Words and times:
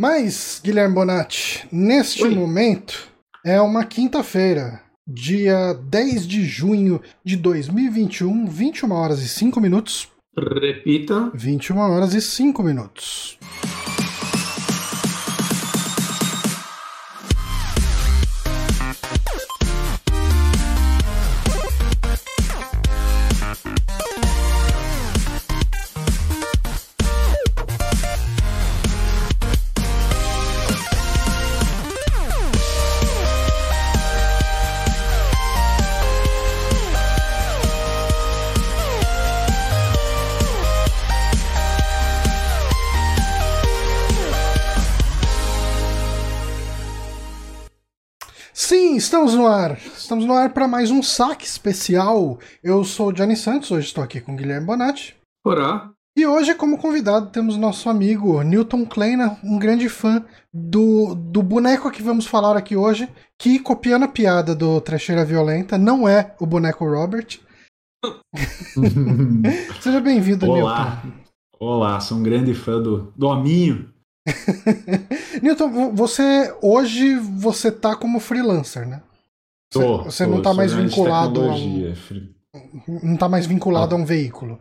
Mas, 0.00 0.62
Guilherme 0.64 0.94
Bonatti, 0.94 1.68
neste 1.70 2.24
Oi. 2.24 2.34
momento 2.34 3.06
é 3.44 3.60
uma 3.60 3.84
quinta-feira, 3.84 4.80
dia 5.06 5.74
10 5.74 6.26
de 6.26 6.42
junho 6.42 7.02
de 7.22 7.36
2021, 7.36 8.46
21 8.46 8.92
horas 8.92 9.20
e 9.20 9.28
5 9.28 9.60
minutos. 9.60 10.08
Repita. 10.34 11.30
21 11.34 11.76
horas 11.76 12.14
e 12.14 12.22
5 12.22 12.62
minutos. 12.62 13.38
Estamos 49.20 49.34
no 49.34 49.46
ar. 49.46 49.76
Estamos 49.78 50.24
no 50.24 50.32
ar 50.32 50.50
para 50.54 50.66
mais 50.66 50.90
um 50.90 51.02
saque 51.02 51.44
especial. 51.44 52.38
Eu 52.62 52.82
sou 52.84 53.08
o 53.08 53.12
Johnny 53.12 53.36
Santos, 53.36 53.70
hoje 53.70 53.86
estou 53.88 54.02
aqui 54.02 54.18
com 54.20 54.32
o 54.32 54.36
Guilherme 54.36 54.66
Bonatti. 54.66 55.14
Porá. 55.44 55.90
E 56.16 56.26
hoje, 56.26 56.54
como 56.54 56.78
convidado, 56.78 57.26
temos 57.28 57.58
nosso 57.58 57.90
amigo 57.90 58.42
Newton 58.42 58.86
Kleina, 58.86 59.38
um 59.44 59.58
grande 59.58 59.88
fã 59.90 60.24
do, 60.52 61.14
do 61.14 61.42
boneco 61.42 61.90
que 61.90 62.02
vamos 62.02 62.26
falar 62.26 62.56
aqui 62.56 62.76
hoje, 62.76 63.08
que, 63.38 63.58
copiando 63.58 64.04
a 64.04 64.08
piada 64.08 64.54
do 64.54 64.80
Trecheira 64.80 65.24
Violenta, 65.24 65.76
não 65.76 66.08
é 66.08 66.34
o 66.40 66.46
boneco 66.46 66.84
Robert. 66.84 67.38
Seja 69.82 70.00
bem-vindo, 70.00 70.50
Olá. 70.50 71.02
Olá, 71.58 72.00
sou 72.00 72.16
um 72.16 72.22
grande 72.22 72.54
fã 72.54 72.80
do, 72.80 73.12
do 73.14 73.26
hominho. 73.26 73.90
Newton. 74.26 75.40
Newton, 75.42 75.70
vo- 75.70 75.92
você 75.92 76.54
hoje 76.62 77.16
você 77.16 77.70
tá 77.70 77.94
como 77.94 78.18
freelancer, 78.18 78.88
né? 78.88 79.02
Você, 79.72 79.78
Tô, 79.78 80.02
você 80.02 80.24
tô, 80.24 80.30
não 80.32 80.42
tá 80.42 80.50
sou 80.50 80.56
mais 80.56 80.72
de 80.74 80.82
vinculado 80.82 81.40
a 81.42 81.54
um. 81.54 81.94
Fri- 81.94 82.34
não 83.02 83.16
tá 83.16 83.28
mais 83.28 83.46
vinculado 83.46 83.94
a 83.94 83.98
um 83.98 84.04
veículo. 84.04 84.58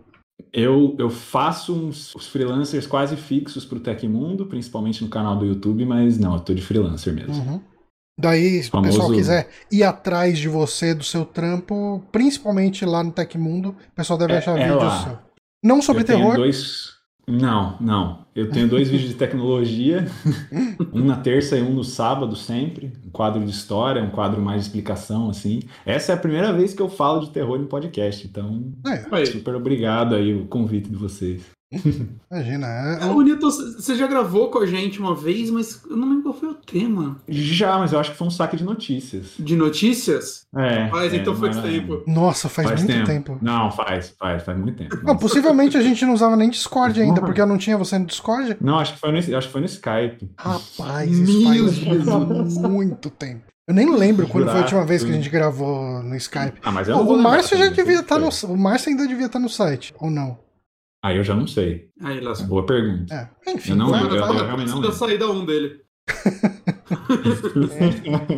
Eu, 0.53 0.95
eu 0.97 1.09
faço 1.09 1.73
uns 1.73 2.13
os 2.15 2.27
freelancers 2.27 2.87
quase 2.87 3.15
fixos 3.17 3.65
pro 3.65 3.79
Tecmundo, 3.79 4.45
principalmente 4.45 5.03
no 5.03 5.09
canal 5.09 5.35
do 5.35 5.45
YouTube, 5.45 5.85
mas 5.85 6.17
não, 6.17 6.35
eu 6.35 6.39
tô 6.39 6.53
de 6.53 6.61
freelancer 6.61 7.13
mesmo. 7.13 7.33
Uhum. 7.33 7.61
Daí, 8.19 8.61
se 8.61 8.69
o 8.73 8.81
pessoal 8.81 9.11
quiser 9.11 9.49
ir 9.71 9.83
atrás 9.83 10.37
de 10.37 10.47
você, 10.49 10.93
do 10.93 11.03
seu 11.03 11.25
trampo, 11.25 12.03
principalmente 12.11 12.85
lá 12.85 13.03
no 13.03 13.11
Tecmundo, 13.11 13.69
o 13.69 13.95
pessoal 13.95 14.19
deve 14.19 14.33
É- 14.33 14.37
achar 14.37 14.59
é 14.59 14.69
vídeos. 14.71 15.17
Não 15.63 15.81
sobre 15.81 16.03
eu 16.03 16.07
terror. 16.07 16.35
dois. 16.35 16.98
Não, 17.29 17.77
não. 17.79 18.25
Eu 18.35 18.49
tenho 18.49 18.67
dois 18.67 18.89
vídeos 18.89 19.09
de 19.09 19.15
tecnologia, 19.15 20.07
um 20.93 21.03
na 21.03 21.17
terça 21.17 21.57
e 21.57 21.61
um 21.61 21.73
no 21.73 21.83
sábado 21.83 22.35
sempre. 22.35 22.93
Um 23.05 23.09
quadro 23.09 23.43
de 23.43 23.51
história, 23.51 24.01
um 24.01 24.09
quadro 24.09 24.41
mais 24.41 24.61
de 24.61 24.67
explicação, 24.67 25.29
assim. 25.29 25.59
Essa 25.85 26.13
é 26.13 26.15
a 26.15 26.17
primeira 26.17 26.53
vez 26.53 26.73
que 26.73 26.81
eu 26.81 26.89
falo 26.89 27.19
de 27.21 27.31
terror 27.31 27.59
em 27.59 27.65
podcast, 27.65 28.25
então 28.25 28.71
É, 28.87 29.25
super 29.25 29.55
obrigado 29.55 30.15
aí 30.15 30.33
o 30.33 30.45
convite 30.45 30.89
de 30.89 30.95
vocês. 30.95 31.58
Imagina. 31.71 32.67
é- 32.99 33.05
Ô, 33.05 33.21
Newton, 33.21 33.49
você 33.49 33.95
já 33.95 34.07
gravou 34.07 34.49
com 34.49 34.59
a 34.59 34.65
gente 34.65 34.99
uma 34.99 35.15
vez, 35.15 35.49
mas 35.51 35.81
eu 35.89 35.95
não 35.95 36.07
lembro 36.09 36.23
qual 36.23 36.33
foi 36.33 36.49
o 36.49 36.53
tema. 36.55 37.17
Já, 37.27 37.77
mas 37.77 37.93
eu 37.93 37.99
acho 37.99 38.11
que 38.11 38.17
foi 38.17 38.27
um 38.27 38.31
saque 38.31 38.57
de 38.57 38.63
notícias. 38.63 39.33
De 39.37 39.55
notícias? 39.55 40.47
É. 40.55 40.89
Mas 40.89 41.13
é, 41.13 41.17
então 41.17 41.33
não 41.33 41.39
faz 41.39 41.57
era- 41.57 41.67
tempo. 41.67 42.03
Nossa, 42.07 42.49
faz, 42.49 42.67
muito 42.69 42.87
tempo. 42.87 43.05
tempo. 43.05 43.37
Não, 43.41 43.71
faz, 43.71 44.13
faz, 44.17 44.43
faz 44.43 44.57
muito 44.57 44.77
tempo. 44.77 44.97
Não, 45.03 45.15
possivelmente 45.15 45.77
a 45.77 45.81
gente 45.81 46.03
não 46.05 46.13
usava 46.13 46.35
nem 46.35 46.49
Discord 46.49 46.99
ainda, 46.99 47.21
porque 47.21 47.39
eu 47.41 47.47
não 47.47 47.57
tinha 47.57 47.77
você 47.77 47.97
no 47.99 48.05
Discord. 48.05 48.57
Não, 48.59 48.79
acho 48.79 48.93
que 48.93 48.99
foi 48.99 49.11
no, 49.11 49.17
acho 49.17 49.47
que 49.47 49.51
foi 49.51 49.61
no 49.61 49.67
Skype. 49.67 50.29
Rapaz, 50.37 51.11
isso 51.11 51.43
faz 51.43 51.73
Jesus. 51.75 52.57
muito 52.57 53.09
tempo. 53.09 53.43
Eu 53.67 53.75
nem 53.75 53.95
lembro 53.95 54.27
quando 54.27 54.45
foi 54.49 54.55
a 54.57 54.61
última 54.63 54.83
vez 54.83 55.03
que 55.03 55.11
a 55.11 55.13
gente 55.13 55.29
gravou 55.29 56.01
no 56.01 56.15
Skype. 56.15 56.57
Ah, 56.63 56.71
mas 56.71 56.87
eu 56.87 56.95
não 56.95 57.07
o 57.07 57.21
Márcio 57.21 57.55
já 57.55 57.67
devia 57.67 57.99
estar 57.99 58.17
no. 58.17 58.31
sei. 58.31 58.49
O 58.49 58.57
Márcio 58.57 58.89
ainda 58.89 59.07
devia 59.07 59.27
estar 59.27 59.37
no 59.37 59.47
site, 59.47 59.93
ou 59.99 60.09
não? 60.09 60.39
Aí 61.03 61.17
eu 61.17 61.23
já 61.23 61.33
não 61.35 61.47
sei. 61.47 61.89
Aí, 62.01 62.19
lá. 62.19 62.33
Boa 62.47 62.65
pergunta. 62.65 63.13
É, 63.45 63.51
enfim, 63.51 63.71
Eu 63.71 63.77
não 63.77 63.89
vai- 63.89 64.01
lembro, 64.01 64.17
eu 64.17 64.27
vai- 64.27 64.45
realmente 64.45 64.69
não 64.71 64.91
saída 64.91 65.29
1 65.31 65.45
dele. 65.45 65.81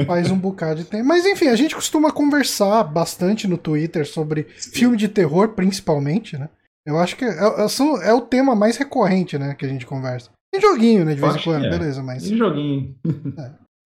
faz 0.06 0.30
um 0.32 0.38
bocado 0.38 0.82
de 0.82 0.86
tempo. 0.86 1.06
Mas 1.08 1.26
enfim, 1.26 1.48
a 1.48 1.56
gente 1.56 1.74
costuma 1.76 2.12
conversar 2.12 2.84
bastante 2.84 3.48
no 3.48 3.58
Twitter 3.58 4.06
sobre 4.08 4.44
filme 4.44 4.98
de 4.98 5.08
terror, 5.08 5.50
principalmente, 5.50 6.38
né? 6.38 6.50
Eu 6.86 6.98
acho 7.00 7.16
que 7.16 7.24
é, 7.26 7.64
é- 7.64 7.68
são- 7.68 8.02
é 8.02 8.14
o 8.14 8.22
tema 8.22 8.56
mais 8.56 8.78
recorrente, 8.78 9.38
né, 9.38 9.54
que 9.56 9.66
a 9.66 9.70
gente 9.70 9.86
conversa. 9.86 10.30
Tem 10.52 10.60
joguinho, 10.62 11.06
né, 11.06 11.14
de 11.16 11.22
vez 11.22 11.36
em 11.36 11.42
quando, 11.44 11.66
é. 11.66 11.70
beleza, 11.70 12.04
mas. 12.04 12.24
Esse 12.24 12.36
joguinho. 12.38 12.96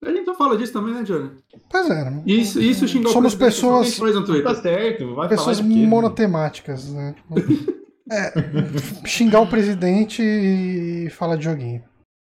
A 0.03 0.09
gente 0.09 0.25
não 0.25 0.35
fala 0.35 0.57
disso 0.57 0.73
também, 0.73 0.93
né, 0.93 1.03
Johnny? 1.03 1.31
Pois 1.69 1.89
é, 1.89 2.09
né? 2.09 2.23
Isso, 2.25 2.59
isso 2.61 2.87
xingar 2.87 3.09
o 3.09 3.13
Somos 3.13 3.35
pessoas-. 3.35 3.97
Tá 4.43 4.55
certo, 4.55 5.15
vai 5.15 5.27
Pessoas 5.27 5.59
quê, 5.59 5.63
monotemáticas, 5.65 6.91
né? 6.91 7.15
É, 8.11 8.33
xingar 9.05 9.41
o 9.41 9.47
presidente 9.47 10.21
e 10.21 11.09
falar 11.09 11.35
de 11.37 11.45
joguinho. 11.45 11.83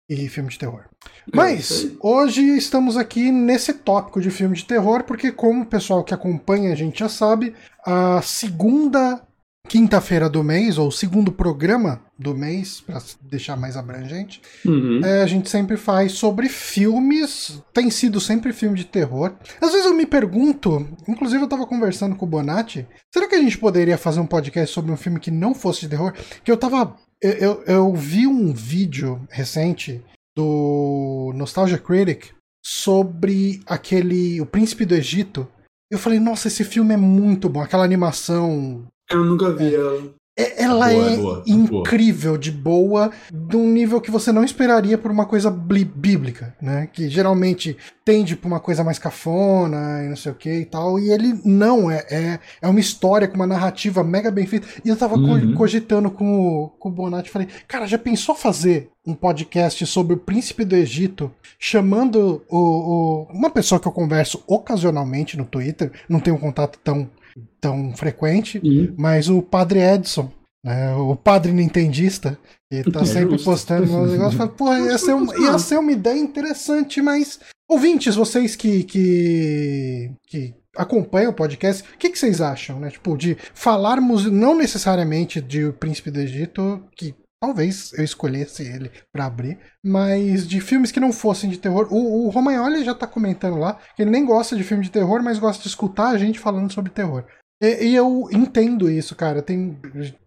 E 0.10 0.28
filme 0.28 0.50
de 0.50 0.60
terror. 0.60 0.84
É, 0.84 1.32
Mas 1.34 1.90
hoje 2.02 2.42
estamos 2.58 2.98
aqui 2.98 3.32
nesse 3.32 3.74
tópico 3.74 4.20
de 4.20 4.30
filme 4.30 4.56
de 4.58 4.66
terror, 4.66 5.04
porque, 5.04 5.32
como 5.32 5.62
o 5.62 5.66
pessoal 5.66 6.04
que 6.04 6.14
acompanha 6.14 6.74
a 6.74 6.76
gente 6.76 7.00
já 7.00 7.08
sabe, 7.08 7.56
a 7.86 8.22
segunda 8.22 9.22
quinta-feira 9.68 10.30
do 10.30 10.44
mês, 10.44 10.78
ou 10.78 10.92
segundo 10.92 11.32
programa 11.32 12.02
do 12.20 12.36
mês, 12.36 12.82
para 12.82 13.02
deixar 13.22 13.56
mais 13.56 13.78
abrangente, 13.78 14.42
Uhum. 14.66 15.00
é, 15.04 15.22
a 15.22 15.26
gente 15.26 15.50
sempre 15.50 15.78
faz 15.78 16.14
sobre 16.14 16.50
filmes. 16.50 17.62
Tem 17.74 17.90
sido 17.90 18.20
sempre 18.20 18.52
filme 18.54 18.78
de 18.78 18.86
terror. 18.86 19.34
Às 19.62 19.72
vezes 19.72 19.86
eu 19.86 19.94
me 19.94 20.06
pergunto, 20.06 20.88
inclusive 21.08 21.44
eu 21.44 21.48
tava 21.48 21.66
conversando 21.66 22.16
com 22.16 22.26
o 22.26 22.30
Bonatti, 22.30 22.86
será 23.14 23.28
que 23.28 23.36
a 23.36 23.42
gente 23.42 23.58
poderia 23.58 23.98
fazer 23.98 24.20
um 24.20 24.26
podcast 24.28 24.74
sobre 24.74 24.92
um 24.92 24.98
filme 24.98 25.20
que 25.20 25.32
não 25.32 25.54
fosse 25.56 25.82
de 25.82 25.90
terror? 25.90 26.14
Que 26.44 26.52
eu 26.52 26.58
tava. 26.58 26.96
Eu, 27.22 27.32
eu, 27.34 27.64
eu 27.66 27.94
vi 27.96 28.26
um 28.28 28.52
vídeo 28.52 29.22
recente 29.30 30.02
do 30.36 31.32
Nostalgia 31.36 31.78
Critic 31.78 32.32
sobre 32.66 33.62
aquele. 33.66 34.42
O 34.42 34.46
Príncipe 34.46 34.86
do 34.86 34.96
Egito. 34.96 35.48
Eu 35.92 36.00
falei, 36.00 36.20
nossa, 36.22 36.48
esse 36.48 36.64
filme 36.64 36.94
é 36.94 36.98
muito 36.98 37.50
bom. 37.50 37.60
Aquela 37.62 37.84
animação 37.84 38.88
Eu 39.12 39.24
nunca 39.26 39.52
vi 39.54 39.76
ela. 39.76 40.02
é- 40.38 40.64
ela 40.64 40.88
Boa, 40.90 41.10
é 41.10 41.14
é 41.14 41.18
boa, 41.18 41.44
incrível 41.46 42.38
de 42.38 42.52
boa, 42.52 43.12
de 43.32 43.58
um 43.58 43.68
nível 43.70 44.00
que 44.00 44.10
você 44.10 44.32
não 44.32 44.44
esperaria 44.44 44.98
por 44.98 45.12
uma 45.12 45.26
coisa 45.26 45.52
bli- 45.52 45.84
bíblica, 45.86 46.56
né? 46.62 46.88
Que 46.92 47.10
geralmente 47.10 47.76
tende 48.06 48.36
pra 48.36 48.48
uma 48.48 48.60
coisa 48.60 48.84
mais 48.84 48.98
cafona 48.98 50.04
e 50.04 50.10
não 50.10 50.16
sei 50.16 50.32
o 50.32 50.36
que 50.36 50.50
e 50.62 50.66
tal. 50.66 50.98
E 50.98 51.12
ele 51.12 51.40
não, 51.44 51.92
é, 51.92 52.06
é, 52.10 52.40
é 52.62 52.68
uma 52.68 52.80
história 52.80 53.28
com 53.28 53.36
uma 53.36 53.46
narrativa 53.46 54.04
mega 54.04 54.32
bem 54.32 54.46
feita. 54.48 54.68
E 54.84 54.90
eu 54.90 54.96
tava 54.96 55.16
co- 55.16 55.20
Uhum. 55.22 55.54
cogitando 55.54 56.10
com 56.10 56.40
o, 56.64 56.70
com 56.70 56.90
o 56.90 56.92
Bonatti 56.92 57.30
falei, 57.30 57.48
cara, 57.68 57.86
já 57.86 57.98
pensou 57.98 58.34
fazer 58.34 58.90
um 59.06 59.14
podcast 59.14 59.86
sobre 59.86 60.14
o 60.16 60.18
príncipe 60.18 60.64
do 60.64 60.76
Egito, 60.76 61.30
chamando 61.60 62.42
o, 62.50 62.58
o- 62.58 63.28
uma 63.32 63.50
pessoa 63.50 63.80
que 63.80 63.88
eu 63.88 63.92
converso 63.92 64.42
ocasionalmente 64.48 65.38
no 65.38 65.46
Twitter, 65.46 65.92
não 66.10 66.20
tenho 66.20 66.36
um 66.38 66.40
contato 66.40 66.80
tão, 66.84 67.10
tão 67.60 67.96
frequente, 67.96 68.60
mas 68.98 69.30
o 69.30 69.42
Padre 69.42 69.80
Edson, 69.80 70.32
né, 70.64 70.94
o 70.96 71.16
padre 71.16 71.52
nintendista, 71.52 72.38
que 72.72 72.92
tá 72.92 73.02
É 73.02 73.06
sempre 73.06 73.32
justo. 73.32 73.46
postando 73.46 73.84
uns 73.84 74.12
negócios, 74.12 74.36
fala, 74.36 74.50
porra, 74.50 74.80
ia 74.80 74.98
ser, 74.98 75.14
um- 75.16 75.44
ia 75.44 75.58
ser 75.60 75.78
uma 75.80 75.92
ideia 75.92 76.20
interessante, 76.20 77.02
mas 77.02 77.40
ouvintes, 77.70 78.16
vocês 78.16 78.56
que, 78.56 78.84
que, 78.84 80.12
que 80.28 80.54
acompanham 80.78 81.32
o 81.32 81.36
podcast, 81.36 81.84
o 81.84 81.98
que, 81.98 82.10
que 82.10 82.18
vocês 82.20 82.40
acham, 82.42 82.80
né? 82.80 82.90
Tipo, 82.92 83.18
de 83.18 83.36
falarmos 83.54 84.26
não 84.32 84.56
necessariamente 84.56 85.42
de 85.42 85.66
O 85.66 85.74
Príncipe 85.74 86.12
do 86.12 86.20
Egito, 86.22 86.84
que 86.96 87.14
talvez 87.42 87.92
eu 87.98 88.04
escolhesse 88.04 88.64
ele 88.64 88.92
pra 89.12 89.26
abrir, 89.26 89.58
mas 89.84 90.48
de 90.48 90.62
filmes 90.62 90.92
que 90.92 91.00
não 91.00 91.12
fossem 91.12 91.50
de 91.50 91.58
terror. 91.58 91.88
O, 91.92 92.28
o 92.28 92.30
Romagnoli 92.30 92.84
já 92.84 92.94
tá 92.94 93.08
comentando 93.08 93.58
lá 93.58 93.80
que 93.96 94.04
ele 94.04 94.12
nem 94.12 94.24
gosta 94.24 94.56
de 94.56 94.64
filme 94.64 94.84
de 94.84 94.92
terror, 94.92 95.24
mas 95.24 95.40
gosta 95.40 95.64
de 95.64 95.70
escutar 95.70 96.10
a 96.10 96.18
gente 96.18 96.40
falando 96.40 96.72
sobre 96.72 96.92
terror. 96.92 97.26
E, 97.62 97.88
e 97.90 97.96
eu 97.96 98.28
entendo 98.32 98.90
isso, 98.90 99.16
cara. 99.16 99.42
Tem, 99.42 99.80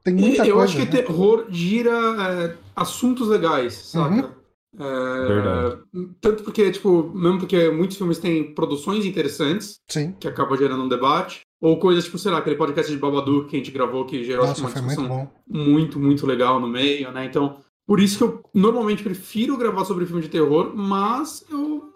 tem 0.03 0.15
muita 0.15 0.47
eu 0.47 0.57
coisa. 0.57 0.65
acho 0.65 0.77
que 0.77 0.97
né? 0.97 1.03
terror 1.03 1.47
gira 1.51 1.91
é, 1.91 2.57
assuntos 2.75 3.29
legais, 3.29 3.75
saca? 3.75 4.35
É, 4.77 5.27
Verdade. 5.29 5.83
Tanto 6.21 6.43
porque, 6.43 6.71
tipo, 6.71 7.13
mesmo 7.15 7.39
porque 7.39 7.71
muitos 7.71 7.97
filmes 7.97 8.19
têm 8.19 8.55
produções 8.55 9.05
interessantes, 9.05 9.77
Sim. 9.89 10.13
que 10.19 10.27
acabam 10.27 10.59
gerando 10.59 10.83
um 10.83 10.89
debate, 10.89 11.43
ou 11.65 11.79
coisas 11.79 12.05
tipo, 12.05 12.19
sei 12.19 12.31
lá, 12.31 12.39
aquele 12.39 12.57
podcast 12.57 12.93
de 12.93 12.99
Babadook 12.99 13.49
que 13.49 13.57
a 13.57 13.59
gente 13.59 13.71
gravou, 13.71 14.05
que 14.05 14.23
gerou 14.23 14.47
Nossa, 14.47 14.61
uma 14.61 14.69
muito 14.69 14.81
discussão 14.81 15.09
bom. 15.09 15.31
muito, 15.49 15.99
muito 15.99 16.27
legal 16.27 16.61
no 16.61 16.69
meio, 16.69 17.11
né? 17.11 17.25
Então, 17.25 17.57
Por 17.87 18.01
isso 18.01 18.19
que 18.19 18.25
eu 18.25 18.43
normalmente 18.53 19.03
prefiro 19.03 19.57
gravar 19.57 19.87
sobre 19.87 20.05
filme 20.05 20.21
de 20.21 20.29
terror, 20.29 20.73
mas 20.75 21.43
eu 21.51 21.91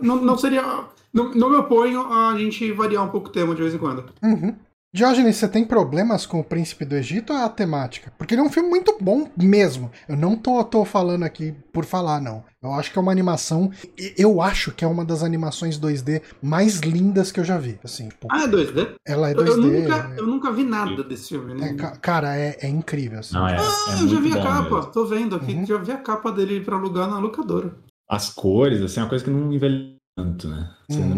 não, 0.00 0.16
não 0.16 0.36
seria. 0.36 0.86
Não, 1.12 1.32
não 1.34 1.50
me 1.50 1.56
oponho 1.56 2.12
a 2.12 2.36
gente 2.36 2.72
variar 2.72 3.04
um 3.04 3.10
pouco 3.10 3.28
o 3.28 3.32
tema 3.32 3.54
de 3.54 3.62
vez 3.62 3.74
em 3.74 3.78
quando. 3.78 4.04
Uhum. 4.22 4.56
Diógenes, 4.94 5.36
você 5.36 5.48
tem 5.48 5.64
problemas 5.64 6.26
com 6.26 6.38
o 6.40 6.44
Príncipe 6.44 6.84
do 6.84 6.94
Egito 6.94 7.32
ou 7.32 7.38
é 7.38 7.44
a 7.44 7.48
temática? 7.48 8.12
Porque 8.18 8.34
ele 8.34 8.42
é 8.42 8.44
um 8.44 8.50
filme 8.50 8.68
muito 8.68 8.94
bom 9.00 9.26
mesmo. 9.34 9.90
Eu 10.06 10.16
não 10.18 10.36
tô, 10.36 10.62
tô 10.64 10.84
falando 10.84 11.22
aqui 11.22 11.54
por 11.72 11.86
falar, 11.86 12.20
não. 12.20 12.44
Eu 12.62 12.74
acho 12.74 12.92
que 12.92 12.98
é 12.98 13.00
uma 13.00 13.10
animação. 13.10 13.70
Eu 14.18 14.42
acho 14.42 14.70
que 14.72 14.84
é 14.84 14.86
uma 14.86 15.02
das 15.02 15.22
animações 15.22 15.78
2D 15.78 16.20
mais 16.42 16.80
lindas 16.80 17.32
que 17.32 17.40
eu 17.40 17.44
já 17.44 17.56
vi. 17.56 17.80
Assim, 17.82 18.10
pô, 18.20 18.28
Ah, 18.30 18.42
é 18.42 18.46
2D? 18.46 18.94
ela 19.08 19.30
é 19.30 19.32
Eu, 19.32 19.36
2D. 19.38 19.48
eu 19.48 19.56
nunca, 19.56 20.14
eu 20.18 20.26
nunca 20.26 20.52
vi 20.52 20.62
nada 20.62 21.02
desse 21.02 21.30
filme, 21.30 21.54
né? 21.54 21.70
é, 21.70 21.74
ca- 21.74 21.96
cara, 21.96 22.36
é, 22.36 22.58
é 22.60 22.68
incrível. 22.68 23.20
Assim. 23.20 23.32
Não, 23.32 23.48
é, 23.48 23.56
Ah, 23.56 23.96
é 23.98 24.02
eu 24.02 24.08
já 24.08 24.20
vi 24.20 24.32
a 24.34 24.42
capa, 24.42 24.74
mesmo. 24.76 24.92
tô 24.92 25.06
vendo 25.06 25.36
aqui, 25.36 25.54
Uhum. 25.54 25.64
já 25.66 25.78
vi 25.78 25.90
a 25.92 25.96
capa 25.96 26.30
dele 26.30 26.60
pra 26.60 26.76
alugar 26.76 27.08
na 27.08 27.18
locadora. 27.18 27.74
As 28.10 28.28
cores, 28.28 28.82
assim, 28.82 29.00
é 29.00 29.04
uma 29.04 29.08
coisa 29.08 29.24
que 29.24 29.30
não 29.30 29.50
envelhece 29.50 29.96
tanto, 30.18 30.48
né? 30.48 30.70
Você, 30.86 31.00
Uhum. 31.00 31.14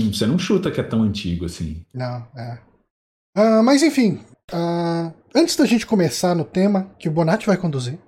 não, 0.00 0.12
você 0.12 0.26
não 0.26 0.36
chuta 0.36 0.68
que 0.72 0.80
é 0.80 0.84
tão 0.84 1.02
antigo 1.04 1.44
assim. 1.44 1.80
Não, 1.94 2.26
é. 2.36 2.58
Ah, 3.36 3.62
mas 3.62 3.82
enfim, 3.82 4.20
ah, 4.52 5.12
antes 5.34 5.56
da 5.56 5.66
gente 5.66 5.86
começar 5.86 6.34
no 6.34 6.44
tema 6.44 6.94
que 6.98 7.08
o 7.08 7.12
Bonatti 7.12 7.46
vai 7.46 7.56
conduzir, 7.56 7.98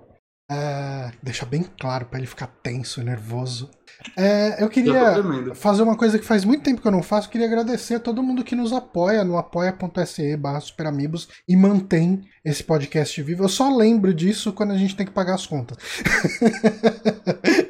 ah, 0.49 1.11
deixar 1.21 1.45
bem 1.45 1.65
claro 1.79 2.05
pra 2.05 2.17
ele 2.17 2.27
ficar 2.27 2.47
tenso 2.63 3.01
e 3.01 3.03
nervoso. 3.03 3.69
é, 4.15 4.63
eu 4.63 4.69
queria 4.69 5.15
fazer 5.55 5.81
uma 5.81 5.97
coisa 5.97 6.17
que 6.17 6.25
faz 6.25 6.45
muito 6.45 6.63
tempo 6.63 6.81
que 6.81 6.87
eu 6.87 6.91
não 6.91 7.03
faço. 7.03 7.29
Queria 7.29 7.47
agradecer 7.47 7.95
a 7.95 7.99
todo 7.99 8.23
mundo 8.23 8.43
que 8.43 8.55
nos 8.55 8.71
apoia 8.71 9.23
no 9.25 9.37
apoia.se 9.37 10.37
barra 10.37 10.61
superamigos 10.61 11.27
e 11.47 11.57
mantém 11.57 12.21
esse 12.45 12.63
podcast 12.63 13.21
vivo. 13.21 13.43
Eu 13.43 13.49
só 13.49 13.75
lembro 13.75 14.13
disso 14.13 14.53
quando 14.53 14.71
a 14.71 14.77
gente 14.77 14.95
tem 14.95 15.05
que 15.05 15.11
pagar 15.11 15.35
as 15.35 15.45
contas. 15.45 15.77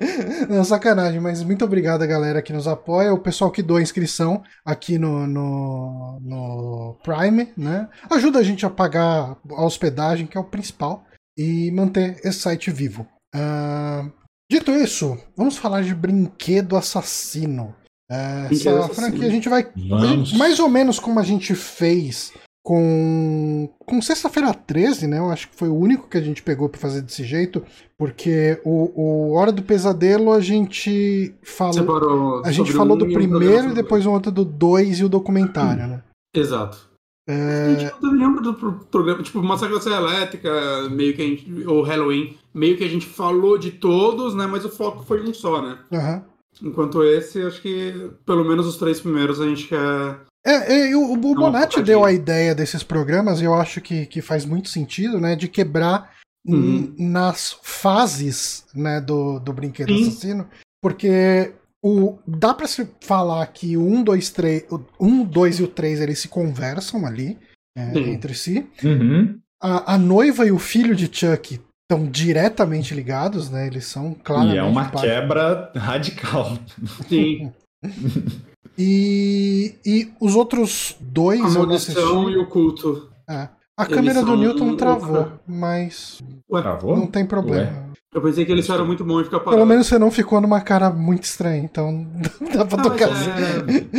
não, 0.50 0.64
sacanagem, 0.64 1.20
mas 1.20 1.44
muito 1.44 1.64
obrigado 1.66 2.02
a 2.02 2.08
galera 2.08 2.42
que 2.42 2.54
nos 2.54 2.68
apoia, 2.68 3.14
o 3.14 3.20
pessoal 3.20 3.52
que 3.52 3.62
doa 3.62 3.82
inscrição 3.82 4.44
aqui 4.66 4.98
no, 4.98 5.28
no, 5.28 6.20
no 6.22 6.98
Prime, 7.04 7.52
né? 7.58 7.88
Ajuda 8.10 8.40
a 8.40 8.44
gente 8.44 8.66
a 8.66 8.70
pagar 8.70 9.38
a 9.52 9.66
hospedagem, 9.66 10.28
que 10.28 10.38
é 10.38 10.42
o 10.42 10.44
principal, 10.44 11.06
e 11.38 11.72
manter 11.72 12.20
esse 12.24 12.40
site 12.40 12.72
vivo. 12.72 13.08
Ah, 13.34 14.10
Dito 14.50 14.72
isso, 14.72 15.18
vamos 15.36 15.58
falar 15.58 15.84
de 15.84 15.94
Brinquedo 15.94 16.78
Assassino. 16.78 17.76
É, 18.10 18.48
Brinquedo 18.48 18.78
essa 18.78 18.86
Assassino. 18.86 19.08
franquia 19.08 19.28
a 19.28 19.30
gente 19.30 19.50
vai. 19.50 19.70
Vamos. 19.90 20.34
Mais 20.34 20.58
ou 20.60 20.70
menos 20.70 21.00
como 21.00 21.20
a 21.20 21.24
gente 21.24 21.54
fez 21.54 22.32
com. 22.68 23.70
Com 23.80 24.02
Sexta-feira 24.02 24.54
13, 24.54 25.08
né? 25.08 25.20
Eu 25.20 25.30
acho 25.30 25.48
que 25.50 25.56
foi 25.56 25.70
o 25.70 25.76
único 25.76 26.08
que 26.10 26.18
a 26.18 26.22
gente 26.22 26.44
pegou 26.44 26.68
pra 26.68 26.80
fazer 26.80 27.02
desse 27.02 27.24
jeito. 27.24 27.64
Porque 27.98 28.60
o, 28.66 28.92
o 28.96 29.34
Hora 29.34 29.52
do 29.52 29.62
Pesadelo 29.64 30.32
a 30.34 30.42
gente 30.42 31.34
falou. 31.44 32.42
A 32.44 32.52
gente 32.52 32.74
falou 32.74 32.96
um 32.96 33.00
do 33.00 33.06
primeiro 33.08 33.70
e 33.72 33.74
depois 33.74 34.06
um 34.06 34.12
outro 34.12 34.32
do 34.32 34.44
2 34.44 35.00
e 35.00 35.06
o 35.06 35.10
documentário, 35.10 35.88
né? 35.88 36.04
Exato. 36.36 36.86
A 37.30 37.34
É, 37.34 37.76
gente 37.80 37.92
não 37.92 38.00
teve 38.00 38.14
nenhum 38.18 38.36
pro- 38.36 38.54
pro- 38.54 38.86
programa, 38.92 39.24
tipo, 39.24 39.42
Massacre 39.44 39.76
da 39.76 39.82
Serra 39.82 39.98
Elétrica, 39.98 40.50
meio 40.90 41.14
que 41.16 41.22
a 41.22 41.26
gente, 41.26 41.68
ou 41.68 41.82
Halloween, 41.84 42.38
meio 42.54 42.78
que 42.78 42.84
a 42.86 42.88
gente 42.90 43.06
falou 43.06 43.58
de 43.58 43.72
todos, 43.72 44.34
né, 44.34 44.48
mas 44.48 44.64
o 44.64 44.70
foco 44.70 45.04
foi 45.04 45.22
um 45.22 45.34
só, 45.34 45.62
né. 45.62 45.78
aham. 45.92 46.24
Enquanto 46.64 47.04
esse, 47.04 47.42
acho 47.42 47.62
que 47.62 48.10
pelo 48.26 48.44
menos 48.46 48.66
os 48.66 48.78
três 48.78 49.00
primeiros 49.02 49.40
a 49.42 49.46
gente 49.46 49.68
quer... 49.68 50.20
É, 50.48 50.90
é, 50.92 50.96
o, 50.96 51.12
o 51.14 51.18
Bonatti 51.18 51.82
deu 51.82 52.06
a 52.06 52.12
ideia 52.12 52.56
desses 52.56 52.82
programas 52.84 53.42
e 53.42 53.44
eu 53.44 53.54
acho 53.54 53.82
que, 53.82 54.06
que 54.06 54.22
faz 54.22 54.46
muito 54.46 54.70
sentido, 54.70 55.20
né? 55.20 55.36
De 55.36 55.48
quebrar 55.48 56.16
Uhum. 56.48 56.96
nas 56.98 57.58
fases 57.62 58.66
né, 58.74 59.02
do, 59.02 59.38
do 59.38 59.52
brinquedo 59.52 59.94
Sim. 59.94 60.08
assassino, 60.08 60.48
porque 60.82 61.54
o, 61.84 62.18
dá 62.26 62.54
pra 62.54 62.66
se 62.68 62.88
falar 63.02 63.46
que 63.48 63.76
o 63.76 63.82
1, 63.86 64.04
2, 64.04 64.30
3, 64.30 64.64
o 64.72 64.80
1, 64.98 65.26
2 65.26 65.60
e 65.60 65.64
o 65.64 65.68
3 65.68 66.00
eles 66.00 66.20
se 66.20 66.30
conversam 66.30 67.06
ali 67.06 67.38
é, 67.78 68.00
entre 68.00 68.34
si. 68.34 68.66
Uhum. 68.82 69.38
A, 69.62 69.96
a 69.96 69.98
noiva 69.98 70.46
e 70.46 70.52
o 70.52 70.58
filho 70.60 70.96
de 70.96 71.10
Chuck 71.14 71.60
estão 71.84 72.08
diretamente 72.10 72.94
ligados, 72.96 73.50
né? 73.50 73.68
Eles 73.68 73.86
são 73.86 74.14
claramente. 74.14 74.56
E 74.56 74.60
é 74.60 74.64
uma 74.64 74.90
parte- 74.90 75.06
quebra 75.06 75.70
radical. 75.76 76.58
Sim, 77.10 77.52
E, 78.78 79.76
e 79.86 80.12
os 80.20 80.36
outros 80.36 80.96
dois 81.00 81.42
a 81.42 81.46
eu 81.48 81.52
não 81.54 81.68
maldição 81.68 82.22
assisti. 82.22 82.32
e 82.34 82.38
o 82.38 82.48
culto. 82.48 83.10
É. 83.30 83.50
A 83.80 83.84
Eles 83.84 83.96
câmera 83.96 84.24
do 84.24 84.36
Newton 84.36 84.76
travou, 84.76 85.32
mas 85.48 86.20
Ué, 86.52 86.62
Travou? 86.62 86.98
não 86.98 87.06
tem 87.08 87.26
problema. 87.26 87.92
eu 88.14 88.22
pensei 88.22 88.44
que 88.44 88.52
eles 88.52 88.68
eram 88.70 88.88
muito 88.88 89.04
bons 89.04 89.22
em 89.22 89.24
ficar 89.26 89.40
parados. 89.40 89.56
Pelo 89.56 89.66
menos 89.68 89.86
você 89.88 90.00
não 90.00 90.10
ficou 90.10 90.42
numa 90.42 90.62
cara 90.62 90.90
muito 90.90 91.24
estranha, 91.26 91.64
então 91.64 92.08
dá 92.54 92.66
pra 92.66 92.80
Ah, 92.80 92.84
tocar 92.84 93.08
mas 93.10 93.28
assim. 93.28 93.30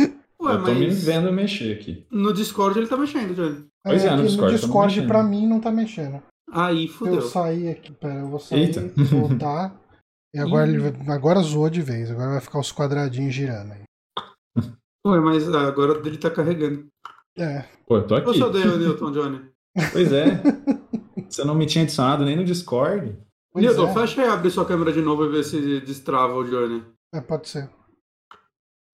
é... 0.05 0.19
Ué, 0.41 0.53
eu 0.55 0.63
tô 0.63 0.71
me 0.73 0.87
mas 0.87 1.03
vendo 1.03 1.31
mexer 1.31 1.73
aqui. 1.73 2.05
no 2.11 2.33
Discord 2.33 2.77
ele 2.79 2.87
tá 2.87 2.95
mexendo, 2.97 3.33
Johnny. 3.35 3.65
Pois 3.85 4.03
é, 4.03 4.09
no 4.09 4.15
aqui 4.15 4.23
Discord 4.23 4.53
tá 4.53 4.59
Discord 4.59 4.87
mexendo. 4.95 5.07
pra 5.07 5.23
mim 5.23 5.47
não 5.47 5.59
tá 5.61 5.71
mexendo. 5.71 6.21
Aí, 6.51 6.85
Eu 6.85 6.91
fudeu. 6.91 7.21
saí 7.21 7.69
aqui, 7.69 7.91
pera, 7.93 8.15
eu 8.21 8.27
vou 8.27 8.39
sair, 8.39 8.61
Eita. 8.61 8.91
voltar. 9.11 9.75
E 10.35 10.39
agora 10.39 10.67
ele 10.69 10.93
agora 11.07 11.39
zoou 11.41 11.69
de 11.69 11.81
vez, 11.81 12.09
agora 12.11 12.31
vai 12.31 12.41
ficar 12.41 12.59
os 12.59 12.71
quadradinhos 12.73 13.33
girando 13.33 13.71
aí. 13.73 13.81
Ué, 15.05 15.19
mas 15.19 15.47
agora 15.53 15.99
ele 16.05 16.17
tá 16.17 16.29
carregando. 16.29 16.87
É. 17.37 17.65
Pô, 17.87 17.97
eu 17.97 18.07
tô 18.07 18.15
Eu 18.15 18.29
aqui. 18.29 18.39
sou 18.39 18.49
o 18.49 18.77
Newton, 18.77 19.11
Johnny. 19.11 19.51
Pois 19.91 20.11
é. 20.11 20.25
Você 21.29 21.43
não 21.43 21.55
me 21.55 21.65
tinha 21.65 21.83
adicionado 21.83 22.25
nem 22.25 22.35
no 22.35 22.43
Discord. 22.43 23.17
Pois 23.51 23.65
Newton, 23.65 23.89
é. 23.89 23.93
fecha 23.93 24.21
e 24.21 24.27
abre 24.27 24.49
sua 24.49 24.65
câmera 24.65 24.91
de 24.91 25.01
novo 25.01 25.25
e 25.25 25.29
vê 25.29 25.43
se 25.43 25.79
destrava 25.81 26.33
o 26.35 26.43
Johnny. 26.43 26.83
É, 27.13 27.21
pode 27.21 27.47
ser. 27.47 27.69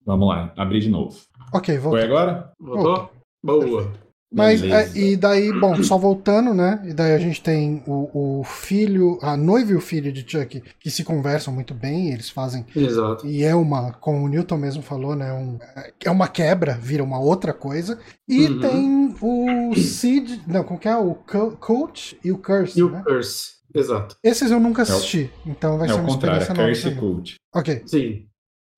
Vamos 0.05 0.27
lá, 0.27 0.53
abrir 0.55 0.81
de 0.81 0.89
novo. 0.89 1.19
Ok, 1.53 1.77
voltou. 1.79 1.99
Foi 1.99 2.03
agora? 2.03 2.51
Voltou? 2.59 3.11
Boa. 3.43 3.91
Mas, 4.35 4.61
Beleza. 4.61 4.97
é, 4.97 5.01
e 5.01 5.15
daí, 5.15 5.51
bom, 5.59 5.81
só 5.83 5.97
voltando, 5.97 6.53
né? 6.53 6.81
E 6.85 6.93
daí 6.93 7.13
a 7.13 7.17
gente 7.17 7.41
tem 7.41 7.81
o, 7.87 8.39
o 8.39 8.43
filho, 8.43 9.17
a 9.21 9.37
noiva 9.37 9.71
e 9.71 9.75
o 9.75 9.79
filho 9.81 10.11
de 10.11 10.29
Chuck 10.29 10.61
que 10.79 10.91
se 10.91 11.03
conversam 11.05 11.53
muito 11.53 11.73
bem, 11.73 12.11
eles 12.11 12.29
fazem. 12.29 12.65
Exato. 12.75 13.25
E 13.25 13.43
é 13.43 13.55
uma, 13.55 13.93
como 13.93 14.25
o 14.25 14.27
Newton 14.27 14.57
mesmo 14.57 14.83
falou, 14.83 15.15
né? 15.15 15.31
Um, 15.31 15.57
é 16.03 16.11
uma 16.11 16.27
quebra, 16.27 16.73
vira 16.79 17.03
uma 17.03 17.19
outra 17.19 17.53
coisa. 17.53 17.97
E 18.27 18.47
Uhum. 18.47 18.59
tem 18.59 19.15
o 19.21 19.75
Sid, 19.75 20.41
não, 20.45 20.63
como 20.63 20.79
que 20.79 20.87
é? 20.89 20.95
O 20.97 21.15
Co- 21.15 21.51
Coach 21.57 22.17
e 22.23 22.31
o 22.31 22.37
Curse, 22.37 22.77
E 22.79 22.83
o 22.83 22.89
né? 22.89 23.01
Curse. 23.05 23.55
Exato. 23.73 24.15
Esses 24.23 24.51
eu 24.51 24.59
nunca 24.59 24.81
assisti, 24.83 25.29
então 25.45 25.77
vai 25.77 25.87
É 25.89 25.93
ser 25.93 25.99
uma 25.99 26.07
contrário, 26.07 26.41
experiência 26.41 26.51
é 26.51 26.55
nova. 26.55 26.67
Curse 26.69 26.87
e. 26.87 26.95
Cult. 26.95 27.35
Ok. 27.53 27.83
Sim. 27.85 28.25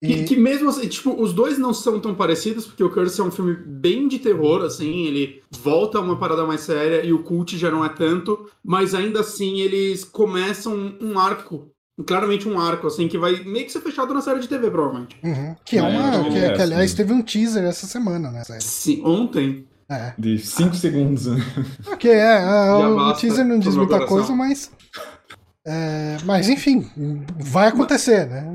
E, 0.01 0.07
Que, 0.07 0.23
que 0.25 0.35
mesmo 0.35 0.69
assim, 0.69 0.87
tipo, 0.87 1.19
os 1.19 1.33
dois 1.33 1.57
não 1.57 1.73
são 1.73 1.99
tão 1.99 2.13
parecidos, 2.13 2.65
porque 2.67 2.83
o 2.83 2.89
Curse 2.91 3.19
é 3.19 3.23
um 3.23 3.31
filme 3.31 3.55
bem 3.55 4.07
de 4.07 4.19
terror, 4.19 4.61
assim, 4.63 5.05
ele 5.07 5.41
volta 5.49 5.97
a 5.97 6.01
uma 6.01 6.17
parada 6.19 6.45
mais 6.45 6.61
séria 6.61 7.03
e 7.03 7.11
o 7.11 7.23
Cult 7.23 7.57
já 7.57 7.71
não 7.71 7.83
é 7.83 7.89
tanto, 7.89 8.47
mas 8.63 8.93
ainda 8.93 9.21
assim 9.21 9.59
eles 9.59 10.03
começam 10.03 10.93
um 11.01 11.17
arco, 11.17 11.71
claramente 12.05 12.47
um 12.47 12.59
arco, 12.59 12.85
assim, 12.85 13.07
que 13.07 13.17
vai 13.17 13.43
meio 13.43 13.65
que 13.65 13.71
ser 13.71 13.81
fechado 13.81 14.13
na 14.13 14.21
série 14.21 14.39
de 14.39 14.47
TV, 14.47 14.69
provavelmente. 14.69 15.17
uhum, 15.23 15.55
que 15.65 15.77
é 15.77 15.79
É, 15.79 15.83
uma. 15.83 16.23
que, 16.25 16.29
vi 16.29 16.53
que, 16.53 16.61
aliás, 16.61 16.93
teve 16.93 17.11
um 17.11 17.21
teaser 17.23 17.63
essa 17.63 17.87
semana, 17.87 18.29
né? 18.29 18.43
série. 18.43 18.61
Sim, 18.61 19.01
ontem. 19.03 19.65
É. 19.89 20.13
De 20.17 20.37
5 20.37 20.75
segundos. 20.75 21.25
né? 21.25 21.37
Ok, 21.87 22.11
é, 22.11 22.15
é, 22.17 22.71
o 22.87 22.95
basta 22.97 23.21
teaser 23.21 23.45
não 23.45 23.57
diz 23.57 23.75
muita 23.75 23.93
coração. 23.93 24.15
coisa, 24.17 24.35
mas. 24.35 24.69
é, 25.65 26.17
mas 26.25 26.49
enfim, 26.49 26.87
vai 27.39 27.69
acontecer, 27.69 28.27
né? 28.27 28.53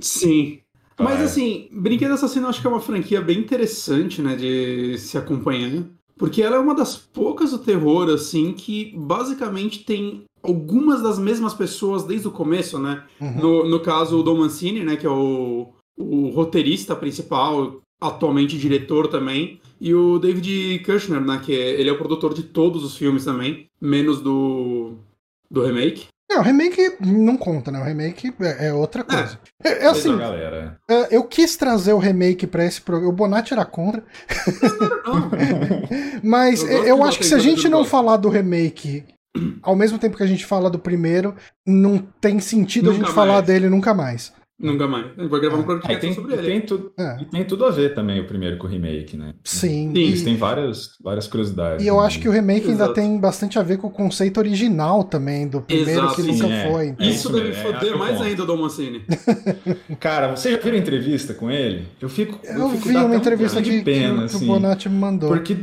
Sim. 0.00 0.58
Mas 0.98 1.20
assim, 1.20 1.68
Brinquedo 1.72 2.12
Assassino 2.14 2.48
acho 2.48 2.60
que 2.60 2.66
é 2.66 2.70
uma 2.70 2.80
franquia 2.80 3.20
bem 3.20 3.38
interessante, 3.38 4.22
né, 4.22 4.34
de 4.34 4.96
se 4.98 5.18
acompanhar. 5.18 5.84
Porque 6.16 6.40
ela 6.42 6.56
é 6.56 6.58
uma 6.58 6.74
das 6.74 6.96
poucas 6.96 7.50
do 7.50 7.58
terror, 7.58 8.08
assim, 8.08 8.52
que 8.54 8.94
basicamente 8.96 9.84
tem 9.84 10.22
algumas 10.42 11.02
das 11.02 11.18
mesmas 11.18 11.52
pessoas 11.52 12.04
desde 12.04 12.26
o 12.28 12.30
começo, 12.30 12.78
né? 12.78 13.02
Uhum. 13.20 13.38
No, 13.38 13.68
no 13.68 13.80
caso, 13.80 14.18
o 14.18 14.22
Dom 14.22 14.38
Mancini, 14.38 14.82
né, 14.82 14.96
que 14.96 15.06
é 15.06 15.10
o, 15.10 15.68
o 15.98 16.28
roteirista 16.30 16.96
principal, 16.96 17.82
atualmente 18.00 18.56
diretor 18.58 19.08
também. 19.08 19.60
E 19.78 19.92
o 19.94 20.18
David 20.18 20.78
Kushner, 20.86 21.20
né, 21.20 21.38
que 21.44 21.52
é- 21.52 21.78
ele 21.78 21.90
é 21.90 21.92
o 21.92 21.98
produtor 21.98 22.32
de 22.32 22.44
todos 22.44 22.82
os 22.82 22.96
filmes 22.96 23.24
também, 23.26 23.66
menos 23.78 24.20
do, 24.22 24.94
do 25.50 25.62
remake. 25.62 26.06
Não, 26.28 26.40
o 26.40 26.42
remake 26.42 26.96
não 27.00 27.36
conta, 27.36 27.70
né? 27.70 27.78
O 27.80 27.84
remake 27.84 28.34
é, 28.40 28.66
é 28.66 28.72
outra 28.72 29.04
coisa. 29.04 29.38
É, 29.62 29.84
é 29.84 29.86
assim, 29.86 30.08
Pois 30.08 30.20
é, 30.20 30.22
galera. 30.22 30.80
é, 30.90 31.16
eu 31.16 31.22
quis 31.24 31.56
trazer 31.56 31.92
o 31.92 31.98
remake 31.98 32.46
pra 32.46 32.64
esse 32.64 32.80
programa. 32.80 33.12
O 33.12 33.16
Bonatti 33.16 33.52
era 33.52 33.64
contra. 33.64 34.02
Não, 35.06 35.30
Mas 36.22 36.62
Eu 36.62 36.68
eu, 36.68 36.78
gosto 36.78 36.88
eu 36.88 36.96
de 36.96 37.02
acho 37.08 37.18
que 37.18 37.24
se 37.26 37.34
a 37.34 37.38
gente 37.38 37.68
não 37.68 37.80
eu 37.80 37.84
falar 37.84 38.16
do 38.16 38.28
remake 38.28 39.04
ao 39.62 39.76
mesmo 39.76 39.98
tempo 39.98 40.16
que 40.16 40.22
a 40.22 40.26
gente 40.26 40.46
fala 40.46 40.70
do 40.70 40.78
primeiro, 40.78 41.34
não 41.66 41.98
tem 41.98 42.40
sentido 42.40 42.90
a 42.90 42.92
Nunca 42.92 43.04
gente 43.06 43.14
falar 43.14 43.34
mais. 43.34 43.46
dele 43.46 43.68
nunca 43.68 43.92
mais. 43.94 44.32
Nunca 44.58 44.88
mais. 44.88 45.04
A 45.18 45.20
gente 45.20 45.28
vai 45.30 45.38
gravar 45.40 45.56
um 45.56 45.60
Aí 45.60 45.66
podcast 45.66 46.00
tem, 46.00 46.14
sobre 46.14 46.34
e 46.34 46.38
ele. 46.38 46.46
tem, 46.46 46.60
tu- 46.62 46.90
É. 46.98 47.18
e 47.20 47.24
tem 47.26 47.44
tudo 47.44 47.66
a 47.66 47.70
ver 47.70 47.94
também 47.94 48.18
o 48.20 48.26
primeiro 48.26 48.56
com 48.56 48.66
o 48.66 48.70
remake, 48.70 49.14
né? 49.14 49.34
Sim. 49.44 49.92
Sim, 49.94 49.98
Eles 49.98 50.22
E, 50.22 50.24
têm 50.24 50.36
várias, 50.36 50.92
várias 51.04 51.26
curiosidades. 51.28 51.84
e 51.84 51.88
eu 51.88 52.00
acho 52.00 52.18
que 52.18 52.26
o 52.26 52.32
remake 52.32 52.62
ainda 52.70 52.84
Exato. 52.84 52.94
tem 52.94 53.18
bastante 53.20 53.58
a 53.58 53.62
ver 53.62 53.76
com 53.76 53.88
o 53.88 53.90
conceito 53.90 54.38
original 54.38 55.04
também, 55.04 55.46
do 55.46 55.60
primeiro 55.60 55.90
Exato, 55.90 56.14
que 56.16 56.22
sim, 56.22 56.32
nunca 56.32 56.46
é. 56.46 56.70
foi. 56.72 56.86
É 56.86 56.88
Então. 56.88 57.06
Isso 57.06 57.16
isso 57.16 57.32
deve 57.32 57.50
é, 57.50 57.52
foder 57.52 57.98
mais 57.98 58.16
bom. 58.16 58.22
ainda 58.24 58.42
o 58.42 58.46
Dom 58.46 58.56
Mancini. 58.56 59.02
Cara, 60.00 60.34
você 60.34 60.52
já 60.52 60.58
viu 60.58 60.72
a 60.72 60.76
entrevista 60.78 61.34
com 61.34 61.50
ele? 61.50 61.86
Eu 62.00 62.08
fico. 62.08 62.38
Eu 62.44 62.70
fico 62.70 62.88
vi 62.88 62.96
uma 62.96 63.04
um 63.06 63.14
entrevista 63.14 63.60
que, 63.60 63.70
de 63.78 63.82
pena, 63.84 64.22
que, 64.22 64.28
que 64.30 64.36
assim, 64.36 64.44
o 64.44 64.48
Bonatti 64.48 64.88
me 64.88 64.96
mandou. 64.98 65.28
Porque. 65.28 65.56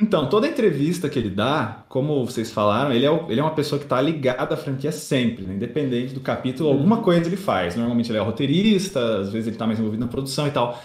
Então, 0.00 0.28
toda 0.28 0.46
entrevista 0.46 1.08
que 1.08 1.18
ele 1.18 1.30
dá, 1.30 1.84
como 1.88 2.24
vocês 2.26 2.50
falaram, 2.50 2.92
ele 2.92 3.06
é, 3.06 3.10
o- 3.10 3.30
ele 3.30 3.40
é 3.40 3.42
uma 3.42 3.54
pessoa 3.54 3.78
que 3.78 3.86
está 3.86 4.00
ligada 4.00 4.52
à 4.54 4.56
franquia 4.56 4.92
sempre, 4.92 5.44
né? 5.46 5.54
independente 5.54 6.12
do 6.12 6.20
capítulo, 6.20 6.68
alguma 6.68 6.98
coisa 7.02 7.26
ele 7.26 7.36
faz. 7.36 7.76
Normalmente 7.76 8.10
ele 8.10 8.18
é 8.18 8.20
o 8.20 8.24
roteirista, 8.24 9.20
às 9.20 9.30
vezes 9.30 9.46
ele 9.46 9.56
está 9.56 9.66
mais 9.66 9.78
envolvido 9.78 10.04
na 10.04 10.10
produção 10.10 10.46
e 10.46 10.50
tal. 10.50 10.82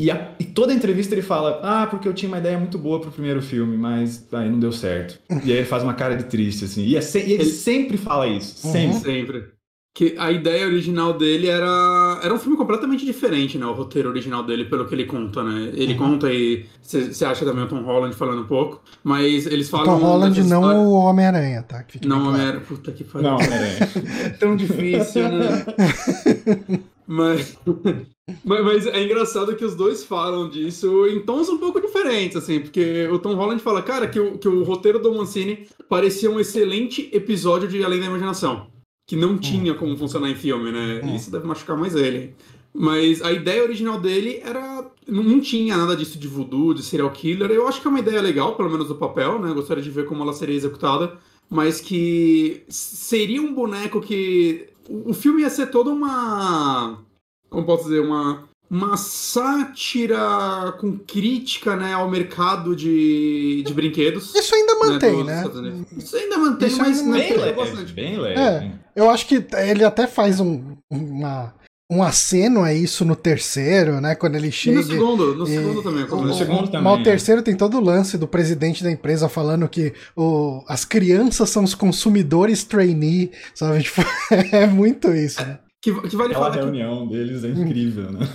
E, 0.00 0.10
a- 0.10 0.34
e 0.38 0.44
toda 0.44 0.72
entrevista 0.72 1.12
ele 1.14 1.22
fala: 1.22 1.60
Ah, 1.62 1.86
porque 1.86 2.06
eu 2.08 2.14
tinha 2.14 2.28
uma 2.28 2.38
ideia 2.38 2.56
muito 2.58 2.78
boa 2.78 3.00
pro 3.00 3.10
primeiro 3.10 3.42
filme, 3.42 3.76
mas 3.76 4.32
aí 4.32 4.48
não 4.48 4.58
deu 4.60 4.72
certo. 4.72 5.18
E 5.44 5.50
aí 5.52 5.58
ele 5.58 5.64
faz 5.66 5.82
uma 5.82 5.94
cara 5.94 6.16
de 6.16 6.24
triste, 6.24 6.64
assim. 6.64 6.84
E, 6.84 6.96
é 6.96 7.00
se- 7.00 7.18
e 7.18 7.32
ele 7.32 7.42
Ele- 7.42 7.44
sempre 7.50 7.96
fala 7.96 8.26
isso. 8.28 8.64
Uhum. 8.66 8.72
Sempre. 8.72 8.98
Sempre. 9.00 9.44
Que 9.94 10.14
a 10.16 10.32
ideia 10.32 10.66
original 10.66 11.12
dele 11.12 11.48
era. 11.48 12.18
Era 12.22 12.32
um 12.32 12.38
filme 12.38 12.56
completamente 12.56 13.04
diferente, 13.04 13.58
né? 13.58 13.66
O 13.66 13.72
roteiro 13.74 14.08
original 14.08 14.42
dele, 14.42 14.64
pelo 14.64 14.86
que 14.86 14.94
ele 14.94 15.04
conta, 15.04 15.42
né? 15.44 15.70
Ele 15.74 15.92
Uhum. 15.92 15.98
conta 15.98 16.32
e 16.32 16.64
você 16.82 17.24
acha 17.26 17.44
também 17.44 17.64
o 17.64 17.68
Tom 17.68 17.82
Holland 17.82 18.16
falando 18.16 18.40
um 18.40 18.46
pouco. 18.46 18.82
Mas 19.04 19.46
eles 19.46 19.68
O 19.68 19.70
falam. 19.70 19.98
Tom 19.98 20.04
Holland 20.06 20.40
não 20.44 20.60
história- 20.62 20.80
o 20.80 20.92
Homem-Aranha, 20.92 21.62
tá? 21.62 21.82
Que 21.82 22.06
Não, 22.08 22.24
claro. 22.30 22.40
era. 22.42 22.60
Puta 22.60 22.90
que 22.90 23.04
pariu. 23.04 23.28
Não. 23.32 23.36
É 24.24 24.30
tão 24.30 24.56
difícil, 24.56 25.28
né? 25.28 25.62
mas, 27.06 27.58
mas, 28.44 28.64
mas 28.64 28.86
é 28.86 29.02
engraçado 29.04 29.54
que 29.56 29.64
os 29.64 29.74
dois 29.74 30.04
falam 30.04 30.48
disso 30.48 31.06
em 31.06 31.20
tons 31.20 31.48
um 31.48 31.58
pouco 31.58 31.80
diferentes, 31.80 32.36
assim, 32.36 32.60
porque 32.60 33.06
o 33.12 33.18
Tom 33.18 33.34
Holland 33.34 33.60
fala, 33.62 33.82
cara, 33.82 34.06
que 34.06 34.18
o, 34.18 34.38
que 34.38 34.48
o 34.48 34.62
roteiro 34.62 34.98
do 34.98 35.12
Mancini 35.14 35.66
parecia 35.88 36.30
um 36.30 36.40
excelente 36.40 37.10
episódio 37.12 37.68
de 37.68 37.84
Além 37.84 38.00
da 38.00 38.06
Imaginação, 38.06 38.68
que 39.12 39.16
não 39.16 39.36
tinha 39.36 39.74
como 39.74 39.94
funcionar 39.94 40.30
em 40.30 40.34
filme, 40.34 40.72
né? 40.72 41.02
Hum. 41.04 41.14
Isso 41.14 41.30
deve 41.30 41.46
machucar 41.46 41.76
mais 41.76 41.94
ele. 41.94 42.34
Mas 42.72 43.20
a 43.20 43.30
ideia 43.30 43.62
original 43.62 44.00
dele 44.00 44.40
era. 44.42 44.90
Não 45.06 45.38
tinha 45.38 45.76
nada 45.76 45.94
disso 45.94 46.18
de 46.18 46.26
voodoo, 46.26 46.72
de 46.72 46.82
serial 46.82 47.10
killer. 47.10 47.50
Eu 47.50 47.68
acho 47.68 47.78
que 47.78 47.86
é 47.86 47.90
uma 47.90 47.98
ideia 47.98 48.22
legal, 48.22 48.56
pelo 48.56 48.70
menos 48.70 48.88
no 48.88 48.94
papel, 48.94 49.38
né? 49.38 49.52
Gostaria 49.52 49.82
de 49.82 49.90
ver 49.90 50.06
como 50.06 50.22
ela 50.22 50.32
seria 50.32 50.56
executada. 50.56 51.18
Mas 51.50 51.78
que 51.78 52.62
seria 52.70 53.42
um 53.42 53.52
boneco 53.52 54.00
que. 54.00 54.68
O 54.88 55.12
filme 55.12 55.42
ia 55.42 55.50
ser 55.50 55.66
toda 55.66 55.90
uma. 55.90 56.98
Como 57.50 57.66
posso 57.66 57.84
dizer? 57.84 58.00
Uma. 58.00 58.48
Uma 58.72 58.96
sátira 58.96 60.72
com 60.80 60.96
crítica 60.98 61.76
né, 61.76 61.92
ao 61.92 62.10
mercado 62.10 62.74
de, 62.74 63.62
de 63.66 63.74
brinquedos. 63.74 64.34
Isso 64.34 64.54
ainda 64.54 64.74
mantém, 64.76 65.16
dos 65.16 65.26
né? 65.26 65.44
Unidos. 65.44 65.92
Isso 66.04 66.16
ainda 66.16 66.38
mantém, 66.38 66.68
Isso 66.68 66.78
mas 66.78 66.98
ainda 67.00 67.10
né, 67.12 67.18
Bem 67.28 67.36
leve, 67.36 67.52
bastante. 67.52 67.92
bem 67.92 68.18
leve. 68.18 68.40
É. 68.40 68.72
Eu 68.96 69.10
acho 69.10 69.26
que 69.26 69.44
ele 69.58 69.84
até 69.84 70.06
faz 70.06 70.40
um, 70.40 70.76
uma, 70.90 71.54
um 71.90 72.02
aceno 72.02 72.62
a 72.62 72.72
isso 72.72 73.04
no 73.04 73.14
terceiro, 73.14 74.00
né? 74.00 74.14
Quando 74.14 74.36
ele 74.36 74.48
E 74.48 74.52
chega. 74.52 74.78
no 74.78 74.82
segundo, 74.84 75.34
no 75.34 75.44
e- 75.44 75.48
segundo 75.48 75.82
também. 75.82 76.04
o- 76.04 76.22
No 76.22 76.34
segundo 76.34 76.64
também, 76.68 76.82
Mas 76.82 76.96
o 76.98 77.00
é. 77.00 77.04
terceiro 77.04 77.42
tem 77.42 77.54
todo 77.54 77.76
o 77.76 77.80
lance 77.84 78.16
do 78.16 78.26
presidente 78.26 78.82
da 78.82 78.90
empresa 78.90 79.28
falando 79.28 79.68
que 79.68 79.92
o, 80.16 80.62
as 80.66 80.84
crianças 80.86 81.50
são 81.50 81.62
os 81.64 81.74
consumidores 81.74 82.64
trainee, 82.64 83.30
sabe? 83.54 83.82
Tipo, 83.84 84.00
é 84.50 84.66
muito 84.66 85.12
isso, 85.12 85.42
né? 85.42 85.58
Que, 85.82 85.92
que 85.92 86.14
vale 86.16 86.30
Aquela 86.32 86.44
falar 86.46 86.50
que 86.52 86.58
reunião 86.58 87.08
deles 87.08 87.42
é 87.42 87.48
incrível, 87.48 88.12
né? 88.12 88.28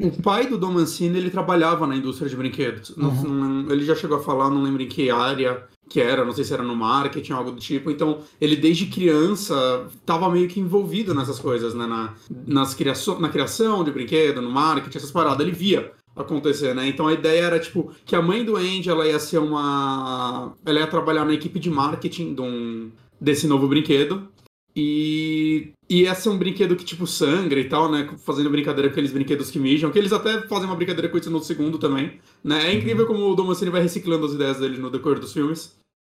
o 0.00 0.22
pai 0.22 0.46
do 0.48 0.56
Dom 0.56 0.72
Mancini, 0.72 1.18
ele 1.18 1.28
trabalhava 1.28 1.86
na 1.86 1.94
indústria 1.94 2.30
de 2.30 2.34
brinquedos. 2.34 2.96
Não- 2.96 3.12
não- 3.22 3.70
ele 3.70 3.84
já 3.84 3.94
chegou 3.94 4.16
a 4.16 4.22
falar, 4.22 4.48
não 4.48 4.62
lembro 4.62 4.82
em 4.82 4.88
que 4.88 5.10
área 5.10 5.64
que 5.86 6.00
era, 6.00 6.24
não 6.24 6.32
sei 6.32 6.44
se 6.44 6.54
era 6.54 6.62
no 6.62 6.74
marketing, 6.74 7.32
algo 7.32 7.50
do 7.52 7.60
tipo. 7.60 7.90
Então, 7.90 8.20
ele 8.40 8.56
desde 8.56 8.86
criança 8.86 9.86
estava 9.94 10.30
meio 10.30 10.48
que 10.48 10.58
envolvido 10.58 11.14
nessas 11.14 11.38
coisas, 11.38 11.74
né? 11.74 11.86
Na, 11.86 12.14
nas 12.46 12.74
criação, 12.74 13.20
na 13.20 13.28
criação 13.28 13.84
de 13.84 13.90
brinquedo, 13.92 14.40
no 14.40 14.50
marketing, 14.50 14.96
essas 14.96 15.10
paradas. 15.12 15.40
Ele 15.46 15.54
via 15.54 15.92
acontecer, 16.16 16.74
né? 16.74 16.88
Então 16.88 17.06
a 17.06 17.12
ideia 17.12 17.42
era, 17.42 17.58
tipo, 17.60 17.92
que 18.06 18.16
a 18.16 18.22
mãe 18.22 18.42
do 18.42 18.56
Andy, 18.56 18.88
ela 18.88 19.06
ia 19.06 19.18
ser 19.18 19.38
uma... 19.38 20.54
Ela 20.64 20.80
ia 20.80 20.86
trabalhar 20.86 21.26
na 21.26 21.34
equipe 21.34 21.58
de 21.60 21.68
marketing 21.68 22.34
de 22.34 22.40
um, 22.40 22.90
desse 23.20 23.46
novo 23.46 23.68
brinquedo. 23.68 24.26
E 24.76 25.72
ia 25.88 26.14
ser 26.14 26.30
um 26.30 26.38
brinquedo 26.38 26.74
que, 26.74 26.84
tipo, 26.84 27.06
sangra 27.06 27.60
e 27.60 27.68
tal, 27.68 27.90
né? 27.90 28.08
Fazendo 28.18 28.50
brincadeira 28.50 28.88
com 28.88 28.92
aqueles 28.92 29.12
brinquedos 29.12 29.50
que 29.50 29.58
mijam, 29.58 29.90
que 29.92 29.98
eles 29.98 30.12
até 30.12 30.42
fazem 30.48 30.66
uma 30.66 30.74
brincadeira 30.74 31.08
com 31.08 31.16
isso 31.16 31.30
no 31.30 31.42
segundo 31.42 31.78
também, 31.78 32.18
né? 32.42 32.70
É 32.70 32.74
incrível 32.74 33.06
como 33.06 33.30
o 33.30 33.34
Dom 33.36 33.44
Mancini 33.44 33.70
vai 33.70 33.82
reciclando 33.82 34.26
as 34.26 34.32
ideias 34.32 34.58
dele 34.58 34.78
no 34.78 34.90
decorrer 34.90 35.20
dos 35.20 35.32
filmes. 35.32 35.76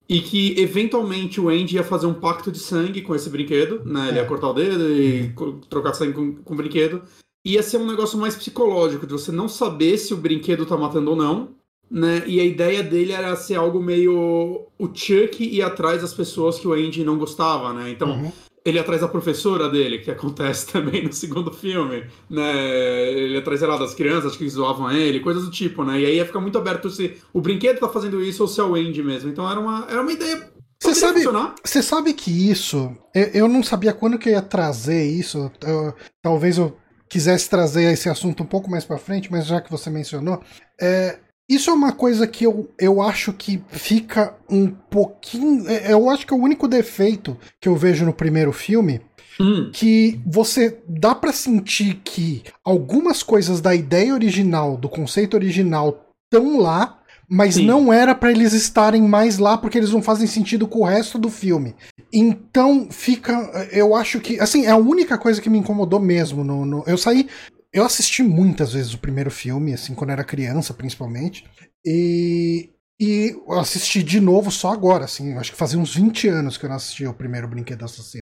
E 0.07 0.21
que, 0.21 0.57
eventualmente, 0.59 1.41
o 1.41 1.50
Andy 1.50 1.75
ia 1.75 1.83
fazer 1.83 2.05
um 2.05 2.13
pacto 2.13 2.51
de 2.51 2.59
sangue 2.59 3.01
com 3.01 3.15
esse 3.15 3.29
brinquedo, 3.29 3.83
né? 3.83 4.09
Ele 4.09 4.17
ia 4.19 4.25
cortar 4.25 4.50
o 4.50 4.53
dedo 4.53 4.89
e 4.89 5.33
trocar 5.67 5.93
sangue 5.93 6.13
com, 6.13 6.35
com 6.35 6.53
o 6.53 6.57
brinquedo. 6.57 7.01
Ia 7.43 7.62
ser 7.62 7.77
um 7.77 7.88
negócio 7.88 8.17
mais 8.17 8.35
psicológico, 8.35 9.05
de 9.05 9.13
você 9.13 9.31
não 9.31 9.50
saber 9.50 9.97
se 9.97 10.13
o 10.13 10.17
brinquedo 10.17 10.65
tá 10.65 10.77
matando 10.77 11.12
ou 11.12 11.15
não, 11.15 11.55
né? 11.89 12.24
E 12.25 12.39
a 12.39 12.44
ideia 12.44 12.82
dele 12.84 13.12
era 13.13 13.36
ser 13.36 13.56
algo 13.56 13.82
meio 13.82 14.68
o 14.77 14.88
Chuck 14.94 15.44
ir 15.44 15.62
atrás 15.62 16.01
das 16.01 16.13
pessoas 16.13 16.58
que 16.60 16.68
o 16.68 16.74
Andy 16.74 17.04
não 17.04 17.18
gostava, 17.18 17.72
né? 17.74 17.89
Então, 17.89 18.10
Uhum. 18.10 18.32
ele 18.65 18.80
atrás 18.80 19.01
da 19.01 19.08
professora 19.08 19.70
dele, 19.70 20.00
que 20.00 20.10
acontece 20.12 20.68
também 20.74 21.04
no 21.04 21.13
segundo 21.13 21.51
filme, 21.51 22.06
né? 22.30 23.10
Ele 23.12 23.38
atrás, 23.38 23.60
sei 23.60 23.70
lá, 23.70 23.77
das 23.77 23.94
crianças 23.94 24.36
que 24.36 24.48
zoavam 24.50 24.92
ele, 24.92 25.20
coisas 25.20 25.44
do 25.46 25.51
tipo, 25.51 25.84
né? 25.84 26.00
E 26.01 26.06
aí 26.06 26.15
ia 26.18 26.25
ficar 26.25 26.39
muito 26.42 26.58
aberto 26.58 26.89
se 26.89 27.15
o 27.34 27.39
brinquedo 27.42 27.80
tá 27.80 27.88
fazendo 27.89 28.22
isso 28.24 28.42
ou 28.44 28.48
se 28.48 28.60
é 28.60 28.63
o 28.63 28.75
Andy 28.75 29.04
mesmo. 29.04 29.30
Então 29.30 29.50
era 29.50 29.60
uma, 29.60 29.86
era 29.89 30.01
uma 30.01 30.12
ideia. 30.12 30.50
Você 30.82 30.94
sabe, 30.94 31.20
funcionar. 31.20 31.56
você 31.63 31.82
sabe 31.82 32.13
que 32.13 32.30
isso, 32.51 32.96
eu, 33.13 33.24
eu 33.34 33.48
não 33.48 33.63
sabia 33.63 33.94
quando 33.94 34.20
que 34.20 34.30
eu 34.30 34.34
ia 34.34 34.42
trazer 34.42 35.04
isso. 35.10 35.50
eu- 35.65 35.94
talvez 36.22 36.58
eu 36.58 36.75
quisesse 37.10 37.50
trazer 37.50 37.92
esse 37.94 38.10
assunto 38.10 38.44
um 38.44 38.46
pouco 38.46 38.70
mais 38.70 38.84
pra 38.84 38.98
frente, 38.98 39.32
mas 39.32 39.46
já 39.48 39.62
que 39.62 39.72
você 39.72 39.89
mencionou, 39.89 40.42
é, 40.80 41.18
isso 41.49 41.69
é 41.69 41.73
uma 41.73 41.91
coisa 41.91 42.25
que 42.27 42.43
eu, 42.45 42.69
eu 42.79 43.01
acho 43.01 43.31
que 43.33 43.61
fica 43.69 44.35
um 44.49 44.67
pouquinho. 44.67 45.67
é, 45.69 45.91
Eu 45.93 46.09
acho 46.09 46.25
que 46.25 46.33
é 46.33 46.37
o 46.37 46.41
único 46.41 46.67
defeito 46.67 47.37
que 47.61 47.67
eu 47.69 47.75
vejo 47.75 48.05
no 48.05 48.13
primeiro 48.13 48.51
filme 48.51 49.01
Hum, 49.37 49.69
que 49.73 50.21
você 50.25 50.79
dá 50.87 51.13
pra 51.13 51.33
sentir 51.33 51.99
que 52.05 52.41
algumas 52.63 53.21
coisas 53.21 53.59
da 53.59 53.75
ideia 53.75 54.13
original, 54.13 54.77
do 54.77 54.87
conceito 54.87 55.33
original, 55.33 56.05
estão 56.23 56.57
lá, 56.57 56.99
mas 57.27 57.55
Sim. 57.55 57.65
não 57.65 57.91
era 57.91 58.15
pra 58.15 58.31
eles 58.31 58.53
estarem 58.53 59.01
mais 59.01 59.37
lá 59.37 59.57
porque 59.57 59.77
eles 59.77 59.91
não 59.91 60.01
fazem 60.01 60.25
sentido 60.25 60.69
com 60.69 60.79
o 60.79 60.85
resto 60.85 61.17
do 61.19 61.29
filme. 61.29 61.75
Então 62.13 62.87
fica, 62.89 63.33
eu 63.73 63.93
acho 63.93 64.21
que, 64.21 64.39
assim, 64.39 64.67
é 64.67 64.69
a 64.69 64.77
única 64.77 65.17
coisa 65.17 65.41
que 65.41 65.49
me 65.49 65.57
incomodou 65.57 65.99
mesmo. 65.99 66.41
No, 66.41 66.65
no- 66.65 66.83
eu 66.87 66.97
saí, 66.97 67.27
eu 67.75 67.86
assisti 67.86 68.24
muitas 68.24 68.72
vezes 68.72 68.94
o 68.94 68.98
primeiro 68.98 69.29
filme, 69.29 69.74
assim, 69.74 69.94
quando 69.94 70.12
era 70.12 70.24
criança, 70.24 70.74
principalmente, 70.74 71.46
e 71.86 72.70
e 72.98 73.36
eu 73.46 73.60
assisti 73.60 74.01
de 74.01 74.22
novo 74.22 74.50
só 74.50 74.72
agora, 74.72 75.03
assim, 75.03 75.34
eu 75.34 75.39
acho 75.39 75.51
que 75.51 75.58
fazia 75.58 75.77
uns 75.77 75.94
20 75.94 76.29
anos 76.29 76.58
que 76.58 76.65
eu 76.65 76.70
não 76.70 76.77
assistia 76.77 77.10
o 77.10 77.13
primeiro 77.13 77.46
Brinquedo 77.46 77.84
Assassino. 77.84 78.22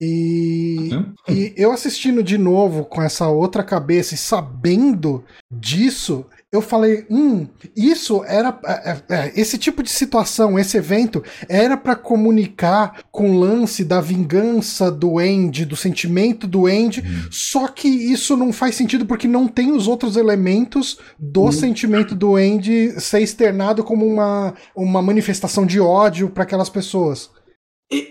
E, 0.00 0.88
e 1.28 1.52
eu 1.54 1.70
assistindo 1.70 2.22
de 2.22 2.38
novo 2.38 2.86
com 2.86 3.02
essa 3.02 3.28
outra 3.28 3.62
cabeça 3.62 4.14
e 4.14 4.16
sabendo 4.16 5.22
disso, 5.52 6.24
eu 6.52 6.60
falei, 6.60 7.06
hum, 7.08 7.46
isso 7.76 8.24
era 8.24 8.58
é, 8.64 8.90
é, 8.90 9.02
é, 9.08 9.40
esse 9.40 9.56
tipo 9.56 9.84
de 9.84 9.90
situação, 9.90 10.58
esse 10.58 10.76
evento 10.76 11.22
era 11.48 11.76
pra 11.76 11.94
comunicar 11.94 13.04
com 13.12 13.30
o 13.30 13.38
lance 13.38 13.84
da 13.84 14.00
vingança 14.00 14.90
do 14.90 15.20
Andy, 15.20 15.64
do 15.64 15.76
sentimento 15.76 16.48
do 16.48 16.66
Andy, 16.66 17.04
só 17.30 17.68
que 17.68 17.86
isso 17.86 18.36
não 18.36 18.52
faz 18.52 18.74
sentido 18.74 19.06
porque 19.06 19.28
não 19.28 19.46
tem 19.46 19.70
os 19.70 19.86
outros 19.86 20.16
elementos 20.16 20.98
do 21.16 21.52
sentimento 21.52 22.16
do 22.16 22.34
Andy 22.34 23.00
ser 23.00 23.20
externado 23.20 23.84
como 23.84 24.04
uma, 24.04 24.52
uma 24.74 25.00
manifestação 25.00 25.64
de 25.64 25.78
ódio 25.78 26.30
pra 26.30 26.42
aquelas 26.42 26.68
pessoas. 26.68 27.30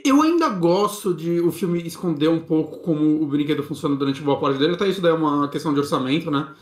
Eu 0.04 0.22
ainda 0.22 0.50
gosto 0.50 1.14
de 1.14 1.40
o 1.40 1.52
filme 1.52 1.82
esconder 1.86 2.30
um 2.30 2.40
pouco 2.40 2.80
como 2.80 3.22
o 3.22 3.28
brinquedo 3.28 3.64
funciona 3.64 3.96
durante 3.96 4.22
boa 4.22 4.40
parte 4.40 4.60
dele, 4.60 4.76
até 4.76 4.88
isso 4.88 5.02
daí 5.02 5.12
é 5.12 5.16
uma 5.16 5.50
questão 5.50 5.74
de 5.74 5.80
orçamento, 5.80 6.32
né? 6.32 6.54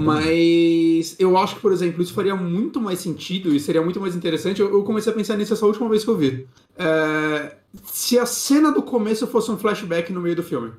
Mas 0.00 1.16
eu 1.18 1.36
acho 1.36 1.56
que, 1.56 1.60
por 1.60 1.72
exemplo, 1.72 2.02
isso 2.02 2.14
faria 2.14 2.34
muito 2.34 2.80
mais 2.80 3.00
sentido 3.00 3.54
e 3.54 3.60
seria 3.60 3.82
muito 3.82 4.00
mais 4.00 4.14
interessante. 4.16 4.60
Eu, 4.60 4.70
eu 4.72 4.82
comecei 4.82 5.12
a 5.12 5.14
pensar 5.14 5.36
nisso 5.36 5.52
essa 5.52 5.66
última 5.66 5.88
vez 5.88 6.04
que 6.04 6.10
eu 6.10 6.16
vi. 6.16 6.46
É, 6.76 7.56
se 7.84 8.18
a 8.18 8.26
cena 8.26 8.72
do 8.72 8.82
começo 8.82 9.26
fosse 9.26 9.50
um 9.50 9.58
flashback 9.58 10.12
no 10.12 10.20
meio 10.20 10.36
do 10.36 10.42
filme. 10.42 10.72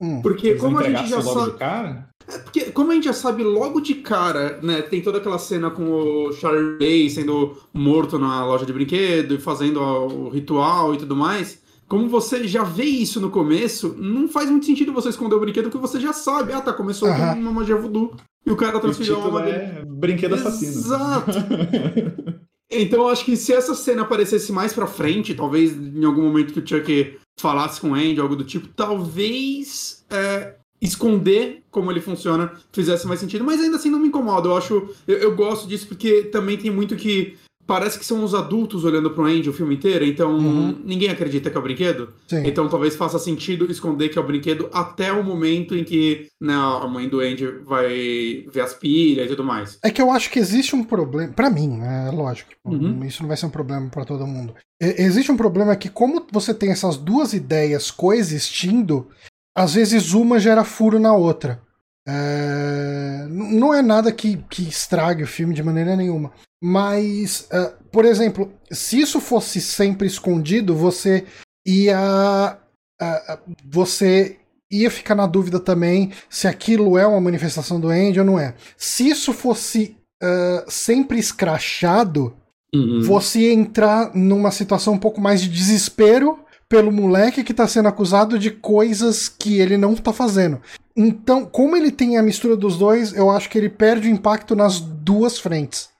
Hum. 0.00 0.22
Porque 0.22 0.54
como 0.54 0.78
a 0.78 0.84
gente 0.84 1.08
já 1.08 1.20
sabe. 1.20 1.58
cara? 1.58 2.08
Porque, 2.44 2.70
como 2.70 2.92
a 2.92 2.94
gente 2.94 3.04
já 3.04 3.12
sabe 3.12 3.42
logo 3.42 3.80
de 3.80 3.96
cara, 3.96 4.60
né? 4.62 4.82
Tem 4.82 5.00
toda 5.00 5.18
aquela 5.18 5.38
cena 5.38 5.70
com 5.70 5.90
o 5.90 6.32
Charlie 6.32 7.08
sendo 7.08 7.56
morto 7.72 8.18
na 8.18 8.44
loja 8.44 8.66
de 8.66 8.72
brinquedo 8.72 9.34
e 9.34 9.38
fazendo 9.38 9.80
o 9.80 10.28
ritual 10.28 10.94
e 10.94 10.98
tudo 10.98 11.16
mais. 11.16 11.60
Como 11.88 12.08
você 12.08 12.46
já 12.46 12.62
vê 12.62 12.84
isso 12.84 13.20
no 13.20 13.30
começo, 13.30 13.94
não 13.98 14.28
faz 14.28 14.50
muito 14.50 14.66
sentido 14.66 14.92
você 14.92 15.08
esconder 15.08 15.36
o 15.36 15.40
brinquedo 15.40 15.70
que 15.70 15.78
você 15.78 15.98
já 15.98 16.12
sabe. 16.12 16.52
Ah, 16.52 16.60
tá, 16.60 16.72
começou 16.72 17.08
Aham. 17.08 17.34
com 17.34 17.40
uma 17.40 17.52
magia 17.52 17.76
voodoo. 17.76 18.14
E 18.44 18.50
o 18.50 18.56
cara 18.56 18.78
transferiu 18.78 19.14
a 19.14 19.16
título 19.16 19.38
alma 19.38 19.50
dele. 19.50 19.62
é 19.62 19.84
Brinquedo 19.86 20.34
Assassino. 20.34 20.72
Exato. 20.72 21.32
Então 22.70 23.00
eu 23.00 23.08
acho 23.08 23.24
que 23.24 23.34
se 23.34 23.50
essa 23.52 23.74
cena 23.74 24.02
aparecesse 24.02 24.52
mais 24.52 24.74
pra 24.74 24.86
frente, 24.86 25.34
talvez 25.34 25.72
em 25.74 26.04
algum 26.04 26.22
momento 26.22 26.52
que 26.52 26.60
o 26.60 26.66
Chuck 26.66 27.18
falasse 27.40 27.80
com 27.80 27.92
o 27.92 27.94
Andy, 27.94 28.20
algo 28.20 28.36
do 28.36 28.44
tipo, 28.44 28.68
talvez 28.68 30.04
é, 30.10 30.54
esconder 30.78 31.62
como 31.70 31.90
ele 31.90 32.00
funciona 32.02 32.52
fizesse 32.70 33.06
mais 33.06 33.20
sentido, 33.20 33.42
mas 33.42 33.58
ainda 33.58 33.76
assim 33.76 33.88
não 33.90 33.98
me 33.98 34.08
incomoda. 34.08 34.48
Eu 34.48 34.56
acho, 34.56 34.86
eu, 35.06 35.16
eu 35.16 35.34
gosto 35.34 35.66
disso 35.66 35.86
porque 35.88 36.24
também 36.24 36.58
tem 36.58 36.70
muito 36.70 36.94
que 36.94 37.38
parece 37.68 37.98
que 37.98 38.04
são 38.06 38.24
os 38.24 38.34
adultos 38.34 38.82
olhando 38.84 39.10
pro 39.10 39.24
Andy 39.26 39.50
o 39.50 39.52
filme 39.52 39.74
inteiro, 39.74 40.04
então 40.04 40.32
Uhum. 40.38 40.80
ninguém 40.84 41.10
acredita 41.10 41.50
que 41.50 41.56
é 41.56 41.60
o 41.60 41.62
brinquedo. 41.62 42.14
Sim. 42.26 42.42
Então 42.46 42.66
talvez 42.68 42.96
faça 42.96 43.18
sentido 43.18 43.70
esconder 43.70 44.08
que 44.08 44.18
é 44.18 44.20
o 44.22 44.26
brinquedo 44.26 44.70
até 44.72 45.12
o 45.12 45.22
momento 45.22 45.76
em 45.76 45.84
que 45.84 46.28
né, 46.40 46.54
a 46.54 46.86
mãe 46.88 47.06
do 47.08 47.20
Andy 47.20 47.46
vai 47.66 48.46
ver 48.50 48.62
as 48.62 48.72
pilhas 48.72 49.26
e 49.26 49.28
tudo 49.28 49.44
mais. 49.44 49.78
É 49.84 49.90
que 49.90 50.00
eu 50.00 50.10
acho 50.10 50.30
que 50.30 50.38
existe 50.38 50.74
um 50.74 50.82
problema, 50.82 51.32
Pra 51.34 51.50
mim, 51.50 51.68
né? 51.68 52.10
Lógico, 52.12 52.50
tipo, 52.50 52.70
Uhum. 52.72 53.04
isso 53.04 53.22
não 53.22 53.28
vai 53.28 53.36
ser 53.36 53.46
um 53.46 53.50
problema 53.50 53.88
pra 53.90 54.04
todo 54.06 54.26
mundo. 54.26 54.54
E- 54.82 55.02
existe 55.02 55.30
um 55.30 55.36
problema 55.36 55.76
que, 55.76 55.90
como 55.90 56.26
você 56.32 56.54
tem 56.54 56.70
essas 56.72 56.96
duas 56.96 57.34
ideias 57.34 57.90
coexistindo, 57.90 59.08
às 59.56 59.74
vezes 59.74 60.14
uma 60.14 60.38
gera 60.40 60.64
furo 60.64 60.98
na 60.98 61.12
outra. 61.14 61.60
É, 62.08 63.26
Não 63.28 63.72
é 63.74 63.82
nada 63.82 64.10
que, 64.10 64.38
que 64.48 64.62
estrague 64.62 65.22
o 65.22 65.26
filme 65.26 65.54
de 65.54 65.62
maneira 65.62 65.94
nenhuma. 65.94 66.32
Mas, 66.62 67.46
é, 67.50 67.72
por 67.92 68.04
exemplo, 68.04 68.50
se 68.70 68.98
isso 69.00 69.20
fosse 69.20 69.60
sempre 69.60 70.06
escondido, 70.06 70.74
você 70.74 71.24
ia. 71.66 72.58
ah, 73.00 73.38
você 73.64 74.36
ia 74.70 74.90
ficar 74.90 75.14
na 75.14 75.26
dúvida 75.26 75.58
também 75.60 76.12
se 76.28 76.46
aquilo 76.46 76.98
é 76.98 77.06
uma 77.06 77.20
manifestação 77.20 77.78
do 77.80 77.88
Andy 77.88 78.18
ou 78.20 78.26
não 78.26 78.38
é. 78.38 78.54
Se 78.76 79.08
isso 79.08 79.32
fosse 79.32 79.96
ah, 80.22 80.64
sempre 80.68 81.18
escrachado, 81.18 82.34
Uhum. 82.74 83.00
você 83.00 83.38
ia 83.40 83.52
entrar 83.54 84.14
numa 84.14 84.50
situação 84.50 84.92
um 84.92 84.98
pouco 84.98 85.18
mais 85.22 85.40
de 85.40 85.48
desespero 85.48 86.38
pelo 86.68 86.92
moleque 86.92 87.42
que 87.42 87.54
tá 87.54 87.66
sendo 87.66 87.88
acusado 87.88 88.38
de 88.38 88.50
coisas 88.50 89.28
que 89.28 89.58
ele 89.58 89.76
não 89.76 89.94
tá 89.94 90.12
fazendo. 90.12 90.60
Então, 90.96 91.46
como 91.46 91.76
ele 91.76 91.90
tem 91.90 92.18
a 92.18 92.22
mistura 92.22 92.56
dos 92.56 92.76
dois, 92.76 93.14
eu 93.14 93.30
acho 93.30 93.48
que 93.48 93.56
ele 93.56 93.68
perde 93.68 94.08
o 94.08 94.10
impacto 94.10 94.54
nas 94.54 94.80
duas 94.80 95.38
frentes. 95.38 95.90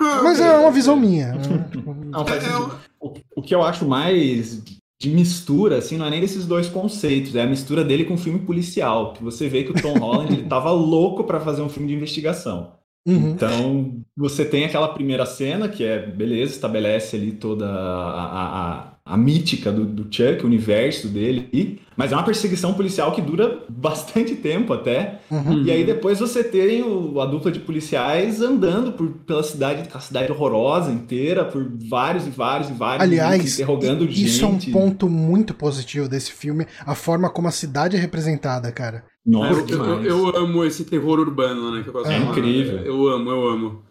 Mas 0.00 0.38
é 0.38 0.56
uma 0.56 0.70
visão 0.70 0.96
minha. 0.96 1.32
né? 1.32 1.70
Não. 2.06 2.78
O, 3.00 3.14
o 3.36 3.42
que 3.42 3.54
eu 3.54 3.62
acho 3.62 3.86
mais 3.86 4.62
de 5.00 5.10
mistura, 5.10 5.78
assim, 5.78 5.96
não 5.96 6.06
é 6.06 6.10
nem 6.10 6.20
desses 6.20 6.44
dois 6.44 6.68
conceitos, 6.68 7.36
é 7.36 7.42
a 7.42 7.46
mistura 7.46 7.84
dele 7.84 8.04
com 8.04 8.14
o 8.14 8.18
filme 8.18 8.40
policial, 8.40 9.12
que 9.12 9.22
você 9.22 9.48
vê 9.48 9.62
que 9.62 9.70
o 9.70 9.80
Tom 9.80 9.96
Holland 9.96 10.32
ele 10.32 10.48
tava 10.48 10.72
louco 10.72 11.22
para 11.22 11.38
fazer 11.38 11.62
um 11.62 11.68
filme 11.68 11.88
de 11.88 11.94
investigação. 11.94 12.72
uhum. 13.06 13.30
Então, 13.30 14.02
você 14.16 14.44
tem 14.44 14.64
aquela 14.64 14.88
primeira 14.88 15.24
cena, 15.24 15.68
que 15.68 15.84
é, 15.84 16.04
beleza, 16.04 16.52
estabelece 16.52 17.14
ali 17.14 17.30
toda 17.30 17.68
a, 17.68 18.88
a, 18.88 18.97
a, 19.08 19.14
a 19.14 19.16
mítica 19.16 19.72
do, 19.72 19.84
do 19.84 20.02
Chuck, 20.04 20.42
o 20.42 20.46
universo 20.46 21.08
dele, 21.08 21.48
e- 21.52 21.78
mas 21.96 22.12
é 22.12 22.14
uma 22.16 22.22
perseguição 22.24 22.74
policial 22.74 23.10
que 23.12 23.20
dura 23.20 23.64
bastante 23.68 24.36
tempo 24.36 24.72
até. 24.72 25.20
Uhum. 25.30 25.64
E 25.64 25.70
aí 25.70 25.84
depois 25.84 26.20
você 26.20 26.44
tem 26.44 26.82
o- 26.82 27.20
a 27.20 27.26
dupla 27.26 27.50
de 27.50 27.58
policiais 27.60 28.40
andando 28.40 28.92
por, 28.92 29.08
pela 29.26 29.42
cidade, 29.42 29.82
aquela 29.82 30.00
cidade 30.00 30.30
horrorosa 30.30 30.92
inteira, 30.92 31.44
por 31.44 31.68
vários 31.88 32.26
e 32.26 32.30
vários 32.30 32.70
e 32.70 32.72
vários 32.72 33.02
Aliás, 33.02 33.32
minutos, 33.32 33.54
interrogando 33.54 34.04
isso 34.04 34.40
gente. 34.46 34.66
é 34.66 34.70
um 34.70 34.72
ponto 34.80 35.08
muito 35.08 35.52
positivo 35.54 36.08
desse 36.08 36.32
filme, 36.32 36.66
a 36.86 36.94
forma 36.94 37.28
como 37.30 37.48
a 37.48 37.52
cidade 37.52 37.96
é 37.96 37.98
representada, 37.98 38.70
cara. 38.70 39.04
Nossa, 39.26 39.60
Eu, 39.72 39.84
eu- 39.84 40.04
eu 40.04 40.36
amo 40.36 40.64
esse 40.64 40.84
terror 40.84 41.18
urbano, 41.18 41.70
né? 41.74 41.82
Que 41.82 41.88
eu 41.88 41.92
gosto 41.92 42.10
É 42.10 42.18
falar. 42.18 42.30
incrível. 42.30 42.78
Eu 42.78 43.08
amo, 43.08 43.30
eu 43.30 43.48
amo. 43.48 43.82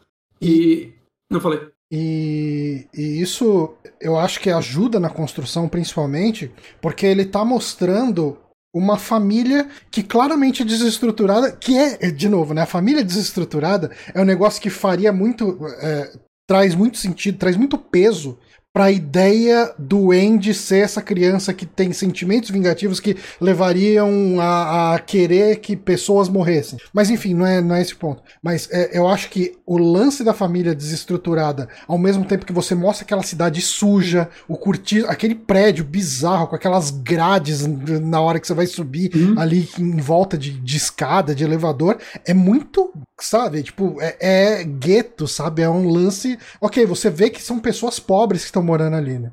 E. 0.41 0.93
Não 1.29 1.39
falei. 1.39 1.59
E, 1.91 2.87
e 2.93 3.21
isso 3.21 3.73
eu 4.01 4.17
acho 4.17 4.39
que 4.39 4.49
ajuda 4.49 4.99
na 4.99 5.09
construção, 5.09 5.69
principalmente, 5.69 6.51
porque 6.81 7.05
ele 7.05 7.25
tá 7.25 7.45
mostrando 7.45 8.37
uma 8.73 8.97
família 8.97 9.67
que 9.89 10.03
claramente 10.03 10.61
é 10.61 10.65
desestruturada, 10.65 11.51
que 11.51 11.77
é, 11.77 12.11
de 12.11 12.29
novo, 12.29 12.53
né? 12.53 12.61
A 12.61 12.67
família 12.67 13.03
desestruturada 13.03 13.91
é 14.13 14.21
um 14.21 14.25
negócio 14.25 14.61
que 14.61 14.69
faria 14.69 15.11
muito. 15.11 15.57
é, 15.81 16.11
traz 16.47 16.73
muito 16.75 16.97
sentido, 16.97 17.37
traz 17.37 17.57
muito 17.57 17.77
peso 17.77 18.37
pra 18.77 18.91
ideia 18.91 19.73
do 19.79 20.11
Andy 20.11 20.53
ser 20.53 20.83
essa 20.83 21.01
criança 21.01 21.51
que 21.51 21.65
tem 21.65 21.91
sentimentos 21.91 22.51
vingativos 22.51 22.99
que 22.99 23.17
levariam 23.41 24.39
a, 24.39 24.93
a 24.93 24.99
querer 24.99 25.55
que 25.55 25.75
pessoas 25.75 26.29
morressem. 26.29 26.77
Mas 26.93 27.09
enfim, 27.09 27.33
não 27.33 27.43
é, 27.43 27.59
não 27.59 27.73
é 27.73 27.81
esse 27.81 27.95
o 27.95 27.97
ponto. 27.97 28.21
Mas 28.39 28.69
é, 28.71 28.95
eu 28.95 29.07
acho 29.07 29.31
que 29.31 29.57
o 29.65 29.79
lance 29.79 30.23
da 30.23 30.31
família 30.31 30.75
desestruturada, 30.75 31.67
ao 31.87 31.97
mesmo 31.97 32.23
tempo 32.23 32.45
que 32.45 32.53
você 32.53 32.75
mostra 32.75 33.03
aquela 33.03 33.23
cidade 33.23 33.61
suja, 33.63 34.29
o 34.47 34.55
curtir, 34.55 35.05
aquele 35.07 35.33
prédio 35.33 35.83
bizarro 35.83 36.45
com 36.45 36.55
aquelas 36.55 36.91
grades 36.91 37.65
na 37.65 38.21
hora 38.21 38.39
que 38.39 38.45
você 38.45 38.53
vai 38.53 38.67
subir 38.67 39.07
Uhum. 39.15 39.39
ali 39.39 39.67
em 39.79 39.97
volta 39.97 40.37
de, 40.37 40.51
de 40.51 40.77
escada, 40.77 41.33
de 41.33 41.43
elevador, 41.43 41.97
é 42.25 42.33
muito, 42.33 42.93
sabe? 43.19 43.63
Tipo, 43.63 43.97
é, 44.01 44.17
é 44.59 44.63
gueto, 44.63 45.27
sabe? 45.27 45.61
É 45.61 45.69
um 45.69 45.89
lance. 45.89 46.37
Ok, 46.61 46.85
você 46.85 47.09
vê 47.09 47.29
que 47.29 47.41
são 47.41 47.59
pessoas 47.59 47.99
pobres 47.99 48.41
que 48.41 48.47
estão 48.47 48.63
morando 48.63 48.95
ali, 48.95 49.17
né? 49.19 49.31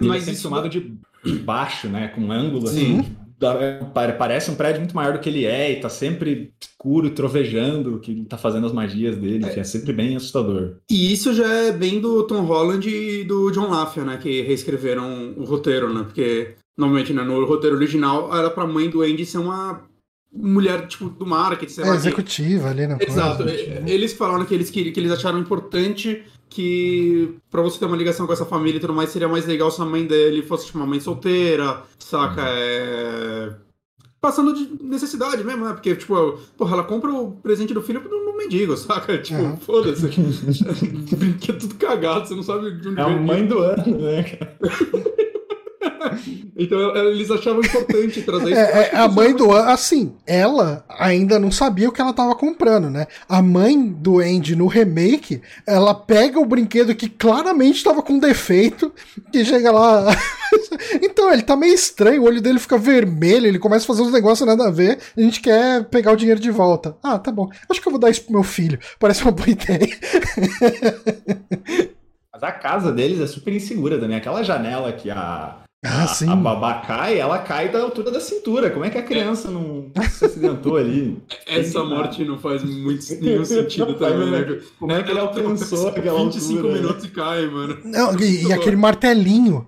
E 0.00 0.04
é 0.04 0.08
Mas 0.08 0.18
sempre 0.24 0.32
isso. 0.34 0.42
filmado 0.42 0.68
de 0.68 0.98
baixo, 1.44 1.88
né? 1.88 2.08
Com 2.08 2.22
um 2.22 2.32
ângulo 2.32 2.66
Sim. 2.68 3.00
assim. 3.00 3.16
é, 3.60 3.84
pare- 3.94 4.12
Parece 4.14 4.50
um 4.50 4.54
prédio 4.54 4.80
muito 4.80 4.94
maior 4.94 5.12
do 5.14 5.18
que 5.20 5.28
ele 5.28 5.44
é, 5.46 5.72
e 5.72 5.80
tá 5.80 5.88
sempre 5.88 6.52
escuro, 6.60 7.10
trovejando, 7.10 7.98
que 8.00 8.10
ele 8.10 8.24
tá 8.24 8.36
fazendo 8.36 8.66
as 8.66 8.72
magias 8.72 9.16
dele, 9.16 9.48
que 9.48 9.58
é 9.60 9.64
sempre 9.64 9.92
bem 9.92 10.16
assustador. 10.16 10.76
E 10.90 11.12
isso 11.12 11.32
já 11.32 11.46
é 11.48 11.72
bem 11.72 12.00
do 12.00 12.26
Tom 12.26 12.42
Holland 12.42 12.88
e 12.88 13.24
do 13.24 13.50
John 13.50 13.68
LaFia, 13.70 14.04
né? 14.04 14.18
Que 14.20 14.42
reescreveram 14.42 15.34
o 15.36 15.44
roteiro, 15.44 15.92
né? 15.92 16.02
Porque, 16.04 16.54
normalmente, 16.76 17.12
né, 17.12 17.22
no 17.22 17.44
roteiro 17.46 17.76
original, 17.76 18.36
era 18.36 18.50
pra 18.50 18.66
mãe 18.66 18.90
do 18.90 19.02
Andy 19.02 19.24
ser 19.24 19.38
uma 19.38 19.87
mulher, 20.32 20.86
tipo, 20.86 21.08
do 21.08 21.26
marketing, 21.26 21.72
sei 21.72 21.84
É 21.84 21.86
lá. 21.86 21.92
que- 21.92 21.98
executiva 21.98 22.68
ali, 22.68 22.86
né? 22.86 22.98
Exato. 23.00 23.42
Coisa, 23.44 23.56
tipo. 23.56 23.88
Eles 23.88 24.12
falaram 24.12 24.44
que 24.44 24.54
eles, 24.54 24.70
queriam- 24.70 24.92
que 24.92 25.00
eles 25.00 25.12
acharam 25.12 25.38
importante 25.38 26.22
que 26.50 27.34
pra 27.50 27.60
você 27.62 27.78
ter 27.78 27.84
uma 27.86 27.96
ligação 27.96 28.26
com 28.26 28.32
essa 28.32 28.44
família 28.46 28.78
e 28.78 28.80
tudo 28.80 28.94
mais, 28.94 29.10
seria 29.10 29.28
mais 29.28 29.46
legal 29.46 29.70
se 29.70 29.80
a 29.82 29.84
mãe 29.84 30.06
dele 30.06 30.42
fosse 30.42 30.66
tipo, 30.66 30.78
uma 30.78 30.86
mãe 30.86 30.98
solteira, 31.00 31.82
saca? 31.98 32.42
É... 32.46 33.50
Passando 34.20 34.52
de 34.52 34.82
necessidade 34.82 35.44
mesmo, 35.44 35.64
né? 35.64 35.72
Porque, 35.74 35.94
tipo, 35.94 36.38
porra, 36.56 36.74
ela 36.74 36.84
compra 36.84 37.12
o 37.12 37.32
presente 37.32 37.72
do 37.72 37.80
filho 37.82 38.00
no 38.02 38.36
mendigo, 38.36 38.74
saca? 38.78 39.16
Tipo, 39.18 39.40
Uhum. 39.42 39.56
foda-se. 39.58 40.06
Brinquedo 41.16 41.58
tudo 41.60 41.74
cagado, 41.76 42.26
você 42.26 42.34
não 42.34 42.42
sabe 42.42 42.70
de 42.80 42.88
onde 42.88 42.98
É 43.00 43.02
a 43.04 43.08
mãe 43.08 43.46
do 43.46 43.58
ano, 43.60 43.98
né? 43.98 44.22
cara? 44.24 44.58
Então 46.58 46.96
eles 46.96 47.30
achavam 47.30 47.60
importante 47.60 48.20
trazer 48.22 48.50
isso. 48.50 48.58
É, 48.58 48.90
é, 48.92 48.96
a 48.96 49.06
mãe 49.06 49.32
do 49.32 49.54
An- 49.54 49.66
assim, 49.66 50.16
ela 50.26 50.84
ainda 50.88 51.38
não 51.38 51.52
sabia 51.52 51.88
o 51.88 51.92
que 51.92 52.00
ela 52.00 52.12
tava 52.12 52.34
comprando, 52.34 52.90
né? 52.90 53.06
A 53.28 53.40
mãe 53.40 53.80
do 53.80 54.18
Andy 54.18 54.56
no 54.56 54.66
remake, 54.66 55.40
ela 55.64 55.94
pega 55.94 56.40
o 56.40 56.44
brinquedo 56.44 56.96
que 56.96 57.08
claramente 57.08 57.84
tava 57.84 58.02
com 58.02 58.18
defeito 58.18 58.92
e 59.32 59.44
chega 59.44 59.70
lá. 59.70 60.06
então, 61.00 61.32
ele 61.32 61.42
tá 61.42 61.54
meio 61.54 61.74
estranho, 61.74 62.22
o 62.22 62.24
olho 62.24 62.40
dele 62.40 62.58
fica 62.58 62.76
vermelho, 62.76 63.46
ele 63.46 63.60
começa 63.60 63.84
a 63.84 63.86
fazer 63.86 64.02
uns 64.02 64.12
negócios 64.12 64.44
nada 64.44 64.66
a 64.66 64.70
ver, 64.70 64.98
a 65.16 65.20
gente 65.20 65.40
quer 65.40 65.84
pegar 65.84 66.10
o 66.10 66.16
dinheiro 66.16 66.40
de 66.40 66.50
volta. 66.50 66.96
Ah, 67.00 67.20
tá 67.20 67.30
bom. 67.30 67.48
Acho 67.70 67.80
que 67.80 67.86
eu 67.86 67.92
vou 67.92 68.00
dar 68.00 68.10
isso 68.10 68.24
pro 68.24 68.32
meu 68.32 68.42
filho. 68.42 68.80
Parece 68.98 69.22
uma 69.22 69.30
boa 69.30 69.48
ideia. 69.48 69.86
Mas 72.32 72.42
a 72.42 72.50
casa 72.50 72.90
deles 72.90 73.20
é 73.20 73.26
super 73.28 73.54
insegura 73.54 73.96
também. 73.98 74.16
Aquela 74.16 74.42
janela 74.42 74.92
que 74.92 75.10
a, 75.10 75.58
Ah, 75.90 76.04
a, 76.04 76.06
sim. 76.06 76.28
a 76.28 76.36
babá 76.36 76.74
cai, 76.74 77.18
ela 77.18 77.38
cai 77.38 77.70
da 77.70 77.80
altura 77.80 78.10
da 78.10 78.20
cintura. 78.20 78.70
Como 78.70 78.84
é 78.84 78.90
que 78.90 78.98
a 78.98 79.02
criança 79.02 79.50
não 79.50 79.86
se 80.10 80.24
acidentou 80.24 80.76
ali? 80.76 81.16
Essa 81.46 81.82
morte 81.82 82.24
não 82.24 82.38
faz 82.38 82.62
muito 82.62 83.04
nenhum 83.20 83.44
sentido 83.44 83.94
também, 83.94 84.30
né? 84.30 84.60
Como 84.78 84.92
é 84.92 85.02
que 85.02 85.10
ele 85.10 85.20
alcançou 85.20 85.88
aquela 85.88 86.22
25 86.24 86.56
altura, 86.56 86.74
né? 86.74 86.80
minutos 86.80 87.04
e 87.04 87.08
cai, 87.08 87.46
mano. 87.46 87.78
Não, 87.84 88.18
e, 88.18 88.46
e 88.46 88.52
aquele 88.52 88.76
martelinho. 88.76 89.66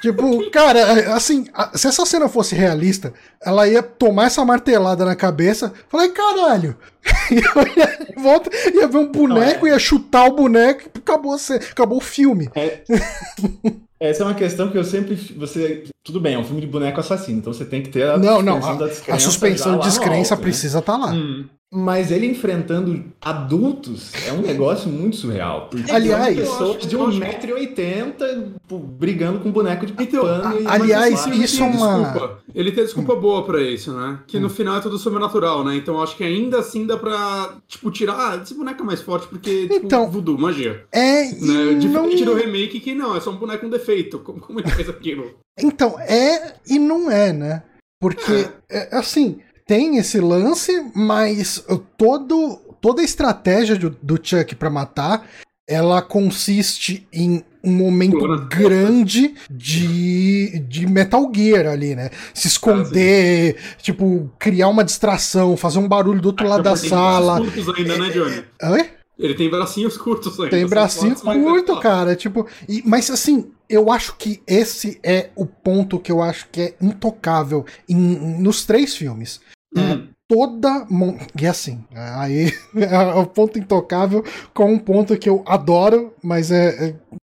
Tipo, 0.00 0.50
cara, 0.50 1.14
assim, 1.14 1.46
a- 1.52 1.76
se 1.76 1.86
essa 1.86 2.06
cena 2.06 2.28
fosse 2.28 2.54
realista, 2.54 3.12
ela 3.42 3.68
ia 3.68 3.82
tomar 3.82 4.26
essa 4.26 4.44
martelada 4.44 5.04
na 5.04 5.14
cabeça, 5.14 5.72
falar, 5.88 6.04
"Ai, 6.04 6.08
caralho! 6.10 6.76
ia 7.30 8.12
volta, 8.22 8.50
ia 8.74 8.86
ver 8.88 8.98
um 8.98 9.12
boneco, 9.12 9.66
ia 9.66 9.78
chutar 9.78 10.26
o 10.26 10.34
boneco 10.34 10.90
e 10.94 10.98
acabou, 10.98 11.32
a 11.34 11.36
acabou 11.54 11.98
o 11.98 12.02
filme. 12.02 12.48
Essa 14.00 14.22
é 14.22 14.26
uma 14.26 14.34
questão 14.34 14.70
que 14.70 14.78
eu 14.78 14.84
sempre. 14.84 15.14
Você, 15.36 15.84
tudo 16.02 16.18
bem, 16.20 16.34
é 16.34 16.38
um 16.38 16.44
filme 16.44 16.62
de 16.62 16.66
boneco 16.66 16.98
assassino, 17.00 17.38
então 17.38 17.52
você 17.52 17.66
tem 17.66 17.82
que 17.82 17.90
ter 17.90 18.04
a 18.08 18.16
Não, 18.16 18.40
não, 18.40 18.54
suspensão 18.54 18.78
da 18.78 18.84
A 18.84 18.88
descrença 18.88 19.20
suspensão 19.30 19.78
de 19.78 19.84
descrença 19.86 20.34
alto, 20.34 20.40
né? 20.40 20.44
precisa 20.50 20.78
estar 20.78 20.96
lá. 20.96 21.12
Hum. 21.12 21.44
Mas 21.72 22.10
ele 22.10 22.26
enfrentando 22.26 23.04
adultos 23.20 24.10
é 24.26 24.32
um 24.32 24.40
negócio 24.42 24.90
muito 24.90 25.14
surreal. 25.16 25.68
Porque 25.70 25.88
Aliás, 25.88 26.36
pessoas 26.36 26.84
de 26.84 26.96
1,80m 26.96 28.54
brigando 28.98 29.38
com 29.38 29.50
um 29.50 29.52
boneco 29.52 29.86
de 29.86 29.92
Então, 30.02 30.22
pano. 30.22 30.60
e- 30.60 30.66
aliás, 30.66 31.26
Ele 31.28 31.44
isso 31.44 31.58
tem 31.58 31.66
é 31.66 31.70
uma- 31.70 32.00
desculpa. 32.02 32.38
Ele 32.52 32.72
tem 32.72 32.84
desculpa 32.84 33.14
boa 33.14 33.44
pra 33.44 33.60
isso, 33.62 33.92
né? 33.92 34.18
Que 34.26 34.40
no 34.40 34.46
Hum. 34.48 34.50
final 34.50 34.78
é 34.78 34.80
tudo 34.80 34.98
sobrenatural, 34.98 35.64
né? 35.64 35.76
Então 35.76 36.02
acho 36.02 36.16
que 36.16 36.24
ainda 36.24 36.58
assim 36.58 36.86
dá 36.86 36.96
pra, 36.96 37.54
tipo, 37.68 37.88
tirar. 37.92 38.16
Ah, 38.18 38.40
esse 38.42 38.52
boneco 38.52 38.82
é 38.82 38.86
mais 38.86 39.00
forte 39.00 39.28
porque, 39.28 39.68
tipo, 39.68 39.86
Então, 39.86 40.10
voodoo, 40.10 40.36
magia. 40.36 40.84
É, 40.90 41.22
Né? 41.26 41.72
e 41.72 41.74
Diferente 41.76 42.24
não... 42.24 42.34
do 42.34 42.38
remake 42.40 42.80
que 42.80 42.96
não, 42.96 43.16
é 43.16 43.20
só 43.20 43.30
um 43.30 43.36
boneco 43.36 43.60
com 43.64 43.70
defeito. 43.70 44.18
Como, 44.30 44.40
como 44.40 44.58
ele 44.58 44.70
fez 44.72 44.88
aquilo? 44.88 45.34
Então, 45.56 45.96
é 46.00 46.54
e 46.68 46.80
não 46.80 47.08
é, 47.08 47.32
né? 47.32 47.62
Porque, 48.00 48.48
é, 48.68 48.96
assim, 48.96 49.38
tem 49.70 49.98
esse 49.98 50.18
lance, 50.18 50.84
mas 50.96 51.64
todo, 51.96 52.56
toda 52.80 53.02
a 53.02 53.04
estratégia 53.04 53.76
do, 53.76 53.90
do 54.02 54.18
Chuck 54.20 54.56
pra 54.56 54.68
matar, 54.68 55.24
ela 55.68 56.02
consiste 56.02 57.06
em 57.12 57.44
um 57.62 57.70
momento 57.70 58.26
nas 58.26 58.48
grande 58.48 59.32
de, 59.48 60.58
de 60.58 60.88
Metal 60.88 61.30
Gear 61.32 61.68
ali, 61.68 61.94
né? 61.94 62.10
Se 62.34 62.48
esconder, 62.48 63.58
tipo, 63.78 64.28
criar 64.40 64.66
uma 64.66 64.82
distração, 64.82 65.56
fazer 65.56 65.78
um 65.78 65.86
barulho 65.86 66.20
do 66.20 66.26
outro 66.26 66.48
lado 66.48 66.64
da 66.64 66.74
sala. 66.74 67.38
curtos 67.40 67.68
ainda, 67.68 67.96
né, 67.96 68.10
Johnny? 68.10 68.44
Oi? 68.72 68.90
Ele 69.16 69.34
tem 69.34 69.48
bracinhos 69.48 69.96
curtos 69.96 70.36
ainda. 70.40 70.50
Tem 70.50 70.66
bracinho 70.66 71.14
mais 71.22 71.40
curto, 71.44 71.78
cara. 71.78 72.16
Tipo, 72.16 72.44
e- 72.68 72.82
mas 72.84 73.08
assim, 73.08 73.52
eu 73.68 73.92
acho 73.92 74.16
que 74.16 74.42
esse 74.48 74.98
é 75.04 75.28
o 75.36 75.46
ponto 75.46 76.00
que 76.00 76.10
eu 76.10 76.20
acho 76.20 76.48
que 76.50 76.60
é 76.60 76.74
intocável 76.80 77.64
em- 77.88 78.40
nos 78.42 78.64
três 78.64 78.96
filmes. 78.96 79.38
Hum. 79.76 80.08
Toda. 80.28 80.86
mon- 80.88 81.18
E 81.40 81.46
assim, 81.46 81.84
aí 81.92 82.52
é 82.76 82.98
o 83.14 83.26
ponto 83.26 83.58
intocável 83.58 84.24
com 84.54 84.72
um 84.72 84.78
ponto 84.78 85.16
que 85.18 85.28
eu 85.28 85.42
adoro, 85.46 86.14
mas 86.22 86.50
é, 86.50 86.90
é 86.90 86.94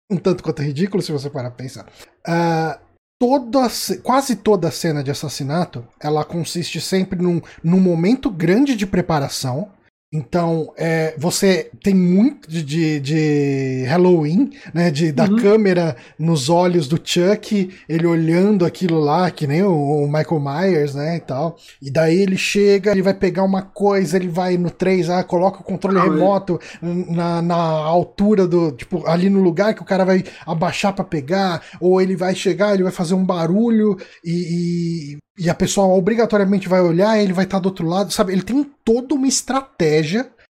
um 0.09 0.17
tanto 0.17 0.43
quanto 0.43 0.61
ridículo 0.61 1.01
se 1.03 1.11
você 1.11 1.29
parar 1.29 1.49
pra 1.51 1.63
pensar. 1.63 1.85
Ah, 2.25 2.79
toda, 3.21 3.67
quase 4.03 4.35
toda 4.37 4.71
cena 4.71 5.03
de 5.03 5.11
assassinato 5.11 5.85
ela 5.99 6.23
consiste 6.23 6.79
sempre 6.79 7.21
num, 7.21 7.41
num 7.63 7.79
momento 7.81 8.29
grande 8.29 8.75
de 8.75 8.87
preparação. 8.87 9.69
Então, 10.13 10.71
é, 10.77 11.13
você 11.17 11.69
tem 11.83 11.93
muito 11.93 12.49
de, 12.49 12.63
de, 12.63 12.99
de 13.01 13.83
Halloween, 13.85 14.49
né? 14.73 14.89
De, 14.89 15.11
da 15.11 15.25
Uhum. 15.25 15.35
câmera 15.35 15.97
nos 16.17 16.47
olhos 16.49 16.87
do 16.87 16.95
Chuck, 17.03 17.69
ele 17.89 18.07
olhando 18.07 18.63
aquilo 18.65 18.99
lá, 18.99 19.29
que 19.29 19.45
nem 19.45 19.63
o, 19.63 19.73
o 19.73 20.07
Michael 20.07 20.39
Myers, 20.39 20.95
né? 20.95 21.17
E 21.17 21.19
tal. 21.19 21.57
E 21.81 21.91
daí 21.91 22.17
ele 22.21 22.37
chega, 22.37 22.91
ele 22.91 23.01
vai 23.01 23.13
pegar 23.13 23.43
uma 23.43 23.61
coisa, 23.63 24.15
ele 24.15 24.29
vai 24.29 24.57
no 24.57 24.69
3, 24.69 25.09
ah, 25.09 25.23
coloca 25.23 25.59
o 25.59 25.63
controle 25.63 25.99
Ah, 25.99 26.03
remoto 26.03 26.59
na, 26.81 27.41
na 27.41 27.55
altura 27.55 28.47
do. 28.47 28.71
Tipo, 28.71 29.05
ali 29.07 29.29
no 29.29 29.41
lugar 29.41 29.73
que 29.73 29.81
o 29.81 29.85
cara 29.85 30.05
vai 30.05 30.23
abaixar 30.45 30.93
pra 30.93 31.03
pegar, 31.03 31.61
ou 31.81 32.01
ele 32.01 32.15
vai 32.15 32.33
chegar, 32.35 32.73
ele 32.73 32.83
vai 32.83 32.91
fazer 32.91 33.15
um 33.15 33.25
barulho 33.25 33.97
e, 34.23 35.17
e, 35.37 35.43
e 35.45 35.49
a 35.49 35.55
pessoa 35.55 35.87
obrigatoriamente 35.87 36.69
vai 36.69 36.79
olhar, 36.81 37.19
ele 37.19 37.33
vai 37.33 37.43
estar 37.43 37.59
do 37.59 37.65
outro 37.65 37.85
lado, 37.87 38.13
sabe? 38.13 38.31
Ele 38.31 38.43
tem 38.43 38.63
toda 38.85 39.13
uma 39.15 39.27
estratégia 39.27 39.94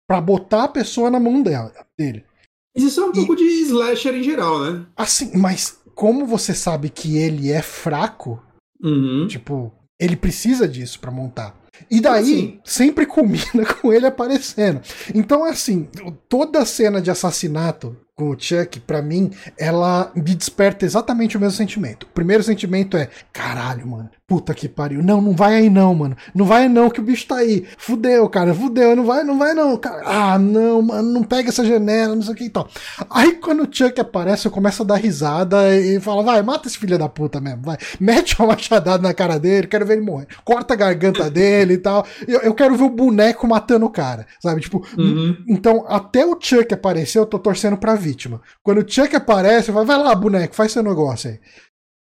pra 0.08 0.20
botar 0.20 0.64
a 0.64 0.68
pessoa 0.68 1.10
na 1.10 1.18
mão 1.20 1.42
dela, 1.42 1.72
dele. 1.98 2.24
Isso 2.76 3.00
é 3.00 3.04
um 3.06 3.10
E- 3.10 3.14
pouco 3.14 3.34
de 3.36 3.44
slasher 3.62 4.14
em 4.14 4.22
geral, 4.22 4.58
né? 4.60 4.86
Assim, 4.96 5.36
mas 5.36 5.78
como 5.94 6.26
você 6.26 6.54
sabe 6.54 6.90
que 6.90 7.16
ele 7.16 7.50
é 7.50 7.62
fraco, 7.62 8.42
Uhum. 8.82 9.26
tipo, 9.26 9.72
ele 9.98 10.14
precisa 10.16 10.68
disso 10.68 11.00
pra 11.00 11.10
montar. 11.10 11.56
E 11.90 12.00
daí 12.00 12.24
Sim. 12.24 12.60
sempre 12.64 13.06
combina 13.06 13.64
com 13.80 13.92
ele 13.92 14.06
aparecendo. 14.06 14.80
Então, 15.14 15.44
assim, 15.44 15.88
toda 16.28 16.64
cena 16.66 17.00
de 17.00 17.10
assassinato 17.10 17.96
com 18.16 18.30
o 18.30 18.36
Chuck, 18.38 18.80
pra 18.80 19.02
mim, 19.02 19.30
ela 19.58 20.10
me 20.14 20.34
desperta 20.34 20.86
exatamente 20.86 21.36
o 21.36 21.40
mesmo 21.40 21.54
sentimento. 21.56 22.04
O 22.04 22.14
primeiro 22.14 22.42
sentimento 22.42 22.96
é: 22.96 23.10
caralho, 23.30 23.86
mano, 23.86 24.08
puta 24.26 24.54
que 24.54 24.68
pariu. 24.70 25.02
Não, 25.02 25.20
não 25.20 25.32
vai 25.32 25.54
aí 25.54 25.68
não, 25.68 25.94
mano. 25.94 26.16
Não 26.34 26.46
vai 26.46 26.62
aí 26.62 26.68
não, 26.70 26.88
que 26.88 26.98
o 26.98 27.02
bicho 27.02 27.26
tá 27.26 27.36
aí. 27.36 27.66
Fudeu, 27.76 28.26
cara, 28.30 28.54
fudeu. 28.54 28.96
Não 28.96 29.04
vai, 29.04 29.22
não 29.22 29.38
vai 29.38 29.52
não. 29.52 29.76
Cara. 29.76 30.02
Ah, 30.06 30.38
não, 30.38 30.80
mano, 30.80 31.12
não 31.12 31.22
pega 31.22 31.50
essa 31.50 31.62
janela, 31.62 32.14
não 32.14 32.22
sei 32.22 32.32
o 32.32 32.36
que 32.36 32.44
e 32.44 32.48
tal. 32.50 32.66
Aí 33.10 33.32
quando 33.34 33.64
o 33.64 33.68
Chuck 33.70 34.00
aparece, 34.00 34.46
eu 34.46 34.50
começo 34.50 34.82
a 34.82 34.86
dar 34.86 34.96
risada 34.96 35.76
e 35.78 36.00
falo: 36.00 36.22
vai, 36.24 36.40
mata 36.42 36.68
esse 36.68 36.78
filho 36.78 36.98
da 36.98 37.10
puta 37.10 37.38
mesmo, 37.38 37.60
vai. 37.64 37.76
Mete 38.00 38.34
uma 38.40 38.48
machadada 38.54 39.02
na 39.02 39.12
cara 39.12 39.38
dele, 39.38 39.66
quero 39.66 39.84
ver 39.84 39.98
ele 39.98 40.06
morrer. 40.06 40.26
Corta 40.42 40.72
a 40.72 40.76
garganta 40.76 41.28
dele 41.30 41.74
e 41.74 41.78
tal. 41.78 42.06
Eu, 42.26 42.40
eu 42.40 42.54
quero 42.54 42.74
ver 42.76 42.84
o 42.84 42.88
boneco 42.88 43.46
matando 43.46 43.84
o 43.84 43.90
cara, 43.90 44.26
sabe? 44.40 44.62
Tipo, 44.62 44.82
Uhum. 44.96 45.36
então, 45.48 45.84
até 45.88 46.24
o 46.24 46.38
Chuck 46.40 46.72
aparecer, 46.72 47.18
eu 47.18 47.26
tô 47.26 47.38
torcendo 47.38 47.76
pra 47.76 47.94
vítima. 48.06 48.40
Quando 48.62 48.78
o 48.82 48.88
Chuck 48.88 49.14
aparece, 49.16 49.72
falo, 49.72 49.86
vai 49.86 49.98
lá, 49.98 50.14
boneco, 50.14 50.54
faz 50.54 50.72
seu 50.72 50.82
negócio 50.82 51.30
aí. 51.30 51.38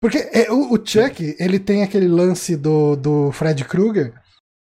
Porque 0.01 0.19
é, 0.33 0.51
o, 0.51 0.73
o 0.75 0.77
Chuck, 0.85 1.37
ele 1.39 1.59
tem 1.59 1.83
aquele 1.83 2.09
lance 2.09 2.57
do, 2.57 2.97
do 2.97 3.31
Fred 3.33 3.65
Krueger, 3.65 4.13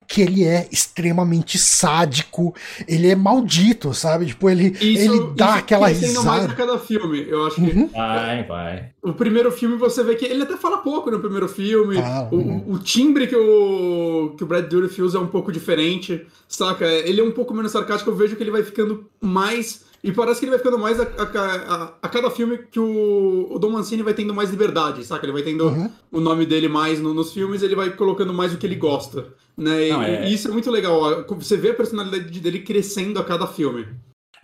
que 0.08 0.20
ele 0.20 0.44
é 0.44 0.68
extremamente 0.70 1.58
sádico, 1.58 2.54
ele 2.86 3.08
é 3.08 3.14
maldito, 3.16 3.94
sabe? 3.94 4.26
Tipo, 4.26 4.50
ele, 4.50 4.76
ele 4.80 5.32
dá 5.34 5.46
isso 5.50 5.58
aquela 5.58 5.86
crescendo 5.86 6.22
mais 6.24 6.28
a 6.44 6.48
risada. 6.48 6.54
cada 6.54 6.78
filme. 6.78 7.26
Eu 7.28 7.46
acho 7.46 7.56
que 7.56 7.62
Uhum. 7.70 7.86
Vai, 7.88 8.44
vai. 8.46 8.90
o 9.02 9.12
primeiro 9.14 9.50
filme 9.50 9.76
você 9.76 10.02
vê 10.04 10.14
que 10.14 10.26
ele 10.26 10.42
até 10.42 10.56
fala 10.56 10.78
pouco 10.78 11.10
no 11.10 11.18
primeiro 11.18 11.48
filme. 11.48 11.96
O, 12.30 12.36
uhum. 12.36 12.64
o- 12.68 12.72
o 12.74 12.78
timbre 12.78 13.26
que 13.26 13.34
o, 13.36 14.34
que 14.36 14.44
o 14.44 14.46
Brad 14.46 14.66
Dourif 14.66 15.00
usa 15.00 15.18
é 15.18 15.20
um 15.20 15.26
pouco 15.28 15.50
diferente, 15.50 16.26
saca? 16.46 16.84
Ele 16.86 17.20
é 17.20 17.24
um 17.24 17.32
pouco 17.32 17.54
menos 17.54 17.72
sarcástico, 17.72 18.10
eu 18.10 18.16
vejo 18.16 18.36
que 18.36 18.42
ele 18.42 18.50
vai 18.50 18.62
ficando 18.62 19.08
mais... 19.20 19.90
E 20.04 20.10
parece 20.10 20.40
que 20.40 20.46
ele 20.46 20.50
vai 20.50 20.58
ficando 20.58 20.78
mais 20.78 20.98
a, 20.98 21.04
a- 21.04 21.74
a- 21.74 21.92
a 22.02 22.08
cada 22.08 22.28
filme 22.30 22.58
que 22.58 22.80
o, 22.80 23.46
o 23.50 23.58
Dom 23.58 23.70
Mancini 23.70 24.02
vai 24.02 24.14
tendo 24.14 24.34
mais 24.34 24.50
liberdade, 24.50 25.04
saca? 25.04 25.24
Ele 25.24 25.32
vai 25.32 25.42
tendo 25.42 25.64
Uhum. 25.68 25.88
o 26.10 26.20
nome 26.20 26.44
dele 26.44 26.66
mais 26.68 27.00
no- 27.00 27.14
nos 27.14 27.32
filmes, 27.32 27.62
ele 27.62 27.76
vai 27.76 27.90
colocando 27.90 28.32
mais 28.34 28.52
o 28.52 28.58
que 28.58 28.66
ele 28.66 28.74
gosta, 28.74 29.26
né? 29.56 29.86
E, 29.88 29.90
Não, 29.92 30.02
é- 30.02 30.28
e 30.28 30.34
isso 30.34 30.48
é 30.48 30.50
muito 30.50 30.70
legal, 30.72 31.00
ó. 31.00 31.34
você 31.36 31.56
vê 31.56 31.70
a 31.70 31.74
personalidade 31.74 32.40
dele 32.40 32.58
crescendo 32.60 33.20
a 33.20 33.24
cada 33.24 33.46
filme. 33.46 33.86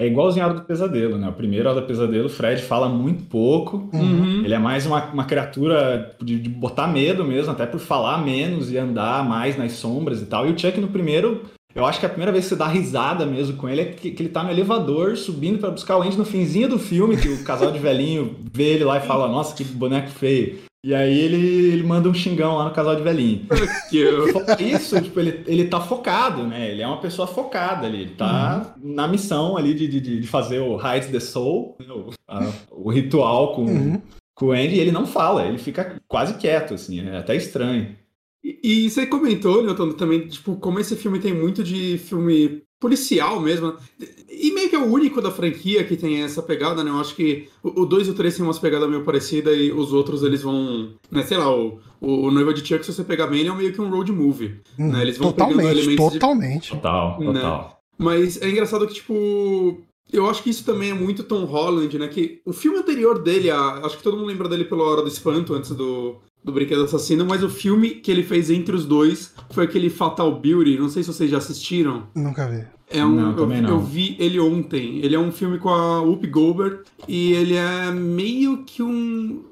É 0.01 0.07
igualzinho 0.07 0.45
a 0.45 0.49
Hora 0.51 0.61
do 0.61 0.65
Pesadelo, 0.65 1.19
né? 1.19 1.29
O 1.29 1.33
primeiro 1.33 1.69
Hora 1.69 1.81
do 1.81 1.87
Pesadelo, 1.89 2.27
o 2.27 2.31
Fred 2.31 2.63
fala 2.63 2.89
muito 2.89 3.25
pouco. 3.25 3.91
Uhum. 3.93 4.45
Ele 4.45 4.55
é 4.55 4.59
mais 4.61 4.87
uma, 4.87 5.07
uma 5.07 5.25
criatura 5.25 6.15
de, 6.23 6.39
de 6.39 6.49
botar 6.49 6.87
medo 6.87 7.25
mesmo, 7.25 7.51
até 7.51 7.67
por 7.67 7.81
falar 7.81 8.25
menos 8.25 8.71
e 8.71 8.79
andar 8.79 9.29
mais 9.29 9.59
nas 9.59 9.73
sombras 9.73 10.23
e 10.23 10.27
tal. 10.27 10.47
E 10.47 10.53
o 10.53 10.57
Chuck 10.57 10.79
no 10.81 10.87
primeiro, 10.87 11.41
eu 11.79 11.87
acho 11.87 12.01
que 12.01 12.07
a 12.07 12.09
primeira 12.09 12.33
vez 12.33 12.45
que 12.45 12.49
você 12.51 12.57
dá 12.57 12.67
risada 12.67 13.25
mesmo 13.25 13.57
com 13.57 13.69
ele 13.69 13.81
é 13.81 13.85
que, 13.87 14.11
que 14.11 14.23
ele 14.23 14.29
tá 14.31 14.43
no 14.43 14.51
elevador 14.51 15.17
subindo 15.17 15.59
pra 15.59 15.71
buscar 15.71 15.97
o 15.97 16.03
Andy 16.03 16.17
no 16.19 16.25
finzinho 16.25 16.69
do 16.69 16.79
filme, 16.79 17.17
que 17.17 17.29
o 17.29 17.45
casal 17.45 17.71
de 17.71 17.79
velhinho 17.79 18.37
vê 18.53 18.65
ele 18.75 18.85
lá 18.85 18.99
e 18.99 19.07
fala: 19.07 19.29
Nossa, 19.29 19.55
que 19.55 19.65
boneco 19.65 20.09
feio. 20.11 20.59
E 20.85 20.95
aí 20.95 21.19
ele, 21.19 21.37
ele 21.37 21.83
manda 21.83 22.09
um 22.09 22.15
xingão 22.15 22.57
lá 22.57 22.65
no 22.67 22.71
casal 22.71 22.95
de 22.95 23.03
velhinho. 23.03 23.47
Isso, 24.61 25.01
tipo, 25.01 25.19
ele, 25.21 25.43
ele 25.47 25.65
tá 25.67 25.81
focado, 25.81 26.45
né? 26.47 26.71
Ele 26.71 26.83
é 26.83 26.87
uma 26.87 27.01
pessoa 27.01 27.27
focada 27.27 27.87
ali. 27.87 28.03
Ele 28.03 28.11
tá 28.15 28.75
na 28.83 29.09
missão 29.09 29.57
ali 29.57 29.75
de, 29.75 29.89
de, 29.89 30.21
de 30.21 30.27
fazer 30.27 30.61
o 30.61 30.77
Hide 30.79 31.09
the 31.09 31.21
Soul, 31.21 31.77
né? 31.81 31.87
o, 31.93 32.11
a- 32.29 32.53
o 32.71 32.91
ritual 32.91 33.55
com, 33.55 33.63
Uhum. 33.65 34.01
com 34.35 34.47
o 34.47 34.53
Andy, 34.53 34.77
e 34.77 34.81
ele 34.81 34.93
não 34.93 35.05
fala, 35.07 35.47
ele 35.47 35.59
fica 35.59 35.97
quase 36.07 36.35
quieto, 36.35 36.75
assim, 36.75 37.07
é 37.09 37.19
até 37.19 37.35
estranho. 37.35 37.89
E, 38.45 38.85
e 38.85 38.91
você 38.91 39.07
comentou, 39.07 39.63
Newton, 39.63 39.93
também, 39.93 40.27
tipo, 40.29 40.57
como 40.57 40.79
esse 40.79 40.95
filme 40.97 41.19
tem 41.19 41.35
muito 41.35 41.63
de 41.63 41.99
filme 41.99 42.63
policial 42.81 43.41
mesmo. 43.41 43.75
E 44.31 44.53
meio 44.53 44.69
que 44.71 44.77
é 44.77 44.79
o 44.79 44.87
único 44.87 45.21
da 45.21 45.33
franquia 45.33 45.83
que 45.83 45.97
tem 45.97 46.23
essa 46.23 46.41
pegada, 46.43 46.85
né? 46.85 46.91
Eu 46.91 47.01
acho 47.01 47.15
que 47.17 47.49
o 47.63 47.85
2 47.85 48.07
e 48.07 48.11
o 48.11 48.15
3 48.15 48.37
tem 48.37 48.45
umas 48.45 48.59
pegadas 48.61 48.89
meio 48.89 49.03
parecidas 49.05 49.59
e 49.59 49.73
os 49.73 49.93
outros 49.93 50.23
eles 50.23 50.43
vão. 50.43 50.95
Né, 51.11 51.25
sei 51.25 51.37
lá, 51.37 51.53
o, 51.55 51.81
o, 52.01 52.27
o 52.27 52.31
Noiva 52.31 52.55
de 52.55 52.65
Chuck, 52.67 52.85
se 52.87 52.93
você 52.93 53.03
pegar 53.03 53.27
bem, 53.27 53.41
ele 53.41 53.49
é 53.49 53.55
meio 53.55 53.73
que 53.73 53.81
um 53.81 53.91
road 53.91 54.13
movie. 54.13 54.61
Uhum. 54.79 54.93
né? 54.93 55.03
Eles 55.03 55.19
vão 55.19 55.33
pegando 55.33 55.55
Totalmente, 55.57 55.79
elementos 55.81 56.13
de- 56.13 56.19
totalmente. 56.21 56.71
Total, 56.71 57.19
Né? 57.21 57.33
total. 57.33 57.81
Mas 57.99 58.41
é 58.41 58.49
engraçado 58.49 58.87
que, 58.87 58.95
tipo. 58.95 59.83
Eu 60.11 60.27
acho 60.31 60.43
que 60.43 60.49
isso 60.49 60.65
também 60.65 60.91
é 60.91 60.95
muito 60.95 61.23
Tom 61.25 61.45
Holland, 61.45 61.99
né? 61.99 62.09
Que 62.09 62.41
o 62.47 62.53
filme 62.53 62.79
anterior 62.79 63.21
dele, 63.23 63.51
a- 63.51 63.81
acho 63.85 63.97
que 63.99 64.03
todo 64.03 64.17
mundo 64.17 64.29
lembra 64.29 64.49
dele 64.49 64.65
pela 64.65 64.85
Hora 64.85 65.03
do 65.03 65.09
Espanto, 65.09 65.53
antes 65.53 65.73
do, 65.73 66.17
do 66.45 66.53
Brinquedo 66.53 66.85
Assassino, 66.85 67.25
mas 67.27 67.43
o 67.43 67.49
filme 67.49 67.91
que 67.91 68.11
ele 68.11 68.23
fez 68.23 68.51
entre 68.51 68.75
os 68.75 68.85
dois 68.87 69.35
foi 69.51 69.65
aquele 69.65 69.91
Fatal 69.91 70.33
Beauty. 70.41 70.79
Não 70.79 70.89
sei 70.89 71.03
se 71.03 71.13
vocês 71.13 71.31
já 71.31 71.39
assistiram. 71.39 72.05
Nunca 72.15 72.47
vi. 72.49 72.65
É 72.91 73.05
um, 73.05 73.15
Não, 73.15 73.37
eu, 73.37 73.47
eu 73.69 73.81
vi 73.81 74.17
ele 74.19 74.41
ontem. 74.41 74.99
Ele 75.05 75.15
é 75.15 75.19
um 75.19 75.31
filme 75.31 75.59
com 75.59 75.69
a 75.69 76.01
Whoopi 76.01 76.27
Goldberg 76.27 76.79
e 77.07 77.33
ele 77.33 77.55
é 77.55 77.91
meio 77.91 78.65
que 78.65 78.83
um. 78.83 79.45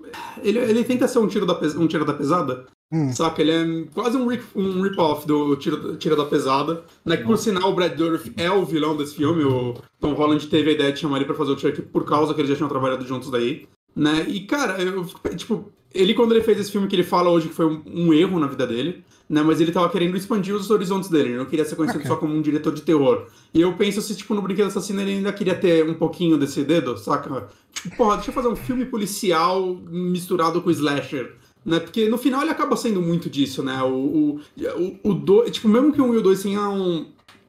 Ele, 0.42 0.59
ele 0.59 0.85
tenta 0.85 1.07
ser 1.07 1.18
um 1.18 1.27
tiro 1.27 1.44
da, 1.44 1.55
pes- 1.55 1.75
um 1.77 1.87
tiro 1.87 2.05
da 2.07 2.14
pesada. 2.14 2.64
Hum. 2.90 3.12
Saca? 3.12 3.42
Ele 3.42 3.51
é 3.51 3.85
quase 3.92 4.16
um, 4.16 4.27
rip- 4.29 4.46
um 4.57 4.81
rip-off 4.81 5.27
do 5.27 5.55
tiro, 5.57 5.96
tiro 5.96 6.16
da 6.16 6.25
Pesada. 6.25 6.85
Né? 7.05 7.16
Que, 7.16 7.25
por 7.25 7.37
sinal, 7.37 7.70
o 7.70 7.75
Brad 7.75 7.92
Dourif 7.94 8.33
é 8.37 8.49
o 8.51 8.64
vilão 8.64 8.96
desse 8.96 9.16
filme. 9.16 9.42
O 9.44 9.75
Tom 10.01 10.14
Holland 10.14 10.46
teve 10.46 10.70
a 10.70 10.72
ideia 10.72 10.92
de 10.92 11.01
chamar 11.01 11.16
ele 11.16 11.25
pra 11.27 11.35
fazer 11.35 11.51
o 11.51 11.59
Chuck 11.59 11.83
por 11.83 12.05
causa 12.05 12.33
que 12.33 12.40
eles 12.40 12.49
já 12.49 12.57
tinham 12.57 12.68
trabalhado 12.68 13.05
juntos 13.05 13.29
daí. 13.29 13.66
Né? 13.96 14.26
E, 14.28 14.40
cara, 14.40 14.80
eu, 14.82 15.06
tipo, 15.35 15.72
ele, 15.94 16.12
quando 16.12 16.32
ele 16.32 16.44
fez 16.44 16.61
esse 16.61 16.70
filme, 16.70 16.87
que 16.87 16.94
ele 16.94 17.02
fala 17.02 17.30
hoje 17.30 17.48
que 17.48 17.54
foi 17.54 17.64
um, 17.64 17.82
um 17.87 18.12
erro 18.12 18.38
na 18.38 18.46
vida 18.46 18.66
dele, 18.66 19.02
né? 19.28 19.42
Mas 19.42 19.59
ele 19.61 19.72
tava 19.72 19.88
querendo 19.88 20.16
expandir 20.16 20.54
os 20.54 20.70
horizontes 20.70 21.09
dele, 21.09 21.30
ele 21.30 21.38
não 21.38 21.46
queria 21.46 21.64
ser 21.64 21.74
conhecido 21.74 22.00
Ok. 22.00 22.11
só 22.11 22.16
como 22.16 22.35
um 22.35 22.42
diretor 22.42 22.74
de 22.74 22.82
terror. 22.82 23.26
E 23.54 23.61
eu 23.62 23.72
penso 23.72 24.02
se, 24.02 24.14
tipo, 24.14 24.35
no 24.35 24.42
Brinquedo 24.42 24.66
Assassino 24.66 25.00
ele 25.00 25.12
ainda 25.12 25.32
queria 25.32 25.54
ter 25.54 25.88
um 25.88 25.94
pouquinho 25.94 26.37
desse 26.37 26.62
dedo, 26.62 26.96
saca? 26.98 27.48
Tipo, 27.72 27.96
porra, 27.96 28.16
deixa 28.16 28.30
eu 28.30 28.35
fazer 28.35 28.48
um 28.48 28.56
filme 28.56 28.85
policial 28.85 29.74
misturado 29.90 30.61
com 30.61 30.70
slasher. 30.70 31.35
Né? 31.64 31.80
Porque 31.80 32.09
no 32.09 32.18
final 32.18 32.42
ele 32.42 32.50
acaba 32.50 32.76
sendo 32.76 33.02
muito 33.02 33.28
disso, 33.28 33.62
né? 33.62 33.82
O, 33.82 33.88
o, 33.88 34.40
o, 34.78 35.11
o 35.11 35.14
do, 35.14 35.50
tipo, 35.50 35.68
mesmo 35.68 35.92
que 35.92 36.00
o 36.00 36.04
1 36.04 36.14
e 36.14 36.16
o 36.18 36.22
2 36.22 36.42
tenham 36.42 37.06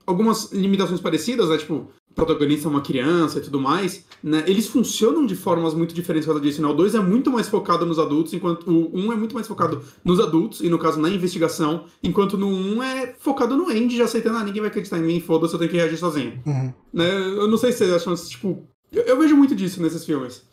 algumas 0.07 0.51
limitações 0.53 1.01
parecidas, 1.01 1.49
né? 1.49 1.57
Tipo, 1.57 1.91
protagonista 2.17 2.67
é 2.67 2.71
uma 2.71 2.81
criança 2.81 3.37
e 3.37 3.41
tudo 3.41 3.61
mais, 3.61 4.03
né? 4.23 4.43
Eles 4.47 4.67
funcionam 4.67 5.25
de 5.25 5.35
formas 5.35 5.75
muito 5.75 5.93
diferentes 5.93 6.25
por 6.25 6.33
causa 6.33 6.43
disso, 6.43 6.61
né? 6.61 6.67
O 6.67 6.73
2 6.73 6.95
é 6.95 6.99
muito 6.99 7.31
mais 7.31 7.47
focado 7.47 7.85
nos 7.85 7.99
adultos, 7.99 8.33
enquanto 8.33 8.67
o 8.67 8.89
1 8.91 9.13
é 9.13 9.15
muito 9.15 9.35
mais 9.35 9.47
focado 9.47 9.83
nos 10.03 10.19
adultos, 10.19 10.61
e 10.61 10.69
no 10.69 10.79
caso 10.79 10.99
na 10.99 11.09
investigação, 11.09 11.85
enquanto 12.03 12.35
no 12.35 12.47
1 12.47 12.83
é 12.83 13.15
focado 13.19 13.55
no 13.55 13.69
Andy, 13.69 13.95
já 13.95 14.05
aceitando, 14.05 14.37
ah, 14.37 14.43
ninguém 14.43 14.61
vai 14.61 14.69
acreditar 14.69 14.97
em 14.97 15.03
mim, 15.03 15.21
foda-se, 15.21 15.53
eu 15.53 15.59
tenho 15.59 15.69
que 15.69 15.77
reagir 15.77 15.97
sozinho. 15.97 16.41
Uhum. 16.45 16.73
Né? 16.91 17.09
Eu 17.09 17.47
não 17.47 17.57
sei 17.57 17.71
se 17.71 17.77
vocês 17.77 17.93
acham, 17.93 18.15
tipo... 18.15 18.67
Eu, 18.91 19.03
eu 19.03 19.19
vejo 19.19 19.35
muito 19.35 19.53
disso 19.53 19.81
nesses 19.81 20.03
filmes. 20.03 20.46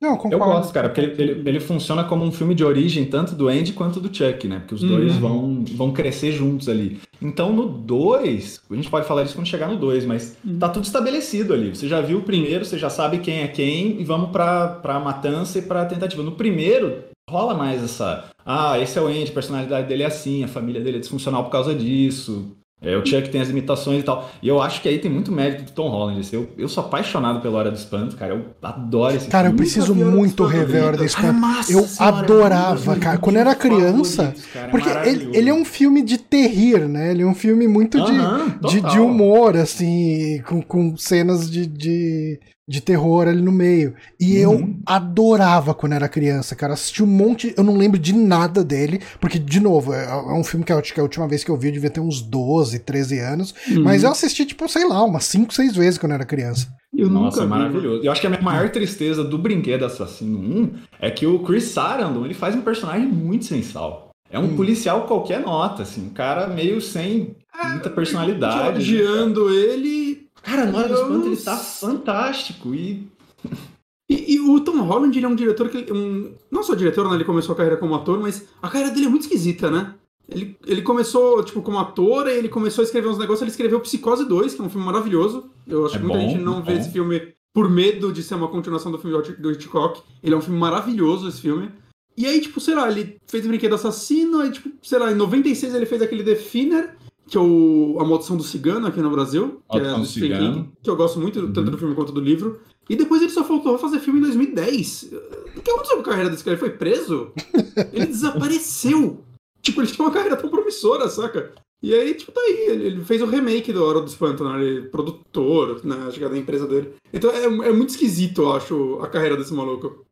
Não, 0.00 0.16
Eu 0.30 0.38
gosto, 0.38 0.72
cara, 0.72 0.88
porque 0.88 1.00
ele, 1.02 1.22
ele, 1.22 1.42
ele 1.48 1.60
funciona 1.60 2.02
como 2.04 2.24
um 2.24 2.32
filme 2.32 2.54
de 2.54 2.64
origem, 2.64 3.04
tanto 3.04 3.34
do 3.34 3.48
Andy 3.48 3.74
quanto 3.74 4.00
do 4.00 4.08
Chuck, 4.14 4.48
né? 4.48 4.60
Porque 4.60 4.74
os 4.74 4.82
dois 4.82 5.12
Uhum. 5.14 5.20
vão, 5.20 5.64
vão 5.76 5.92
crescer 5.92 6.32
juntos 6.32 6.68
ali. 6.70 6.98
Então 7.20 7.52
no 7.52 7.66
2, 7.68 8.62
a 8.70 8.74
gente 8.74 8.88
pode 8.88 9.06
falar 9.06 9.24
disso 9.24 9.34
quando 9.34 9.46
chegar 9.46 9.68
no 9.68 9.76
2, 9.76 10.06
mas 10.06 10.36
tá 10.58 10.70
tudo 10.70 10.84
estabelecido 10.84 11.52
ali. 11.52 11.74
Você 11.74 11.86
já 11.86 12.00
viu 12.00 12.18
o 12.18 12.22
primeiro, 12.22 12.64
você 12.64 12.78
já 12.78 12.88
sabe 12.88 13.18
quem 13.18 13.40
é 13.42 13.48
quem, 13.48 14.00
e 14.00 14.04
vamos 14.04 14.30
pra, 14.30 14.68
pra 14.68 14.98
matança 14.98 15.58
e 15.58 15.62
pra 15.62 15.84
tentativa. 15.84 16.22
No 16.22 16.32
primeiro, 16.32 17.04
rola 17.28 17.52
mais 17.52 17.82
essa. 17.84 18.24
Ah, 18.44 18.78
esse 18.78 18.98
é 18.98 19.02
o 19.02 19.06
Andy, 19.06 19.30
a 19.30 19.34
personalidade 19.34 19.86
dele 19.86 20.02
é 20.02 20.06
assim, 20.06 20.42
a 20.42 20.48
família 20.48 20.80
dele 20.80 20.96
é 20.96 21.00
disfuncional 21.00 21.44
por 21.44 21.50
causa 21.50 21.74
disso. 21.74 22.56
É, 22.82 22.96
o 22.96 23.04
Chuck 23.04 23.28
tem 23.28 23.42
as 23.42 23.48
limitações 23.48 24.00
e 24.00 24.02
tal. 24.02 24.30
E 24.42 24.48
eu 24.48 24.60
acho 24.62 24.80
que 24.80 24.88
aí 24.88 24.98
tem 24.98 25.10
muito 25.10 25.30
mérito 25.30 25.64
do 25.64 25.72
Tom 25.72 25.90
Holland. 25.90 26.26
Eu, 26.32 26.48
eu 26.56 26.66
sou 26.68 26.82
apaixonado 26.82 27.40
pela 27.42 27.58
Hora 27.58 27.70
do 27.70 27.76
Espanto, 27.76 28.16
cara. 28.16 28.32
Eu 28.34 28.46
adoro 28.62 29.14
esse 29.16 29.28
Cara, 29.28 29.48
eu 29.48 29.50
filme. 29.50 29.58
preciso 29.58 29.92
Hora 29.92 30.04
do 30.04 30.10
muito 30.10 30.44
rever 30.46 30.82
a 30.82 30.86
Hora 30.86 30.96
do. 30.96 31.04
Espanto. 31.04 31.26
Eu 31.70 31.82
senhora, 31.86 32.16
é 32.16 32.18
adorava, 32.20 32.96
cara. 32.96 33.18
Quando 33.18 33.36
eu 33.36 33.40
era 33.42 33.54
criança. 33.54 34.34
cara, 34.52 34.66
é 34.66 34.70
Porque 34.70 34.88
ele, 34.88 34.94
maravilhoso. 34.98 35.38
ele 35.38 35.50
é 35.50 35.54
um 35.54 35.64
filme 35.64 36.02
de 36.02 36.16
terrir, 36.18 36.88
né? 36.88 37.10
Ele 37.10 37.22
é 37.22 37.26
um 37.26 37.34
filme 37.34 37.68
muito 37.68 38.02
de, 38.02 38.12
Aham, 38.12 38.46
de, 38.48 38.76
total. 38.80 38.90
de 38.92 38.98
humor, 38.98 39.56
assim, 39.58 40.42
com, 40.46 40.62
com 40.62 40.96
cenas 40.96 41.50
de, 41.50 41.66
de, 41.66 42.40
de 42.70 42.80
terror 42.80 43.26
ali 43.28 43.42
no 43.42 43.50
meio. 43.52 43.94
E 44.18 44.36
eu 44.36 44.52
Uhum. 44.52 44.80
adorava 44.86 45.74
quando 45.74 45.92
era 45.94 46.08
criança, 46.08 46.54
cara. 46.54 46.74
Assisti 46.74 47.02
um 47.02 47.06
monte. 47.06 47.52
Eu 47.56 47.64
não 47.64 47.76
lembro 47.76 47.98
de 47.98 48.14
nada 48.14 48.62
dele, 48.62 49.00
porque, 49.20 49.38
de 49.38 49.58
novo, 49.60 49.92
é, 49.92 50.04
é 50.04 50.32
um 50.32 50.44
filme 50.44 50.64
que 50.64 50.72
eu 50.72 50.78
acho 50.78 50.94
que 50.94 51.00
a 51.00 51.02
última 51.02 51.26
vez 51.26 51.42
que 51.42 51.50
eu 51.50 51.56
vi 51.56 51.68
eu 51.68 51.72
devia 51.74 51.90
ter 51.90 52.00
uns 52.00 52.22
12, 52.22 52.78
13 52.78 53.18
anos. 53.18 53.52
Uhum. 53.68 53.82
Mas 53.82 54.04
eu 54.04 54.10
assisti, 54.10 54.46
tipo, 54.46 54.68
sei 54.68 54.86
lá, 54.88 55.02
umas 55.04 55.24
5, 55.24 55.52
6 55.52 55.74
vezes 55.74 55.98
quando 55.98 56.12
eu 56.12 56.16
era 56.16 56.24
criança. 56.24 56.68
Eu 56.96 57.08
Nossa, 57.10 57.42
é 57.42 57.46
maravilhoso. 57.46 58.04
Eu 58.04 58.10
acho 58.12 58.20
que 58.20 58.26
a 58.26 58.30
minha 58.30 58.42
maior 58.42 58.68
tristeza 58.70 59.22
do 59.24 59.36
Brinquedo 59.38 59.84
Assassino 59.84 60.38
1 60.38 60.70
é 61.00 61.10
que 61.10 61.26
o 61.26 61.40
Chris 61.40 61.64
Sarandon, 61.64 62.24
ele 62.24 62.34
faz 62.34 62.54
um 62.54 62.60
personagem 62.62 63.06
muito 63.08 63.44
sensal. 63.44 64.10
É 64.32 64.38
um 64.38 64.44
Hum. 64.44 64.56
policial 64.56 65.06
qualquer 65.06 65.40
nota, 65.40 65.82
assim, 65.82 66.06
um 66.06 66.10
cara 66.10 66.46
meio 66.46 66.80
sem 66.80 67.34
muita 67.72 67.90
personalidade. 67.90 68.78
né? 68.94 69.00
Odiando 69.02 69.50
ele. 69.52 70.28
Cara, 70.42 70.66
no 70.66 70.76
Hora 70.78 70.88
do 70.88 70.94
Espanto 70.94 71.26
ele 71.26 71.36
tá 71.36 71.56
fantástico 71.56 72.74
e 72.74 73.06
E, 74.10 74.34
e 74.34 74.40
o 74.40 74.58
Tom 74.58 74.82
Holland, 74.82 75.16
ele 75.16 75.24
é 75.24 75.28
um 75.28 75.36
diretor 75.36 75.68
que. 75.68 75.92
Um, 75.92 76.34
não 76.50 76.64
só 76.64 76.74
diretor, 76.74 77.08
né? 77.08 77.14
Ele 77.14 77.24
começou 77.24 77.52
a 77.52 77.56
carreira 77.56 77.76
como 77.76 77.94
ator, 77.94 78.18
mas 78.18 78.44
a 78.60 78.68
carreira 78.68 78.92
dele 78.92 79.06
é 79.06 79.08
muito 79.08 79.22
esquisita, 79.22 79.70
né? 79.70 79.94
Ele, 80.28 80.56
ele 80.66 80.82
começou, 80.82 81.44
tipo, 81.44 81.62
como 81.62 81.78
ator, 81.78 82.26
e 82.26 82.32
ele 82.32 82.48
começou 82.48 82.82
a 82.82 82.84
escrever 82.84 83.06
uns 83.08 83.18
negócios. 83.18 83.42
Ele 83.42 83.52
escreveu 83.52 83.78
Psicose 83.78 84.24
2, 84.26 84.54
que 84.54 84.60
é 84.60 84.64
um 84.64 84.68
filme 84.68 84.84
maravilhoso. 84.84 85.48
Eu 85.64 85.86
acho 85.86 85.94
É 85.94 85.98
que 85.98 86.04
muita 86.04 86.18
bom, 86.18 86.28
gente 86.28 86.42
não 86.42 86.58
é 86.58 86.62
vê 86.62 86.74
bom. 86.74 86.80
esse 86.80 86.90
filme 86.90 87.34
por 87.54 87.70
medo 87.70 88.12
de 88.12 88.24
ser 88.24 88.34
uma 88.34 88.48
continuação 88.48 88.90
do 88.90 88.98
filme 88.98 89.16
do 89.38 89.52
Hitchcock. 89.52 90.02
Ele 90.24 90.34
é 90.34 90.36
um 90.36 90.42
filme 90.42 90.58
maravilhoso, 90.58 91.28
esse 91.28 91.40
filme. 91.40 91.70
E 92.16 92.26
aí, 92.26 92.40
tipo, 92.40 92.60
sei 92.60 92.74
lá, 92.74 92.90
ele 92.90 93.16
fez 93.28 93.46
Brinquedo 93.46 93.76
Assassino, 93.76 94.40
aí, 94.40 94.50
tipo, 94.50 94.70
sei 94.82 94.98
lá, 94.98 95.12
em 95.12 95.14
96 95.14 95.72
ele 95.72 95.86
fez 95.86 96.02
aquele 96.02 96.24
The 96.24 96.34
Finner, 96.34 96.96
que 97.30 97.38
é 97.38 97.40
o 97.40 97.96
A 98.00 98.04
Maldição 98.04 98.36
do 98.36 98.42
Cigano 98.42 98.86
aqui 98.88 99.00
no 99.00 99.10
Brasil. 99.10 99.62
Que 99.70 99.78
Maldição 99.80 99.96
é 99.96 100.00
do 100.00 100.06
Stephen. 100.06 100.52
King, 100.52 100.70
que 100.82 100.90
eu 100.90 100.96
gosto 100.96 101.20
muito, 101.20 101.40
tanto 101.46 101.58
Uhum. 101.60 101.70
do 101.70 101.78
filme 101.78 101.94
quanto 101.94 102.12
do 102.12 102.20
livro. 102.20 102.60
E 102.88 102.96
depois 102.96 103.22
ele 103.22 103.30
só 103.30 103.44
faltou 103.44 103.78
fazer 103.78 104.00
filme 104.00 104.18
em 104.18 104.22
2010. 104.22 105.12
O 105.56 105.60
que 105.62 105.70
aconteceu 105.70 105.96
com 105.96 106.02
a 106.02 106.06
carreira 106.06 106.28
desse 106.28 106.42
cara? 106.42 106.54
Ele 106.54 106.60
foi 106.60 106.70
preso? 106.70 107.30
Ele 107.92 108.06
desapareceu. 108.06 109.24
Tipo, 109.62 109.80
ele 109.80 109.88
tinha 109.90 110.04
uma 110.06 110.12
carreira 110.12 110.36
tão 110.36 110.48
promissora, 110.50 111.08
saca? 111.08 111.52
E 111.82 111.94
aí, 111.94 112.14
tipo, 112.14 112.32
tá 112.32 112.40
aí. 112.40 112.66
Ele 112.68 113.04
fez 113.04 113.22
o 113.22 113.26
remake 113.26 113.72
do 113.72 113.84
Hora 113.84 114.00
do 114.00 114.06
Espanto, 114.08 114.42
né? 114.42 114.60
Ele 114.64 114.78
é 114.86 114.88
produtor, 114.88 115.80
né? 115.84 115.96
Acho 116.08 116.18
que 116.18 116.24
é 116.24 116.28
da 116.28 116.36
empresa 116.38 116.66
dele. 116.66 116.94
Então 117.12 117.30
é, 117.30 117.44
é 117.44 117.72
muito 117.72 117.90
esquisito, 117.90 118.42
eu 118.42 118.52
acho, 118.52 118.98
a 119.02 119.06
carreira 119.06 119.36
desse 119.36 119.52
maluco. 119.54 120.04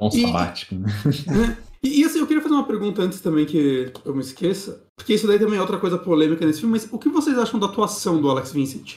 um 0.00 0.08
E- 0.08 0.22
sabático, 0.22 0.74
né? 0.74 0.88
E, 1.84 2.00
e, 2.00 2.04
assim, 2.04 2.18
eu 2.18 2.26
queria 2.26 2.42
fazer 2.42 2.54
uma 2.54 2.66
pergunta 2.66 3.02
antes 3.02 3.20
também 3.20 3.44
que 3.44 3.92
eu 4.06 4.14
me 4.14 4.22
esqueça. 4.22 4.83
Porque 4.96 5.14
isso 5.14 5.26
daí 5.26 5.38
também 5.38 5.58
é 5.58 5.60
outra 5.60 5.78
coisa 5.78 5.98
polêmica 5.98 6.46
nesse 6.46 6.60
filme, 6.60 6.72
mas 6.78 6.88
o 6.92 6.98
que 6.98 7.08
vocês 7.08 7.36
acham 7.38 7.58
da 7.58 7.66
atuação 7.66 8.20
do 8.20 8.30
Alex 8.30 8.52
Vincent? 8.52 8.96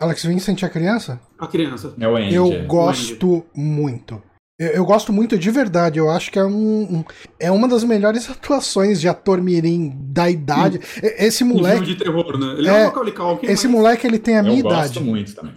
Alex 0.00 0.24
Vincent 0.24 0.62
é 0.62 0.68
criança? 0.68 1.20
A 1.38 1.46
criança. 1.46 1.94
É 1.98 2.08
o 2.08 2.16
Andy. 2.16 2.34
Eu 2.34 2.64
gosto 2.66 3.44
muito. 3.54 4.20
Eu, 4.58 4.68
eu 4.68 4.84
gosto 4.84 5.12
muito 5.12 5.36
de 5.38 5.50
verdade. 5.50 5.98
Eu 5.98 6.10
acho 6.10 6.30
que 6.30 6.38
é, 6.38 6.44
um, 6.44 6.98
um- 6.98 7.04
é 7.40 7.50
uma 7.50 7.66
das 7.68 7.82
melhores 7.84 8.28
atuações 8.30 9.00
de 9.00 9.08
ator 9.08 9.40
mirim 9.40 9.92
da 9.96 10.30
idade. 10.30 10.80
E- 11.02 11.24
Esse 11.26 11.42
Em 11.44 11.46
filme 11.48 11.54
moleque, 11.62 11.86
de 11.86 11.96
terror, 11.96 12.38
né? 12.38 12.54
Ele 12.58 12.68
É, 12.68 12.82
é, 12.84 12.88
um 12.88 12.90
Culkin, 12.92 13.46
esse 13.46 13.66
mas- 13.68 13.76
moleque 13.76 14.06
ele 14.06 14.18
tem 14.18 14.38
a 14.38 14.42
minha 14.42 14.54
Eu 14.60 14.66
idade. 14.66 14.88
gosto 14.94 15.00
muito 15.02 15.34
também. 15.34 15.54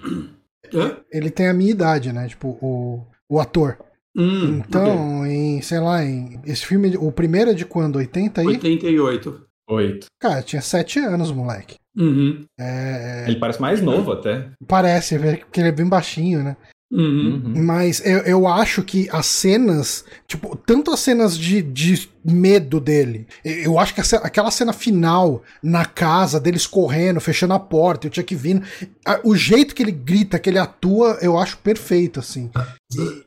Hã? 0.74 0.98
Ele 1.12 1.30
tem 1.30 1.48
a 1.48 1.54
minha 1.54 1.72
idade, 1.72 2.12
né? 2.12 2.28
Tipo, 2.28 2.50
o, 2.62 3.06
o 3.30 3.40
ator. 3.40 3.78
Hum, 4.18 4.58
Então, 4.68 5.26
em, 5.28 5.62
sei 5.62 5.80
lá, 5.80 6.04
em 6.04 6.40
esse 6.46 6.66
filme, 6.66 6.96
o 6.98 7.12
primeiro 7.12 7.52
é 7.52 7.54
de 7.54 7.66
quando? 7.66 7.98
80 7.98 8.42
ok. 8.42 8.50
aí? 8.50 8.56
88. 8.58 9.45
Oito. 9.70 10.08
Cara, 10.20 10.42
tinha 10.42 10.62
7 10.62 11.00
anos, 11.00 11.32
moleque. 11.32 11.76
Uhum. 11.98 12.46
É, 12.60 13.26
Ele 13.28 13.40
parece 13.40 13.62
mais 13.62 13.82
novo 13.82 14.12
até. 14.12 14.50
parece, 14.68 15.18
porque 15.18 15.60
ele 15.62 15.70
é 15.70 15.72
bem 15.72 15.88
baixinho, 15.88 16.44
né? 16.44 16.58
Uhum. 16.92 17.42
Uhum. 17.56 17.64
Mas 17.64 18.00
eu, 18.06 18.20
eu 18.20 18.48
acho 18.48 18.84
que 18.84 19.10
as 19.12 19.26
cenas, 19.26 20.06
tipo, 20.28 20.56
tanto 20.56 20.92
as 20.92 21.00
cenas 21.00 21.36
de, 21.38 21.62
de 21.62 22.08
medo 22.24 22.80
dele, 22.80 23.28
eu 23.44 23.80
acho 23.80 23.94
que 23.96 24.02
a 24.02 24.04
aquela 24.20 24.52
cena 24.52 24.72
final 24.72 25.42
na 25.64 25.84
casa, 25.84 26.40
deles 26.40 26.68
correndo, 26.68 27.20
fechando 27.20 27.54
a 27.56 27.60
porta, 27.60 28.06
e 28.06 28.10
o 28.10 28.14
Chuck 28.14 28.36
vindo, 28.36 28.64
a- 29.06 29.20
o 29.24 29.36
jeito 29.36 29.74
que 29.74 29.82
ele 29.82 29.92
grita, 29.92 30.38
que 30.38 30.48
ele 30.50 30.60
atua, 30.60 31.18
eu 31.22 31.38
acho 31.40 31.58
perfeito, 31.58 32.20
assim. 32.20 32.52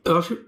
Eu 0.05 0.17
acho. 0.19 0.39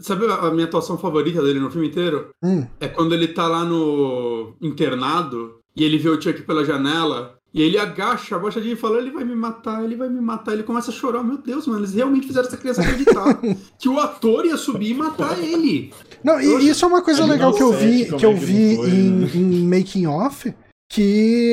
Sabe 0.00 0.26
a 0.26 0.50
minha 0.50 0.66
atuação 0.66 0.98
favorita 0.98 1.42
dele 1.42 1.60
no 1.60 1.70
filme 1.70 1.88
inteiro? 1.88 2.30
Hum, 2.42 2.66
É 2.80 2.88
quando 2.88 3.14
ele 3.14 3.28
tá 3.28 3.46
lá 3.48 3.64
no 3.64 4.54
internado 4.60 5.60
e 5.76 5.84
ele 5.84 5.98
vê 5.98 6.08
o 6.08 6.20
Chuck 6.20 6.42
pela 6.42 6.64
janela. 6.64 7.36
E 7.52 7.62
ele 7.62 7.78
agacha, 7.78 8.34
abaixa 8.34 8.58
e 8.58 8.74
fala: 8.74 8.98
ele 8.98 9.12
vai 9.12 9.22
me 9.24 9.34
matar, 9.36 9.84
ele 9.84 9.94
vai 9.94 10.08
me 10.08 10.20
matar. 10.20 10.54
Ele 10.54 10.64
começa 10.64 10.90
a 10.90 10.94
chorar. 10.94 11.22
Meu 11.22 11.38
Deus, 11.38 11.68
mano, 11.68 11.78
eles 11.80 11.94
realmente 11.94 12.26
fizeram 12.26 12.48
essa 12.48 12.56
criança 12.56 12.82
acreditar 12.82 13.40
que 13.78 13.88
o 13.88 14.00
ator 14.00 14.44
ia 14.44 14.56
subir 14.56 14.90
e 14.90 14.94
matar 14.94 15.38
ele. 15.38 15.92
Não, 16.24 16.40
e 16.40 16.68
isso 16.68 16.84
é 16.84 16.88
uma 16.88 17.00
coisa 17.00 17.24
legal 17.24 17.52
que 17.52 17.62
eu 17.62 17.72
vi, 17.72 18.06
que 18.06 18.26
eu 18.26 18.32
é 18.32 18.34
vi 18.34 18.74
em, 18.74 19.10
né? 19.10 19.30
em 19.34 19.68
making 19.68 20.06
off, 20.06 20.52
que 20.88 21.00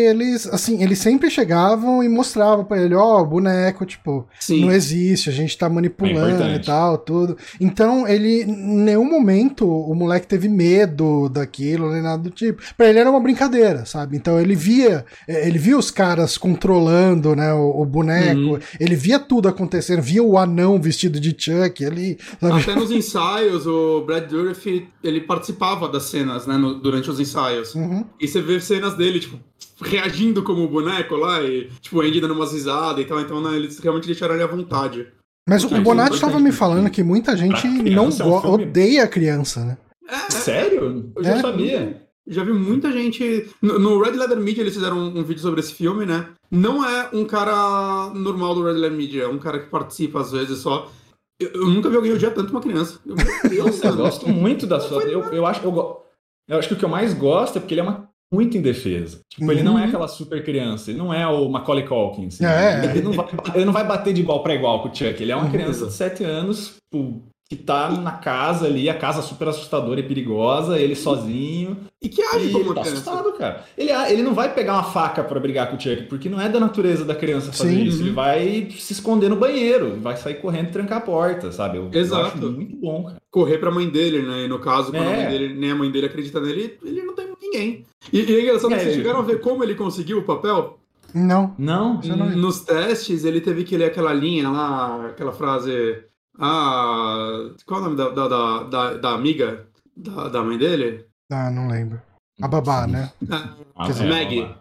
eles, 0.07 0.45
assim, 0.47 0.83
eles 0.83 0.99
sempre 0.99 1.29
chegavam 1.31 2.03
e 2.03 2.09
mostravam 2.09 2.63
pra 2.63 2.79
ele, 2.81 2.93
ó, 2.93 3.21
o 3.21 3.25
boneco, 3.25 3.85
tipo, 3.85 4.27
Sim. 4.39 4.61
não 4.65 4.71
existe, 4.71 5.29
a 5.29 5.33
gente 5.33 5.57
tá 5.57 5.67
manipulando 5.67 6.43
É 6.43 6.55
e 6.55 6.59
tal, 6.59 6.97
tudo. 6.97 7.35
Então, 7.59 8.07
ele, 8.07 8.43
em 8.43 8.77
nenhum 8.83 9.05
momento, 9.09 9.67
o 9.67 9.95
moleque 9.95 10.27
teve 10.27 10.47
medo 10.47 11.27
daquilo, 11.29 11.91
nem 11.91 12.01
nada 12.03 12.21
do 12.21 12.29
tipo. 12.29 12.61
Pra 12.77 12.87
ele 12.89 12.99
era 12.99 13.09
uma 13.09 13.19
brincadeira, 13.19 13.83
sabe? 13.85 14.15
Então, 14.17 14.39
ele 14.39 14.53
via, 14.53 15.05
eh, 15.27 15.47
ele 15.47 15.57
via 15.57 15.77
os 15.77 15.89
caras 15.89 16.37
controlando, 16.37 17.35
né, 17.35 17.53
o, 17.53 17.81
o 17.81 17.85
boneco, 17.85 18.11
Uhum. 18.41 18.59
ele 18.79 18.95
via 18.95 19.17
tudo 19.17 19.47
acontecendo, 19.47 20.01
via 20.01 20.21
o 20.21 20.37
anão 20.37 20.79
vestido 20.79 21.19
de 21.19 21.35
Chuck, 21.37 21.83
ele, 21.83 22.17
sabe? 22.39 22.61
Até 22.61 22.75
nos 22.75 22.91
ensaios, 22.91 23.65
o 23.65 24.03
Brad 24.05 24.29
Dourif, 24.29 24.87
ele 25.03 25.21
participava 25.21 25.87
das 25.87 26.03
cenas, 26.03 26.45
né, 26.45 26.57
no- 26.57 26.75
durante 26.75 27.09
os 27.09 27.19
ensaios. 27.19 27.73
Uhum. 27.73 28.05
E 28.19 28.27
você 28.27 28.41
vê 28.41 28.59
cenas 28.59 28.93
dele, 28.95 29.20
tipo, 29.21 29.39
reagindo 29.81 30.43
como 30.43 30.63
o 30.63 30.67
boneco 30.67 31.15
lá, 31.15 31.41
e, 31.41 31.69
tipo, 31.81 31.97
o 31.97 32.01
Andy 32.01 32.19
dando 32.21 32.33
umas 32.33 32.51
risadas 32.53 33.03
e 33.03 33.07
tal. 33.07 33.19
Então, 33.21 33.41
né, 33.41 33.55
eles 33.55 33.79
realmente 33.79 34.05
deixaram 34.07 34.35
ele 34.35 34.43
à 34.43 34.47
vontade. 34.47 35.07
Mas 35.47 35.61
Porque 35.63 35.75
o 35.75 35.77
é 35.77 35.81
Bonatti 35.81 36.15
estava 36.15 36.39
me 36.39 36.51
falando 36.51 36.89
que 36.89 37.01
muita 37.03 37.35
gente 37.35 37.67
não 37.67 38.09
é 38.09 38.23
um 38.23 38.51
odeia 38.53 39.03
a 39.03 39.07
criança, 39.07 39.65
né? 39.65 39.77
É, 40.07 40.31
Sério? 40.31 41.11
Eu 41.15 41.23
já 41.23 41.37
É. 41.37 41.41
sabia. 41.41 42.01
Já 42.27 42.43
vi 42.43 42.53
muita 42.53 42.91
gente. 42.91 43.49
No, 43.61 43.79
no 43.79 44.01
Red 44.01 44.11
Leather 44.11 44.39
Media 44.39 44.61
eles 44.61 44.75
fizeram 44.75 44.97
um, 44.97 45.19
um 45.19 45.23
vídeo 45.23 45.41
sobre 45.41 45.59
esse 45.59 45.73
filme, 45.73 46.05
né? 46.05 46.27
Não 46.51 46.85
é 46.87 47.09
um 47.11 47.25
cara 47.25 48.11
normal 48.13 48.53
do 48.53 48.63
Red 48.63 48.73
Leather 48.73 48.97
Media, 48.97 49.23
é 49.23 49.27
um 49.27 49.39
cara 49.39 49.59
que 49.59 49.69
participa 49.69 50.21
às 50.21 50.31
vezes 50.31 50.59
só. 50.59 50.91
Eu, 51.39 51.49
eu 51.53 51.67
nunca 51.67 51.89
vi 51.89 51.95
alguém 51.95 52.13
odiar 52.13 52.33
tanto 52.33 52.51
uma 52.51 52.61
criança. 52.61 52.99
Eu, 53.05 53.15
Deus, 53.49 53.83
Eu 53.83 53.95
gosto 53.95 54.29
muito 54.29 54.67
da 54.67 54.79
sua. 54.79 55.01
Eu, 55.03 55.23
eu, 55.33 55.45
acho, 55.47 55.63
eu, 55.63 56.03
eu 56.47 56.59
acho 56.59 56.67
que 56.67 56.73
o 56.75 56.77
que 56.77 56.85
eu 56.85 56.89
mais 56.89 57.13
gosto 57.15 57.57
é 57.57 57.59
porque 57.59 57.73
ele 57.73 57.81
é 57.81 57.83
uma 57.83 58.07
muito 58.31 58.57
indefesa. 58.57 59.19
Tipo, 59.29 59.51
ele 59.51 59.61
não 59.63 59.77
é 59.77 59.81
Uhum. 59.81 59.87
aquela 59.87 60.07
super 60.07 60.43
criança, 60.43 60.89
ele 60.91 60.99
não 60.99 61.13
é 61.13 61.27
o 61.27 61.49
Macaulay 61.49 61.85
Culkin. 61.85 62.27
assim. 62.27 62.45
É. 62.45 62.85
Ele, 62.85 63.01
não 63.01 63.11
vai, 63.13 63.25
ele 63.55 63.65
não 63.65 63.73
vai 63.73 63.85
bater 63.85 64.13
de 64.13 64.21
igual 64.21 64.41
para 64.41 64.55
igual 64.55 64.81
com 64.81 64.89
o 64.89 64.95
Chuck. 64.95 65.21
Ele 65.21 65.31
é 65.31 65.35
uma 65.35 65.45
Uhum. 65.45 65.51
criança 65.51 65.85
de 65.87 65.93
7 65.93 66.23
anos, 66.23 66.75
tipo, 66.91 67.21
que 67.49 67.57
tá 67.57 67.89
na 67.89 68.13
casa 68.13 68.65
ali, 68.65 68.89
a 68.89 68.93
casa 68.93 69.21
super 69.21 69.49
assustadora 69.49 69.99
e 69.99 70.03
perigosa, 70.03 70.79
ele 70.79 70.95
sozinho. 70.95 71.75
E 72.01 72.07
que 72.07 72.21
age 72.23 72.47
E 72.47 72.51
como 72.53 72.63
ele 72.67 72.73
tá 72.75 72.81
criança. 72.81 72.91
assustado, 73.11 73.33
cara. 73.33 73.65
Ele, 73.77 73.91
ele 73.91 74.23
não 74.23 74.33
vai 74.33 74.53
pegar 74.55 74.73
uma 74.75 74.83
faca 74.83 75.21
pra 75.21 75.37
brigar 75.37 75.69
com 75.69 75.75
o 75.75 75.79
Chuck, 75.79 76.03
porque 76.03 76.29
não 76.29 76.39
é 76.39 76.47
da 76.47 76.61
natureza 76.61 77.03
da 77.03 77.13
criança 77.13 77.51
fazer 77.51 77.69
Sim. 77.71 77.83
isso. 77.83 77.97
Uhum. 77.99 78.05
Ele 78.05 78.11
vai 78.15 78.67
se 78.79 78.93
esconder 78.93 79.29
no 79.29 79.35
banheiro, 79.35 79.97
vai 79.99 80.15
sair 80.15 80.35
correndo 80.35 80.69
e 80.69 80.71
trancar 80.71 80.99
a 80.99 81.01
porta, 81.01 81.51
sabe? 81.51 81.77
Eu, 81.77 81.89
eu 81.91 81.99
Exato. 82.01 82.27
acho 82.27 82.37
muito 82.51 82.77
bom, 82.77 83.03
cara. 83.03 83.17
Correr 83.29 83.57
pra 83.57 83.69
mãe 83.69 83.89
dele, 83.89 84.21
né? 84.21 84.45
E 84.45 84.47
no 84.47 84.57
caso, 84.59 84.89
quando 84.91 85.03
a 85.09 85.11
É. 85.11 85.17
mãe 85.17 85.27
dele, 85.29 85.53
nem 85.53 85.71
a 85.71 85.75
mãe 85.75 85.91
dele 85.91 86.05
acredita 86.05 86.39
nele, 86.39 86.77
ele 86.83 87.01
não 87.03 87.13
tem 87.13 87.30
ninguém. 87.51 87.85
E, 88.11 88.19
e 88.19 88.35
é 88.35 88.41
engraçado, 88.43 88.73
É, 88.73 88.79
vocês 88.79 88.95
chegaram 88.95 89.19
a 89.19 89.23
ver 89.23 89.39
como 89.41 89.63
ele 89.63 89.75
conseguiu 89.75 90.19
o 90.19 90.23
papel? 90.23 90.79
Não. 91.13 91.53
Não, 91.57 91.95
não 91.95 92.29
vi. 92.29 92.35
Nos 92.35 92.61
testes, 92.61 93.25
ele 93.25 93.41
teve 93.41 93.63
que 93.63 93.75
ler 93.77 93.85
aquela 93.85 94.13
linha 94.13 94.49
lá, 94.49 95.07
aquela 95.07 95.31
frase. 95.33 96.03
Ah. 96.39 97.49
Qual 97.65 97.79
é 97.79 97.83
o 97.83 97.85
nome 97.85 97.97
da, 97.97 98.09
da, 98.09 98.27
da, 98.27 98.63
da, 98.63 98.93
da 98.95 99.09
amiga 99.13 99.67
da, 99.95 100.27
da 100.29 100.43
mãe 100.43 100.57
dele? 100.57 101.05
Ah, 101.31 101.49
não 101.51 101.67
lembro. 101.67 102.01
A 102.41 102.47
babá, 102.47 102.87
né? 102.87 103.11
Ah, 103.29 103.53
Ah, 103.75 103.85
Quer 103.85 103.91
dizer, 103.93 104.05
é, 104.05 104.09
Maggie. 104.09 104.55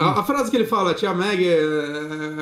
ó, 0.00 0.04
A, 0.04 0.20
a 0.20 0.24
frase 0.24 0.50
que 0.50 0.56
ele 0.56 0.66
fala, 0.66 0.94
tia 0.94 1.12
Meg 1.14 1.46
é, 1.46 1.56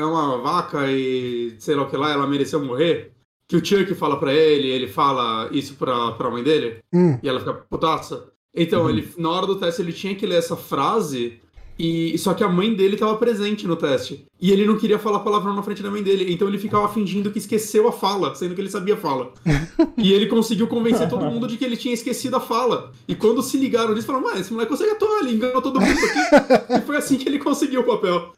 é 0.00 0.04
uma 0.04 0.38
vaca 0.38 0.90
e 0.90 1.56
sei 1.58 1.74
lá 1.74 1.82
o 1.82 1.90
que 1.90 1.96
lá, 1.96 2.10
ela 2.12 2.26
mereceu 2.26 2.64
morrer. 2.64 3.12
Que 3.48 3.56
o 3.56 3.64
Chuck 3.64 3.92
fala 3.96 4.18
pra 4.18 4.32
ele, 4.32 4.68
ele 4.68 4.86
fala 4.86 5.48
isso 5.50 5.74
pra, 5.74 6.12
pra 6.12 6.30
mãe 6.30 6.42
dele, 6.42 6.78
Hum. 6.94 7.18
e 7.20 7.28
ela 7.28 7.40
fica 7.40 7.52
putaça. 7.52 8.29
Então, 8.54 8.82
Uhum. 8.82 8.90
ele, 8.90 9.08
na 9.16 9.30
hora 9.30 9.46
do 9.46 9.56
teste, 9.56 9.80
ele 9.82 9.92
tinha 9.92 10.14
que 10.14 10.26
ler 10.26 10.36
essa 10.38 10.56
frase, 10.56 11.34
e 11.78 12.18
só 12.18 12.34
que 12.34 12.44
a 12.44 12.48
mãe 12.48 12.74
dele 12.74 12.96
tava 12.96 13.16
presente 13.16 13.66
no 13.66 13.74
teste. 13.76 14.26
E 14.42 14.50
ele 14.52 14.66
não 14.66 14.76
queria 14.76 14.98
falar 14.98 15.20
palavrão 15.20 15.54
na 15.54 15.62
frente 15.62 15.82
da 15.82 15.90
mãe 15.90 16.02
dele, 16.02 16.30
então 16.32 16.46
ele 16.48 16.58
ficava 16.58 16.88
fingindo 16.88 17.30
que 17.30 17.38
esqueceu 17.38 17.86
a 17.88 17.92
fala, 17.92 18.34
sendo 18.34 18.54
que 18.54 18.60
ele 18.60 18.68
sabia 18.70 18.94
a 18.94 18.96
fala. 18.98 19.32
e 19.96 20.12
ele 20.12 20.26
conseguiu 20.26 20.66
convencer 20.66 21.08
todo 21.08 21.24
mundo 21.24 21.46
de 21.46 21.56
que 21.56 21.64
ele 21.64 21.76
tinha 21.76 21.94
esquecido 21.94 22.36
a 22.36 22.40
fala. 22.40 22.92
E 23.08 23.14
quando 23.14 23.42
se 23.42 23.56
ligaram 23.56 23.94
nisso, 23.94 24.06
falaram, 24.06 24.26
mas 24.26 24.40
esse 24.40 24.52
moleque 24.52 24.70
consegue 24.72 24.90
atuar, 24.90 25.20
ele 25.20 25.32
enganou 25.34 25.62
todo 25.62 25.80
mundo 25.80 25.98
aqui. 25.98 26.74
e 26.76 26.80
foi 26.86 26.96
assim 26.96 27.16
que 27.16 27.28
ele 27.28 27.38
conseguiu 27.38 27.80
o 27.80 27.84
papel. 27.84 28.32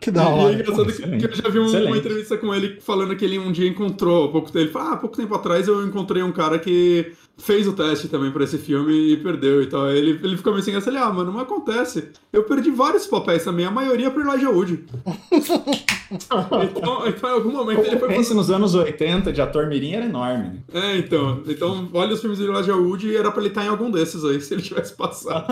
Que 0.00 0.10
E 0.10 0.12
da 0.12 0.22
é 0.24 0.26
hora. 0.26 0.54
engraçado 0.54 0.92
que, 0.92 1.18
que 1.18 1.24
eu 1.26 1.34
já 1.36 1.48
vi 1.48 1.58
um- 1.60 1.86
uma 1.86 1.96
entrevista 1.98 2.36
com 2.38 2.52
ele 2.54 2.80
falando 2.80 3.14
que 3.16 3.24
ele 3.24 3.38
um 3.38 3.52
dia 3.52 3.68
encontrou, 3.68 4.30
pouco 4.32 4.46
tempo, 4.50 4.64
ele 4.64 4.70
fala, 4.72 4.90
ah, 4.90 4.92
há 4.94 4.96
pouco 4.96 5.16
tempo 5.16 5.34
atrás 5.34 5.68
eu 5.68 5.84
encontrei 5.86 6.22
um 6.22 6.32
cara 6.32 6.58
que 6.58 7.12
fez 7.38 7.66
o 7.66 7.72
teste 7.72 8.08
também 8.08 8.30
pra 8.30 8.44
esse 8.44 8.58
filme 8.58 9.12
e 9.12 9.16
perdeu 9.16 9.62
e 9.62 9.66
tal. 9.66 9.86
Aí 9.86 9.98
Ele, 9.98 10.20
ele 10.22 10.36
ficou 10.36 10.52
meio 10.52 10.62
assim, 10.62 10.90
ele, 10.90 10.98
ah, 10.98 11.10
mano, 11.10 11.32
não 11.32 11.40
acontece. 11.40 12.08
Eu 12.32 12.44
perdi 12.44 12.70
vários 12.70 13.06
papéis 13.06 13.44
também, 13.44 13.64
a 13.64 13.70
maioria 13.70 14.10
pro 14.10 14.28
Elijah 14.28 14.50
Wood. 14.50 14.84
então, 16.10 17.06
então, 17.06 17.30
em 17.30 17.34
algum 17.34 17.52
momento 17.52 17.84
ele 17.84 17.98
foi 17.98 18.08
Pense 18.08 18.34
nos 18.34 18.50
anos 18.50 18.74
80, 18.74 19.32
de 19.32 19.40
ator 19.40 19.68
mirim 19.68 19.92
era 19.92 20.04
enorme. 20.04 20.62
né? 20.72 20.94
É, 20.94 20.96
então. 20.98 21.42
Então, 21.46 21.88
olha 21.92 22.14
os 22.14 22.20
filmes 22.20 22.38
do 22.38 22.44
Elijah 22.52 22.74
Wood 22.76 23.06
e 23.06 23.16
era 23.16 23.30
pra 23.30 23.40
ele 23.40 23.50
estar 23.50 23.64
em 23.64 23.68
algum 23.68 23.90
desses 23.90 24.24
aí, 24.24 24.40
se 24.42 24.54
ele 24.54 24.62
tivesse 24.62 24.94
passado. 24.94 25.46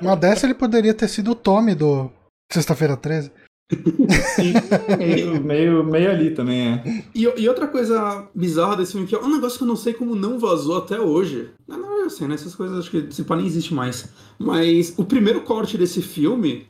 Uma 0.00 0.16
dessa 0.16 0.46
ele 0.46 0.54
poderia 0.54 0.94
ter 0.94 1.08
sido 1.08 1.32
o 1.32 1.34
Tommy 1.34 1.74
do 1.74 2.10
Sexta-feira 2.50 2.96
13. 2.96 3.30
meio, 4.98 5.42
meio, 5.42 5.84
meio 5.84 6.10
ali 6.10 6.30
também, 6.30 6.68
é. 6.68 7.04
E, 7.14 7.22
e 7.22 7.48
outra 7.48 7.68
coisa 7.68 8.26
bizarra 8.34 8.76
desse 8.76 8.92
filme 8.92 9.06
que 9.06 9.14
é 9.14 9.20
um 9.20 9.30
negócio 9.30 9.58
que 9.58 9.64
eu 9.64 9.68
não 9.68 9.76
sei 9.76 9.92
como 9.92 10.14
não 10.14 10.38
vazou 10.38 10.78
até 10.78 10.98
hoje. 10.98 11.50
Não, 11.66 11.78
não, 11.78 12.02
eu 12.04 12.10
sei, 12.10 12.26
né? 12.26 12.34
Essas 12.34 12.54
coisas 12.54 12.78
acho 12.78 12.90
que 12.90 12.96
esse 12.96 13.24
pá 13.24 13.36
nem 13.36 13.46
existe 13.46 13.74
mais. 13.74 14.08
Mas 14.38 14.94
o 14.96 15.04
primeiro 15.04 15.42
corte 15.42 15.76
desse 15.76 16.00
filme, 16.00 16.66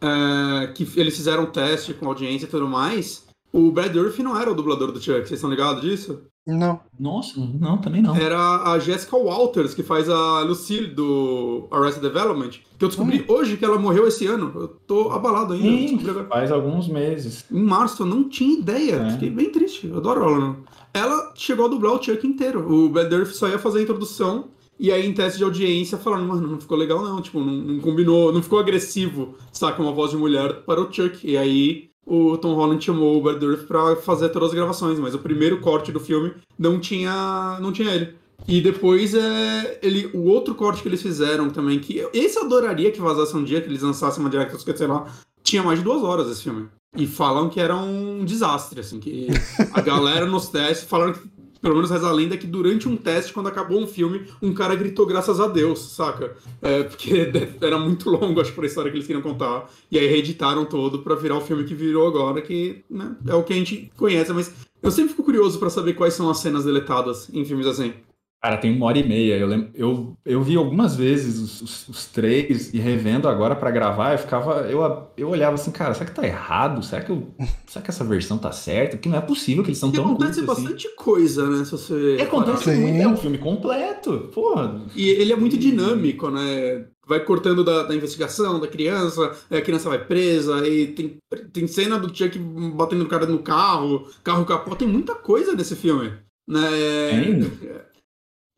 é, 0.00 0.68
que 0.68 0.88
eles 0.96 1.16
fizeram 1.16 1.44
um 1.44 1.50
teste 1.50 1.92
com 1.92 2.06
audiência 2.06 2.46
e 2.46 2.48
tudo 2.48 2.66
mais, 2.66 3.27
o 3.52 3.70
Brad 3.70 3.92
Dourif 3.92 4.22
não 4.22 4.38
era 4.38 4.50
o 4.50 4.54
dublador 4.54 4.92
do 4.92 5.00
Chuck, 5.00 5.20
vocês 5.20 5.32
estão 5.32 5.50
ligados 5.50 5.82
disso? 5.82 6.22
Não. 6.46 6.80
Nossa, 6.98 7.38
não, 7.60 7.76
também 7.76 8.00
não. 8.00 8.16
Era 8.16 8.72
a 8.72 8.78
Jessica 8.78 9.16
Walters, 9.18 9.74
que 9.74 9.82
faz 9.82 10.08
a 10.08 10.40
Lucille 10.40 10.86
do 10.86 11.68
Arrested 11.70 12.02
Development, 12.02 12.50
que 12.78 12.84
eu 12.84 12.88
descobri 12.88 13.22
hoje 13.28 13.58
que 13.58 13.64
ela 13.64 13.78
morreu 13.78 14.08
esse 14.08 14.26
ano. 14.26 14.50
Eu 14.54 14.68
tô 14.68 15.10
abalado 15.10 15.52
ainda. 15.52 15.66
eu 15.66 15.72
Sim, 15.72 15.86
descobri 15.96 16.10
agora. 16.10 16.26
faz 16.28 16.50
alguns 16.50 16.88
meses. 16.88 17.44
Em 17.52 17.62
março, 17.62 18.02
eu 18.02 18.06
não 18.06 18.26
tinha 18.26 18.58
ideia. 18.58 18.94
É. 18.94 19.10
Fiquei 19.10 19.28
bem 19.28 19.52
triste. 19.52 19.88
Eu 19.88 19.98
adoro 19.98 20.22
ela. 20.22 20.38
Não. 20.38 20.56
Ela 20.94 21.32
chegou 21.34 21.66
a 21.66 21.68
dublar 21.68 21.92
o 21.92 22.02
Chuck 22.02 22.26
inteiro. 22.26 22.66
O 22.72 22.88
Brad 22.88 23.08
Dourif 23.10 23.34
só 23.34 23.46
ia 23.46 23.58
fazer 23.58 23.80
a 23.80 23.82
introdução. 23.82 24.48
E 24.80 24.90
aí, 24.90 25.06
em 25.06 25.12
teste 25.12 25.36
de 25.38 25.44
audiência, 25.44 25.98
falaram, 25.98 26.24
mano, 26.24 26.48
não 26.48 26.58
ficou 26.60 26.78
legal, 26.78 27.02
não. 27.02 27.20
Tipo, 27.20 27.40
não, 27.40 27.52
não 27.52 27.80
combinou, 27.80 28.32
não 28.32 28.42
ficou 28.42 28.58
agressivo, 28.58 29.34
saca? 29.52 29.82
Uma 29.82 29.92
voz 29.92 30.12
de 30.12 30.16
mulher 30.16 30.62
para 30.64 30.80
o 30.80 30.90
Chuck. 30.90 31.28
E 31.28 31.36
aí, 31.36 31.90
o 32.08 32.38
Tom 32.38 32.54
Holland 32.54 32.82
chamou 32.82 33.18
o 33.18 33.22
Brad 33.22 33.38
Dourif 33.38 33.64
pra 33.64 33.94
fazer 33.96 34.30
todas 34.30 34.48
as 34.48 34.54
gravações. 34.54 34.98
Mas 34.98 35.14
o 35.14 35.18
primeiro 35.18 35.60
corte 35.60 35.92
do 35.92 36.00
filme 36.00 36.32
não 36.58 36.80
tinha, 36.80 37.58
não 37.60 37.70
tinha 37.70 37.94
ele. 37.94 38.14
E 38.46 38.62
depois, 38.62 39.14
é, 39.14 39.78
ele, 39.82 40.10
o 40.14 40.24
outro 40.24 40.54
corte 40.54 40.80
que 40.80 40.88
eles 40.88 41.02
fizeram 41.02 41.50
também, 41.50 41.78
que 41.78 42.06
esse 42.14 42.38
eu 42.38 42.44
adoraria 42.44 42.90
que 42.90 43.00
vazasse 43.00 43.36
um 43.36 43.44
dia, 43.44 43.60
que 43.60 43.68
eles 43.68 43.82
lançassem 43.82 44.20
uma 44.20 44.30
Director's 44.30 44.64
Cut, 44.64 44.78
sei 44.78 44.86
lá, 44.86 45.06
tinha 45.42 45.62
mais 45.62 45.78
de 45.78 45.84
duas 45.84 46.02
horas 46.02 46.30
esse 46.30 46.44
filme. 46.44 46.68
E 46.96 47.06
falam 47.06 47.50
que 47.50 47.60
era 47.60 47.76
um 47.76 48.24
desastre, 48.24 48.80
assim, 48.80 48.98
que 48.98 49.26
a 49.74 49.80
galera 49.82 50.24
nos 50.24 50.48
testes 50.48 50.88
falaram 50.88 51.12
que, 51.12 51.20
pelo 51.60 51.74
menos 51.74 51.90
reza 51.90 52.08
a 52.08 52.12
lenda, 52.12 52.36
que 52.36 52.46
durante 52.46 52.88
um 52.88 52.96
teste, 52.96 53.32
quando 53.32 53.48
acabou 53.48 53.80
um 53.80 53.86
filme, 53.86 54.26
um 54.40 54.52
cara 54.52 54.74
gritou 54.74 55.06
graças 55.06 55.40
a 55.40 55.46
Deus, 55.46 55.80
saca? 55.80 56.36
É, 56.62 56.84
porque 56.84 57.30
era 57.60 57.78
muito 57.78 58.10
longo, 58.10 58.40
acho, 58.40 58.52
pra 58.52 58.66
história 58.66 58.90
que 58.90 58.96
eles 58.96 59.06
queriam 59.06 59.22
contar. 59.22 59.68
E 59.90 59.98
aí 59.98 60.06
reeditaram 60.06 60.64
todo 60.64 61.00
pra 61.00 61.14
virar 61.14 61.36
o 61.36 61.40
filme 61.40 61.64
que 61.64 61.74
virou 61.74 62.06
agora, 62.06 62.40
que 62.40 62.82
né, 62.88 63.16
é 63.26 63.34
o 63.34 63.42
que 63.42 63.52
a 63.52 63.56
gente 63.56 63.90
conhece, 63.96 64.32
mas 64.32 64.52
eu 64.82 64.90
sempre 64.90 65.10
fico 65.10 65.24
curioso 65.24 65.58
pra 65.58 65.70
saber 65.70 65.94
quais 65.94 66.14
são 66.14 66.30
as 66.30 66.38
cenas 66.38 66.64
deletadas 66.64 67.28
em 67.32 67.44
filmes 67.44 67.66
assim. 67.66 67.92
Cara, 68.40 68.56
tem 68.56 68.72
uma 68.72 68.86
hora 68.86 68.98
e 68.98 69.06
meia. 69.06 69.36
Eu, 69.36 69.48
lembro, 69.48 69.70
eu, 69.74 70.16
eu 70.24 70.40
vi 70.42 70.56
algumas 70.56 70.94
vezes 70.94 71.38
os, 71.38 71.60
os, 71.60 71.88
os 71.88 72.06
três 72.06 72.72
e 72.72 72.78
revendo 72.78 73.28
agora 73.28 73.56
pra 73.56 73.70
gravar, 73.70 74.12
eu 74.12 74.18
ficava. 74.18 74.60
Eu, 74.70 75.10
eu 75.16 75.28
olhava 75.28 75.54
assim, 75.56 75.72
cara, 75.72 75.92
será 75.92 76.06
que 76.06 76.14
tá 76.14 76.24
errado? 76.24 76.80
Será 76.84 77.02
que, 77.02 77.10
eu, 77.10 77.34
será 77.66 77.82
que 77.82 77.90
essa 77.90 78.04
versão 78.04 78.38
tá 78.38 78.52
certa? 78.52 78.96
Porque 78.96 79.08
não 79.08 79.18
é 79.18 79.20
possível 79.20 79.64
que 79.64 79.70
eles 79.70 79.78
são 79.78 79.90
Porque 79.90 80.00
tão 80.00 80.12
acontece 80.12 80.38
curtos 80.40 80.54
assim. 80.56 80.62
bastante 80.62 80.94
coisa, 80.94 81.50
né? 81.50 81.64
Se 81.64 81.72
você. 81.72 82.16
E 82.16 82.22
acontece 82.22 82.64
Sim. 82.64 82.80
muito, 82.80 83.02
é 83.02 83.08
um 83.08 83.16
filme 83.16 83.38
completo. 83.38 84.30
Porra. 84.32 84.86
E 84.94 85.08
ele 85.08 85.32
é 85.32 85.36
muito 85.36 85.58
dinâmico, 85.58 86.30
né? 86.30 86.86
Vai 87.08 87.24
cortando 87.24 87.64
da, 87.64 87.84
da 87.84 87.94
investigação 87.94 88.60
da 88.60 88.68
criança, 88.68 89.32
aí 89.50 89.58
a 89.58 89.62
criança 89.62 89.88
vai 89.88 90.04
presa, 90.04 90.64
e 90.68 90.88
tem, 90.88 91.16
tem 91.52 91.66
cena 91.66 91.98
do 91.98 92.14
Chuck 92.14 92.38
batendo 92.38 93.02
no 93.02 93.08
cara 93.08 93.24
no 93.26 93.38
carro, 93.38 94.06
carro 94.22 94.44
capô, 94.44 94.76
tem 94.76 94.86
muita 94.86 95.14
coisa 95.14 95.54
nesse 95.54 95.74
filme, 95.74 96.12
né? 96.46 96.68
Tem. 97.10 97.87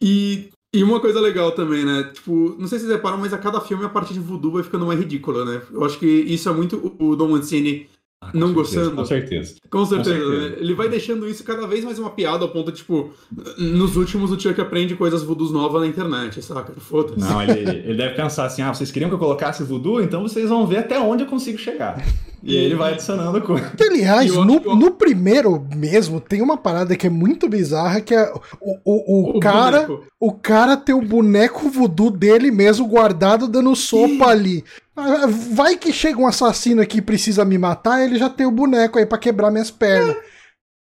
E, 0.03 0.49
e 0.75 0.83
uma 0.83 1.01
coisa 1.01 1.21
legal 1.21 1.53
também, 1.53 1.85
né? 1.85 2.11
Tipo, 2.15 2.57
não 2.59 2.67
sei 2.69 2.79
se 2.79 2.85
vocês 2.87 2.97
reparam, 2.97 3.19
mas 3.19 3.33
a 3.33 3.39
cada 3.39 3.61
filme 3.61 3.85
a 3.85 3.89
parte 3.89 4.13
de 4.15 4.21
voodoo 4.21 4.53
vai 4.53 4.63
ficando 4.63 4.87
mais 4.87 4.99
ridícula, 4.99 5.45
né? 5.45 5.63
Eu 5.73 5.85
acho 5.85 5.99
que 5.99 6.07
isso 6.07 6.49
é 6.49 6.53
muito 6.53 6.95
o 6.99 7.15
Don 7.17 7.29
Mancini, 7.29 7.89
Ah, 8.23 8.33
com 8.33 8.39
Não 8.39 8.49
certeza, 8.49 8.91
gostando. 8.91 8.97
Com 8.97 9.05
certeza. 9.07 9.55
com 9.71 9.87
certeza, 9.87 10.11
certeza. 10.21 10.51
né? 10.51 10.57
Ele 10.61 10.75
vai 10.75 10.89
deixando 10.91 11.27
isso 11.29 11.43
cada 11.43 11.67
vez 11.67 11.85
mais 11.85 11.99
uma 11.99 12.11
piada, 12.11 12.45
ao 12.45 12.51
ponto 12.51 12.71
de, 12.71 12.79
tipo, 12.79 13.11
nos 13.59 13.97
últimos 13.97 14.31
o 14.31 14.39
Chuck 14.39 14.61
aprende 14.61 14.95
coisas 14.95 15.23
voodoos 15.23 15.51
novas 15.51 15.81
na 15.81 15.87
internet, 15.89 16.43
saca? 16.43 16.73
Foda-se. 16.79 17.19
Não, 17.19 17.43
ele, 17.43 17.61
ele 17.71 17.95
deve 17.97 18.15
pensar 18.15 18.45
assim: 18.45 18.61
ah, 18.63 18.73
vocês 18.75 18.91
queriam 18.91 19.09
que 19.09 19.15
eu 19.15 19.19
colocasse 19.19 19.63
voodoo? 19.65 20.03
Então 20.03 20.23
vocês 20.23 20.49
vão 20.51 20.67
ver 20.67 20.79
até 20.79 20.99
onde 21.01 21.23
eu 21.25 21.27
consigo 21.29 21.57
chegar. 21.59 21.97
E 22.43 22.57
aí 22.57 22.65
ele 22.65 22.75
vai 22.75 22.95
adicionando 22.95 23.41
coisa. 23.43 23.71
Que, 23.77 23.83
aliás, 23.85 24.35
no, 24.35 24.45
no 24.75 24.91
primeiro 24.93 25.67
mesmo, 25.77 26.21
tem 26.21 26.41
uma 26.41 26.57
parada 26.57 26.97
que 26.97 27.07
é 27.07 27.11
muito 27.11 27.49
bizarra, 27.49 28.01
que 28.01 28.15
é 28.15 28.33
o, 28.61 28.79
o, 28.85 29.37
o, 29.37 29.41
cara. 29.41 29.83
boneco. 29.87 30.07
O 30.19 30.33
cara 30.33 30.77
tem 30.77 30.95
o 30.95 31.03
boneco 31.03 31.69
voodoo 31.69 32.11
dele 32.11 32.51
mesmo 32.51 32.87
guardado 32.87 33.47
dando 33.47 33.75
sopa 33.77 34.27
ali. 34.29 34.65
Ah, 34.97 35.27
Vai 35.53 35.77
que 35.77 35.93
chega 35.93 36.19
um 36.19 36.27
assassino 36.27 36.81
aqui 36.81 36.99
e 36.99 37.03
precisa 37.03 37.45
me 37.45 37.59
matar, 37.59 38.03
ele 38.03 38.19
já 38.19 38.31
tem 38.31 38.47
o 38.47 38.51
boneco 38.51 38.99
aí 38.99 39.05
pra 39.07 39.19
quebrar 39.19 39.51
minhas 39.51 39.71
pernas. 39.71 40.17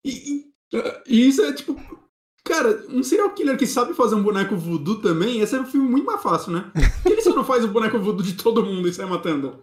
E, 0.05 0.09
e- 0.11 0.51
e 1.07 1.27
isso 1.27 1.41
é 1.43 1.51
tipo. 1.53 1.75
Cara, 2.43 2.83
um 2.89 3.03
serial 3.03 3.29
killer 3.31 3.57
que 3.57 3.67
sabe 3.67 3.93
fazer 3.93 4.15
um 4.15 4.23
boneco 4.23 4.55
voodoo 4.55 4.95
também, 4.95 5.39
esse 5.39 5.55
é 5.55 5.61
um 5.61 5.65
filme 5.65 5.87
muito 5.87 6.05
mais 6.05 6.21
fácil, 6.21 6.51
né? 6.51 6.71
Porque 6.73 7.13
ele 7.13 7.21
só 7.21 7.35
não 7.35 7.43
faz 7.43 7.63
o 7.63 7.67
boneco 7.67 7.99
voodoo 7.99 8.25
de 8.25 8.33
todo 8.33 8.65
mundo 8.65 8.87
e 8.87 8.93
sai 8.93 9.05
matando. 9.05 9.53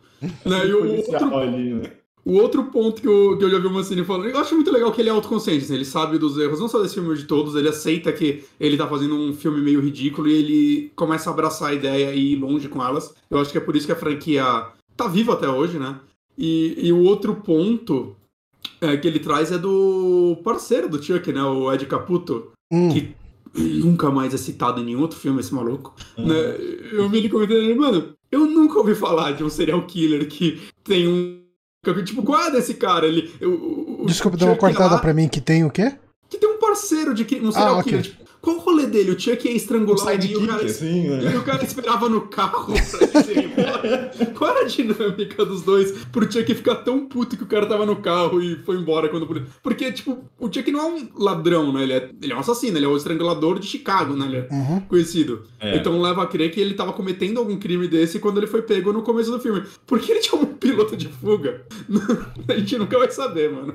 Né? 0.45 0.67
E 0.67 0.73
o, 0.73 0.97
outro, 0.97 1.37
ali, 1.37 1.75
né? 1.75 1.93
o 2.25 2.35
outro 2.35 2.65
ponto 2.65 3.01
que 3.01 3.09
eu, 3.09 3.37
que 3.37 3.45
eu 3.45 3.51
já 3.51 3.59
vi 3.59 3.67
o 3.67 3.71
Mancini 3.71 4.05
falando, 4.05 4.29
eu 4.29 4.39
acho 4.39 4.55
muito 4.55 4.71
legal 4.71 4.93
que 4.93 5.01
ele 5.01 5.09
é 5.09 5.13
autoconsciente, 5.13 5.65
assim, 5.65 5.75
ele 5.75 5.85
sabe 5.85 6.19
dos 6.19 6.39
erros, 6.39 6.61
não 6.61 6.69
só 6.69 6.81
desse 6.81 6.95
filme, 6.95 7.17
de 7.17 7.25
todos, 7.25 7.57
ele 7.57 7.69
aceita 7.69 8.13
que 8.13 8.45
ele 8.61 8.77
tá 8.77 8.87
fazendo 8.87 9.17
um 9.17 9.33
filme 9.33 9.61
meio 9.61 9.81
ridículo 9.81 10.29
e 10.29 10.35
ele 10.35 10.93
começa 10.95 11.31
a 11.31 11.33
abraçar 11.33 11.71
a 11.71 11.75
ideia 11.75 12.13
e 12.13 12.35
ir 12.35 12.37
longe 12.37 12.69
com 12.69 12.85
elas. 12.85 13.15
Eu 13.31 13.39
acho 13.39 13.51
que 13.51 13.59
é 13.59 13.61
por 13.61 13.75
isso 13.75 13.87
que 13.87 13.93
a 13.93 13.97
franquia 13.97 14.45
tá 14.97 15.09
viva 15.09 15.33
até 15.33 15.49
hoje, 15.49 15.79
né? 15.79 15.99
E, 16.37 16.87
e 16.87 16.93
o 16.93 17.03
outro 17.03 17.35
ponto 17.35 18.15
é, 18.81 18.97
que 18.97 19.09
ele 19.09 19.19
traz 19.19 19.51
é 19.51 19.59
do 19.59 20.39
parceiro 20.45 20.89
do 20.89 21.03
Chuck, 21.03 21.33
né? 21.33 21.43
O 21.43 21.73
Ed 21.73 21.85
Caputo. 21.87 22.53
Hum. 22.71 22.89
Que 22.91 23.15
nunca 23.55 24.11
mais 24.11 24.35
é 24.35 24.37
citado 24.37 24.81
em 24.81 24.85
nenhum 24.85 25.01
outro 25.01 25.19
filme, 25.19 25.41
esse 25.41 25.55
maluco. 25.55 25.95
Né? 26.17 26.35
Eu 26.93 27.09
vi 27.09 27.19
ele 27.19 27.29
comentando, 27.29 27.77
mano, 27.77 28.15
eu 28.31 28.47
nunca 28.47 28.79
ouvi 28.79 28.95
falar 28.95 29.33
de 29.33 29.43
um 29.43 29.51
serial 29.51 29.85
killer 29.87 30.27
que 30.29 30.61
tem 30.85 31.09
um. 31.09 31.39
Tipo, 32.05 32.23
qual 32.23 32.43
é 32.43 32.51
desse 32.51 32.75
cara? 32.75 33.07
Ele, 33.07 33.33
o, 33.41 34.03
o 34.03 34.07
Desculpa, 34.07 34.37
dá 34.37 34.47
uma 34.47 34.57
cortada 34.57 34.97
lá, 34.97 35.01
pra 35.01 35.15
mim 35.15 35.29
que 35.29 35.41
tem 35.41 35.65
o 35.65 35.71
quê? 35.71 35.95
Parceiro 36.69 37.15
de 37.15 37.25
que- 37.25 37.37
um 37.41 37.51
serial 37.51 37.77
Ah, 37.77 37.79
ok. 37.79 37.85
killer. 37.85 38.03
Tipo, 38.05 38.29
qual 38.41 38.57
o 38.57 38.61
rolê 38.61 38.87
dele? 38.87 39.11
O 39.11 39.19
Chuck 39.19 39.47
ia 39.49 39.53
Um 39.53 39.57
estrangular 39.57 40.25
e 40.25 40.37
o 40.37 40.47
cara. 40.47 40.65
assim, 40.65 41.09
né? 41.09 41.33
E 41.33 41.37
o 41.37 41.43
cara 41.43 41.65
esperava 41.65 42.09
no 42.09 42.21
carro 42.29 42.73
pra 42.73 43.21
ele 43.21 43.41
ir 43.41 43.45
embora. 43.47 44.13
Qual 44.37 44.51
era 44.51 44.61
a 44.61 44.69
dinâmica 44.69 45.45
dos 45.45 45.63
dois 45.63 45.91
pro 46.13 46.31
Chuck 46.31 46.55
ficar 46.55 46.77
tão 46.77 47.07
puto 47.07 47.37
que 47.37 47.43
o 47.43 47.47
cara 47.47 47.67
tava 47.67 47.85
no 47.85 47.97
carro 47.97 48.41
e 48.41 48.57
foi 48.65 48.77
embora 48.77 49.09
quando. 49.09 49.27
Porque, 49.63 49.91
tipo, 49.91 50.25
o 50.39 50.47
Chuck 50.47 50.71
não 50.71 50.81
é 50.81 50.85
um 50.87 51.09
ladrão, 51.17 51.73
né? 51.73 51.83
Ele 51.83 51.93
é, 51.95 52.11
ele 52.23 52.33
é 52.33 52.37
um 52.37 52.39
assassino, 52.41 52.79
ele 52.79 52.87
é 52.87 52.89
o 52.89 52.97
estrangulador 52.97 53.59
de 53.59 53.67
Chicago, 53.67 54.15
né? 54.15 54.27
Ele 54.27 54.37
é 54.37 54.49
Uhum. 54.53 54.81
conhecido. 54.83 55.43
É. 55.59 55.77
Então 55.77 56.01
leva 56.01 56.23
a 56.23 56.27
crer 56.27 56.53
que 56.53 56.61
ele 56.61 56.75
tava 56.75 56.93
cometendo 56.93 57.39
algum 57.39 57.59
crime 57.59 57.89
desse 57.89 58.21
quando 58.21 58.39
ele 58.39 58.47
foi 58.47 58.63
pego 58.63 58.93
no 58.93 59.03
começo 59.03 59.33
do 59.33 59.41
filme. 59.41 59.65
Por 59.85 59.99
que 59.99 60.13
ele 60.13 60.21
tinha 60.23 60.41
um 60.41 60.47
piloto 60.47 60.97
de 60.97 61.09
fuga? 61.09 61.63
a 62.49 62.55
gente 62.57 62.79
nunca 62.79 62.97
vai 62.99 63.11
saber, 63.11 63.51
mano. 63.51 63.75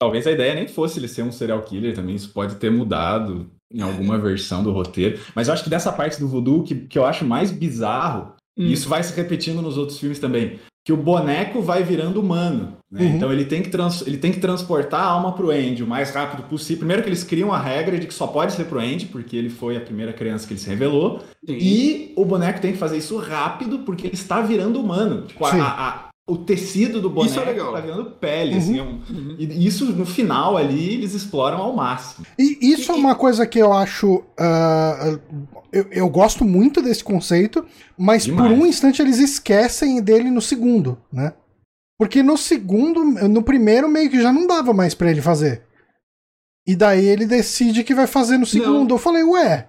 Talvez 0.00 0.26
a 0.26 0.32
ideia 0.32 0.54
nem 0.54 0.66
fosse 0.66 0.98
ele 0.98 1.06
ser 1.08 1.22
um 1.22 1.30
serial 1.30 1.60
killer 1.62 1.94
também, 1.94 2.14
isso 2.16 2.30
pode 2.30 2.54
ter 2.56 2.70
mudado 2.70 3.50
em 3.72 3.82
alguma 3.82 4.18
versão 4.18 4.62
do 4.64 4.72
roteiro. 4.72 5.20
Mas 5.34 5.46
eu 5.48 5.54
acho 5.54 5.62
que 5.62 5.70
dessa 5.70 5.92
parte 5.92 6.18
do 6.18 6.26
voodoo, 6.26 6.62
que, 6.64 6.74
que 6.74 6.98
eu 6.98 7.04
acho 7.04 7.24
mais 7.24 7.50
bizarro, 7.50 8.32
Hum. 8.58 8.64
e 8.64 8.72
isso 8.72 8.88
vai 8.88 9.02
se 9.02 9.14
repetindo 9.14 9.62
nos 9.62 9.78
outros 9.78 9.98
filmes 9.98 10.18
também, 10.18 10.58
que 10.84 10.92
o 10.92 10.96
boneco 10.96 11.62
vai 11.62 11.82
virando 11.84 12.20
humano. 12.20 12.76
né? 12.90 13.02
Uhum. 13.04 13.16
Então 13.16 13.32
ele 13.32 13.44
tem, 13.44 13.62
que 13.62 13.68
trans- 13.70 14.04
ele 14.04 14.16
tem 14.18 14.32
que 14.32 14.40
transportar 14.40 15.00
a 15.00 15.04
alma 15.06 15.32
pro 15.32 15.50
Andy 15.50 15.84
o 15.84 15.86
mais 15.86 16.10
rápido 16.10 16.42
possível. 16.48 16.78
Primeiro 16.78 17.02
que 17.02 17.08
eles 17.08 17.22
criam 17.22 17.52
a 17.52 17.58
regra 17.58 17.96
de 17.96 18.08
que 18.08 18.12
só 18.14 18.26
pode 18.26 18.52
ser 18.52 18.64
pro 18.64 18.80
Andy, 18.80 19.06
porque 19.06 19.36
ele 19.36 19.48
foi 19.50 19.76
a 19.76 19.80
primeira 19.80 20.12
criança 20.12 20.46
que 20.48 20.54
ele 20.54 20.60
se 20.60 20.68
revelou. 20.68 21.20
Sim. 21.46 21.56
E 21.60 22.12
o 22.16 22.24
boneco 22.24 22.60
tem 22.60 22.72
que 22.72 22.78
fazer 22.78 22.96
isso 22.98 23.16
rápido, 23.18 23.80
porque 23.80 24.08
ele 24.08 24.14
está 24.14 24.40
virando 24.40 24.80
humano. 24.80 25.22
Tipo, 25.28 25.44
a- 25.44 25.52
a- 25.54 25.88
a- 25.88 26.08
o 26.32 26.38
tecido 26.38 27.00
do 27.00 27.10
boneco 27.10 27.32
Isso 27.32 27.40
é 27.40 27.44
legal. 27.44 27.68
está 27.68 27.80
virando 27.80 28.10
pele. 28.12 28.52
Uhum. 28.52 28.58
Assim, 28.58 28.78
é 28.78 28.82
um- 28.82 29.00
Uhum. 29.10 29.36
e 29.38 29.66
isso 29.66 29.84
no 29.86 30.06
final 30.06 30.56
ali 30.56 30.94
eles 30.94 31.14
exploram 31.14 31.58
ao 31.58 31.74
máximo. 31.74 32.24
E 32.38 32.58
isso 32.72 32.90
é 32.92 32.94
uma 32.94 33.14
coisa 33.14 33.46
que 33.46 33.58
eu 33.58 33.72
acho. 33.72 34.22
ah, 34.38 35.18
eu, 35.72 35.86
eu 35.90 36.08
gosto 36.08 36.44
muito 36.44 36.82
desse 36.82 37.02
conceito, 37.04 37.64
mas 37.96 38.24
Demais. 38.24 38.48
por 38.50 38.58
um 38.58 38.66
instante 38.66 39.00
eles 39.00 39.18
esquecem 39.18 40.02
dele 40.02 40.30
no 40.30 40.40
segundo, 40.40 40.98
né? 41.12 41.32
Porque 41.98 42.22
no 42.22 42.36
segundo, 42.36 43.04
no 43.04 43.42
primeiro 43.42 43.88
meio 43.88 44.10
que 44.10 44.20
já 44.22 44.32
não 44.32 44.46
dava 44.46 44.72
mais 44.72 44.94
pra 44.94 45.10
ele 45.10 45.20
fazer. 45.20 45.62
E 46.66 46.74
daí 46.76 47.04
ele 47.04 47.26
decide 47.26 47.84
que 47.84 47.94
vai 47.94 48.06
fazer 48.06 48.38
no 48.38 48.46
segundo. 48.46 48.94
Eu 48.94 48.98
falei, 48.98 49.22
ué. 49.22 49.68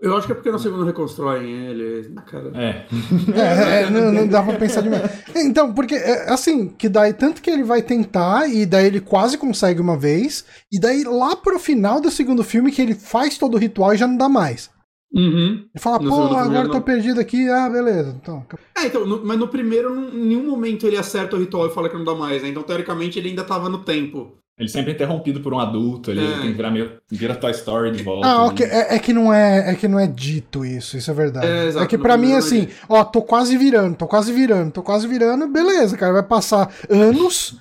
Eu 0.00 0.14
acho 0.14 0.26
que 0.26 0.32
é 0.32 0.34
porque 0.34 0.50
no 0.50 0.58
segundo 0.58 0.84
reconstroem 0.84 1.68
ele. 1.68 2.12
Cara. 2.26 2.52
É. 2.54 2.86
É, 3.34 3.82
é, 3.84 3.90
não, 3.90 4.12
não 4.12 4.26
dá 4.28 4.42
pra 4.42 4.54
pensar 4.58 4.82
demais. 4.82 5.10
Então, 5.34 5.72
porque, 5.72 5.94
é, 5.94 6.30
assim, 6.30 6.68
que 6.68 6.88
daí 6.88 7.14
tanto 7.14 7.40
que 7.40 7.48
ele 7.50 7.62
vai 7.64 7.80
tentar, 7.82 8.46
e 8.48 8.66
daí 8.66 8.86
ele 8.86 9.00
quase 9.00 9.38
consegue 9.38 9.80
uma 9.80 9.96
vez, 9.96 10.44
e 10.70 10.78
daí 10.78 11.02
lá 11.04 11.34
pro 11.34 11.58
final 11.58 11.98
do 12.00 12.10
segundo 12.10 12.44
filme 12.44 12.70
que 12.70 12.82
ele 12.82 12.94
faz 12.94 13.38
todo 13.38 13.54
o 13.54 13.58
ritual 13.58 13.94
e 13.94 13.96
já 13.96 14.06
não 14.06 14.16
dá 14.18 14.28
mais. 14.28 14.68
Uhum. 15.14 15.64
Ele 15.74 15.80
fala, 15.82 15.98
No 15.98 16.10
pô, 16.10 16.22
agora 16.36 16.66
tô 16.68 16.74
não- 16.74 16.82
perdido 16.82 17.18
aqui, 17.20 17.48
ah, 17.48 17.70
beleza. 17.70 18.14
Então, 18.20 18.44
É, 18.76 18.86
então, 18.86 19.06
no- 19.06 19.24
mas 19.24 19.38
no 19.38 19.48
primeiro, 19.48 19.94
em 20.12 20.26
nenhum 20.26 20.44
momento 20.50 20.86
ele 20.86 20.98
acerta 20.98 21.36
o 21.36 21.38
ritual 21.38 21.68
e 21.68 21.70
fala 21.74 21.88
que 21.88 21.96
não 21.96 22.04
dá 22.04 22.14
mais, 22.14 22.42
né? 22.42 22.48
Então, 22.50 22.62
teoricamente, 22.62 23.18
ele 23.18 23.30
ainda 23.30 23.44
tava 23.44 23.68
no 23.70 23.78
tempo. 23.78 24.36
Ele 24.58 24.68
sempre 24.70 24.92
é 24.92 24.94
interrompido 24.94 25.40
por 25.40 25.52
um 25.52 25.58
adulto, 25.58 26.10
ele, 26.10 26.24
É. 26.26 26.38
tem 26.38 26.50
que 26.50 26.52
virar 26.56 26.70
meio. 26.70 26.92
vira 27.10 27.34
Toy 27.36 27.50
Story 27.50 27.90
de 27.92 28.02
volta. 28.02 28.26
Ah, 28.26 28.38
né? 28.38 28.44
ok. 28.44 28.64
É, 28.66 28.94
é 28.94 28.98
que 28.98 29.12
não 29.12 29.32
é, 29.32 29.70
é 29.70 29.74
que 29.74 29.86
não 29.86 30.00
é 30.00 30.06
dito 30.06 30.64
isso, 30.64 30.96
isso 30.96 31.10
é 31.10 31.14
verdade. 31.14 31.46
É, 31.46 31.64
É, 31.64 31.66
exato, 31.66 31.86
que 31.88 31.96
no 31.98 32.02
pra 32.02 32.16
mim, 32.16 32.28
primeiro 32.32 32.46
assim, 32.46 32.62
é 32.62 32.68
ó, 32.88 33.04
tô 33.04 33.20
quase 33.20 33.54
virando, 33.58 33.96
tô 33.96 34.06
quase 34.06 34.32
virando, 34.32 34.70
tô 34.72 34.82
quase 34.82 35.06
virando, 35.06 35.46
beleza, 35.46 35.96
cara, 35.98 36.14
vai 36.14 36.22
passar 36.22 36.72
anos, 36.88 37.56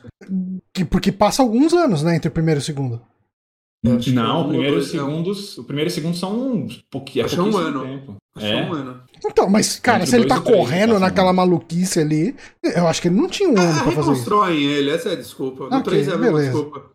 que, 0.73 0.85
porque 0.85 1.11
passa 1.11 1.41
alguns 1.41 1.73
anos, 1.73 2.01
né, 2.01 2.15
entre 2.15 2.29
o 2.29 2.31
primeiro 2.31 2.59
e 2.59 2.61
o 2.61 2.65
segundo. 2.65 2.93
Eu 2.95 2.99
acho 2.99 3.01
que 3.01 3.74
é 3.74 3.74
Não, 4.13 4.37
um 4.37 4.45
o 4.45 4.47
primeiro 4.49 4.75
e 4.75 4.79
o 4.79 5.63
primeiro 5.63 5.89
e 5.89 5.91
o 5.91 5.93
segundo 5.93 6.15
são 6.17 6.53
uns 6.53 6.83
pouqui- 6.89 7.19
é 7.21 7.25
Acho 7.25 7.39
é 7.39 7.43
um 7.43 7.57
ano. 7.57 7.83
tempo. 7.83 8.15
Acho 8.35 8.45
É. 8.45 8.59
é 8.59 8.65
um 8.69 8.73
ano. 8.73 9.01
Então, 9.25 9.49
mas, 9.49 9.79
cara, 9.79 9.99
Entre 9.99 10.09
se 10.09 10.15
ele 10.15 10.25
tá 10.27 10.37
e 10.37 10.41
três, 10.41 10.57
correndo 10.57 10.87
passa 10.89 10.99
naquela 10.99 11.31
um. 11.31 11.35
maluquice 11.35 11.99
ali, 11.99 12.35
eu 12.63 12.87
acho 12.87 13.01
que 13.01 13.07
ele 13.07 13.15
não 13.15 13.27
tinha 13.29 13.49
um 13.49 13.57
Ah, 13.57 13.61
ano 13.61 13.73
pra 13.73 13.83
fazer 13.83 13.99
isso. 13.99 14.09
reconstroem 14.09 14.63
ele, 14.63 14.89
essa 14.89 15.09
é 15.09 15.11
a 15.13 15.15
desculpa. 15.15 15.63
No 15.69 15.77
Ok, 15.77 15.83
3 15.83 16.07
é 16.07 16.13
a 16.13 16.17
mesma 16.17 16.37
beleza. 16.37 16.51
desculpa. 16.53 16.85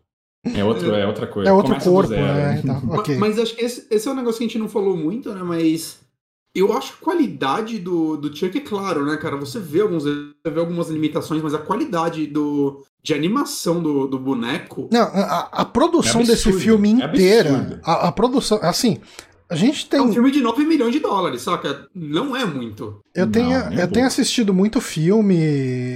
É, 0.54 0.64
outro, 0.64 0.94
é 0.94 1.06
outra 1.06 1.26
coisa. 1.26 1.50
É 1.50 1.52
outro 1.52 1.70
Começa 1.72 1.90
corpo, 1.90 2.10
né? 2.12 2.60
Então, 2.62 2.80
Ma- 2.84 2.96
ok. 2.96 3.16
Mas 3.16 3.38
acho 3.38 3.54
que 3.54 3.62
esse, 3.64 3.86
esse 3.90 4.08
é 4.08 4.10
um 4.10 4.14
negócio 4.14 4.38
que 4.38 4.44
a 4.44 4.46
gente 4.46 4.58
não 4.58 4.68
falou 4.68 4.96
muito, 4.96 5.32
né? 5.34 5.42
Mas 5.42 5.98
eu 6.54 6.72
acho 6.72 6.92
que 6.92 6.98
a 7.00 7.04
qualidade 7.04 7.78
do, 7.78 8.16
do 8.16 8.34
Chuck 8.36 8.56
é 8.58 8.60
claro, 8.60 9.04
né, 9.06 9.16
cara? 9.16 9.36
Você 9.36 9.58
vê, 9.60 9.80
alguns, 9.82 10.04
você 10.04 10.50
vê 10.50 10.58
algumas 10.60 10.88
limitações, 10.88 11.42
mas 11.42 11.54
a 11.54 11.58
qualidade 11.58 12.26
do, 12.26 12.84
de 13.02 13.14
animação 13.14 13.80
do, 13.82 14.06
do 14.06 14.18
boneco. 14.18 14.88
Não, 14.92 15.02
a, 15.02 15.48
a 15.52 15.64
produção 15.64 16.22
É 16.22 16.24
desse 16.24 16.52
filme 16.52 16.88
é 17.00 17.06
inteira, 17.06 17.56
absurdo. 17.56 17.80
a, 17.84 18.08
a 18.08 18.12
produção, 18.12 18.58
assim, 18.62 18.98
a 19.50 19.54
gente 19.56 19.86
tem. 19.88 19.98
É 19.98 20.02
um 20.02 20.12
filme 20.12 20.30
de 20.30 20.40
9 20.40 20.64
milhões 20.64 20.92
de 20.92 21.00
dólares, 21.00 21.42
saca? 21.42 21.86
Não 21.94 22.36
é 22.36 22.44
muito. 22.44 23.00
Eu 23.14 23.26
Não, 23.26 23.32
tenho, 23.32 23.48
um 23.50 23.70
eu 23.72 23.76
pouco. 23.78 23.92
tenho 23.94 24.06
assistido 24.06 24.54
muito 24.54 24.80
filme 24.80 25.36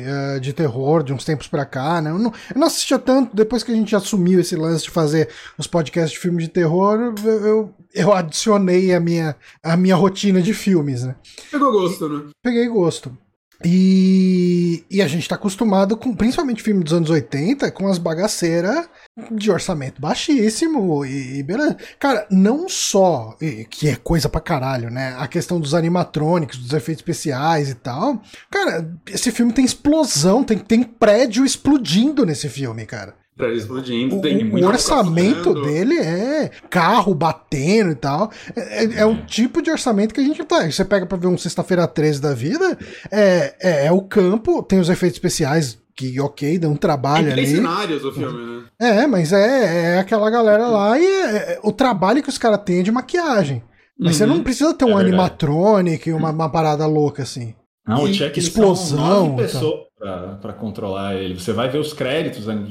eh, 0.05 0.39
de 0.41 0.53
terror 0.53 1.03
de 1.05 1.13
uns 1.13 1.25
tempos 1.25 1.47
pra 1.47 1.65
cá, 1.65 2.01
né? 2.03 2.11
Eu 2.11 2.19
não, 2.19 2.33
eu 2.55 2.59
não 2.61 2.67
assistia 2.67 2.99
tanto, 2.99 3.35
depois 3.35 3.63
que 3.63 3.71
a 3.71 3.75
gente 3.75 3.95
assumiu 3.95 4.41
esse 4.41 4.57
lance 4.57 4.85
de 4.85 4.91
fazer 4.91 5.29
os 5.57 5.67
podcasts 5.69 6.13
de 6.13 6.19
filme 6.19 6.43
de 6.43 6.49
terror, 6.49 6.99
eu, 7.25 7.31
eu, 7.31 7.75
eu 7.95 8.13
adicionei 8.13 8.93
a 8.93 8.99
minha, 9.01 9.37
a 9.63 9.77
minha 9.77 9.95
rotina 9.95 10.43
de 10.43 10.53
filmes, 10.53 11.05
né? 11.05 11.15
Pegou 11.51 11.71
gosto, 11.73 12.09
né? 12.09 12.23
Peguei 12.43 12.67
gosto. 12.69 13.17
E, 13.65 14.85
e 14.91 15.01
a 15.01 15.09
gente 15.09 15.29
tá 15.29 15.35
acostumado 15.37 15.97
com, 15.97 16.15
principalmente 16.15 16.63
filme 16.63 16.85
dos 16.85 16.93
anos 16.93 17.11
80, 17.11 17.71
com 17.71 17.89
as 17.89 17.99
bagaceiras 17.99 18.89
de 19.31 19.51
orçamento 19.51 20.01
baixíssimo 20.01 21.05
e, 21.05 21.39
e 21.39 21.43
beleza. 21.43 21.77
Cara, 21.99 22.27
não 22.31 22.69
só, 22.69 23.37
e- 23.41 23.65
que 23.65 23.89
é 23.89 23.97
coisa 23.97 24.29
pra 24.29 24.41
caralho, 24.41 24.91
né? 24.91 25.15
A 25.19 25.27
questão 25.27 25.59
dos 25.59 25.75
animatrônicos, 25.75 26.59
dos 26.59 26.73
efeitos 26.73 27.01
especiais 27.01 27.71
e 27.71 27.75
tal. 27.75 28.21
Cara, 28.51 28.91
esse 29.09 29.31
filme 29.31 29.53
tem 29.53 29.65
explosão, 29.65 30.45
tem, 30.45 30.59
tem 30.59 30.83
prédio 30.83 31.45
explodindo 31.45 32.27
nesse 32.27 32.49
filme, 32.49 32.85
cara. 32.87 33.15
Pra 33.37 33.49
ele 33.49 33.57
explodindo, 33.59 34.19
O, 34.19 34.21
tem 34.21 34.43
o 34.45 34.47
muita 34.47 34.69
orçamento 34.69 35.55
dele 35.63 35.99
é 35.99 36.51
carro 36.71 37.13
batendo 37.15 37.91
e 37.91 37.95
tal. 37.97 38.31
É, 38.55 38.85
é- 38.85 38.95
é 39.01 39.07
um 39.07 39.17
tipo 39.27 39.61
de 39.61 39.71
orçamento 39.71 40.15
que 40.15 40.21
a 40.21 40.25
gente 40.25 40.45
tá. 40.45 40.71
Você 40.71 40.85
pega 40.85 41.05
pra 41.05 41.19
ver 41.19 41.27
um 41.27 41.37
Sexta-feira 41.37 41.87
13 41.89 42.21
da 42.21 42.33
vida, 42.33 42.79
é, 43.11 43.55
é, 43.61 43.87
é 43.87 43.93
o 43.93 44.01
campo, 44.03 44.63
tem 44.63 44.79
os 44.79 44.89
efeitos 44.89 45.17
especiais 45.17 45.77
que, 45.97 46.21
ok, 46.21 46.59
dão 46.59 46.73
um 46.73 46.77
trabalho 46.77 47.25
Tem 47.27 47.33
três 47.35 47.49
ali. 47.51 47.57
cenários 47.59 48.05
o 48.05 48.13
filme, 48.13 48.39
né? 48.47 48.65
É, 49.03 49.07
mas 49.07 49.33
é, 49.33 49.95
é 49.95 49.99
aquela 49.99 50.31
galera 50.31 50.67
lá 50.69 50.99
e 50.99 51.05
é- 51.05 51.37
é- 51.55 51.61
o 51.63 51.73
trabalho 51.73 52.23
que 52.23 52.29
os 52.29 52.39
caras 52.39 52.61
têm 52.65 52.81
é 52.81 52.83
de 52.83 52.93
maquiagem. 52.93 53.63
Mas 53.99 54.17
você 54.17 54.25
Uhum. 54.25 54.31
não 54.37 54.43
precisa 54.45 54.75
ter 54.75 54.85
um 54.85 54.97
É 54.99 55.01
animatronic, 55.03 56.13
uma, 56.13 56.31
uma 56.31 56.49
parada 56.49 56.87
louca 56.87 57.23
assim. 57.25 57.55
Não, 57.87 58.05
o 58.05 58.09
E 58.09 58.15
Chuck 58.15 58.31
eles 58.39 58.45
explosão, 58.45 58.99
são 58.99 59.27
nove 59.29 59.31
tá. 59.31 59.37
pessoas 59.43 59.81
pra, 59.99 60.19
pra 60.41 60.53
controlar 60.53 61.15
ele. 61.17 61.35
Você 61.39 61.53
vai 61.53 61.69
ver 61.69 61.79
os 61.79 61.93
créditos, 61.93 62.47
né? 62.47 62.65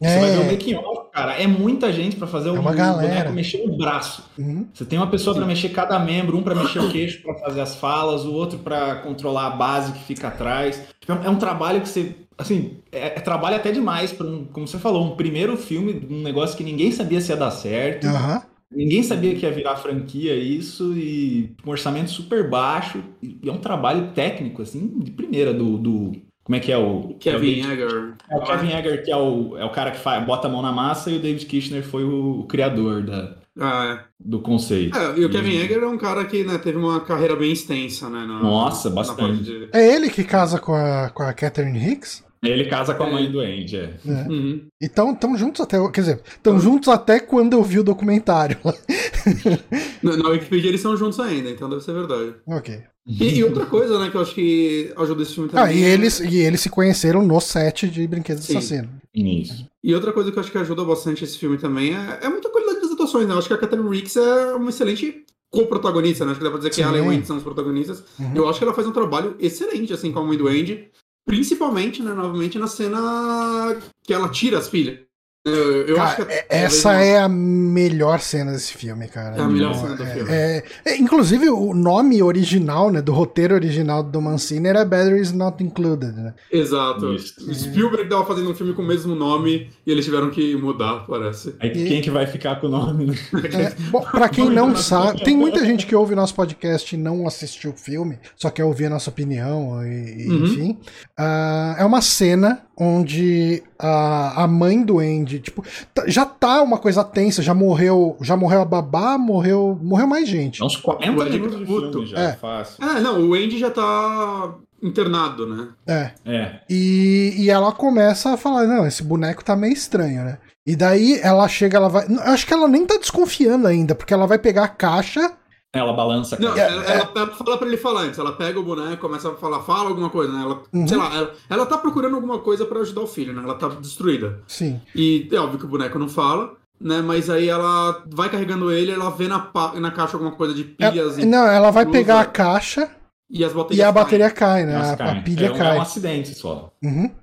Você 0.00 0.08
É. 0.10 0.20
vai 0.20 0.30
ver 0.30 0.38
o 0.38 0.50
making 0.52 0.74
off, 0.76 1.10
cara. 1.12 1.34
É 1.34 1.46
muita 1.46 1.92
gente 1.92 2.16
pra 2.16 2.26
fazer 2.26 2.48
É 2.48 2.52
o 2.52 2.60
uma 2.60 2.72
galera. 2.72 3.08
boneco 3.08 3.32
mexer 3.32 3.62
o 3.64 3.76
braço. 3.76 4.24
Uhum. 4.38 4.66
Você 4.72 4.84
tem 4.84 4.98
uma 4.98 5.08
pessoa 5.08 5.36
pra 5.36 5.44
mexer 5.46 5.68
cada 5.70 5.98
membro, 5.98 6.36
um 6.38 6.42
pra 6.42 6.54
mexer 6.54 6.78
o 6.78 6.88
queixo 6.92 7.22
pra 7.22 7.34
fazer 7.34 7.60
as 7.60 7.74
falas, 7.76 8.24
o 8.24 8.32
outro 8.32 8.58
pra 8.58 8.96
controlar 8.96 9.46
a 9.46 9.50
base 9.50 9.92
que 9.92 10.02
fica 10.04 10.28
atrás. 10.28 10.82
Tipo, 11.00 11.12
É 11.12 11.28
um 11.30 11.36
trabalho 11.36 11.80
que 11.80 11.88
você, 11.88 12.14
assim, 12.38 12.78
é, 12.90 13.08
é 13.08 13.20
trabalho 13.20 13.56
até 13.56 13.70
demais 13.72 14.12
para 14.12 14.26
um, 14.26 14.44
como 14.46 14.66
você 14.66 14.78
falou, 14.78 15.04
um 15.04 15.16
primeiro 15.16 15.56
filme, 15.56 16.06
um 16.10 16.22
negócio 16.22 16.56
que 16.56 16.64
ninguém 16.64 16.90
sabia 16.92 17.20
se 17.20 17.30
ia 17.30 17.36
dar 17.36 17.50
certo. 17.50 18.06
Aham. 18.06 18.42
Ninguém 18.72 19.02
sabia 19.02 19.34
que 19.34 19.44
ia 19.44 19.50
virar 19.50 19.74
franquia 19.76 20.32
isso 20.36 20.92
e 20.96 21.56
um 21.66 21.70
orçamento 21.70 22.08
super 22.08 22.48
baixo 22.48 23.02
e 23.20 23.36
é 23.48 23.50
um 23.50 23.58
trabalho 23.58 24.12
técnico 24.14 24.62
assim 24.62 24.86
de 25.02 25.10
primeira 25.10 25.52
do, 25.52 25.76
do 25.76 26.12
como 26.50 26.56
é 26.56 26.60
que 26.60 26.72
é 26.72 26.76
o 26.78 27.14
Kevin 27.20 27.60
é 27.60 27.66
o, 27.68 27.70
Egger. 27.72 28.12
é 28.28 28.36
o 28.36 28.40
Kevin 28.42 28.72
Egger 28.72 29.04
que 29.04 29.10
é 29.12 29.16
o, 29.16 29.56
é 29.56 29.64
o 29.64 29.70
cara 29.70 29.92
que 29.92 30.00
faz, 30.00 30.26
bota 30.26 30.48
a 30.48 30.50
mão 30.50 30.60
na 30.60 30.72
massa 30.72 31.08
e 31.08 31.16
o 31.16 31.20
David 31.20 31.46
Kirchner 31.46 31.84
foi 31.84 32.02
o, 32.02 32.40
o 32.40 32.44
criador 32.48 33.04
da, 33.04 33.36
Ah, 33.60 34.02
do 34.18 34.40
conceito. 34.40 34.98
é. 34.98 35.12
É, 35.12 35.18
e 35.20 35.24
o 35.24 35.30
Kevin 35.30 35.50
E- 35.52 35.60
Egger 35.62 35.84
é 35.84 35.86
um 35.86 35.96
cara 35.96 36.24
que 36.24 36.42
né, 36.42 36.58
teve 36.58 36.76
uma 36.76 36.98
carreira 37.02 37.36
bem 37.36 37.52
extensa, 37.52 38.10
né? 38.10 38.26
na- 38.26 38.42
Nossa, 38.42 38.88
na 38.88 38.96
bastante. 38.96 39.44
de- 39.44 39.68
É 39.72 39.94
ele 39.94 40.10
que 40.10 40.24
casa 40.24 40.58
com 40.58 40.74
a, 40.74 41.10
com 41.10 41.22
a 41.22 41.32
Catherine 41.32 41.78
Hicks? 41.92 42.24
Ele 42.42 42.64
casa 42.64 42.94
com 42.94 43.04
a 43.04 43.10
mãe 43.10 43.30
do 43.30 43.38
Andy, 43.38 43.76
é. 43.76 43.94
Uhum. 44.04 44.66
E 44.80 44.88
tão, 44.88 45.14
tão 45.14 45.36
juntos 45.36 45.60
até. 45.60 45.76
Quer 45.90 46.00
dizer, 46.00 46.20
estão 46.26 46.58
juntos 46.58 46.88
até 46.88 47.20
quando 47.20 47.52
eu 47.52 47.62
vi 47.62 47.78
o 47.78 47.84
documentário. 47.84 48.56
Na, 50.02 50.16
na 50.16 50.28
Wikipedia 50.30 50.70
eles 50.70 50.80
são 50.80 50.96
juntos 50.96 51.20
ainda, 51.20 51.50
então 51.50 51.68
deve 51.68 51.82
ser 51.82 51.92
verdade. 51.92 52.34
ok. 52.46 52.82
E, 53.06 53.38
e, 53.38 53.44
outra 53.44 53.66
coisa, 53.66 53.98
né, 53.98 54.10
que 54.10 54.16
eu 54.16 54.20
acho 54.20 54.34
que 54.34 54.92
ajuda 54.96 55.22
esse 55.22 55.34
filme 55.34 55.48
também. 55.48 55.64
Ah, 55.64 55.72
e 55.72 55.82
eles, 55.82 56.20
e 56.20 56.36
eles 56.36 56.60
se 56.60 56.68
conheceram 56.68 57.22
no 57.26 57.40
set 57.40 57.88
de 57.88 58.06
Brinquedos 58.06 58.44
Sim. 58.44 58.58
Assassino. 58.58 58.88
Isso. 59.14 59.66
E 59.82 59.94
outra 59.94 60.12
coisa 60.12 60.30
que 60.30 60.38
eu 60.38 60.40
acho 60.42 60.52
que 60.52 60.58
ajuda 60.58 60.84
bastante 60.84 61.24
esse 61.24 61.38
filme 61.38 61.58
também 61.58 61.94
é, 61.94 62.20
é 62.22 62.28
muita 62.28 62.50
qualidade 62.50 62.80
das 62.80 62.92
atuações, 62.92 63.26
né? 63.26 63.34
Eu 63.34 63.38
acho 63.38 63.48
que 63.48 63.54
a 63.54 63.58
Catherine 63.58 63.88
Ricks 63.88 64.16
é 64.16 64.54
uma 64.54 64.70
excelente 64.70 65.24
co-protagonista, 65.50 66.24
né? 66.24 66.32
Acho 66.32 66.40
que 66.40 66.44
dá 66.44 66.50
pra 66.50 66.58
dizer 66.58 66.72
Sim. 66.72 66.82
que 66.82 66.88
ela 66.88 66.98
e 66.98 67.00
o 67.00 67.10
Andy 67.10 67.26
são 67.26 67.36
os 67.36 67.42
protagonistas. 67.42 68.04
Uhum. 68.18 68.32
Eu 68.34 68.48
acho 68.48 68.58
que 68.58 68.64
ela 68.64 68.74
faz 68.74 68.86
um 68.86 68.92
trabalho 68.92 69.34
excelente, 69.40 69.92
assim, 69.92 70.12
com 70.12 70.20
a 70.20 70.24
mãe 70.24 70.38
do 70.38 70.46
Andy. 70.46 70.88
Principalmente, 71.26 72.02
né, 72.02 72.12
novamente, 72.12 72.58
na 72.58 72.66
cena 72.66 73.76
que 74.02 74.12
ela 74.12 74.28
tira 74.28 74.58
as 74.58 74.68
pilhas. 74.68 75.00
Eu, 75.42 75.86
eu 75.86 75.96
cara, 75.96 76.26
é, 76.28 76.44
essa 76.50 76.92
é 77.00 77.18
a 77.18 77.26
melhor 77.26 78.20
cena 78.20 78.52
desse 78.52 78.74
filme, 78.74 79.08
cara. 79.08 79.36
É 79.36 79.40
a 79.40 79.48
melhor 79.48 79.74
cena 79.74 79.96
do 79.96 80.02
é, 80.02 80.14
filme. 80.14 80.30
É, 80.30 80.64
é, 80.84 80.96
inclusive, 80.98 81.48
o 81.48 81.72
nome 81.72 82.22
original, 82.22 82.90
né, 82.90 83.00
do 83.00 83.10
roteiro 83.12 83.54
original 83.54 84.02
do 84.02 84.20
Mancini 84.20 84.68
era 84.68 84.84
Batteries 84.84 85.32
Not 85.32 85.64
Included, 85.64 86.12
né? 86.12 86.34
Exato. 86.52 87.14
Isso. 87.14 87.54
Spielberg 87.54 88.06
tava 88.10 88.26
fazendo 88.26 88.50
um 88.50 88.54
filme 88.54 88.74
com 88.74 88.82
o 88.82 88.86
mesmo 88.86 89.14
nome 89.14 89.70
e 89.86 89.90
eles 89.90 90.04
tiveram 90.04 90.28
que 90.28 90.54
mudar, 90.56 91.06
parece. 91.06 91.54
Aí 91.58 91.70
e... 91.70 91.88
quem 91.88 92.02
que 92.02 92.10
vai 92.10 92.26
ficar 92.26 92.60
com 92.60 92.66
o 92.66 92.70
nome? 92.70 93.06
Né? 93.06 93.14
É, 93.50 93.74
bom, 93.90 94.02
pra 94.02 94.28
quem 94.28 94.48
não 94.48 94.76
sabe, 94.76 95.24
tem 95.24 95.36
muita 95.36 95.64
gente 95.64 95.86
que 95.86 95.94
ouve 95.94 96.14
nosso 96.14 96.34
podcast 96.34 96.94
e 96.94 96.98
não 96.98 97.26
assistiu 97.26 97.72
o 97.72 97.76
filme, 97.76 98.18
só 98.36 98.48
quer 98.50 98.64
ouvir 98.64 98.86
a 98.86 98.90
nossa 98.90 99.10
opinião, 99.10 99.84
e, 99.84 100.28
uhum. 100.28 100.44
enfim. 100.44 100.78
Uh, 101.18 101.78
é 101.78 101.84
uma 101.84 102.00
cena 102.00 102.62
onde 102.80 103.62
a, 103.78 104.44
a 104.44 104.48
mãe 104.48 104.82
do 104.82 104.98
Andy, 104.98 105.38
tipo, 105.38 105.62
já 106.06 106.24
tá 106.24 106.62
uma 106.62 106.78
coisa 106.78 107.04
tensa, 107.04 107.42
já 107.42 107.52
morreu, 107.52 108.16
já 108.22 108.38
morreu 108.38 108.62
a 108.62 108.64
babá, 108.64 109.18
morreu, 109.18 109.78
morreu 109.82 110.06
mais 110.06 110.26
gente. 110.26 110.64
Uns 110.64 110.76
40 110.76 111.24
minutos 111.24 111.58
de 111.58 111.66
filme 111.66 112.06
já, 112.06 112.18
é. 112.18 112.32
fácil. 112.32 112.82
É, 112.82 112.98
não, 113.00 113.20
o 113.28 113.34
Andy 113.34 113.58
já 113.58 113.70
tá 113.70 114.54
internado, 114.82 115.46
né? 115.46 115.68
É. 115.86 116.10
é. 116.24 116.60
E, 116.70 117.34
e 117.36 117.50
ela 117.50 117.70
começa 117.70 118.32
a 118.32 118.36
falar, 118.38 118.66
não, 118.66 118.86
esse 118.86 119.02
boneco 119.02 119.44
tá 119.44 119.54
meio 119.54 119.74
estranho, 119.74 120.24
né? 120.24 120.38
E 120.66 120.74
daí 120.74 121.20
ela 121.22 121.46
chega, 121.48 121.76
ela 121.76 121.88
vai. 121.88 122.06
Acho 122.20 122.46
que 122.46 122.54
ela 122.54 122.66
nem 122.66 122.86
tá 122.86 122.96
desconfiando 122.96 123.66
ainda, 123.66 123.94
porque 123.94 124.14
ela 124.14 124.26
vai 124.26 124.38
pegar 124.38 124.64
a 124.64 124.68
caixa 124.68 125.32
ela 125.72 125.92
balança 125.92 126.34
a 126.34 126.38
Não, 126.40 126.56
ela, 126.56 126.84
é, 126.84 126.92
ela, 126.92 127.12
ela, 127.14 127.26
fala 127.28 127.56
pra 127.56 127.68
ele 127.68 127.76
falar 127.76 128.02
antes. 128.02 128.18
Ela 128.18 128.32
pega 128.32 128.58
o 128.58 128.62
boneco, 128.62 129.00
começa 129.00 129.30
a 129.30 129.34
falar, 129.36 129.60
fala 129.60 129.88
alguma 129.88 130.10
coisa, 130.10 130.32
né? 130.32 130.42
Ela, 130.42 130.62
uhum. 130.72 130.88
sei 130.88 130.96
lá, 130.96 131.14
ela, 131.14 131.32
ela 131.48 131.66
tá 131.66 131.78
procurando 131.78 132.16
alguma 132.16 132.40
coisa 132.40 132.64
para 132.66 132.80
ajudar 132.80 133.02
o 133.02 133.06
filho, 133.06 133.32
né? 133.32 133.42
Ela 133.42 133.54
tá 133.54 133.68
destruída. 133.68 134.40
Sim. 134.48 134.80
E 134.94 135.28
é 135.30 135.38
óbvio 135.38 135.60
que 135.60 135.64
o 135.66 135.68
boneco 135.68 135.98
não 135.98 136.08
fala, 136.08 136.54
né? 136.80 137.00
Mas 137.00 137.30
aí 137.30 137.48
ela 137.48 138.02
vai 138.06 138.28
carregando 138.28 138.72
ele, 138.72 138.90
ela 138.90 139.10
vê 139.10 139.28
na, 139.28 139.48
na 139.74 139.90
caixa 139.92 140.16
alguma 140.16 140.32
coisa 140.32 140.52
de 140.52 140.64
pilhas 140.64 141.18
é, 141.18 141.22
e. 141.22 141.24
Não, 141.24 141.46
ela 141.46 141.70
vai 141.70 141.86
pegar 141.86 142.20
a 142.20 142.26
caixa. 142.26 142.90
E, 143.30 143.44
as 143.44 143.52
e 143.70 143.80
a 143.80 143.92
bateria 143.92 144.28
cai, 144.28 144.66
né? 144.66 144.74
A, 144.74 144.92
a, 144.92 145.22
pilha 145.22 145.46
é, 145.46 145.56
cai. 145.56 145.76
É 145.76 145.78
um 145.78 145.82
acidente 145.82 146.34
só. 146.34 146.72
Uhum. 146.82 147.14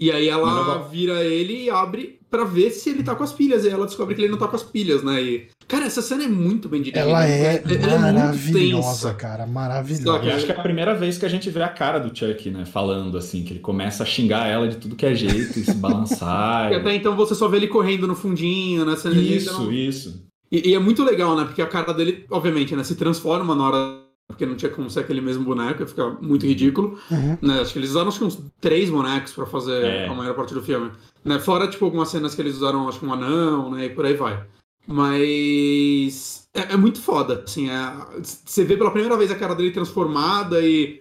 E 0.00 0.10
aí 0.10 0.30
ela 0.30 0.78
vira 0.88 1.22
ele 1.22 1.64
e 1.64 1.70
abre 1.70 2.21
para 2.32 2.44
ver 2.44 2.70
se 2.70 2.88
ele 2.88 3.02
tá 3.02 3.14
com 3.14 3.22
as 3.22 3.32
pilhas. 3.32 3.66
E 3.66 3.68
ela 3.68 3.84
descobre 3.84 4.14
que 4.14 4.22
ele 4.22 4.30
não 4.30 4.38
tá 4.38 4.48
com 4.48 4.56
as 4.56 4.62
pilhas, 4.62 5.02
né? 5.02 5.22
E, 5.22 5.48
cara, 5.68 5.84
essa 5.84 6.00
cena 6.00 6.24
é 6.24 6.28
muito 6.28 6.66
bem 6.66 6.80
dirigida. 6.80 7.06
Ela 7.06 7.28
é, 7.28 7.62
ela 7.62 7.92
é 7.92 7.98
maravilhosa, 7.98 9.12
cara. 9.12 9.46
Maravilhosa. 9.46 10.24
Eu 10.24 10.34
acho 10.34 10.46
que 10.46 10.52
é 10.52 10.56
a 10.56 10.62
primeira 10.62 10.94
vez 10.94 11.18
que 11.18 11.26
a 11.26 11.28
gente 11.28 11.50
vê 11.50 11.62
a 11.62 11.68
cara 11.68 11.98
do 11.98 12.16
Chuck, 12.16 12.50
né? 12.50 12.64
Falando 12.64 13.18
assim, 13.18 13.44
que 13.44 13.52
ele 13.52 13.60
começa 13.60 14.02
a 14.02 14.06
xingar 14.06 14.46
ela 14.46 14.66
de 14.66 14.76
tudo 14.76 14.96
que 14.96 15.04
é 15.04 15.14
jeito 15.14 15.58
e 15.58 15.64
se 15.64 15.74
balançar. 15.74 16.72
e 16.72 16.76
até 16.76 16.94
então 16.94 17.14
você 17.14 17.34
só 17.34 17.46
vê 17.48 17.58
ele 17.58 17.68
correndo 17.68 18.08
no 18.08 18.16
fundinho, 18.16 18.86
né? 18.86 18.94
Isso, 18.94 19.52
então... 19.52 19.70
isso. 19.70 20.24
E, 20.50 20.70
e, 20.70 20.74
é 20.74 20.78
muito 20.78 21.04
legal, 21.04 21.36
né? 21.36 21.44
Porque 21.44 21.60
a 21.60 21.66
cara 21.66 21.92
dele, 21.92 22.24
obviamente, 22.30 22.74
né, 22.74 22.84
se 22.84 22.94
transforma 22.94 23.54
na 23.54 23.64
hora 23.64 24.01
porque 24.32 24.46
não 24.46 24.56
tinha 24.56 24.70
como 24.70 24.90
ser 24.90 25.00
aquele 25.00 25.20
mesmo 25.20 25.44
boneco, 25.44 25.82
ia 25.82 25.86
ficar 25.86 26.10
muito 26.20 26.46
ridículo. 26.46 26.98
Uhum. 27.10 27.38
Né? 27.40 27.60
Acho 27.60 27.72
que 27.72 27.78
eles 27.78 27.90
usaram 27.90 28.08
acho 28.08 28.18
que 28.18 28.24
uns 28.24 28.42
três 28.60 28.90
bonecos 28.90 29.32
para 29.32 29.46
fazer 29.46 29.84
é. 29.84 30.08
a 30.08 30.14
maior 30.14 30.34
parte 30.34 30.54
do 30.54 30.62
filme. 30.62 30.90
Né? 31.24 31.38
Fora, 31.38 31.68
tipo, 31.68 31.84
algumas 31.84 32.08
cenas 32.08 32.34
que 32.34 32.42
eles 32.42 32.56
usaram, 32.56 32.88
acho 32.88 32.98
que 32.98 33.06
um 33.06 33.12
anão, 33.12 33.70
né? 33.70 33.86
E 33.86 33.90
por 33.90 34.04
aí 34.04 34.14
vai. 34.14 34.44
Mas 34.86 36.48
é, 36.52 36.72
é 36.72 36.76
muito 36.76 37.00
foda, 37.00 37.44
assim, 37.46 37.70
é... 37.70 37.76
você 38.20 38.64
vê 38.64 38.76
pela 38.76 38.90
primeira 38.90 39.16
vez 39.16 39.30
a 39.30 39.36
cara 39.36 39.54
dele 39.54 39.70
transformada 39.70 40.60
e 40.60 41.00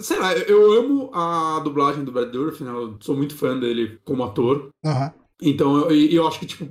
sei 0.00 0.18
lá, 0.18 0.34
eu 0.34 0.72
amo 0.72 1.10
a 1.14 1.60
dublagem 1.60 2.04
do 2.04 2.12
Brad 2.12 2.30
Dourif, 2.30 2.62
né? 2.62 2.70
Eu 2.70 2.96
sou 3.00 3.16
muito 3.16 3.34
fã 3.34 3.58
dele 3.58 3.98
como 4.04 4.22
ator. 4.22 4.68
Uhum. 4.84 5.10
Então, 5.40 5.88
eu, 5.88 6.10
eu 6.10 6.28
acho 6.28 6.38
que, 6.40 6.46
tipo, 6.46 6.68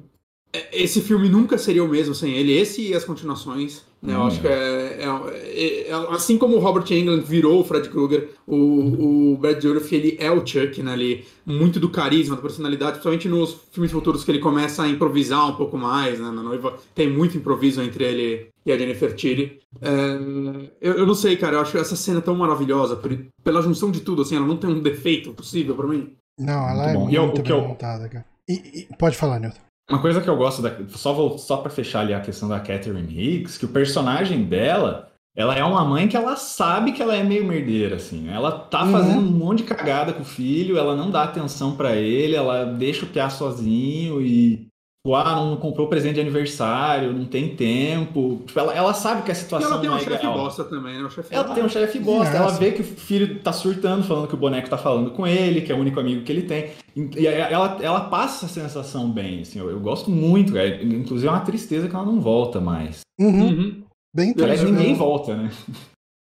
é, 0.53 0.83
esse 0.83 1.01
filme 1.01 1.29
nunca 1.29 1.57
seria 1.57 1.83
o 1.83 1.87
mesmo 1.87 2.13
sem 2.13 2.33
ele. 2.33 2.55
Esse 2.55 2.89
e 2.89 2.93
as 2.93 3.03
continuações. 3.03 3.85
Né? 4.01 4.13
Eu 4.13 4.19
hum. 4.19 4.27
acho 4.27 4.39
que 4.39 4.47
é, 4.47 4.99
é, 5.01 5.89
é, 5.89 5.93
Assim 6.11 6.37
como 6.37 6.55
o 6.55 6.59
Robert 6.59 6.85
Englund 6.91 7.23
virou 7.23 7.61
o 7.61 7.63
Fred 7.63 7.89
Krueger, 7.89 8.29
o, 8.45 9.33
o 9.33 9.37
Brad 9.37 9.61
Dourif, 9.61 9.93
ele 9.93 10.17
é 10.19 10.31
o 10.31 10.45
Chuck, 10.45 10.81
né? 10.83 10.93
Ele, 10.93 11.25
muito 11.45 11.79
do 11.79 11.89
carisma, 11.89 12.35
da 12.35 12.41
personalidade, 12.41 12.91
principalmente 12.93 13.27
nos 13.27 13.57
filmes 13.71 13.91
futuros 13.91 14.23
que 14.23 14.31
ele 14.31 14.39
começa 14.39 14.83
a 14.83 14.87
improvisar 14.87 15.49
um 15.49 15.55
pouco 15.55 15.77
mais, 15.77 16.19
né? 16.19 16.29
Na 16.29 16.43
noiva 16.43 16.75
tem 16.93 17.09
muito 17.09 17.37
improviso 17.37 17.81
entre 17.81 18.03
ele 18.03 18.49
e 18.65 18.71
a 18.71 18.77
Jennifer 18.77 19.15
Tilly. 19.15 19.59
É, 19.81 19.89
eu, 20.81 20.93
eu, 20.99 21.05
não 21.07 21.15
sei, 21.15 21.37
cara, 21.37 21.55
eu 21.55 21.61
acho 21.61 21.77
essa 21.77 21.95
cena 21.95 22.21
tão 22.21 22.35
maravilhosa, 22.35 22.95
por, 22.95 23.17
pela 23.43 23.61
junção 23.61 23.89
de 23.89 24.01
tudo, 24.01 24.21
assim, 24.21 24.35
ela 24.35 24.45
não 24.45 24.57
tem 24.57 24.69
um 24.69 24.81
defeito 24.81 25.33
possível 25.33 25.75
para 25.75 25.87
mim. 25.87 26.15
Não, 26.39 26.69
ela 26.69 26.93
muito 26.93 27.15
é 27.15 27.19
bom. 27.19 27.25
muito 27.27 27.43
bem 27.43 27.67
montada, 27.67 28.07
cara. 28.09 28.25
E, 28.47 28.87
e, 28.91 28.97
pode 28.97 29.17
falar, 29.17 29.39
Newton. 29.39 29.66
Uma 29.89 30.01
coisa 30.01 30.19
que 30.21 30.29
eu 30.29 30.35
gosto, 30.35 30.61
da, 30.61 30.71
só, 30.89 31.13
vou, 31.13 31.37
só 31.37 31.57
para 31.57 31.69
fechar 31.69 32.01
ali 32.01 32.13
a 32.13 32.19
questão 32.19 32.49
da 32.49 32.59
Catherine 32.59 33.07
Higgs, 33.07 33.57
que 33.57 33.65
o 33.65 33.69
personagem 33.69 34.43
dela, 34.43 35.09
ela 35.33 35.55
é 35.55 35.63
uma 35.63 35.85
mãe 35.85 36.09
que 36.09 36.17
ela 36.17 36.35
sabe 36.35 36.91
que 36.91 37.01
ela 37.01 37.15
é 37.15 37.23
meio 37.23 37.45
merdeira, 37.45 37.95
assim. 37.95 38.29
Ela 38.29 38.51
tá 38.51 38.83
uhum. 38.83 38.91
fazendo 38.91 39.19
um 39.19 39.31
monte 39.31 39.59
de 39.59 39.63
cagada 39.63 40.11
com 40.11 40.23
o 40.23 40.25
filho, 40.25 40.77
ela 40.77 40.93
não 40.93 41.09
dá 41.09 41.23
atenção 41.23 41.77
para 41.77 41.95
ele, 41.95 42.35
ela 42.35 42.65
deixa 42.65 43.05
o 43.05 43.09
piar 43.09 43.31
sozinho 43.31 44.21
e 44.21 44.67
Tipo, 45.07 45.15
ah, 45.15 45.35
não 45.35 45.55
comprou 45.55 45.87
presente 45.87 46.15
de 46.15 46.19
aniversário, 46.19 47.13
não 47.13 47.23
tem 47.23 47.55
tempo. 47.55 48.41
Tipo, 48.45 48.59
ela, 48.59 48.73
ela 48.73 48.93
sabe 48.93 49.21
que 49.21 49.31
a 49.31 49.35
situação 49.35 49.69
e 49.69 49.71
ela 49.71 49.79
tem 49.79 49.89
um 49.89 49.95
é 49.95 49.99
chefe 50.01 50.27
bosta 50.27 50.63
também, 50.65 50.97
né? 50.97 51.03
O 51.05 51.09
chefe 51.09 51.33
ela 51.33 51.55
tem 51.55 51.63
um 51.63 51.69
chefe 51.69 51.99
bosta. 51.99 52.35
Ela 52.35 52.51
vê 52.51 52.73
que 52.73 52.81
o 52.81 52.83
filho 52.83 53.39
tá 53.39 53.53
surtando, 53.53 54.03
falando 54.03 54.27
que 54.27 54.33
o 54.33 54.37
boneco 54.37 54.69
tá 54.69 54.77
falando 54.77 55.11
com 55.11 55.25
ele, 55.25 55.61
que 55.61 55.71
é 55.71 55.75
o 55.75 55.77
único 55.79 55.97
amigo 55.97 56.25
que 56.25 56.31
ele 56.33 56.41
tem. 56.41 56.71
E 57.15 57.25
ela, 57.25 57.77
ela 57.81 58.01
passa 58.01 58.45
essa 58.45 58.53
sensação 58.53 59.09
bem, 59.09 59.43
assim. 59.43 59.59
Eu, 59.59 59.69
eu 59.69 59.79
gosto 59.79 60.11
muito, 60.11 60.51
cara. 60.51 60.83
Inclusive 60.83 61.29
é 61.29 61.31
uma 61.31 61.39
tristeza 61.39 61.87
que 61.87 61.95
ela 61.95 62.05
não 62.05 62.19
volta 62.19 62.59
mais. 62.59 62.99
Uhum. 63.17 63.47
Uhum. 63.47 63.83
Bem 64.13 64.35
Aliás, 64.37 64.61
ninguém 64.61 64.93
volta, 64.93 65.37
né? 65.37 65.49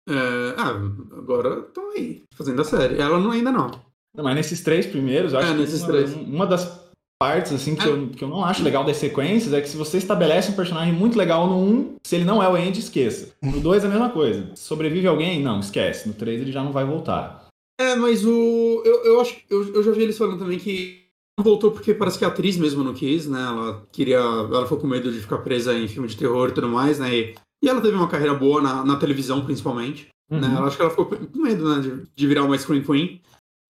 É, 0.07 0.53
ah, 0.55 0.69
agora 1.17 1.65
estão 1.67 1.89
aí, 1.93 2.21
fazendo 2.35 2.61
a 2.61 2.63
série. 2.63 3.01
Ela 3.01 3.19
não, 3.19 3.31
ainda 3.31 3.51
não. 3.51 3.71
não. 4.15 4.23
Mas 4.23 4.35
nesses 4.35 4.61
três 4.61 4.85
primeiros, 4.85 5.33
eu 5.33 5.39
acho 5.39 5.49
é, 5.49 5.51
que 5.53 5.61
nesses 5.61 5.81
uma, 5.81 5.87
três. 5.87 6.13
uma 6.13 6.45
das 6.45 6.86
partes 7.19 7.51
assim 7.51 7.75
que, 7.75 7.85
eu, 7.85 8.09
que 8.09 8.23
eu 8.23 8.27
não 8.27 8.43
acho 8.43 8.63
legal 8.63 8.83
das 8.83 8.97
sequências 8.97 9.53
é 9.53 9.61
que 9.61 9.69
se 9.69 9.77
você 9.77 9.97
estabelece 9.97 10.51
um 10.51 10.55
personagem 10.55 10.93
muito 10.93 11.17
legal 11.17 11.47
no 11.47 11.57
1, 11.57 11.95
se 12.05 12.15
ele 12.15 12.25
não 12.25 12.41
é 12.41 12.47
o 12.47 12.55
Andy, 12.55 12.79
esqueça. 12.79 13.33
No 13.41 13.59
2 13.59 13.83
é 13.83 13.87
a 13.87 13.89
mesma 13.89 14.09
coisa. 14.09 14.51
Sobrevive 14.55 15.07
alguém? 15.07 15.41
Não, 15.41 15.59
esquece. 15.59 16.07
No 16.07 16.13
3 16.13 16.41
ele 16.41 16.51
já 16.51 16.63
não 16.63 16.71
vai 16.71 16.85
voltar. 16.85 17.47
É, 17.79 17.95
mas 17.95 18.25
o. 18.25 18.81
Eu, 18.85 19.03
eu 19.05 19.21
acho 19.21 19.35
eu, 19.49 19.75
eu 19.75 19.83
já 19.83 19.91
vi 19.91 20.03
eles 20.03 20.17
falando 20.17 20.39
também 20.39 20.57
que 20.57 21.05
não 21.37 21.43
voltou 21.43 21.71
porque 21.71 21.93
parece 21.93 22.17
que 22.17 22.25
a 22.25 22.29
atriz 22.29 22.57
mesmo 22.57 22.83
não 22.83 22.93
quis, 22.93 23.27
né? 23.27 23.39
Ela 23.39 23.87
queria. 23.91 24.17
Ela 24.17 24.63
ficou 24.63 24.79
com 24.79 24.87
medo 24.87 25.11
de 25.11 25.19
ficar 25.19 25.37
presa 25.39 25.73
em 25.73 25.87
filme 25.87 26.07
de 26.07 26.17
terror 26.17 26.49
e 26.49 26.53
tudo 26.53 26.67
mais, 26.67 26.97
né? 26.97 27.15
E, 27.15 27.35
e 27.63 27.69
ela 27.69 27.81
teve 27.81 27.95
uma 27.95 28.07
carreira 28.07 28.33
boa 28.33 28.61
na, 28.61 28.83
na 28.83 28.95
televisão, 28.95 29.45
principalmente. 29.45 30.07
Né? 30.29 30.39
Uhum. 30.39 30.53
Né? 30.53 30.59
Eu 30.59 30.65
acho 30.65 30.75
que 30.75 30.81
ela 30.81 30.91
ficou 30.91 31.05
com 31.05 31.39
medo, 31.39 31.69
né? 31.69 31.81
De, 31.81 32.03
de 32.15 32.27
virar 32.27 32.43
uma 32.43 32.57
Scream 32.57 32.81
Queen. 32.83 33.21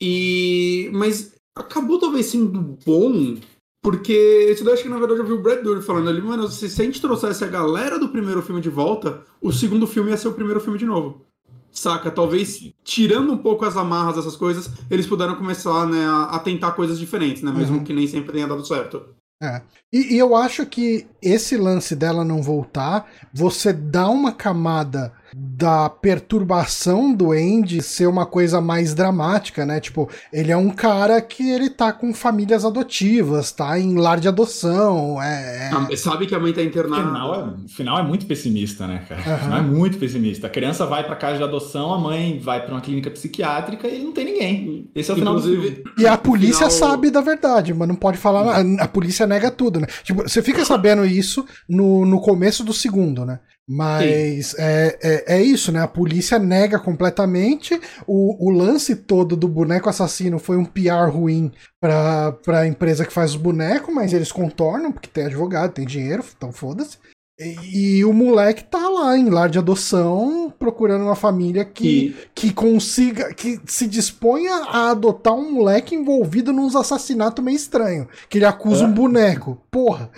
E. 0.01 0.89
Mas 0.93 1.36
acabou 1.61 1.99
talvez 1.99 2.27
sendo 2.27 2.77
bom, 2.85 3.37
porque 3.81 4.49
isso 4.51 4.63
daí 4.63 4.73
acho 4.73 4.83
que 4.83 4.89
na 4.89 4.97
verdade 4.97 5.19
eu 5.19 5.25
vi 5.25 5.33
o 5.33 5.41
Brad 5.41 5.63
Dourif 5.63 5.85
falando 5.85 6.09
ali, 6.09 6.21
mano, 6.21 6.47
se, 6.47 6.69
se 6.69 6.81
a 6.81 6.85
gente 6.85 7.01
trouxesse 7.01 7.43
a 7.43 7.47
galera 7.47 7.99
do 7.99 8.09
primeiro 8.09 8.41
filme 8.41 8.61
de 8.61 8.69
volta, 8.69 9.21
o 9.41 9.51
segundo 9.51 9.87
filme 9.87 10.11
ia 10.11 10.17
ser 10.17 10.27
o 10.27 10.33
primeiro 10.33 10.59
filme 10.59 10.77
de 10.77 10.85
novo. 10.85 11.25
Saca? 11.71 12.09
Talvez 12.09 12.71
tirando 12.83 13.31
um 13.31 13.37
pouco 13.37 13.63
as 13.63 13.77
amarras 13.77 14.15
dessas 14.15 14.35
coisas, 14.35 14.69
eles 14.89 15.05
puderam 15.05 15.35
começar 15.35 15.85
né, 15.85 16.07
a, 16.07 16.39
tentar 16.39 16.71
coisas 16.71 16.97
diferentes, 16.97 17.43
né? 17.43 17.51
Mesmo 17.51 17.77
uhum. 17.77 17.83
que 17.83 17.93
nem 17.93 18.07
sempre 18.07 18.33
tenha 18.33 18.47
dado 18.47 18.65
certo. 18.65 19.15
É. 19.41 19.61
E, 19.93 20.15
e, 20.15 20.17
eu 20.17 20.35
acho 20.35 20.65
que 20.65 21.05
esse 21.21 21.55
lance 21.55 21.95
dela 21.95 22.25
não 22.25 22.41
voltar, 22.41 23.07
você 23.31 23.71
dá 23.71 24.09
uma 24.09 24.31
camada 24.31 25.13
da 25.39 25.88
perturbação 25.88 27.13
do 27.13 27.31
Andy 27.31 27.81
ser 27.83 28.07
uma 28.07 28.25
coisa 28.25 28.59
mais 28.59 28.95
dramática, 28.95 29.65
né? 29.65 29.79
Tipo, 29.79 30.09
ele 30.33 30.51
é 30.51 30.57
um 30.57 30.71
cara 30.71 31.21
que 31.21 31.47
ele 31.51 31.69
tá 31.69 31.93
com 31.93 32.11
famílias 32.11 32.65
adotivas, 32.65 33.51
tá 33.51 33.79
em 33.79 33.95
lar 33.97 34.19
de 34.19 34.27
adoção, 34.27 35.21
é... 35.21 35.69
é... 35.91 35.95
sabe 35.95 36.25
que 36.25 36.33
a 36.33 36.39
mãe 36.39 36.51
tá 36.53 36.63
internada. 36.63 37.03
O 37.03 37.05
final 37.05 37.35
é, 37.35 37.65
o 37.65 37.69
final 37.69 37.99
é 37.99 38.03
muito 38.03 38.25
pessimista, 38.25 38.88
né, 38.88 39.05
cara? 39.07 39.21
Uhum. 39.21 39.35
O 39.35 39.38
final 39.38 39.59
é 39.59 39.61
muito 39.61 39.97
pessimista. 39.99 40.47
A 40.47 40.49
criança 40.49 40.85
vai 40.88 41.05
pra 41.05 41.15
casa 41.15 41.38
de 41.38 41.43
adoção, 41.43 41.93
a 41.93 41.99
mãe 41.99 42.39
vai 42.39 42.65
pra 42.65 42.73
uma 42.73 42.81
clínica 42.81 43.11
psiquiátrica 43.11 43.88
e 43.88 44.03
não 44.03 44.11
tem 44.11 44.25
ninguém. 44.25 44.89
Esse 44.95 45.11
é 45.11 45.13
o 45.13 45.17
final 45.17 45.35
Inclusive, 45.35 45.69
do 45.69 45.75
filme. 45.75 45.91
E 45.99 46.07
a 46.07 46.17
polícia 46.17 46.69
final... 46.69 46.71
sabe 46.71 47.11
da 47.11 47.21
verdade, 47.21 47.73
mas 47.75 47.88
não 47.88 47.95
pode 47.95 48.17
falar. 48.17 48.65
A 48.79 48.88
polícia 48.88 49.27
nega 49.27 49.51
tudo, 49.51 49.79
né? 49.79 49.88
Tipo, 50.03 50.23
você 50.23 50.41
fica 50.41 50.65
sabendo 50.65 51.05
isso 51.05 51.45
no, 51.69 52.05
no 52.05 52.19
começo 52.19 52.63
do 52.63 52.73
segundo, 52.73 53.23
né? 53.23 53.39
Mas 53.70 54.55
é, 54.57 54.97
é, 55.01 55.36
é, 55.36 55.41
isso, 55.41 55.74
né? 55.74 55.82
A 55.82 55.88
polícia 55.88 56.39
nega 56.39 56.80
completamente. 56.80 57.80
O, 58.05 58.47
o 58.47 58.49
lance 58.49 58.95
todo 58.95 59.36
do 59.36 59.47
boneco 59.47 59.89
assassino 59.89 60.39
foi 60.39 60.55
um 60.55 60.63
PR 60.63 61.09
ruim 61.11 61.51
pra, 61.82 62.32
pra 62.32 62.65
empresa 62.65 63.05
que 63.05 63.11
faz 63.11 63.32
os 63.32 63.38
bonecos, 63.38 63.93
mas 63.93 64.13
eles 64.13 64.32
contornam, 64.32 64.91
porque 64.91 65.09
tem 65.09 65.26
advogado, 65.26 65.74
tem 65.74 65.86
dinheiro, 65.86 66.24
então 66.38 66.51
foda-se. 66.51 66.97
E, 67.39 67.99
e, 67.99 68.05
o 68.05 68.11
moleque 68.11 68.63
tá 68.63 68.89
lá 68.89 69.15
em 69.15 69.29
lar 69.29 69.47
de 69.47 69.59
adoção, 69.59 70.51
procurando 70.57 71.03
uma 71.03 71.15
família 71.15 71.63
que, 71.63 72.15
que 72.33 72.51
consiga, 72.51 73.31
que 73.31 73.59
se 73.67 73.88
disponha 73.88 74.63
a 74.65 74.89
adotar 74.89 75.35
um 75.35 75.51
moleque 75.51 75.93
envolvido 75.93 76.51
nos 76.51 76.75
assassinatos 76.75 77.45
meio 77.45 77.55
estranho. 77.55 78.07
Que 78.27 78.39
ele 78.39 78.45
acusa 78.45 78.85
é. 78.85 78.88
um 78.88 78.91
boneco. 78.91 79.61
Porra. 79.69 80.09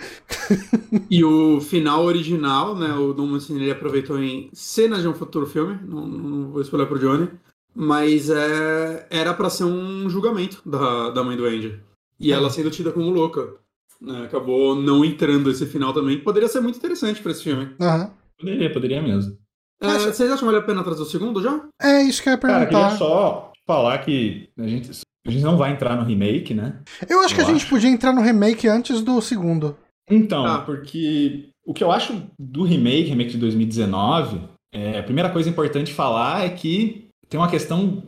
E 1.10 1.22
o 1.22 1.60
final 1.60 2.04
original, 2.04 2.74
né? 2.74 2.94
O 2.94 3.12
Dom 3.12 3.26
Mancini 3.26 3.64
ele 3.64 3.70
aproveitou 3.70 4.18
em 4.18 4.48
cenas 4.54 5.02
de 5.02 5.08
um 5.08 5.14
futuro 5.14 5.46
filme. 5.46 5.78
Não, 5.86 6.06
não 6.06 6.50
vou 6.50 6.62
spoiler 6.62 6.88
pro 6.88 6.98
Johnny. 6.98 7.28
Mas 7.74 8.30
é, 8.30 9.06
era 9.10 9.34
para 9.34 9.50
ser 9.50 9.64
um 9.64 10.08
julgamento 10.08 10.62
da, 10.64 11.10
da 11.10 11.22
mãe 11.22 11.36
do 11.36 11.44
Andy. 11.44 11.78
E 12.18 12.32
ela 12.32 12.48
sendo 12.48 12.70
tida 12.70 12.90
como 12.90 13.10
louca 13.10 13.60
né, 14.00 14.24
acabou 14.24 14.74
não 14.74 15.04
entrando 15.04 15.50
esse 15.50 15.66
final 15.66 15.92
também. 15.92 16.18
Poderia 16.18 16.48
ser 16.48 16.60
muito 16.60 16.78
interessante 16.78 17.20
para 17.20 17.32
esse 17.32 17.42
filme. 17.42 17.74
Uhum. 17.80 18.10
Poderia, 18.38 18.72
poderia 18.72 19.02
mesmo. 19.02 19.36
É, 19.82 19.98
vocês 19.98 20.30
acham 20.30 20.38
que 20.38 20.44
vale 20.44 20.58
a 20.58 20.62
pena 20.62 20.84
trazer 20.84 21.02
o 21.02 21.06
segundo 21.06 21.42
já? 21.42 21.68
É 21.80 22.02
isso 22.02 22.22
que 22.22 22.28
eu 22.28 22.32
ia 22.32 22.38
perguntar. 22.38 22.66
Cara, 22.66 22.84
queria 22.84 22.98
só 22.98 23.52
falar 23.66 23.98
que 23.98 24.48
a 24.58 24.66
gente, 24.66 24.90
a 25.26 25.30
gente 25.30 25.42
não 25.42 25.56
vai 25.56 25.72
entrar 25.72 25.96
no 25.96 26.04
remake, 26.04 26.52
né? 26.52 26.80
Eu 27.08 27.20
acho 27.20 27.32
eu 27.32 27.36
que 27.36 27.40
a 27.42 27.44
acho. 27.44 27.52
gente 27.52 27.68
podia 27.68 27.88
entrar 27.88 28.12
no 28.12 28.20
remake 28.20 28.68
antes 28.68 29.00
do 29.00 29.20
segundo. 29.22 29.76
Então, 30.10 30.44
ah. 30.44 30.58
porque 30.58 31.50
o 31.64 31.72
que 31.72 31.84
eu 31.84 31.90
acho 31.90 32.22
do 32.38 32.64
remake, 32.64 33.10
remake 33.10 33.30
de 33.30 33.38
2019, 33.38 34.40
é, 34.72 34.98
a 34.98 35.02
primeira 35.02 35.30
coisa 35.30 35.48
importante 35.48 35.94
falar 35.94 36.44
é 36.44 36.50
que 36.50 37.09
tem 37.30 37.38
uma 37.38 37.48
questão 37.48 38.02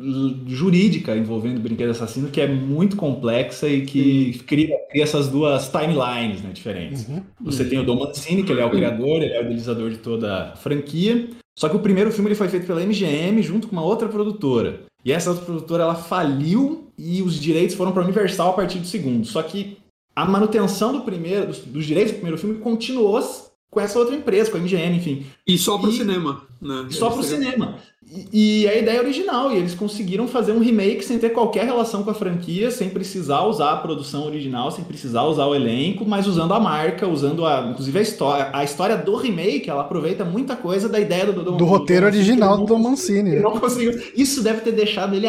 jurídica 0.48 1.16
envolvendo 1.16 1.58
o 1.58 1.60
Brinquedo 1.60 1.92
Assassino 1.92 2.28
que 2.28 2.40
é 2.40 2.48
muito 2.48 2.96
complexa 2.96 3.68
e 3.68 3.86
que 3.86 4.40
cria, 4.40 4.76
cria, 4.90 5.04
essas 5.04 5.28
duas 5.28 5.68
timelines 5.68 6.42
né, 6.42 6.50
diferentes. 6.52 7.08
Uhum. 7.08 7.22
Você 7.42 7.64
tem 7.64 7.78
o 7.78 7.84
Dom 7.84 8.00
Mancini, 8.00 8.42
que 8.42 8.50
ele 8.50 8.60
é 8.60 8.64
o 8.64 8.70
criador, 8.70 9.22
ele 9.22 9.32
é 9.32 9.38
o 9.38 9.42
idealizador 9.42 9.90
de 9.90 9.98
toda 9.98 10.50
a 10.50 10.56
franquia. 10.56 11.30
Só 11.56 11.68
que 11.68 11.76
o 11.76 11.78
primeiro 11.78 12.10
filme 12.10 12.30
ele 12.30 12.34
foi 12.34 12.48
feito 12.48 12.66
pela 12.66 12.84
MGM 12.84 13.40
junto 13.42 13.68
com 13.68 13.76
uma 13.76 13.84
outra 13.84 14.08
produtora. 14.08 14.80
E 15.04 15.12
essa 15.12 15.30
outra 15.30 15.44
produtora 15.44 15.84
ela 15.84 15.94
faliu 15.94 16.88
e 16.98 17.22
os 17.22 17.40
direitos 17.40 17.76
foram 17.76 17.92
para 17.92 18.02
a 18.02 18.04
Universal 18.04 18.50
a 18.50 18.54
partir 18.54 18.80
do 18.80 18.86
segundo. 18.86 19.24
Só 19.24 19.40
que 19.40 19.78
a 20.16 20.24
manutenção 20.24 20.92
do 20.92 21.02
primeiro, 21.02 21.46
dos, 21.46 21.60
dos 21.60 21.86
direitos 21.86 22.12
do 22.12 22.16
primeiro 22.16 22.38
filme 22.38 22.58
continuou 22.58 23.18
com 23.72 23.80
essa 23.80 23.98
outra 23.98 24.14
empresa, 24.14 24.50
com 24.50 24.58
a 24.58 24.60
MGM, 24.60 24.98
enfim. 24.98 25.24
E 25.46 25.56
só 25.56 25.78
para 25.78 25.88
o 25.88 25.92
cinema, 25.92 26.42
né? 26.60 26.88
Só 26.90 27.08
para 27.08 27.20
o 27.20 27.24
cinema. 27.24 27.76
E, 28.30 28.64
e 28.64 28.68
a 28.68 28.76
ideia 28.76 28.98
é 28.98 29.00
original, 29.00 29.50
e 29.50 29.56
eles 29.56 29.74
conseguiram 29.74 30.28
fazer 30.28 30.52
um 30.52 30.58
remake 30.58 31.02
sem 31.02 31.18
ter 31.18 31.30
qualquer 31.30 31.64
relação 31.64 32.02
com 32.02 32.10
a 32.10 32.14
franquia, 32.14 32.70
sem 32.70 32.90
precisar 32.90 33.46
usar 33.46 33.72
a 33.72 33.76
produção 33.78 34.26
original, 34.26 34.70
sem 34.70 34.84
precisar 34.84 35.22
usar 35.24 35.46
o 35.46 35.54
elenco, 35.54 36.04
mas 36.04 36.26
usando 36.26 36.52
a 36.52 36.60
marca, 36.60 37.08
usando 37.08 37.46
a, 37.46 37.70
inclusive 37.70 37.98
a 37.98 38.02
história. 38.02 38.50
A 38.52 38.62
história 38.62 38.94
do 38.94 39.16
remake, 39.16 39.70
ela 39.70 39.80
aproveita 39.80 40.22
muita 40.22 40.54
coisa 40.54 40.86
da 40.86 41.00
ideia 41.00 41.24
do 41.24 41.32
Do, 41.32 41.52
do 41.52 41.64
roteiro 41.64 42.04
do 42.04 42.14
original 42.14 42.58
do 42.58 42.66
Dom 42.66 42.78
Mancini. 42.78 43.36
Não 43.36 43.58
conseguiu. 43.58 43.98
Isso 44.14 44.42
deve 44.42 44.60
ter 44.60 44.72
deixado 44.72 45.16
ele 45.16 45.26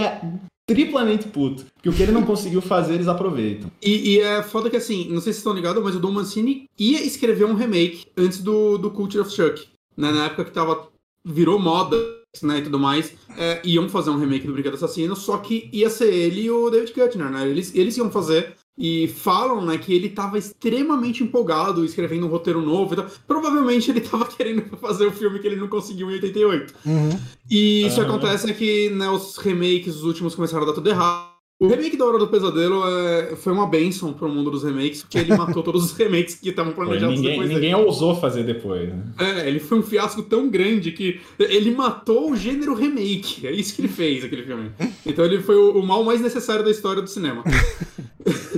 triplamente 0.66 1.28
puto. 1.28 1.66
Porque 1.74 1.89
o 1.89 1.93
que 1.93 2.03
ele 2.03 2.11
não 2.11 2.24
conseguiu 2.24 2.61
fazer, 2.61 2.95
eles 2.95 3.07
aproveitam. 3.07 3.72
E, 3.82 4.14
e, 4.14 4.20
é 4.20 4.41
foda 4.41 4.70
que 4.70 4.78
assim, 4.78 5.09
não 5.09 5.22
sei 5.22 5.34
se 5.34 5.39
estão 5.39 5.53
ligados, 5.53 5.84
mas 5.84 5.95
o 5.95 5.99
Dom 5.99 6.11
Mancini 6.11 6.70
ia 6.78 7.01
escrever 7.03 7.45
um 7.45 7.55
remake 7.55 8.05
antes 8.18 8.39
do, 8.39 8.78
do 8.78 8.91
Culture 8.91 9.22
of 9.22 9.32
Chuck. 9.32 9.68
Né, 9.95 10.11
na 10.11 10.26
época 10.26 10.45
que 10.45 10.51
tava. 10.51 10.88
virou 11.24 11.59
moda 11.59 11.95
né, 12.41 12.57
e 12.57 12.61
tudo 12.64 12.80
mais, 12.80 13.14
é, 13.38 13.61
iam 13.64 13.88
fazer 13.88 14.09
um 14.09 14.18
remake 14.18 14.47
do 14.47 14.53
Brinquedo 14.53 14.74
Assassino, 14.74 15.16
só 15.16 15.38
que 15.38 15.70
ia 15.72 15.89
ser 15.89 16.11
ele 16.11 16.41
e 16.41 16.51
o 16.51 16.70
David 16.70 16.91
Kuttner, 16.91 17.30
né? 17.30 17.47
Eles, 17.47 17.76
eles 17.76 17.95
iam 17.97 18.09
fazer 18.09 18.55
e 18.78 19.07
falam, 19.07 19.63
né, 19.63 19.78
que 19.78 19.93
ele 19.93 20.07
estava 20.07 20.38
extremamente 20.38 21.24
empolgado 21.24 21.86
escrevendo 21.86 22.26
um 22.26 22.30
roteiro 22.30 22.61
novo. 22.61 22.93
Então, 22.93 23.05
provavelmente 23.28 23.91
ele 23.91 23.99
estava 24.01 24.26
querendo 24.26 24.78
fazer 24.78 25.05
o 25.05 25.11
filme 25.11 25.39
que 25.39 25.47
ele 25.47 25.55
não 25.55 25.67
conseguiu 25.67 26.09
em 26.09 26.13
88. 26.15 26.74
Uhum. 26.86 27.19
E 27.49 27.86
isso 27.86 27.99
uhum. 28.01 28.07
acontece 28.07 28.49
é 28.49 28.53
que 28.53 28.89
né, 28.89 29.09
os 29.09 29.38
remakes, 29.38 29.95
os 29.97 30.03
últimos, 30.03 30.36
começaram 30.36 30.63
a 30.63 30.67
dar 30.67 30.74
tudo 30.74 30.89
errado. 30.89 31.34
O 31.59 31.67
remake 31.67 31.95
da 31.95 32.03
Hora 32.03 32.17
do 32.17 32.28
Pesadelo 32.28 32.84
é, 32.86 33.36
foi 33.38 33.53
uma 33.53 33.65
benção 33.65 34.11
pro 34.11 34.28
mundo 34.28 34.51
dos 34.51 34.63
remakes, 34.63 35.03
porque 35.03 35.19
ele 35.19 35.38
matou 35.38 35.61
todos 35.63 35.86
os 35.86 35.93
remakes 35.93 36.36
que 36.36 36.49
estavam 36.49 36.74
planejados 36.74 37.15
ninguém, 37.15 37.32
depois 37.32 37.47
Ninguém 37.47 37.74
dele. 37.74 37.86
ousou 37.86 38.19
fazer 38.19 38.43
depois, 38.43 38.89
né? 38.89 39.01
É, 39.17 39.47
ele 39.47 39.59
foi 39.59 39.80
um 39.80 39.84
fiasco 39.84 40.24
tão 40.24 40.49
grande 40.49 40.91
que 40.91 41.21
ele 41.39 41.71
matou 41.71 42.32
o 42.32 42.36
gênero 42.36 42.74
remake. 42.74 43.47
É 43.47 43.51
isso 43.51 43.76
que 43.76 43.82
ele 43.82 43.88
fez, 43.88 44.26
aquele 44.26 44.43
filme. 44.43 44.71
Então 45.05 45.24
ele 45.24 45.41
foi 45.41 45.55
o, 45.55 45.78
o 45.78 45.86
mal 45.86 46.03
mais 46.03 46.19
necessário 46.19 46.65
da 46.65 46.71
história 46.71 47.01
do 47.01 47.09
cinema. 47.09 47.43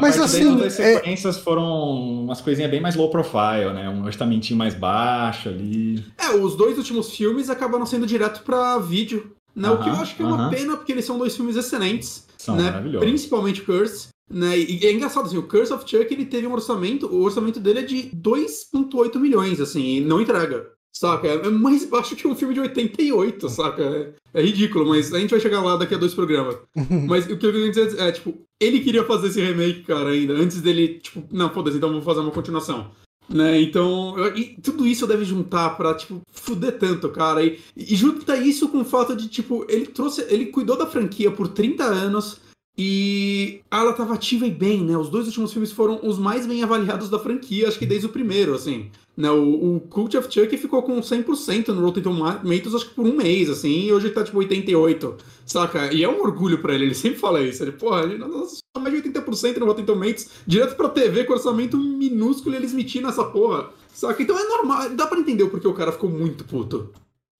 Mas 0.00 0.18
assim, 0.18 0.54
as 0.64 0.78
é 0.78 0.94
sequências 0.94 1.36
é... 1.36 1.40
foram 1.40 2.22
umas 2.24 2.40
coisinhas 2.40 2.70
bem 2.70 2.80
mais 2.80 2.96
low 2.96 3.10
profile, 3.10 3.72
né? 3.74 3.88
Um 3.88 4.04
orçamentinho 4.04 4.58
mais 4.58 4.74
baixo 4.74 5.48
ali. 5.48 6.04
É, 6.18 6.34
os 6.34 6.56
dois 6.56 6.78
últimos 6.78 7.14
filmes 7.14 7.50
acabaram 7.50 7.86
sendo 7.86 8.06
direto 8.06 8.42
para 8.42 8.78
vídeo, 8.78 9.32
né? 9.54 9.68
Uh 9.68 9.72
-huh, 9.72 9.80
o 9.80 9.82
que 9.82 9.88
eu 9.88 9.94
acho 9.94 10.16
que 10.16 10.22
é 10.22 10.26
uma 10.26 10.36
uh 10.36 10.40
-huh. 10.40 10.50
pena, 10.50 10.76
porque 10.76 10.92
eles 10.92 11.04
são 11.04 11.18
dois 11.18 11.36
filmes 11.36 11.56
excelentes. 11.56 12.26
São 12.38 12.56
né? 12.56 12.72
Principalmente 12.98 13.62
Curse. 13.62 14.08
Né? 14.30 14.56
E 14.56 14.86
é 14.86 14.92
engraçado, 14.92 15.26
assim, 15.26 15.36
o 15.36 15.42
Curse 15.42 15.72
of 15.72 15.84
Chuck 15.88 16.14
ele 16.14 16.24
teve 16.24 16.46
um 16.46 16.52
orçamento, 16.52 17.06
o 17.06 17.22
orçamento 17.22 17.58
dele 17.58 17.80
é 17.80 17.82
de 17.82 18.10
2,8 18.14 19.18
milhões, 19.18 19.60
assim, 19.60 19.96
e 19.96 20.00
não 20.00 20.20
entrega. 20.20 20.70
Saca? 20.92 21.28
É 21.28 21.48
mais 21.48 21.84
baixo 21.84 22.16
que 22.16 22.26
um 22.26 22.34
filme 22.34 22.54
de 22.54 22.60
88, 22.60 23.48
saca? 23.48 23.82
É, 23.82 24.12
é 24.34 24.42
ridículo, 24.42 24.88
mas 24.88 25.12
a 25.14 25.18
gente 25.18 25.30
vai 25.30 25.40
chegar 25.40 25.62
lá 25.62 25.76
daqui 25.76 25.94
a 25.94 25.98
dois 25.98 26.14
programas. 26.14 26.56
mas 27.08 27.24
o 27.24 27.36
que 27.36 27.46
eu 27.46 27.52
queria 27.52 27.70
dizer 27.70 27.98
é, 27.98 28.12
tipo, 28.12 28.34
ele 28.60 28.80
queria 28.80 29.04
fazer 29.04 29.28
esse 29.28 29.40
remake, 29.40 29.82
cara, 29.84 30.10
ainda, 30.10 30.34
antes 30.34 30.60
dele, 30.60 31.00
tipo, 31.00 31.22
não, 31.30 31.50
foda-se, 31.50 31.76
então 31.76 31.92
vou 31.92 32.02
fazer 32.02 32.20
uma 32.20 32.32
continuação. 32.32 32.90
Né? 33.32 33.60
Então, 33.62 34.16
e 34.34 34.56
tudo 34.60 34.84
isso 34.86 35.06
deve 35.06 35.24
juntar 35.24 35.70
pra, 35.76 35.94
tipo, 35.94 36.20
fuder 36.32 36.76
tanto, 36.78 37.08
cara. 37.10 37.44
E, 37.44 37.60
e 37.76 37.94
junta 37.94 38.36
isso 38.36 38.68
com 38.68 38.80
o 38.80 38.84
fato 38.84 39.14
de, 39.14 39.28
tipo, 39.28 39.64
ele 39.68 39.86
trouxe. 39.86 40.26
Ele 40.28 40.46
cuidou 40.46 40.76
da 40.76 40.86
franquia 40.86 41.30
por 41.30 41.46
30 41.48 41.84
anos. 41.84 42.40
E 42.76 43.60
ela 43.70 43.92
tava 43.92 44.14
ativa 44.14 44.46
e 44.46 44.50
bem, 44.50 44.82
né? 44.82 44.96
Os 44.96 45.10
dois 45.10 45.26
últimos 45.26 45.52
filmes 45.52 45.70
foram 45.70 46.00
os 46.02 46.18
mais 46.18 46.46
bem 46.46 46.62
avaliados 46.62 47.10
da 47.10 47.18
franquia, 47.18 47.68
acho 47.68 47.78
que 47.78 47.84
desde 47.84 48.06
o 48.06 48.10
primeiro, 48.10 48.54
assim. 48.54 48.90
Né? 49.20 49.30
O, 49.30 49.76
o 49.76 49.80
Cult 49.80 50.16
of 50.16 50.32
Chuck 50.32 50.56
ficou 50.56 50.82
com 50.82 50.98
100% 50.98 51.68
no 51.68 51.82
Rotten 51.82 52.02
Tomatoes, 52.02 52.74
acho 52.74 52.88
que 52.88 52.94
por 52.94 53.06
um 53.06 53.14
mês, 53.14 53.50
assim, 53.50 53.86
e 53.86 53.92
hoje 53.92 54.08
tá 54.08 54.24
tipo 54.24 54.38
88, 54.38 55.16
saca? 55.44 55.92
E 55.92 56.02
é 56.02 56.08
um 56.08 56.22
orgulho 56.22 56.62
para 56.62 56.74
ele, 56.74 56.86
ele 56.86 56.94
sempre 56.94 57.18
fala 57.18 57.42
isso. 57.42 57.62
Ele, 57.62 57.72
porra, 57.72 58.04
ele 58.04 58.16
nossa, 58.16 58.60
mais 58.78 58.94
de 58.94 59.10
80% 59.10 59.58
no 59.58 59.66
Rotten 59.66 59.84
Tomatoes, 59.84 60.30
direto 60.46 60.74
pra 60.74 60.88
TV 60.88 61.24
com 61.24 61.34
orçamento 61.34 61.76
minúsculo 61.76 62.54
e 62.54 62.58
eles 62.58 62.72
metindo 62.72 63.08
essa 63.08 63.24
porra, 63.24 63.68
saca? 63.92 64.22
Então 64.22 64.38
é 64.38 64.44
normal, 64.44 64.88
dá 64.90 65.06
para 65.06 65.20
entender 65.20 65.42
o 65.42 65.50
porquê 65.50 65.68
o 65.68 65.74
cara 65.74 65.92
ficou 65.92 66.08
muito 66.08 66.42
puto. 66.44 66.90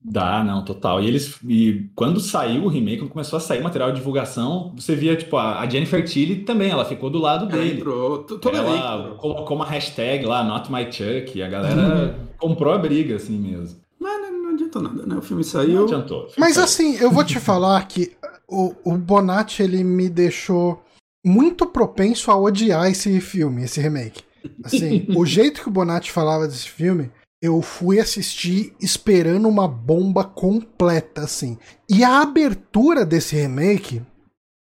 Dá, 0.02 0.42
não, 0.42 0.64
total. 0.64 1.02
E 1.02 1.06
eles. 1.06 1.38
E 1.46 1.90
quando 1.94 2.20
saiu 2.20 2.64
o 2.64 2.68
remake, 2.68 3.00
quando 3.00 3.10
começou 3.10 3.36
a 3.36 3.40
sair 3.40 3.62
material 3.62 3.90
de 3.90 3.98
divulgação, 3.98 4.72
você 4.74 4.96
via, 4.96 5.14
tipo, 5.14 5.36
a, 5.36 5.68
Jennifer 5.68 6.02
Tilly 6.02 6.36
também, 6.36 6.70
ela 6.70 6.86
ficou 6.86 7.10
do 7.10 7.18
lado 7.18 7.46
dele. 7.46 7.80
Entrou, 7.80 8.22
toda 8.24 8.56
ela 8.56 9.14
colocou 9.16 9.54
uma 9.54 9.66
hashtag 9.66 10.24
lá, 10.24 10.42
Not 10.42 10.72
My 10.72 10.90
Chuck, 10.90 11.36
e 11.36 11.42
a 11.42 11.48
galera 11.48 12.16
uhum. 12.18 12.26
comprou 12.38 12.72
a 12.72 12.78
briga, 12.78 13.16
assim 13.16 13.38
mesmo. 13.38 13.78
Mas 13.98 14.20
não, 14.22 14.42
não 14.44 14.50
adiantou 14.54 14.80
nada, 14.80 15.04
né? 15.04 15.16
O 15.16 15.22
filme 15.22 15.44
saiu. 15.44 15.74
Não 15.74 15.84
adiantou. 15.84 16.28
Mas 16.38 16.54
saiu. 16.54 16.64
assim, 16.64 16.96
eu 16.96 17.10
vou 17.10 17.22
te 17.22 17.38
falar 17.38 17.86
que 17.86 18.12
o, 18.48 18.74
o 18.82 18.96
Bonatti, 18.96 19.62
ele 19.62 19.84
me 19.84 20.08
deixou 20.08 20.82
muito 21.22 21.66
propenso 21.66 22.30
a 22.30 22.36
odiar 22.36 22.90
esse 22.90 23.20
filme, 23.20 23.64
esse 23.64 23.78
remake. 23.80 24.22
Assim, 24.64 25.06
o 25.14 25.26
jeito 25.26 25.60
que 25.60 25.68
o 25.68 25.72
Bonatti 25.72 26.10
falava 26.10 26.48
desse 26.48 26.70
filme 26.70 27.10
eu 27.42 27.62
fui 27.62 27.98
assistir 27.98 28.74
esperando 28.80 29.48
uma 29.48 29.66
bomba 29.66 30.22
completa, 30.24 31.22
assim. 31.22 31.56
E 31.88 32.04
a 32.04 32.20
abertura 32.20 33.04
desse 33.04 33.34
remake, 33.34 34.02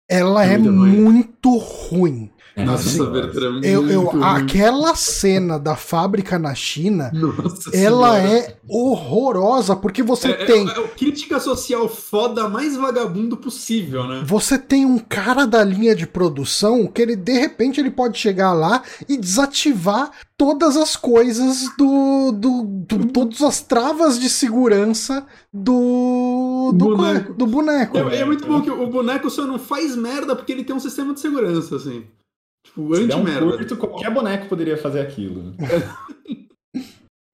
ela 0.09 0.45
é, 0.45 0.53
é 0.53 0.57
muito 0.57 1.55
ruim. 1.57 2.31
Nossa, 2.55 2.87
assim, 2.87 3.67
eu, 3.67 3.89
eu, 3.89 4.23
aquela 4.23 4.95
cena 4.95 5.57
da 5.57 5.75
fábrica 5.75 6.37
na 6.37 6.53
China, 6.53 7.09
Nossa 7.13 7.75
ela 7.75 8.21
senhora. 8.21 8.37
é 8.37 8.57
horrorosa, 8.69 9.75
porque 9.75 10.03
você 10.03 10.27
é, 10.27 10.31
é 10.43 10.45
tem. 10.45 10.69
É, 10.69 10.71
é, 10.71 10.87
crítica 10.89 11.39
social 11.39 11.89
foda 11.89 12.47
mais 12.47 12.77
vagabundo 12.77 13.35
possível, 13.37 14.07
né? 14.07 14.21
Você 14.25 14.59
tem 14.59 14.85
um 14.85 14.99
cara 14.99 15.47
da 15.47 15.63
linha 15.63 15.95
de 15.95 16.05
produção 16.05 16.85
que 16.85 17.01
ele, 17.01 17.15
de 17.15 17.33
repente, 17.33 17.79
ele 17.79 17.89
pode 17.89 18.19
chegar 18.19 18.53
lá 18.53 18.83
e 19.09 19.17
desativar 19.17 20.11
todas 20.37 20.77
as 20.77 20.95
coisas 20.95 21.69
do. 21.75 22.31
do, 22.33 22.63
do 22.63 23.07
todas 23.07 23.41
as 23.41 23.61
travas 23.61 24.19
de 24.19 24.29
segurança 24.29 25.25
do. 25.51 26.71
do 26.75 26.95
boneco. 26.95 27.33
Do 27.33 27.47
boneco. 27.47 27.97
É, 27.97 28.17
é 28.19 28.25
muito 28.25 28.45
bom 28.45 28.61
que 28.61 28.69
o 28.69 28.87
boneco 28.87 29.27
só 29.31 29.47
não 29.47 29.57
faz 29.57 29.95
merda 29.95 30.35
porque 30.35 30.51
ele 30.51 30.63
tem 30.63 30.75
um 30.75 30.79
sistema 30.79 31.15
de 31.15 31.19
segurança, 31.19 31.77
assim. 31.77 32.03
Tipo, 32.73 32.93
anti-merda. 32.95 33.45
Um 33.45 33.57
curto, 33.57 33.77
qualquer 33.77 34.11
boneco 34.11 34.47
poderia 34.47 34.77
fazer 34.77 35.01
aquilo. 35.01 35.53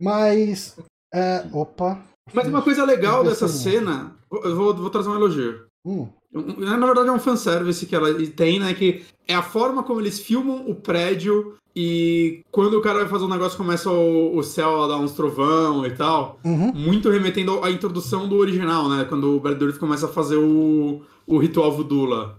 Mas 0.01 0.77
É, 1.13 1.45
opa. 1.51 2.01
Mas 2.33 2.47
uma 2.47 2.61
coisa 2.61 2.83
legal 2.85 3.23
dessa 3.23 3.47
cena, 3.47 4.15
eu 4.31 4.55
vou, 4.55 4.75
vou 4.75 4.89
trazer 4.89 5.09
um 5.09 5.15
elogio. 5.15 5.65
Hum. 5.85 6.07
Na 6.31 6.85
verdade, 6.85 7.09
é 7.09 7.11
um 7.11 7.19
fanservice 7.19 7.85
que 7.85 7.95
ela 7.95 8.13
tem, 8.27 8.59
né? 8.59 8.73
Que 8.73 9.03
é 9.27 9.33
a 9.33 9.41
forma 9.41 9.81
como 9.81 9.99
eles 9.99 10.19
filmam 10.19 10.69
o 10.69 10.75
prédio 10.75 11.55
e 11.75 12.41
quando 12.51 12.77
o 12.77 12.81
cara 12.81 12.99
vai 12.99 13.07
fazer 13.07 13.25
um 13.25 13.29
negócio, 13.29 13.57
começa 13.57 13.89
o, 13.89 14.37
o 14.37 14.43
céu 14.43 14.83
a 14.83 14.87
dar 14.87 14.97
uns 14.97 15.13
trovão 15.13 15.85
e 15.85 15.91
tal. 15.91 16.39
Uhum. 16.43 16.71
Muito 16.73 17.09
remetendo 17.09 17.63
à 17.63 17.71
introdução 17.71 18.27
do 18.27 18.35
original, 18.37 18.89
né? 18.89 19.05
Quando 19.05 19.35
o 19.35 19.39
Brad 19.39 19.57
Dourif 19.57 19.79
começa 19.79 20.05
a 20.05 20.09
fazer 20.09 20.37
o, 20.37 21.01
o 21.25 21.37
ritual 21.37 21.71
voodoo 21.71 22.05
lá. 22.05 22.35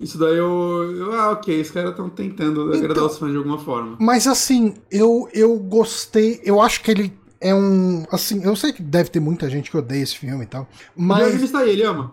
Isso 0.00 0.16
daí 0.16 0.36
eu, 0.36 0.94
eu. 0.96 1.12
Ah, 1.12 1.32
ok, 1.32 1.60
os 1.60 1.70
caras 1.70 1.90
estão 1.90 2.08
tentando 2.08 2.62
agradar 2.72 2.90
Então- 2.90 3.06
os 3.06 3.18
fãs 3.18 3.30
de 3.32 3.36
alguma 3.36 3.58
forma. 3.58 3.96
Mas 4.00 4.26
assim, 4.26 4.74
eu, 4.90 5.28
eu 5.32 5.58
gostei. 5.58 6.40
Eu 6.44 6.60
acho 6.60 6.82
que 6.82 6.90
ele 6.90 7.12
é 7.40 7.52
um. 7.54 8.04
Assim, 8.12 8.42
eu 8.44 8.54
sei 8.54 8.72
que 8.72 8.82
deve 8.82 9.10
ter 9.10 9.20
muita 9.20 9.50
gente 9.50 9.70
que 9.70 9.76
odeia 9.76 10.02
esse 10.02 10.16
filme 10.16 10.44
e 10.44 10.46
tal. 10.46 10.68
Mas... 10.96 11.42
Está 11.42 11.60
aí, 11.60 11.70
ele 11.70 11.82
ama. 11.82 12.12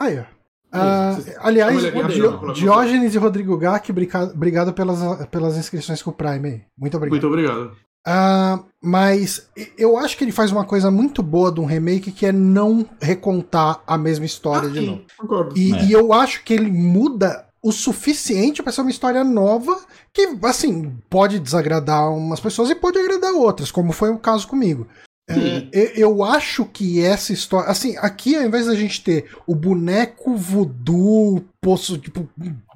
Aí, 0.00 0.18
ó. 0.18 0.24
Ah, 0.72 1.16
aliás, 1.40 1.84
é 1.84 1.92
Diógenes 2.52 3.14
e 3.14 3.18
Rodrigo 3.18 3.56
Gac, 3.56 3.90
obrigado 3.90 4.72
pelas, 4.74 5.26
pelas 5.28 5.56
inscrições 5.56 6.02
com 6.02 6.10
o 6.10 6.14
Prime 6.14 6.48
aí. 6.48 6.62
Muito 6.76 6.96
obrigado. 6.96 7.12
Muito 7.12 7.26
obrigado. 7.26 7.72
Ah, 8.06 8.62
mas 8.86 9.48
eu 9.76 9.98
acho 9.98 10.16
que 10.16 10.22
ele 10.22 10.30
faz 10.32 10.52
uma 10.52 10.64
coisa 10.64 10.90
muito 10.90 11.22
boa 11.22 11.50
de 11.50 11.60
um 11.60 11.64
remake 11.66 12.12
que 12.12 12.24
é 12.24 12.30
não 12.32 12.86
recontar 13.00 13.82
a 13.86 13.98
mesma 13.98 14.24
história 14.24 14.68
Ah, 14.68 14.72
de 14.72 14.80
novo. 14.80 15.02
E, 15.56 15.72
É. 15.74 15.84
e 15.86 15.92
eu 15.92 16.12
acho 16.12 16.44
que 16.44 16.54
ele 16.54 16.70
muda 16.70 17.44
o 17.62 17.72
suficiente 17.72 18.62
pra 18.62 18.70
ser 18.70 18.82
uma 18.82 18.90
história 18.90 19.24
nova 19.24 19.76
que, 20.12 20.38
assim, 20.44 20.96
pode 21.10 21.40
desagradar 21.40 22.12
umas 22.12 22.38
pessoas 22.38 22.70
e 22.70 22.76
pode 22.76 22.96
agradar 22.98 23.32
outras, 23.32 23.72
como 23.72 23.92
foi 23.92 24.10
o 24.10 24.18
caso 24.18 24.46
comigo. 24.46 24.86
É, 25.28 25.92
eu 26.00 26.22
acho 26.22 26.64
que 26.66 27.02
essa 27.02 27.32
história. 27.32 27.68
Assim, 27.68 27.96
aqui 27.96 28.36
ao 28.36 28.44
invés 28.44 28.66
da 28.66 28.76
gente 28.76 29.02
ter 29.02 29.28
o 29.44 29.56
boneco 29.56 30.36
voodoo 30.36 31.42
possu, 31.66 31.98
tipo, 31.98 32.28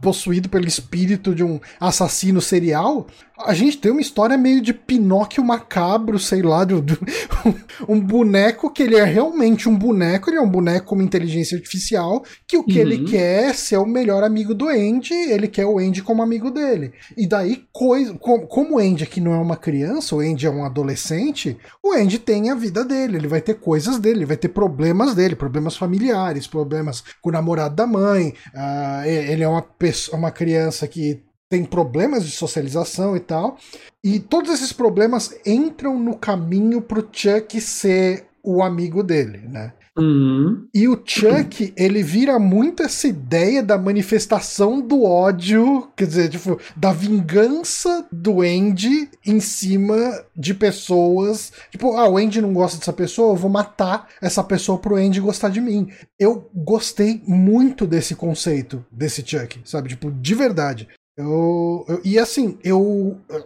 possuído 0.03 0.49
pelo 0.49 0.67
espírito 0.67 1.33
de 1.33 1.45
um 1.45 1.61
assassino 1.79 2.41
serial, 2.41 3.07
a 3.47 3.55
gente 3.55 3.79
tem 3.79 3.93
uma 3.93 4.01
história 4.01 4.37
meio 4.37 4.61
de 4.61 4.75
Pinóquio 4.75 5.45
macabro, 5.45 6.19
sei 6.19 6.43
lá, 6.43 6.65
de, 6.65 6.79
de- 6.81 6.99
um 7.89 8.01
boneco 8.01 8.69
que 8.71 8.83
ele 8.83 8.97
é 8.97 9.05
realmente 9.05 9.69
um 9.69 9.77
boneco, 9.79 10.29
ele 10.29 10.39
é 10.39 10.41
um 10.41 10.49
boneco 10.49 10.87
com 10.87 10.95
uma 10.97 11.05
inteligência 11.05 11.57
artificial, 11.57 12.25
que 12.49 12.57
o 12.57 12.65
que 12.65 12.75
Uhum. 12.75 12.81
ele 12.81 13.05
quer 13.05 13.51
é 13.51 13.53
ser 13.53 13.77
o 13.77 13.87
melhor 13.87 14.25
amigo 14.25 14.55
do 14.57 14.69
Andy, 14.69 15.15
ele 15.15 15.47
quer 15.47 15.67
o 15.67 15.79
Andy 15.79 16.03
como 16.03 16.21
amigo 16.23 16.51
dele. 16.51 16.93
E 17.17 17.29
daí, 17.29 17.63
coisa, 17.73 18.13
com- 18.15 18.45
como 18.47 18.75
o 18.75 18.79
Andy 18.81 19.05
aqui 19.05 19.21
não 19.21 19.33
é 19.35 19.39
uma 19.39 19.57
criança, 19.57 20.17
o 20.17 20.21
Andy 20.21 20.47
é 20.47 20.51
um 20.51 20.65
adolescente, 20.65 21.57
o 21.83 21.93
Andy 21.93 22.19
tem 22.19 22.51
a 22.51 22.55
vida 22.57 22.85
dele, 22.85 23.17
ele 23.19 23.29
vai 23.29 23.41
ter 23.41 23.55
coisas 23.55 23.99
dele, 24.01 24.19
ele 24.21 24.27
vai 24.27 24.37
ter 24.37 24.49
problemas 24.49 25.15
dele, 25.15 25.37
problemas 25.37 25.77
familiares, 25.77 26.47
problemas 26.49 27.05
com 27.23 27.29
o 27.31 27.33
namorado 27.33 27.77
da 27.77 27.87
mãe, 27.87 28.35
ah, 28.55 28.80
e- 29.07 29.33
ele 29.33 29.43
é 29.43 29.49
uma, 29.49 29.63
pessoa, 29.63 30.17
uma 30.19 30.31
criança 30.31 30.87
que 30.87 31.23
tem 31.51 31.65
problemas 31.65 32.25
de 32.25 32.31
socialização 32.31 33.17
e 33.17 33.21
tal. 33.21 33.59
E 34.05 34.21
todos 34.21 34.51
esses 34.53 34.73
problemas 34.73 35.39
entram 35.45 35.99
no 35.99 36.17
caminho 36.17 36.81
pro 36.81 37.07
Chuck 37.13 37.61
ser 37.61 38.27
o 38.43 38.63
amigo 38.63 39.03
dele, 39.03 39.39
né? 39.49 39.73
Uhum. 40.01 40.67
E 40.73 40.89
o 40.89 41.01
Chuck, 41.05 41.73
ele 41.77 42.03
vira 42.03 42.39
muito 42.39 42.83
essa 42.83 43.07
ideia 43.07 43.63
da 43.63 43.77
manifestação 43.77 44.81
do 44.81 45.05
ódio, 45.05 45.89
quer 45.97 46.07
dizer, 46.07 46.29
tipo, 46.31 46.59
da 46.77 46.93
vingança 46.93 48.07
do 48.11 48.41
Andy 48.41 49.11
em 49.27 49.41
cima 49.41 50.25
de 50.35 50.55
pessoas. 50.55 51.53
Tipo, 51.71 51.97
ah, 51.97 52.09
o 52.09 52.17
Andy 52.17 52.41
não 52.41 52.53
gosta 52.53 52.79
dessa 52.79 52.93
pessoa, 52.93 53.33
eu 53.33 53.37
vou 53.37 53.51
matar 53.51 54.09
essa 54.21 54.43
pessoa 54.43 54.79
pro 54.79 54.97
Andy 54.97 55.21
gostar 55.21 55.51
de 55.51 55.61
mim. 55.61 55.89
Eu 56.19 56.51
gostei 56.55 57.23
muito 57.27 57.87
desse 57.87 58.15
conceito, 58.15 58.85
desse 58.91 59.25
Chuck, 59.27 59.61
sabe? 59.65 59.91
Tipo, 59.91 60.11
de 60.11 60.35
verdade. 60.35 60.89
Eu, 61.17 61.85
eu- 61.89 62.01
e 62.05 62.19
assim, 62.19 62.59
eu. 62.65 62.81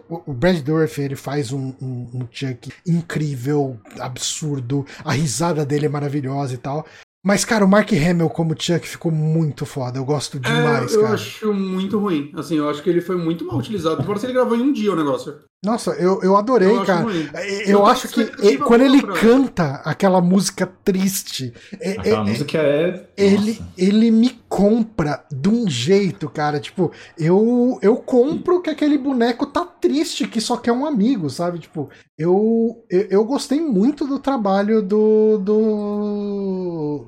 O 0.09 0.33
Brad 0.33 0.61
Dourif, 0.61 0.99
ele 1.01 1.15
faz 1.15 1.51
um, 1.51 1.73
um, 1.81 2.09
um 2.13 2.27
Chuck 2.31 2.71
incrível, 2.87 3.77
absurdo. 3.99 4.85
A 5.03 5.11
risada 5.13 5.65
dele 5.65 5.85
é 5.85 5.89
maravilhosa 5.89 6.53
e 6.53 6.57
tal. 6.57 6.85
Mas, 7.25 7.43
cara, 7.43 7.65
o 7.65 7.67
Mark 7.67 7.91
Hamill 7.91 8.29
como 8.29 8.55
Chuck 8.57 8.87
ficou 8.87 9.11
muito 9.11 9.65
foda. 9.65 9.97
Eu 9.97 10.05
gosto 10.05 10.39
demais, 10.39 10.93
é, 10.93 10.95
eu 10.95 11.01
cara. 11.01 11.15
acho 11.15 11.51
muito 11.53 11.97
ruim. 11.97 12.31
Assim, 12.35 12.55
eu 12.57 12.69
acho 12.69 12.83
que 12.83 12.89
ele 12.89 13.01
foi 13.01 13.15
muito 13.17 13.43
mal 13.45 13.57
utilizado. 13.57 14.03
Parece 14.05 14.21
que 14.27 14.31
ele 14.31 14.37
gravou 14.37 14.55
em 14.55 14.61
um 14.61 14.71
dia 14.71 14.93
o 14.93 14.95
negócio. 14.95 15.33
Nossa, 15.65 15.91
eu, 15.91 16.21
eu 16.21 16.37
adorei, 16.37 16.69
Eu 16.69 16.77
acho 16.77 16.85
cara. 16.85 17.01
ruim. 17.03 17.27
Eu, 17.65 17.79
Eu 17.79 17.85
acho 17.85 18.07
que 18.07 18.13
tenho 18.13 18.25
expectativa 18.27 18.63
e- 18.63 18.67
quando 18.67 18.81
ele 18.81 19.01
pra- 19.01 19.13
canta 19.15 19.81
aquela 19.83 20.21
música 20.21 20.71
triste, 20.83 21.51
é- 21.81 21.91
Aquela 21.93 22.21
é- 22.21 22.29
música 22.29 22.57
é. 22.59 23.07
ele, 23.17 23.51
Nossa. 23.51 23.67
ele 23.77 24.11
me 24.11 24.29
compra 24.47 25.25
de 25.31 25.49
um 25.49 25.67
jeito, 25.69 26.29
cara. 26.29 26.59
Tipo, 26.59 26.91
eu, 27.17 27.79
eu 27.81 27.95
compro 27.97 28.61
que 28.61 28.69
aquele 28.69 28.97
boneco 28.97 29.45
tá 29.47 29.65
triste, 29.65 30.27
que 30.27 30.39
só 30.39 30.55
quer 30.57 30.71
um 30.71 30.85
amigo, 30.85 31.29
sabe? 31.29 31.59
Tipo, 31.59 31.89
eu, 32.17 32.83
eu, 32.89 33.07
eu 33.09 33.25
gostei 33.25 33.59
muito 33.59 34.05
do 34.07 34.19
trabalho 34.19 34.81
do. 34.81 35.37
do. 35.39 37.07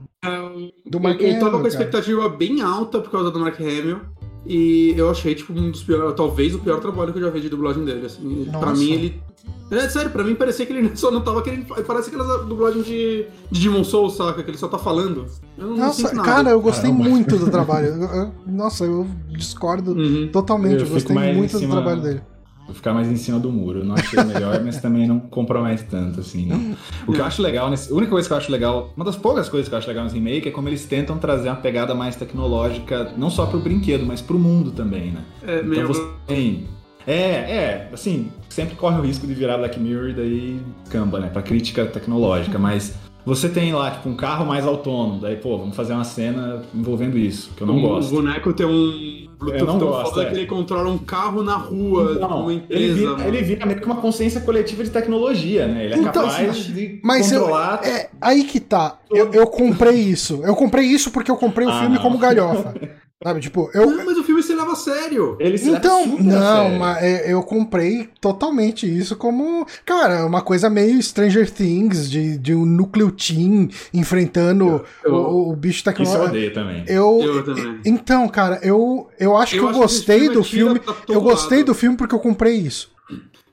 do 0.85 0.99
Mark 0.99 1.21
eu, 1.21 1.27
eu 1.27 1.33
tava 1.35 1.45
Hamill, 1.47 1.51
com 1.51 1.57
a 1.57 1.59
cara. 1.61 1.67
expectativa 1.67 2.27
bem 2.29 2.61
alta 2.61 2.99
por 2.99 3.11
causa 3.11 3.31
do 3.31 3.39
Mark 3.39 3.59
Hamill. 3.59 4.01
E 4.47 4.93
eu 4.97 5.09
achei, 5.09 5.35
tipo, 5.35 5.51
um 5.53 5.69
dos 5.71 5.83
piores, 5.83 6.15
talvez 6.15 6.55
o 6.55 6.59
pior 6.59 6.79
trabalho 6.79 7.11
que 7.11 7.19
eu 7.19 7.23
já 7.23 7.29
vi 7.29 7.41
de 7.41 7.49
dublagem 7.49 7.83
dele. 7.83 8.05
Assim. 8.05 8.47
Pra 8.59 8.73
mim, 8.73 8.91
ele. 8.91 9.21
É 9.69 9.89
sério, 9.89 10.09
pra 10.11 10.23
mim 10.23 10.33
parecia 10.35 10.65
que 10.65 10.71
ele 10.71 10.91
só 10.95 11.11
não 11.11 11.21
tava 11.21 11.41
querendo. 11.41 11.65
Parece 11.85 12.07
aquela 12.09 12.43
dublagem 12.45 12.81
de, 12.81 13.25
de 13.51 13.59
Demon 13.61 13.83
Souls, 13.83 14.15
saca? 14.15 14.41
Que 14.41 14.49
ele 14.51 14.57
só 14.57 14.69
tá 14.69 14.77
falando. 14.77 15.25
Eu 15.57 15.67
não 15.67 15.77
Nossa, 15.77 16.13
nada. 16.13 16.23
cara, 16.23 16.49
eu 16.51 16.61
gostei 16.61 16.89
Caramba. 16.89 17.09
muito 17.09 17.35
do 17.37 17.49
trabalho. 17.51 17.87
Eu- 17.87 18.01
eu- 18.07 18.31
nossa, 18.47 18.85
eu 18.85 19.05
discordo 19.29 19.91
Uhum. 19.91 20.29
totalmente. 20.31 20.79
Eu 20.81 20.87
Eu, 20.87 20.93
gostei 20.93 21.15
muito 21.33 21.59
do 21.59 21.67
trabalho 21.67 22.01
dele. 22.01 22.21
Vou 22.68 22.76
ficar 22.76 22.93
mais 22.93 23.07
em 23.09 23.15
cima 23.15 23.39
do 23.39 23.49
muro. 23.49 23.80
Eu 23.80 23.86
não 23.86 23.95
achei 23.95 24.22
melhor, 24.24 24.59
mas 24.63 24.80
também 24.82 25.07
não 25.07 25.20
compromete 25.20 25.86
tanto, 25.86 26.20
assim. 26.20 26.45
não. 26.45 26.76
O 27.07 27.13
que 27.13 27.20
eu 27.20 27.26
acho 27.26 27.41
legal, 27.41 27.70
nesse, 27.70 27.91
a 27.91 27.95
única 27.95 28.11
coisa 28.11 28.28
que 28.28 28.34
eu 28.34 28.38
acho 28.38 28.51
legal, 28.51 28.91
uma 28.95 29.05
das 29.05 29.15
poucas 29.15 29.47
coisas 29.47 29.70
que 29.70 29.74
eu 29.74 29.80
acho 29.80 29.88
legal 29.88 30.03
nesse 30.03 30.15
remake 30.18 30.49
é 30.49 30.51
como 30.51 30.68
eles 30.68 30.86
tentam 30.86 31.18
trazer 31.18 31.47
uma 31.49 31.55
pegada 31.55 31.95
mais 31.95 32.15
tecnológica, 32.18 33.13
não 33.18 33.30
só 33.30 33.45
pro 33.45 33.59
brinquedo, 33.59 34.05
mas 34.05 34.22
pro 34.22 34.38
mundo 34.38 34.72
também, 34.72 35.11
né? 35.11 35.22
É, 35.43 35.55
Então 35.59 35.70
meio. 35.70 35.88
você 35.88 36.05
tem. 36.28 36.68
É, 37.05 37.13
é, 37.15 37.89
assim, 37.93 38.30
sempre 38.49 38.76
corre 38.76 38.99
o 38.99 39.01
risco 39.01 39.26
de 39.26 39.34
virar 39.34 39.57
Black 39.57 39.80
Mirror 39.80 40.09
e 40.09 40.13
daí 40.13 40.59
camba, 40.89 41.20
né? 41.22 41.30
Pra 41.30 41.41
crítica 41.41 41.86
tecnológica, 41.86 42.59
mas 42.59 42.95
você 43.28 43.49
tem 43.49 43.73
lá, 43.73 43.91
tipo, 43.91 44.07
um 44.09 44.15
carro 44.15 44.45
mais 44.45 44.65
autônomo, 44.65 45.19
daí, 45.19 45.36
pô, 45.36 45.57
vamos 45.57 45.75
fazer 45.75 45.93
uma 45.93 46.03
cena 46.05 46.61
envolvendo 46.73 47.17
isso, 47.17 47.51
que 47.55 47.61
eu 47.61 47.67
não 47.67 47.78
o, 47.78 47.82
gosto. 47.82 48.09
O 48.09 48.15
boneco 48.15 48.53
tem 48.53 48.65
um 48.65 49.28
Bluetooth 49.38 49.59
Eu 49.61 49.65
não 49.67 49.78
tão 49.80 49.88
gosto, 49.89 50.09
foda 50.15 50.23
é. 50.23 50.25
que 50.32 50.36
ele 50.38 50.45
controla 50.47 50.89
um 50.89 50.97
carro 50.97 51.43
na 51.43 51.55
rua, 51.57 52.13
Então, 52.15 52.41
uma 52.43 52.51
ele 52.53 52.61
empresa. 52.63 52.93
vira, 52.95 53.11
mano. 53.11 53.28
ele 53.28 53.41
vira 53.43 53.65
meio 53.65 53.80
que 53.80 53.86
uma 53.86 53.97
consciência 53.97 54.41
coletiva 54.41 54.84
de 54.84 54.89
tecnologia, 54.89 55.67
né? 55.67 55.84
Ele 55.86 55.93
é 55.93 55.97
Então, 55.97 56.23
capaz 56.25 56.55
de 56.65 56.99
Mas 57.03 57.32
eu, 57.32 57.41
controlar. 57.41 57.86
é 57.86 58.09
aí 58.21 58.43
que 58.45 58.59
tá. 58.59 58.97
Eu, 59.11 59.32
eu 59.34 59.45
comprei 59.47 59.95
isso. 59.95 60.41
Eu 60.43 60.55
comprei 60.55 60.86
isso 60.86 61.11
porque 61.11 61.30
eu 61.30 61.36
comprei 61.38 61.67
o 61.67 61.69
Ah, 61.69 61.82
filme 61.82 61.95
não. 61.95 62.01
como 62.01 62.17
galhofa. 62.17 62.73
Sabe, 63.23 63.39
tipo, 63.41 63.69
eu. 63.73 63.89
Não, 63.89 64.05
mas 64.05 64.17
o 64.17 64.23
leva 64.68 64.74
a 64.74 64.76
sério. 64.76 65.38
Ele 65.39 65.57
se 65.57 65.65
leva 65.65 65.78
Então, 65.78 66.05
não, 66.20 66.63
sério. 66.65 66.80
mas 66.80 67.03
é, 67.03 67.34
eu 67.34 67.41
comprei 67.43 68.09
totalmente 68.22 68.86
isso 68.86 69.15
como, 69.15 69.65
cara, 69.86 70.26
uma 70.26 70.41
coisa 70.41 70.70
meio 70.70 71.01
Stranger 71.01 71.49
Things, 71.49 72.09
de, 72.09 72.38
de 72.38 72.53
um 72.53 72.65
núcleo 72.65 73.11
teen 73.11 73.70
enfrentando 73.93 74.84
Eu- 75.03 75.13
o, 75.13 75.51
o 75.51 75.55
bicho 75.55 75.80
Isso 75.80 75.89
eu 75.89 75.93
tecnológico. 75.93 76.26
odeio 76.30 76.53
também. 76.53 76.84
Eu, 76.88 77.20
Eu 77.22 77.43
também. 77.43 77.80
Então, 77.86 78.28
cara, 78.28 78.59
eu, 78.61 79.07
eu 79.20 79.36
acho 79.38 79.55
Eu 79.55 79.59
que 79.59 79.65
eu 79.65 79.70
acho 79.70 79.78
que 79.78 79.82
gostei 79.84 80.20
filme 80.20 80.36
do 80.36 80.41
tira 80.41 80.57
filme. 80.76 80.82
Eu 81.09 81.22
gostei 81.22 81.57
lado. 81.59 81.68
do 81.68 81.74
filme 81.74 81.97
porque 81.97 82.15
eu 82.15 82.20
comprei 82.20 82.55
isso. 82.55 82.89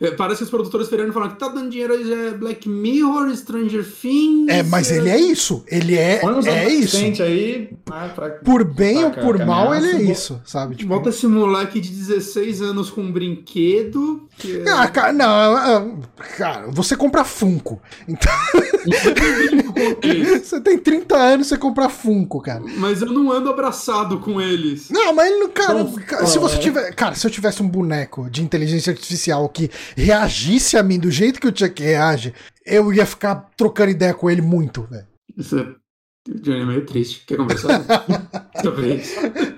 É, 0.05 0.11
Parece 0.12 0.38
que 0.38 0.44
os 0.44 0.50
produtores 0.50 0.86
e 0.86 1.12
falaram 1.12 1.32
que 1.32 1.38
tá 1.38 1.48
dando 1.48 1.70
dinheiro 1.70 1.94
aí 1.94 2.12
é 2.12 2.30
Black 2.32 2.68
Mirror, 2.68 3.34
Stranger 3.36 3.84
Things. 3.84 4.48
É, 4.48 4.62
mas 4.62 4.90
ele 4.90 5.09
é 5.09 5.18
isso. 5.18 5.64
Ele 5.66 5.96
é, 5.96 6.20
é 6.46 6.68
isso. 6.68 7.22
aí. 7.22 7.70
ah, 7.90 8.09
pra- 8.14 8.30
Por 8.30 8.64
bem 8.64 8.98
ou 9.05 9.11
Saca, 9.11 9.20
por 9.22 9.38
mal, 9.44 9.74
ele 9.74 9.88
é 9.88 10.02
isso, 10.02 10.40
sabe? 10.44 10.76
Tipo, 10.76 10.90
Volta 10.90 11.11
esse 11.11 11.26
moleque 11.26 11.80
de 11.80 11.90
16 11.90 12.62
anos 12.62 12.90
com 12.90 13.02
um 13.02 13.12
brinquedo. 13.12 14.28
Que 14.36 14.59
é... 14.59 14.70
Ah, 14.70 14.88
cara, 14.88 15.12
não, 15.12 15.26
ah, 15.26 15.86
cara, 16.36 16.66
você 16.70 16.96
compra 16.96 17.24
Funko. 17.24 17.80
Então, 18.09 18.32
você 20.42 20.61
tem 20.61 20.78
30 20.78 21.16
anos, 21.16 21.46
você 21.46 21.57
compra 21.57 21.88
Funko, 21.88 22.40
cara. 22.40 22.62
Mas 22.76 23.02
eu 23.02 23.12
não 23.12 23.30
ando 23.30 23.50
abraçado 23.50 24.18
com 24.18 24.40
eles. 24.40 24.90
Não, 24.90 25.14
mas 25.14 25.30
ele 25.30 25.38
não, 25.40 25.48
cara, 25.50 25.80
Então, 25.80 26.26
se 26.26 26.38
você 26.38 26.57
é. 26.57 26.59
tiver, 26.59 26.94
cara, 26.94 27.14
se 27.14 27.26
eu 27.26 27.30
tivesse 27.30 27.62
um 27.62 27.68
boneco 27.68 28.28
de 28.30 28.42
inteligência 28.42 28.92
artificial 28.92 29.48
que 29.48 29.70
reagisse 29.97 30.76
a 30.76 30.82
mim 30.82 30.99
do 30.99 31.11
jeito 31.11 31.40
que 31.40 31.49
o 31.49 31.57
Chuck 31.57 31.82
reage, 31.82 32.34
eu 32.64 32.92
ia 32.92 33.07
ficar 33.07 33.34
trocando 33.57 33.90
ideia 33.90 34.14
com 34.14 34.30
ele 34.30 34.42
muito, 34.42 34.82
velho. 34.82 35.07
Isso 35.36 35.59
é... 35.59 35.74
O 36.26 36.40
Johnny 36.40 36.61
é 36.62 36.64
meio 36.64 36.86
triste. 36.86 37.22
Quer 37.26 37.36
conversar? 37.36 37.84
Isso. 38.97 39.14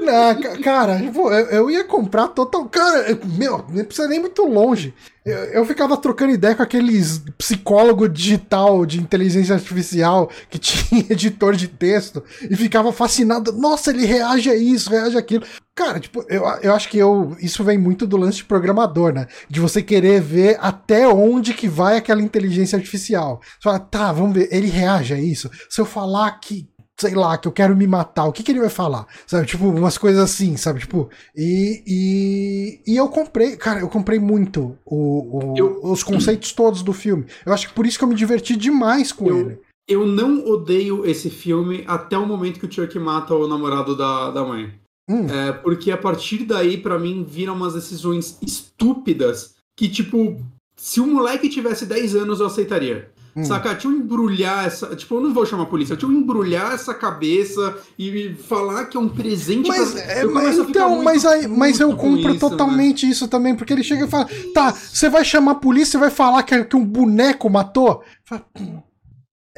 Não, 0.06 0.40
ca- 0.40 0.56
cara, 0.58 1.02
eu, 1.02 1.30
eu 1.50 1.70
ia 1.70 1.84
comprar 1.84 2.28
total. 2.28 2.64
Cara, 2.66 3.10
eu- 3.10 3.18
meu, 3.24 3.64
não 3.68 3.84
precisa 3.84 4.08
nem 4.08 4.20
muito 4.20 4.44
longe. 4.46 4.94
Eu, 5.24 5.36
eu 5.36 5.64
ficava 5.64 5.96
trocando 5.96 6.32
ideia 6.32 6.54
com 6.54 6.62
aqueles 6.62 7.18
psicólogo 7.36 8.08
digital 8.08 8.86
de 8.86 9.00
inteligência 9.00 9.54
artificial 9.54 10.30
que 10.48 10.58
tinha 10.58 11.04
editor 11.10 11.56
de 11.56 11.66
texto 11.68 12.22
e 12.48 12.54
ficava 12.56 12.92
fascinado. 12.92 13.52
Nossa, 13.52 13.90
ele 13.90 14.06
reage 14.06 14.48
a 14.50 14.54
isso, 14.54 14.88
reage 14.90 15.16
àquilo. 15.18 15.44
Cara, 15.74 16.00
tipo, 16.00 16.24
eu, 16.28 16.42
eu 16.62 16.74
acho 16.74 16.88
que 16.88 16.96
eu, 16.96 17.36
isso 17.40 17.62
vem 17.64 17.76
muito 17.76 18.06
do 18.06 18.16
lance 18.16 18.38
de 18.38 18.44
programador, 18.44 19.12
né? 19.12 19.26
De 19.50 19.60
você 19.60 19.82
querer 19.82 20.20
ver 20.22 20.56
até 20.60 21.06
onde 21.06 21.52
que 21.52 21.68
vai 21.68 21.96
aquela 21.98 22.22
inteligência 22.22 22.76
artificial. 22.76 23.40
Você 23.42 23.62
fala, 23.64 23.78
tá, 23.80 24.12
vamos 24.12 24.34
ver, 24.34 24.48
ele 24.50 24.68
reage 24.68 25.12
a 25.12 25.18
isso. 25.20 25.50
Se 25.68 25.80
eu 25.80 25.84
falar 25.84 26.30
que 26.40 26.66
sei 26.98 27.14
lá, 27.14 27.36
que 27.36 27.46
eu 27.46 27.52
quero 27.52 27.76
me 27.76 27.86
matar, 27.86 28.24
o 28.24 28.32
que, 28.32 28.42
que 28.42 28.50
ele 28.52 28.60
vai 28.60 28.70
falar? 28.70 29.06
Sabe, 29.26 29.46
tipo, 29.46 29.66
umas 29.68 29.98
coisas 29.98 30.20
assim, 30.22 30.56
sabe? 30.56 30.80
Tipo, 30.80 31.10
e, 31.36 31.82
e, 31.86 32.92
e 32.92 32.96
eu 32.96 33.08
comprei, 33.08 33.56
cara, 33.56 33.80
eu 33.80 33.88
comprei 33.88 34.18
muito 34.18 34.76
o, 34.84 35.52
o- 35.52 35.54
Eu- 35.56 35.80
os 35.82 36.02
conceitos 36.02 36.52
todos 36.52 36.82
do 36.82 36.92
filme. 36.92 37.26
Eu 37.44 37.52
acho 37.52 37.68
que 37.68 37.74
por 37.74 37.86
isso 37.86 37.98
que 37.98 38.04
eu 38.04 38.08
me 38.08 38.14
diverti 38.14 38.56
demais 38.56 39.12
com 39.12 39.26
Eu- 39.28 39.38
ele. 39.40 39.58
Eu 39.88 40.04
não 40.04 40.44
odeio 40.48 41.06
esse 41.06 41.30
filme 41.30 41.84
até 41.86 42.18
o 42.18 42.26
momento 42.26 42.58
que 42.58 42.66
o 42.66 42.72
Chuck 42.72 42.98
mata 42.98 43.32
o 43.34 43.46
namorado 43.46 43.96
da, 43.96 44.30
da 44.32 44.42
mãe. 44.44 44.72
Hum. 45.08 45.26
É, 45.30 45.52
porque 45.52 45.92
a 45.92 45.96
partir 45.96 46.44
daí, 46.44 46.76
pra 46.76 46.98
mim, 46.98 47.24
viram 47.28 47.54
umas 47.54 47.74
decisões 47.74 48.36
estúpidas 48.42 49.54
que, 49.78 49.88
tipo, 49.88 50.36
se 50.76 51.00
o 51.00 51.06
moleque 51.06 51.48
tivesse 51.48 51.86
10 51.86 52.16
anos, 52.16 52.40
eu 52.40 52.46
aceitaria. 52.46 53.10
Hum. 53.36 53.44
Saca? 53.44 53.72
Deixa 53.72 53.86
eu 53.86 53.92
embrulhar 53.92 54.66
essa. 54.66 54.96
Tipo, 54.96 55.16
eu 55.16 55.20
não 55.20 55.34
vou 55.34 55.44
chamar 55.44 55.64
a 55.64 55.66
polícia, 55.66 55.94
deixa 55.94 56.06
eu 56.10 56.16
embrulhar 56.18 56.72
essa 56.72 56.94
cabeça 56.94 57.76
e 57.98 58.34
falar 58.48 58.86
que 58.86 58.96
é 58.96 59.00
um 59.00 59.08
presente 59.10 59.68
Mas, 59.68 59.90
pra. 59.92 60.00
é, 60.00 60.24
Eu 60.24 60.32
mas 60.32 60.58
então, 60.58 61.02
mas, 61.02 61.26
aí, 61.26 61.46
mas 61.46 61.78
eu 61.78 61.90
compro 61.94 62.20
isso, 62.20 62.28
né? 62.32 62.38
totalmente 62.38 63.06
isso 63.08 63.28
também, 63.28 63.54
porque 63.54 63.74
ele 63.74 63.82
chega 63.84 64.06
e 64.06 64.08
fala: 64.08 64.26
tá, 64.54 64.72
você 64.72 65.10
vai 65.10 65.22
chamar 65.24 65.52
a 65.52 65.56
polícia 65.56 65.98
e 65.98 66.00
vai 66.00 66.10
falar 66.10 66.42
que, 66.44 66.64
que 66.64 66.76
um 66.76 66.84
boneco 66.84 67.50
matou? 67.50 68.02
Fala, 68.24 68.42
"Pô, 68.54 68.62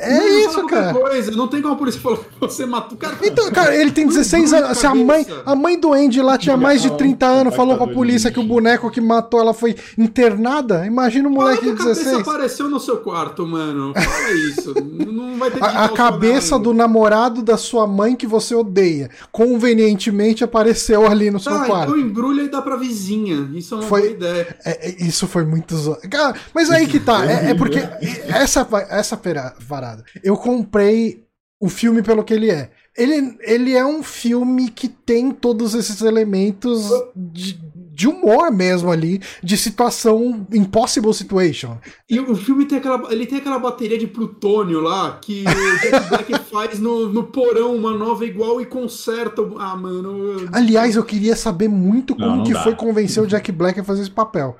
É 0.01 0.45
isso, 0.45 0.65
cara. 0.67 0.95
Coisa. 0.95 1.33
Não 1.33 1.49
tem 1.49 1.61
como 1.61 1.75
a 1.75 1.77
polícia 1.77 2.01
falar 2.01 2.19
que 2.19 2.25
você 2.41 2.65
matou. 2.65 2.97
Cara, 2.97 3.17
Então, 3.23 3.51
cara, 3.51 3.75
ele 3.75 3.91
tem 3.91 4.05
Não 4.05 4.13
16 4.13 4.45
embrulha 4.45 4.65
anos. 4.67 4.79
a 4.79 4.81
Se 4.81 4.87
a 4.87 4.95
mãe, 4.95 5.27
a 5.45 5.55
mãe 5.57 5.79
do 5.79 5.93
Andy 5.93 6.23
lá 6.23 6.39
tinha 6.39 6.57
mais 6.57 6.81
de 6.81 6.91
30 6.93 7.27
anos, 7.27 7.55
falou 7.57 7.77
pra 7.77 7.87
polícia 7.89 8.31
que 8.31 8.39
o 8.39 8.45
boneco 8.45 8.91
que 8.93 9.01
matou 9.01 9.41
ela 9.41 9.53
foi 9.53 9.75
internada. 9.99 10.87
Imagina 10.87 11.29
um 11.29 11.35
Fala 11.35 11.45
moleque 11.47 11.63
que 11.65 11.73
de 11.75 11.75
a 11.75 11.77
cabeça 11.79 12.05
16. 12.05 12.29
apareceu 12.29 12.69
no 12.71 12.79
seu 12.79 12.99
quarto, 12.99 13.45
mano. 13.47 13.93
Fala 13.95 14.31
isso. 14.33 14.73
não 15.13 15.37
vai 15.37 15.51
ter 15.51 15.59
que 15.59 15.65
A, 15.65 15.83
a 15.83 15.87
o 15.87 15.95
cabeça 15.95 16.59
do 16.59 16.73
namorado 16.73 17.43
da 17.43 17.57
sua 17.57 17.87
mãe 17.87 18.15
que 18.15 18.27
você 18.27 18.55
odeia, 18.55 19.11
convenientemente 19.33 20.45
apareceu 20.45 21.07
ali 21.07 21.31
no 21.31 21.41
seu 21.41 21.53
Tá, 21.53 21.65
quarto. 21.65 21.91
então 21.91 21.99
embrulha 22.01 22.43
e 22.43 22.49
dá 22.49 22.63
pra 22.63 22.77
vizinha. 22.77 23.49
Isso 23.55 23.75
é 23.75 23.79
uma 23.79 23.83
Foi- 23.87 24.01
boa 24.03 24.13
ideia. 24.13 24.57
É, 24.65 24.89
é, 24.91 25.03
isso 25.05 25.27
foi 25.27 25.45
muito 25.45 25.77
zoado. 25.77 26.09
Cara, 26.09 26.35
mas 26.55 26.71
aí 26.71 26.87
que 26.87 27.01
tá. 27.01 27.25
É, 27.27 27.51
é 27.51 27.55
porque 27.55 27.79
essa, 28.29 28.67
essa 28.91 29.17
pera- 29.17 29.55
parada. 29.89 30.05
Eu 30.22 30.36
comprei 30.36 31.24
o 31.61 31.68
filme 31.68 32.03
pelo 32.03 32.22
que 32.22 32.34
ele 32.34 32.51
é. 32.51 32.70
Ele, 32.97 33.36
ele 33.41 33.74
é 33.74 33.84
um 33.84 34.03
filme 34.03 34.70
que 34.70 34.89
tem 34.89 35.30
todos 35.30 35.74
esses 35.74 36.01
elementos 36.03 36.89
de, 37.14 37.59
de 37.93 38.09
humor 38.09 38.51
mesmo 38.51 38.91
ali, 38.91 39.20
de 39.43 39.57
situação 39.57 40.47
impossible 40.53 41.12
situation. 41.14 41.78
E 42.09 42.18
o 42.18 42.34
filme 42.34 42.64
tem 42.64 42.78
aquela, 42.78 43.12
ele 43.12 43.26
tem 43.26 43.39
aquela 43.39 43.59
bateria 43.59 43.99
de 43.99 44.07
plutônio 44.07 44.80
lá 44.80 45.18
que 45.22 45.45
o 45.45 45.91
Jack 45.91 46.09
Black 46.09 46.39
faz 46.51 46.78
no, 46.80 47.09
no 47.09 47.24
porão 47.24 47.74
uma 47.74 47.93
nova 47.97 48.24
igual 48.24 48.61
e 48.61 48.66
conserta. 48.66 49.43
Ah, 49.59 49.76
mano. 49.76 50.49
Aliás, 50.53 50.97
eu 50.97 51.05
queria 51.05 51.36
saber 51.36 51.68
muito 51.68 52.14
como 52.14 52.26
Não, 52.26 52.36
não 52.39 52.45
que 52.45 52.53
dá. 52.53 52.62
foi 52.62 52.74
convencer 52.74 53.22
o 53.22 53.26
Jack 53.26 53.51
Black 53.53 53.78
a 53.78 53.84
fazer 53.84 54.03
esse 54.03 54.11
papel. 54.11 54.57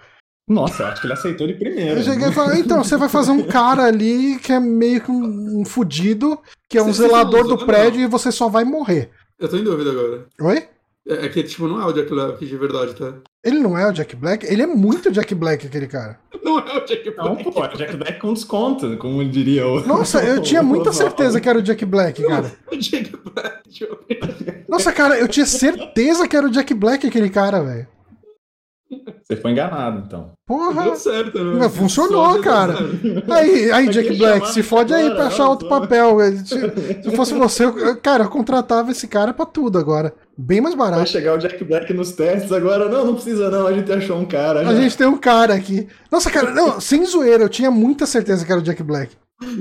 Nossa, 0.49 0.83
eu 0.83 0.87
acho 0.89 1.01
que 1.01 1.07
ele 1.07 1.13
aceitou 1.15 1.47
de 1.47 1.55
primeira. 1.55 2.01
Eu 2.01 2.03
cheguei 2.05 2.29
e 2.29 2.33
falei, 2.33 2.61
então, 2.61 2.83
você 2.83 2.97
vai 2.97 3.09
fazer 3.09 3.31
um 3.33 3.43
cara 3.43 3.85
ali 3.85 4.39
que 4.39 4.53
é 4.53 4.59
meio 4.61 5.01
que 5.01 5.11
um, 5.11 5.61
um 5.61 5.65
fudido, 5.65 6.39
que 6.69 6.79
é 6.79 6.83
um 6.83 6.87
Você- 6.87 7.03
você 7.03 7.09
zelador 7.09 7.47
não 7.47 7.57
do 7.57 7.67
prédio 7.67 8.01
não. 8.01 8.07
e 8.07 8.11
você 8.11 8.33
só 8.33 8.49
vai 8.49 8.65
morrer. 8.65 9.11
Eu 9.39 9.49
tô 9.49 9.57
em 9.57 9.65
dúvida 9.65 9.91
agora. 9.91 10.27
Oi? 10.41 10.65
É, 11.07 11.27
é 11.27 11.29
que, 11.29 11.43
tipo, 11.43 11.67
não 11.69 11.81
é 11.81 11.87
o 11.87 11.93
Jack 11.93 12.11
Black 12.11 12.45
de 12.45 12.57
verdade, 12.57 12.95
tá? 12.95 13.15
Ele 13.45 13.61
não 13.61 13.79
é 13.79 13.87
o 13.89 13.93
Jack 13.93 14.15
Black? 14.17 14.45
Ele 14.47 14.61
é 14.63 14.67
muito 14.67 15.11
Jack 15.11 15.35
Black, 15.35 15.67
aquele 15.67 15.87
cara. 15.87 16.19
Não 16.45 16.59
é 16.59 16.77
o 16.77 16.85
Jack 16.85 17.15
Não, 17.17 17.35
Black. 17.35 17.51
pô, 17.51 17.65
é 17.65 17.69
Jack 17.77 17.97
Black 17.97 18.21
com 18.21 18.35
desconto, 18.35 18.97
como 18.99 19.25
diria 19.25 19.67
o. 19.67 19.87
Nossa, 19.87 20.23
eu 20.23 20.43
tinha 20.43 20.61
muita 20.65 20.93
certeza 20.93 21.41
que 21.41 21.49
era 21.49 21.59
o 21.59 21.63
Jack 21.63 21.85
Black, 21.87 22.23
cara. 22.23 22.53
O 22.71 22.77
Jack 22.77 23.11
Black. 23.17 23.59
deixa 23.65 23.85
eu 23.85 23.99
ver. 24.09 24.65
Nossa, 24.69 24.93
cara, 24.93 25.19
eu 25.19 25.29
tinha 25.29 25.47
certeza 25.47 26.27
que 26.29 26.37
era 26.37 26.47
o 26.47 26.51
Jack 26.51 26.75
Black, 26.75 27.07
aquele 27.07 27.31
cara, 27.31 27.63
velho. 27.63 27.87
Você 29.31 29.37
foi 29.37 29.51
enganado, 29.51 30.05
então. 30.07 30.31
Porra. 30.47 30.85
Deu 30.85 30.97
certo, 30.97 31.39
né? 31.45 31.69
Funcionou, 31.69 32.41
cara. 32.41 32.75
Aí, 33.29 33.71
aí 33.71 33.89
Jack 33.91 34.09
queria 34.09 34.39
Black, 34.39 34.53
se 34.55 34.63
fode 34.63 34.95
aí 34.95 35.11
pra 35.11 35.27
achar 35.27 35.51
outro 35.51 35.69
papel. 35.69 36.17
Se, 36.47 37.03
se 37.03 37.15
fosse 37.15 37.35
você, 37.35 37.67
eu, 37.67 37.97
cara, 37.99 38.25
eu 38.25 38.31
contratava 38.31 38.91
esse 38.91 39.07
cara 39.07 39.35
pra 39.35 39.45
tudo 39.45 39.79
agora. 39.79 40.15
Bem 40.37 40.63
mais 40.63 40.75
Vai 40.75 40.91
barato. 40.91 41.11
chegar 41.11 41.35
o 41.35 41.39
Jack 41.39 41.63
Black 41.63 41.93
nos 41.93 42.13
testes 42.13 42.51
agora. 42.53 42.89
Não, 42.89 43.05
não 43.05 43.15
precisa 43.15 43.51
não, 43.51 43.67
a 43.67 43.73
gente 43.75 43.93
achou 43.93 44.17
um 44.17 44.25
cara. 44.25 44.61
A 44.61 44.65
já. 44.65 44.81
gente 44.81 44.97
tem 44.97 45.07
um 45.07 45.19
cara 45.19 45.53
aqui. 45.53 45.87
Nossa, 46.11 46.31
cara, 46.31 46.51
não, 46.51 46.81
sem 46.81 47.05
zoeira, 47.05 47.45
eu 47.45 47.49
tinha 47.51 47.71
muita 47.71 48.07
certeza 48.07 48.47
que 48.47 48.51
era 48.51 48.63
o 48.63 48.65
Jack 48.65 48.83
Black. 48.83 49.15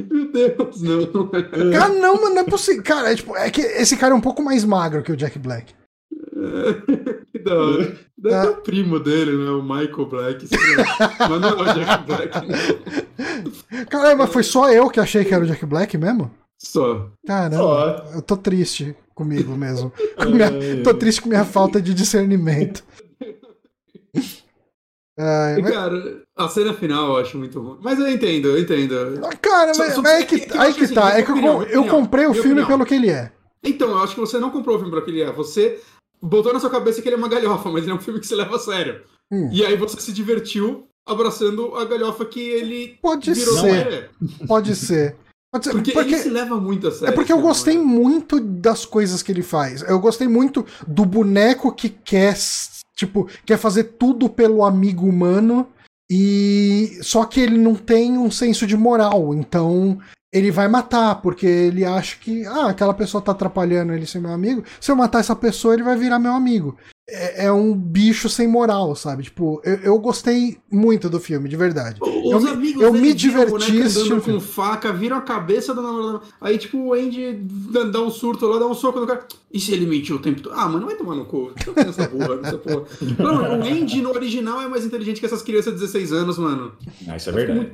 Meu 0.09 0.31
Deus, 0.31 0.81
não. 0.81 1.29
é. 1.33 1.77
Cara, 1.77 1.93
não, 1.93 2.15
mano, 2.21 2.35
não 2.35 2.41
é 2.41 2.45
possível. 2.45 2.81
Cara, 2.83 3.11
é, 3.11 3.15
tipo, 3.15 3.35
é 3.35 3.49
que 3.49 3.59
esse 3.59 3.97
cara 3.97 4.13
é 4.13 4.17
um 4.17 4.21
pouco 4.21 4.41
mais 4.41 4.63
magro 4.63 5.03
que 5.03 5.11
o 5.11 5.17
Jack 5.17 5.37
Black. 5.37 5.73
Que 7.31 7.39
da 7.39 7.55
hora. 7.55 7.97
Deve 8.17 8.35
Ah. 8.35 8.41
ter 8.45 8.49
o 8.49 8.55
primo 8.61 8.99
dele, 8.99 9.37
né? 9.37 9.49
O 9.51 9.61
Michael 9.61 10.05
Black. 10.07 10.47
Mas 11.29 11.41
não 11.41 11.49
é 11.49 11.53
o 11.53 11.73
Jack 11.73 12.03
Black, 12.05 12.47
não. 12.47 13.85
Caramba, 13.89 14.23
mas 14.23 14.33
foi 14.33 14.43
só 14.43 14.71
eu 14.71 14.89
que 14.89 14.99
achei 14.99 15.23
que 15.25 15.33
era 15.33 15.43
o 15.43 15.47
Jack 15.47 15.65
Black 15.65 15.97
mesmo? 15.97 16.31
Só. 16.59 17.09
Caramba, 17.25 17.55
Só. 17.57 18.05
eu 18.15 18.21
tô 18.21 18.35
triste 18.37 18.95
comigo 19.13 19.55
mesmo. 19.55 19.91
Com 20.17 20.25
minha- 20.29 20.51
tô 20.83 20.93
triste 20.93 21.21
com 21.21 21.29
minha 21.29 21.45
falta 21.45 21.81
de 21.81 21.93
discernimento. 21.93 22.83
E, 25.19 25.61
mas- 25.63 25.71
cara, 25.73 26.21
a 26.35 26.47
cena 26.47 26.73
final 26.73 27.07
eu 27.09 27.17
acho 27.17 27.37
muito 27.37 27.59
ruim. 27.59 27.79
Mas 27.81 27.97
eu 27.99 28.07
entendo, 28.07 28.49
eu 28.49 28.59
entendo. 28.59 29.19
cara, 29.41 29.73
Só- 29.73 29.83
mas, 29.83 29.93
só- 29.95 30.01
mas 30.03 30.11
aí 30.13 30.21
é 30.21 30.25
que, 30.25 30.39
que 30.41 30.57
aí 30.57 30.69
acho 30.69 30.77
que 30.77 30.83
assim, 30.85 30.93
tá. 30.93 31.17
É 31.17 31.23
que 31.23 31.31
eu, 31.31 31.35
opinião, 31.35 31.53
eu 31.53 31.57
minha 31.67 31.79
opinião, 31.79 31.89
comprei 32.01 32.25
o 32.27 32.33
filme 32.33 32.49
opinião. 32.61 32.67
pelo 32.67 32.85
que 32.85 32.93
ele 32.93 33.09
é. 33.09 33.31
Então, 33.63 33.89
eu 33.89 33.97
acho 33.99 34.13
que 34.13 34.19
você 34.19 34.37
não 34.37 34.51
comprou 34.51 34.75
o 34.75 34.79
filme 34.79 34.93
pra 34.93 35.01
que 35.01 35.09
ele 35.09 35.21
é. 35.21 35.31
Você 35.31 35.79
botou 36.21 36.53
na 36.53 36.59
sua 36.59 36.69
cabeça 36.69 37.01
que 37.01 37.07
ele 37.07 37.15
é 37.15 37.17
uma 37.17 37.29
galhofa, 37.29 37.69
mas 37.69 37.83
ele 37.83 37.91
é 37.91 37.95
um 37.95 38.01
filme 38.01 38.19
que 38.19 38.27
você 38.27 38.35
leva 38.35 38.55
a 38.55 38.59
sério. 38.59 39.01
Hum. 39.31 39.49
E 39.51 39.65
aí 39.65 39.75
você 39.75 39.99
se 39.99 40.11
divertiu 40.11 40.87
abraçando 41.05 41.75
a 41.75 41.85
galhofa 41.85 42.25
que 42.25 42.39
ele 42.39 42.97
Pode 43.01 43.33
virou 43.33 43.57
ser. 43.57 44.09
Pode 44.47 44.75
ser. 44.75 45.15
Pode 45.51 45.65
ser. 45.65 45.71
Porque, 45.71 45.91
Porque, 45.91 46.13
ele 46.13 46.21
se 46.23 46.29
leva 46.29 46.59
muito 46.59 46.87
a 46.87 46.91
sério. 46.91 47.13
é 47.13 47.15
porque 47.15 47.31
eu 47.31 47.41
gostei 47.41 47.77
muito 47.77 48.39
das 48.39 48.85
coisas 48.85 49.23
que 49.23 49.31
ele 49.31 49.41
faz. 49.41 49.81
Eu 49.81 49.99
gostei 49.99 50.27
muito 50.27 50.65
do 50.85 51.05
boneco 51.05 51.73
que 51.73 51.89
quer, 51.89 52.37
tipo, 52.95 53.29
quer 53.45 53.57
fazer 53.57 53.85
tudo 53.97 54.29
pelo 54.29 54.63
amigo 54.63 55.05
humano 55.07 55.67
e 56.11 56.99
só 57.01 57.25
que 57.25 57.39
ele 57.39 57.57
não 57.57 57.75
tem 57.75 58.17
um 58.17 58.29
senso 58.29 58.67
de 58.67 58.77
moral. 58.77 59.33
Então 59.33 59.97
ele 60.37 60.51
vai 60.51 60.67
matar 60.67 61.15
porque 61.21 61.45
ele 61.45 61.83
acha 61.85 62.17
que 62.17 62.45
ah, 62.45 62.67
aquela 62.69 62.93
pessoa 62.93 63.21
tá 63.21 63.31
atrapalhando 63.31 63.93
ele 63.93 64.05
ser 64.05 64.19
meu 64.19 64.31
amigo. 64.31 64.63
Se 64.79 64.91
eu 64.91 64.95
matar 64.95 65.19
essa 65.19 65.35
pessoa, 65.35 65.73
ele 65.73 65.83
vai 65.83 65.97
virar 65.97 66.19
meu 66.19 66.33
amigo. 66.33 66.77
É, 67.09 67.45
é 67.45 67.51
um 67.51 67.73
bicho 67.73 68.27
sem 68.27 68.45
moral, 68.49 68.93
sabe? 68.93 69.23
Tipo, 69.23 69.61
eu, 69.63 69.75
eu 69.75 69.99
gostei 69.99 70.57
muito 70.69 71.09
do 71.09 71.21
filme, 71.21 71.47
de 71.47 71.55
verdade. 71.55 71.99
Os 72.01 72.43
Eu 72.43 72.49
amigos 72.49 72.83
eu 72.83 72.91
me 72.91 73.11
o 73.11 73.15
diverti 73.15 73.81
assistindo 73.81 74.21
com 74.21 74.41
faca, 74.41 74.91
viram 74.91 75.15
a 75.15 75.21
cabeça 75.21 75.73
da 75.73 75.81
namorada. 75.81 76.19
Aí, 76.41 76.57
tipo, 76.57 76.77
o 76.77 76.93
Andy 76.93 77.39
dá 77.93 78.01
um 78.01 78.11
surto 78.11 78.45
lá, 78.47 78.59
dá 78.59 78.67
um 78.67 78.73
soco 78.73 78.99
no 78.99 79.07
cara. 79.07 79.25
E 79.49 79.57
se 79.57 79.71
ele 79.71 79.85
mentiu 79.85 80.17
o 80.17 80.19
tempo 80.19 80.41
todo? 80.41 80.53
Ah, 80.53 80.67
mano, 80.67 80.85
vai 80.85 80.95
tomar 80.95 81.15
no 81.15 81.23
cu. 81.23 81.53
Não 81.65 81.83
essa 81.83 82.09
porra, 82.09 82.39
essa 82.43 82.57
porra. 82.57 82.83
Não, 83.17 83.59
o 83.59 83.63
Andy 83.63 84.01
no 84.01 84.09
original 84.09 84.61
é 84.61 84.67
mais 84.67 84.83
inteligente 84.83 85.21
que 85.21 85.25
essas 85.25 85.41
crianças 85.41 85.75
de 85.75 85.79
16 85.79 86.11
anos, 86.11 86.37
mano. 86.37 86.73
Ah, 87.07 87.15
isso 87.15 87.29
é 87.29 87.31
verdade. 87.31 87.71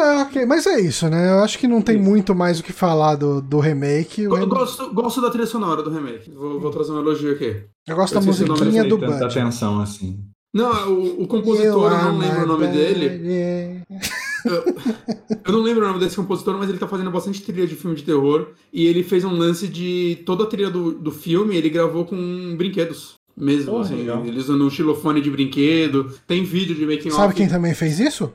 É, 0.00 0.22
ok, 0.22 0.46
mas 0.46 0.66
é 0.66 0.80
isso, 0.80 1.08
né? 1.08 1.30
Eu 1.30 1.40
acho 1.44 1.58
que 1.58 1.68
não 1.68 1.82
tem 1.82 1.98
muito 1.98 2.34
mais 2.34 2.58
o 2.60 2.62
que 2.62 2.72
falar 2.72 3.16
do, 3.16 3.40
do 3.40 3.58
remake. 3.60 4.22
Eu 4.22 4.46
gosto, 4.46 4.92
gosto 4.94 5.20
da 5.20 5.28
trilha 5.30 5.46
sonora 5.46 5.82
do 5.82 5.90
remake. 5.90 6.30
Vou, 6.30 6.58
vou 6.60 6.70
trazer 6.70 6.92
um 6.92 6.98
elogio 7.00 7.32
aqui. 7.32 7.64
Eu 7.86 7.96
gosto 7.96 8.14
da 8.14 8.20
eu 8.20 8.24
nome 8.24 8.48
musiquinha 8.48 8.84
do 8.84 8.96
Bud. 8.98 9.12
atenção 9.24 9.80
assim. 9.80 10.18
Não, 10.52 10.92
o, 10.92 11.22
o 11.22 11.26
compositor, 11.28 11.92
eu 11.92 11.98
não 12.04 12.18
lembro 12.18 12.42
o 12.42 12.46
nome 12.46 12.66
dele. 12.68 13.82
Eu 15.44 15.52
não 15.52 15.60
lembro 15.60 15.84
o 15.84 15.88
nome 15.88 16.00
desse 16.00 16.16
compositor, 16.16 16.56
mas 16.58 16.68
ele 16.68 16.78
tá 16.78 16.88
fazendo 16.88 17.10
bastante 17.10 17.42
trilha 17.42 17.66
de 17.66 17.76
filme 17.76 17.96
de 17.96 18.02
terror. 18.02 18.48
E 18.72 18.86
ele 18.86 19.02
fez 19.02 19.24
um 19.24 19.36
lance 19.36 19.68
de 19.68 20.18
toda 20.24 20.44
a 20.44 20.46
trilha 20.46 20.70
do, 20.70 20.92
do 20.92 21.10
filme, 21.10 21.56
ele 21.56 21.68
gravou 21.68 22.04
com 22.04 22.54
brinquedos. 22.56 23.14
Mesmo, 23.36 23.74
Oh, 23.74 23.78
assim. 23.80 23.96
legal. 23.96 24.24
Ele 24.24 24.38
usando 24.38 24.64
um 24.64 24.70
xilofone 24.70 25.20
de 25.20 25.30
brinquedo. 25.30 26.12
Tem 26.26 26.42
vídeo 26.44 26.74
de 26.74 26.84
making 26.84 27.10
Sabe 27.10 27.28
off. 27.28 27.36
quem 27.36 27.48
também 27.48 27.74
fez 27.74 27.98
isso? 28.00 28.32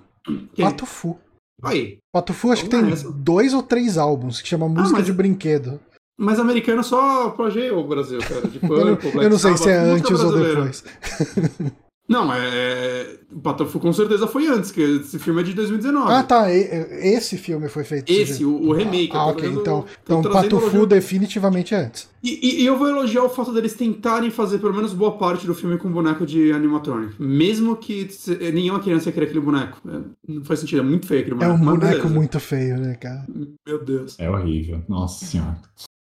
Quem? 0.54 0.66
Pato 0.66 0.86
Fu. 0.86 1.18
Aí. 1.64 1.98
Pato 2.14 2.34
Fu 2.34 2.52
acho 2.52 2.64
que 2.64 2.70
tem 2.70 2.82
nessa. 2.82 3.12
dois 3.12 3.54
ou 3.54 3.64
três 3.64 3.98
álbuns 3.98 4.42
que 4.42 4.48
chama 4.48 4.68
Música 4.68 4.98
mas- 4.98 5.06
de 5.06 5.14
Brinquedo. 5.14 5.80
Mas 6.18 6.40
americano 6.40 6.82
só 6.84 7.32
plagiou 7.32 7.84
o 7.84 7.88
Brasil, 7.88 8.20
cara. 8.20 8.48
De 8.48 8.58
eu, 8.64 8.86
não, 8.86 8.96
Purple, 8.96 9.24
eu 9.24 9.30
não 9.30 9.38
sei 9.38 9.58
Sabbath, 9.58 9.64
se 9.64 9.70
é 9.70 9.78
antes 9.78 10.20
ou 10.24 10.32
depois. 10.34 10.84
Não, 12.08 12.32
é. 12.32 13.18
O 13.32 13.40
Patofu 13.40 13.80
com 13.80 13.92
certeza 13.92 14.28
foi 14.28 14.46
antes, 14.48 14.70
que 14.72 14.80
esse 14.80 15.18
filme 15.18 15.42
é 15.42 15.44
de 15.44 15.54
2019. 15.54 16.12
Ah, 16.14 16.22
tá. 16.22 16.54
e- 16.54 17.16
Esse 17.16 17.36
filme 17.38 17.68
foi 17.68 17.84
feito. 17.84 18.12
Esse, 18.12 18.46
o, 18.46 18.68
o 18.70 18.74
remake. 18.74 19.10
eu 19.14 19.20
Ah, 19.20 19.26
ok. 19.28 19.42
trazendo- 19.42 19.62
Então, 19.62 19.86
então 20.04 20.22
Patufu 20.22 20.66
elogio. 20.68 20.86
definitivamente 20.86 21.74
é 21.74 21.78
antes. 21.86 22.08
E, 22.24 22.30
e- 22.42 22.62
e 22.62 22.66
eu 22.66 22.78
vou 22.78 22.88
elogiar 22.88 23.24
o 23.24 23.30
fato 23.30 23.52
deles 23.52 23.74
tentarem 23.74 24.30
fazer 24.30 24.60
pelo 24.60 24.74
menos 24.74 24.94
boa 24.94 25.18
parte 25.18 25.48
do 25.48 25.56
filme 25.56 25.78
com 25.80 25.92
boneco 25.92 26.26
de 26.28 26.52
animatronic. 26.52 27.16
Mesmo 27.20 27.76
que 27.76 28.08
se- 28.12 28.36
nenhuma 28.52 28.80
criança 28.80 29.10
ia 29.10 29.14
querer 29.14 29.26
aquele 29.26 29.42
boneco. 29.42 29.82
É, 29.90 30.00
não 30.32 30.44
faz 30.44 30.60
sentido, 30.60 30.82
é 30.82 30.84
muito 30.84 31.08
feio 31.08 31.22
aquele 31.22 31.36
É 31.36 31.40
boneco. 31.40 31.56
um 31.56 31.66
mas 31.66 31.80
boneco 31.80 31.98
beleza. 31.98 32.14
muito 32.14 32.40
feio, 32.40 32.78
né, 32.80 32.96
cara? 32.96 33.26
Meu 33.68 33.84
Deus. 33.84 34.16
É 34.20 34.30
horrível. 34.30 34.84
Nossa 34.88 35.26
senhora. 35.26 35.58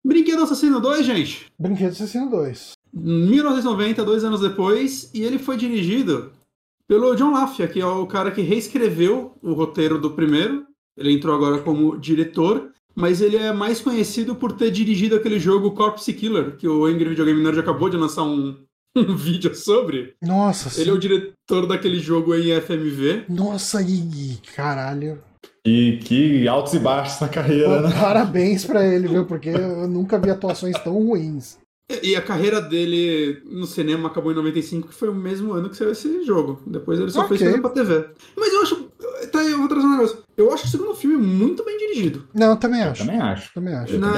Brinquedo 0.05 0.43
Assassino 0.43 0.81
2, 0.81 1.05
gente. 1.07 1.47
Brinquedo 1.59 1.91
Assassino 1.93 2.29
2. 2.31 2.73
1990, 2.93 4.05
dois 4.05 4.25
anos 4.25 4.41
depois, 4.41 5.11
e 5.15 5.23
ele 5.23 5.39
foi 5.39 5.57
dirigido 5.57 6.33
pelo 6.87 7.15
John 7.15 7.33
LaFia, 7.33 7.69
que 7.69 7.81
é 7.81 7.87
o 7.87 8.07
cara 8.07 8.31
que 8.31 8.43
reescreveu 8.43 9.35
o 9.43 9.55
roteiro 9.55 9.99
do 9.99 10.11
primeiro. 10.11 10.67
Ele 10.97 11.13
entrou 11.13 11.35
agora 11.35 11.59
como 11.59 11.97
diretor, 11.97 12.71
mas 12.95 13.23
ele 13.23 13.37
é 13.37 13.53
mais 13.53 13.81
conhecido 13.81 14.35
por 14.35 14.53
ter 14.53 14.71
dirigido 14.71 15.17
aquele 15.17 15.39
jogo 15.39 15.71
Corpse 15.71 16.13
Killer, 16.13 16.57
que 16.57 16.69
o 16.69 16.85
Angry 16.85 17.09
Video 17.09 17.25
Game 17.25 17.43
Nerd 17.43 17.59
acabou 17.61 17.89
de 17.89 17.97
lançar 17.97 18.25
um, 18.25 18.59
um 18.95 19.17
vídeo 19.17 19.55
sobre. 19.55 20.15
Nossa, 20.23 20.79
Ele 20.81 20.91
é 20.91 20.93
o 20.93 20.97
sim. 20.97 21.01
diretor 21.09 21.67
daquele 21.67 21.99
jogo 21.99 22.35
em 22.35 22.61
FMV. 22.61 23.25
Nossa, 23.29 23.81
e 23.81 24.39
caralho. 24.55 25.19
E 25.65 25.99
que 26.05 26.47
altos 26.49 26.75
e 26.75 26.79
baixos 26.79 27.21
na 27.21 27.29
carreira, 27.29 27.83
né? 27.83 27.91
Parabéns 27.99 28.65
pra 28.65 28.85
ele, 28.85 29.07
viu? 29.09 29.25
Porque 29.25 29.49
eu 29.49 29.87
nunca 29.89 30.19
vi 30.19 30.29
atuações 30.29 30.77
tão 30.83 30.95
ruins. 30.95 31.57
E 32.03 32.17
a 32.17 32.23
carreira 32.23 32.61
dele 32.61 33.43
no 33.47 33.67
cinema 33.67 34.09
acabou 34.09 34.33
em 34.33 34.35
95, 34.35 34.89
que 34.89 34.95
foi 34.95 35.09
o 35.09 35.15
mesmo 35.15 35.53
ano 35.53 35.69
que 35.71 35.77
saiu 35.77 35.93
esse 35.93 36.23
jogo. 36.25 36.61
Depois 36.67 36.99
ele 37.01 37.11
só 37.11 37.21
Ok. 37.23 37.37
fez 37.37 37.51
coisa 37.51 37.61
pra 37.61 37.71
TV. 37.71 38.07
Mas 38.37 38.53
eu 38.53 38.63
acho. 38.63 38.93
Tá 39.31 39.41
aí, 39.41 39.51
eu 39.53 39.59
vou 39.59 39.69
trazer 39.69 39.87
um 39.87 39.91
negócio. 39.93 40.19
Eu 40.37 40.53
acho 40.53 40.67
o 40.67 40.69
segundo 40.69 40.95
filme 40.95 41.17
muito 41.17 41.65
bem 41.65 41.77
dirigido. 41.79 42.27
Não, 42.35 42.51
eu 42.51 42.57
também 42.57 42.83
Eu 42.83 42.91
acho. 42.91 43.05
também 43.07 43.21
acho. 43.21 43.55
Também 43.55 43.75
acho. 43.75 43.93
Também 43.99 44.11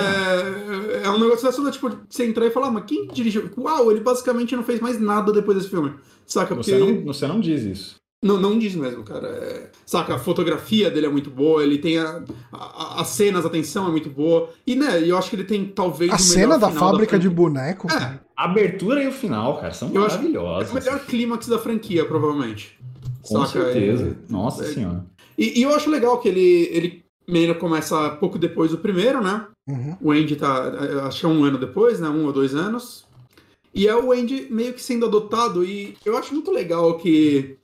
É 1.04 1.10
um 1.10 1.18
negócio 1.18 1.44
dessa, 1.46 1.70
tipo, 1.70 1.90
você 2.08 2.24
entrar 2.24 2.46
e 2.46 2.50
falar, 2.50 2.68
"Ah, 2.68 2.70
mas 2.70 2.84
quem 2.86 3.06
dirigiu? 3.08 3.50
Uau, 3.58 3.90
ele 3.90 4.00
basicamente 4.00 4.54
não 4.56 4.62
fez 4.64 4.80
mais 4.80 5.00
nada 5.00 5.32
depois 5.32 5.56
desse 5.58 5.70
filme. 5.70 5.92
Saca? 6.26 6.54
Porque. 6.54 6.70
Você 6.70 6.78
não, 6.78 7.04
você 7.04 7.26
não 7.26 7.40
diz 7.40 7.62
isso. 7.62 7.96
Não, 8.24 8.40
não 8.40 8.58
diz 8.58 8.74
mesmo, 8.74 9.04
cara. 9.04 9.28
É, 9.28 9.70
Saca, 9.84 10.14
a 10.14 10.18
fotografia 10.18 10.90
dele 10.90 11.06
é 11.06 11.10
muito 11.10 11.30
boa, 11.30 11.62
ele 11.62 11.76
tem 11.78 11.98
a, 11.98 12.24
a- 12.50 13.00
as 13.02 13.08
cenas, 13.08 13.44
a 13.44 13.50
tensão 13.50 13.86
é 13.86 13.90
muito 13.90 14.08
boa. 14.08 14.48
E, 14.66 14.74
né, 14.74 15.02
eu 15.06 15.16
acho 15.18 15.28
que 15.28 15.36
ele 15.36 15.44
tem 15.44 15.66
talvez 15.66 16.10
A 16.10 16.14
o 16.14 16.16
melhor 16.16 16.24
cena 16.32 16.58
da 16.58 16.68
final 16.70 16.90
fábrica 16.90 17.18
de 17.18 17.26
franquia. 17.28 17.36
boneco. 17.44 17.86
É, 17.92 18.18
A 18.36 18.44
abertura 18.46 19.02
e 19.02 19.06
o 19.06 19.12
final, 19.12 19.56
cara, 19.60 19.74
são 19.74 19.90
Eu 19.92 20.04
acho- 20.06 20.16
maravilhosos. 20.16 20.68
é 20.68 20.72
o 20.72 20.74
melhor 20.82 21.00
clímax 21.06 21.46
da 21.48 21.58
franquia, 21.58 22.04
provavelmente. 22.06 22.78
Com 23.22 23.44
Saca? 23.46 23.64
certeza. 23.64 24.16
Nossa 24.28 24.64
é- 24.64 24.68
senhora. 24.72 25.04
E, 25.36 25.60
e 25.60 25.62
eu 25.62 25.74
acho 25.74 25.90
legal 25.90 26.18
que 26.18 26.28
ele, 26.28 26.68
ele 26.72 27.04
meio 27.28 27.54
começa 27.58 28.08
pouco 28.16 28.38
depois 28.38 28.70
do 28.70 28.78
primeiro, 28.78 29.22
né? 29.22 29.46
Uhum. 29.68 29.96
O 30.00 30.12
Andy 30.12 30.36
tá, 30.36 30.72
eh, 30.80 31.00
acho 31.06 31.20
que 31.20 31.26
é 31.26 31.28
um 31.28 31.42
ano 31.44 31.58
depois, 31.58 32.00
né? 32.00 32.08
Um 32.08 32.24
ou 32.26 32.32
dois 32.32 32.54
anos. 32.54 33.04
E 33.74 33.88
é 33.88 33.94
o 33.96 34.12
Andy 34.12 34.46
meio 34.50 34.72
que 34.72 34.82
sendo 34.82 35.06
adotado. 35.06 35.64
E 35.64 35.96
eu 36.04 36.16
acho 36.16 36.32
muito 36.32 36.50
legal 36.52 36.96
que 36.98 37.56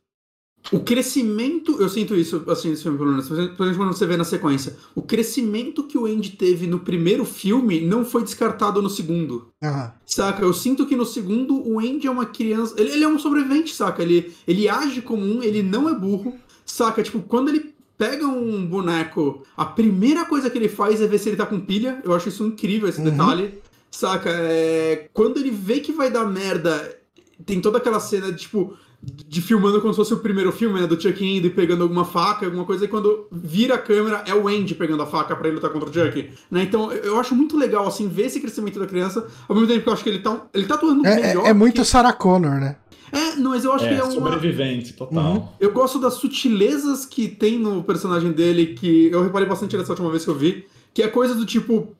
o 0.72 0.80
crescimento. 0.80 1.80
Eu 1.80 1.88
sinto 1.88 2.14
isso, 2.14 2.42
assim, 2.48 2.70
nesse 2.70 2.82
filme, 2.82 2.98
pelo 2.98 3.10
menos. 3.10 3.26
Principalmente 3.28 3.76
quando 3.76 3.92
você 3.92 4.06
vê 4.06 4.16
na 4.16 4.24
sequência. 4.24 4.76
O 4.94 5.02
crescimento 5.02 5.84
que 5.84 5.96
o 5.98 6.06
Andy 6.06 6.30
teve 6.30 6.66
no 6.66 6.80
primeiro 6.80 7.24
filme 7.24 7.80
não 7.80 8.04
foi 8.04 8.22
descartado 8.22 8.80
no 8.82 8.90
segundo. 8.90 9.48
Aham. 9.62 9.92
Saca? 10.06 10.42
Eu 10.42 10.52
sinto 10.52 10.86
que 10.86 10.94
no 10.96 11.06
segundo 11.06 11.54
o 11.66 11.78
Andy 11.80 12.06
é 12.06 12.10
uma 12.10 12.26
criança. 12.26 12.74
Ele, 12.78 12.90
ele 12.92 13.04
é 13.04 13.08
um 13.08 13.18
sobrevivente, 13.18 13.74
saca? 13.74 14.02
Ele, 14.02 14.32
ele 14.46 14.68
age 14.68 15.00
como 15.02 15.22
um, 15.24 15.42
ele 15.42 15.62
não 15.62 15.88
é 15.88 15.94
burro. 15.94 16.34
Saca? 16.64 17.02
Tipo, 17.02 17.20
quando 17.22 17.48
ele 17.48 17.74
pega 17.98 18.26
um 18.26 18.64
boneco, 18.64 19.42
a 19.56 19.64
primeira 19.64 20.24
coisa 20.24 20.48
que 20.48 20.56
ele 20.56 20.68
faz 20.68 21.00
é 21.02 21.06
ver 21.06 21.18
se 21.18 21.28
ele 21.28 21.36
tá 21.36 21.44
com 21.46 21.58
pilha. 21.60 22.00
Eu 22.04 22.14
acho 22.14 22.28
isso 22.28 22.44
incrível, 22.44 22.88
esse 22.88 22.98
Uhum. 23.00 23.10
detalhe. 23.10 23.54
Saca? 23.90 24.30
É, 24.30 25.08
Quando 25.12 25.38
ele 25.38 25.50
vê 25.50 25.80
que 25.80 25.90
vai 25.92 26.10
dar 26.10 26.24
merda, 26.26 26.96
tem 27.44 27.60
toda 27.60 27.78
aquela 27.78 27.98
cena 27.98 28.30
de 28.30 28.38
tipo. 28.38 28.74
De 29.02 29.40
filmando 29.40 29.80
como 29.80 29.94
se 29.94 29.96
fosse 29.96 30.12
o 30.12 30.18
primeiro 30.18 30.52
filme, 30.52 30.78
né? 30.78 30.86
Do 30.86 31.00
Chuck 31.00 31.24
indo 31.24 31.46
e 31.46 31.50
pegando 31.50 31.82
alguma 31.84 32.04
faca, 32.04 32.44
alguma 32.44 32.66
coisa, 32.66 32.84
e 32.84 32.88
quando 32.88 33.26
vira 33.32 33.76
a 33.76 33.78
câmera 33.78 34.22
é 34.26 34.34
o 34.34 34.46
Andy 34.46 34.74
pegando 34.74 35.02
a 35.02 35.06
faca 35.06 35.34
pra 35.34 35.46
ele 35.48 35.54
lutar 35.56 35.70
contra 35.70 35.88
o 35.88 35.92
Chuck. 35.92 36.30
Né? 36.50 36.64
Então 36.64 36.92
eu 36.92 37.18
acho 37.18 37.34
muito 37.34 37.56
legal, 37.56 37.86
assim, 37.86 38.08
ver 38.08 38.26
esse 38.26 38.38
crescimento 38.40 38.78
da 38.78 38.86
criança, 38.86 39.26
ao 39.48 39.54
mesmo 39.56 39.68
tempo 39.68 39.82
que 39.84 39.88
eu 39.88 39.92
acho 39.94 40.02
que 40.04 40.10
ele 40.10 40.18
tá, 40.18 40.46
ele 40.52 40.66
tá 40.66 40.74
atuando 40.74 41.06
É, 41.06 41.16
melhor. 41.16 41.46
é, 41.46 41.48
é 41.48 41.52
muito 41.54 41.80
que- 41.80 41.84
Sarah 41.86 42.12
Connor, 42.12 42.60
né? 42.60 42.76
É, 43.10 43.36
não, 43.36 43.52
mas 43.52 43.64
eu 43.64 43.72
acho 43.72 43.88
que 43.88 43.94
É, 43.94 43.96
é 43.98 44.02
uma. 44.04 44.12
sobrevivente, 44.12 44.92
total. 44.92 45.32
Uhum. 45.32 45.48
Eu 45.58 45.72
gosto 45.72 45.98
das 45.98 46.14
sutilezas 46.14 47.06
que 47.06 47.26
tem 47.26 47.58
no 47.58 47.82
personagem 47.82 48.32
dele, 48.32 48.74
que 48.74 49.08
eu 49.10 49.22
reparei 49.22 49.48
bastante 49.48 49.76
nessa 49.78 49.92
última 49.92 50.10
vez 50.10 50.24
que 50.24 50.30
eu 50.30 50.34
vi, 50.36 50.66
que 50.92 51.02
é 51.02 51.08
coisa 51.08 51.34
do 51.34 51.46
tipo. 51.46 51.96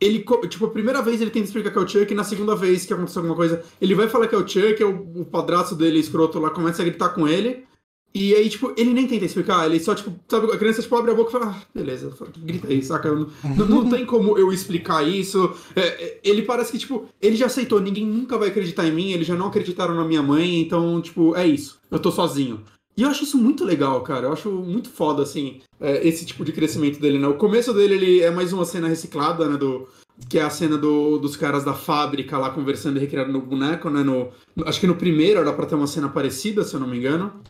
Ele, 0.00 0.24
tipo, 0.48 0.64
a 0.64 0.70
primeira 0.70 1.02
vez 1.02 1.20
ele 1.20 1.30
tenta 1.30 1.46
explicar 1.46 1.70
que 1.70 1.78
é 1.78 1.82
o 1.82 1.88
Chuck, 1.88 2.10
e 2.10 2.16
na 2.16 2.24
segunda 2.24 2.56
vez 2.56 2.86
que 2.86 2.92
aconteceu 2.94 3.20
alguma 3.20 3.36
coisa, 3.36 3.62
ele 3.80 3.94
vai 3.94 4.08
falar 4.08 4.28
que 4.28 4.34
é 4.34 4.38
o 4.38 4.48
Chuck, 4.48 4.82
é 4.82 4.86
o, 4.86 5.20
o 5.20 5.24
padrasto 5.26 5.74
dele, 5.74 5.98
escroto 5.98 6.38
lá, 6.38 6.50
começa 6.50 6.80
a 6.80 6.84
gritar 6.84 7.10
com 7.10 7.28
ele. 7.28 7.64
E 8.12 8.34
aí, 8.34 8.48
tipo, 8.48 8.72
ele 8.76 8.92
nem 8.92 9.06
tenta 9.06 9.24
explicar, 9.24 9.66
ele 9.66 9.78
só, 9.78 9.94
tipo, 9.94 10.12
sabe, 10.26 10.50
a 10.50 10.58
criança, 10.58 10.82
tipo, 10.82 10.96
abre 10.96 11.12
a 11.12 11.14
boca 11.14 11.28
e 11.28 11.32
fala, 11.32 11.54
ah, 11.56 11.62
beleza, 11.72 12.12
grita 12.38 12.66
aí, 12.66 12.82
saca? 12.82 13.14
Não, 13.14 13.30
não, 13.56 13.66
não 13.66 13.88
tem 13.88 14.04
como 14.04 14.36
eu 14.36 14.52
explicar 14.52 15.06
isso. 15.06 15.54
É, 15.76 15.80
é, 15.80 16.20
ele 16.24 16.42
parece 16.42 16.72
que, 16.72 16.78
tipo, 16.78 17.06
ele 17.22 17.36
já 17.36 17.46
aceitou, 17.46 17.78
ninguém 17.80 18.04
nunca 18.04 18.36
vai 18.36 18.48
acreditar 18.48 18.84
em 18.84 18.92
mim, 18.92 19.12
eles 19.12 19.28
já 19.28 19.36
não 19.36 19.46
acreditaram 19.46 19.94
na 19.94 20.04
minha 20.04 20.22
mãe, 20.22 20.60
então, 20.60 21.00
tipo, 21.00 21.36
é 21.36 21.46
isso, 21.46 21.78
eu 21.88 22.00
tô 22.00 22.10
sozinho. 22.10 22.64
E 22.96 23.02
eu 23.02 23.08
acho 23.08 23.24
isso 23.24 23.38
muito 23.38 23.64
legal, 23.64 24.02
cara. 24.02 24.26
Eu 24.26 24.32
acho 24.32 24.50
muito 24.50 24.90
foda, 24.90 25.22
assim, 25.22 25.60
é, 25.80 26.06
esse 26.06 26.26
tipo 26.26 26.44
de 26.44 26.52
crescimento 26.52 27.00
dele, 27.00 27.18
né? 27.18 27.26
O 27.28 27.36
começo 27.38 27.72
dele, 27.72 27.94
ele 27.94 28.20
é 28.20 28.30
mais 28.30 28.52
uma 28.52 28.64
cena 28.64 28.88
reciclada, 28.88 29.48
né? 29.48 29.56
Do, 29.56 29.88
que 30.28 30.38
é 30.38 30.42
a 30.42 30.50
cena 30.50 30.76
do- 30.76 31.18
dos 31.18 31.36
caras 31.36 31.64
da 31.64 31.72
fábrica 31.72 32.36
lá 32.36 32.50
conversando 32.50 32.98
e 32.98 33.00
recriando 33.00 33.32
no 33.32 33.40
boneco, 33.40 33.88
né? 33.88 34.02
No, 34.02 34.30
acho 34.66 34.80
que 34.80 34.86
no 34.86 34.96
primeiro 34.96 35.40
era 35.40 35.52
pra 35.52 35.66
ter 35.66 35.74
uma 35.76 35.86
cena 35.86 36.08
parecida, 36.08 36.62
se 36.62 36.74
eu 36.74 36.80
não 36.80 36.86
me 36.88 36.98
engano. 36.98 37.40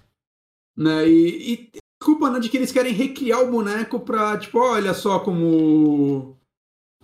Né? 0.77 1.09
E, 1.09 1.53
e 1.55 1.71
desculpa, 2.01 2.31
né? 2.31 2.39
De 2.39 2.49
que 2.49 2.57
eles 2.57 2.71
querem 2.73 2.93
recriar 2.93 3.43
o 3.43 3.51
boneco 3.51 3.99
pra, 4.01 4.39
tipo, 4.39 4.59
olha 4.59 4.95
só 4.95 5.19
como. 5.19 6.37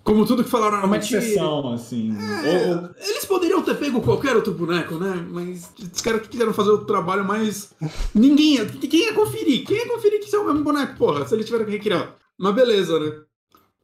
Como 0.07 0.25
tudo 0.25 0.45
que 0.45 0.49
falaram 0.51 0.79
É 0.79 0.81
na 0.81 0.87
uma 0.87 0.97
exceção, 0.99 1.73
assim. 1.73 2.17
É, 2.45 2.69
Ou- 2.75 2.91
Eles 2.97 3.25
poderiam 3.25 3.61
ter 3.61 3.75
pego 3.77 4.01
qualquer 4.01 4.37
outro 4.37 4.55
boneco, 4.55 4.95
né? 4.95 5.27
Mas 5.31 5.69
os 5.93 6.01
caras 6.01 6.23
que 6.23 6.29
quiseram 6.29 6.55
fazer 6.55 6.71
o 6.71 6.85
trabalho 6.85 7.25
mais. 7.25 7.75
Ninguém 8.15 8.55
ia. 8.55 8.67
Quem 8.67 9.01
ia 9.07 9.13
conferir? 9.13 9.67
Quem 9.67 9.77
ia 9.79 9.89
conferir 9.89 10.21
que 10.21 10.27
isso 10.27 10.37
é 10.37 10.39
o 10.39 10.47
mesmo 10.47 10.63
boneco, 10.63 10.97
porra? 10.97 11.27
Se 11.27 11.35
eles 11.35 11.45
tiveram 11.45 11.65
que 11.65 11.73
recriar. 11.73 12.15
Mas 12.39 12.55
beleza, 12.55 12.99
né? 13.01 13.13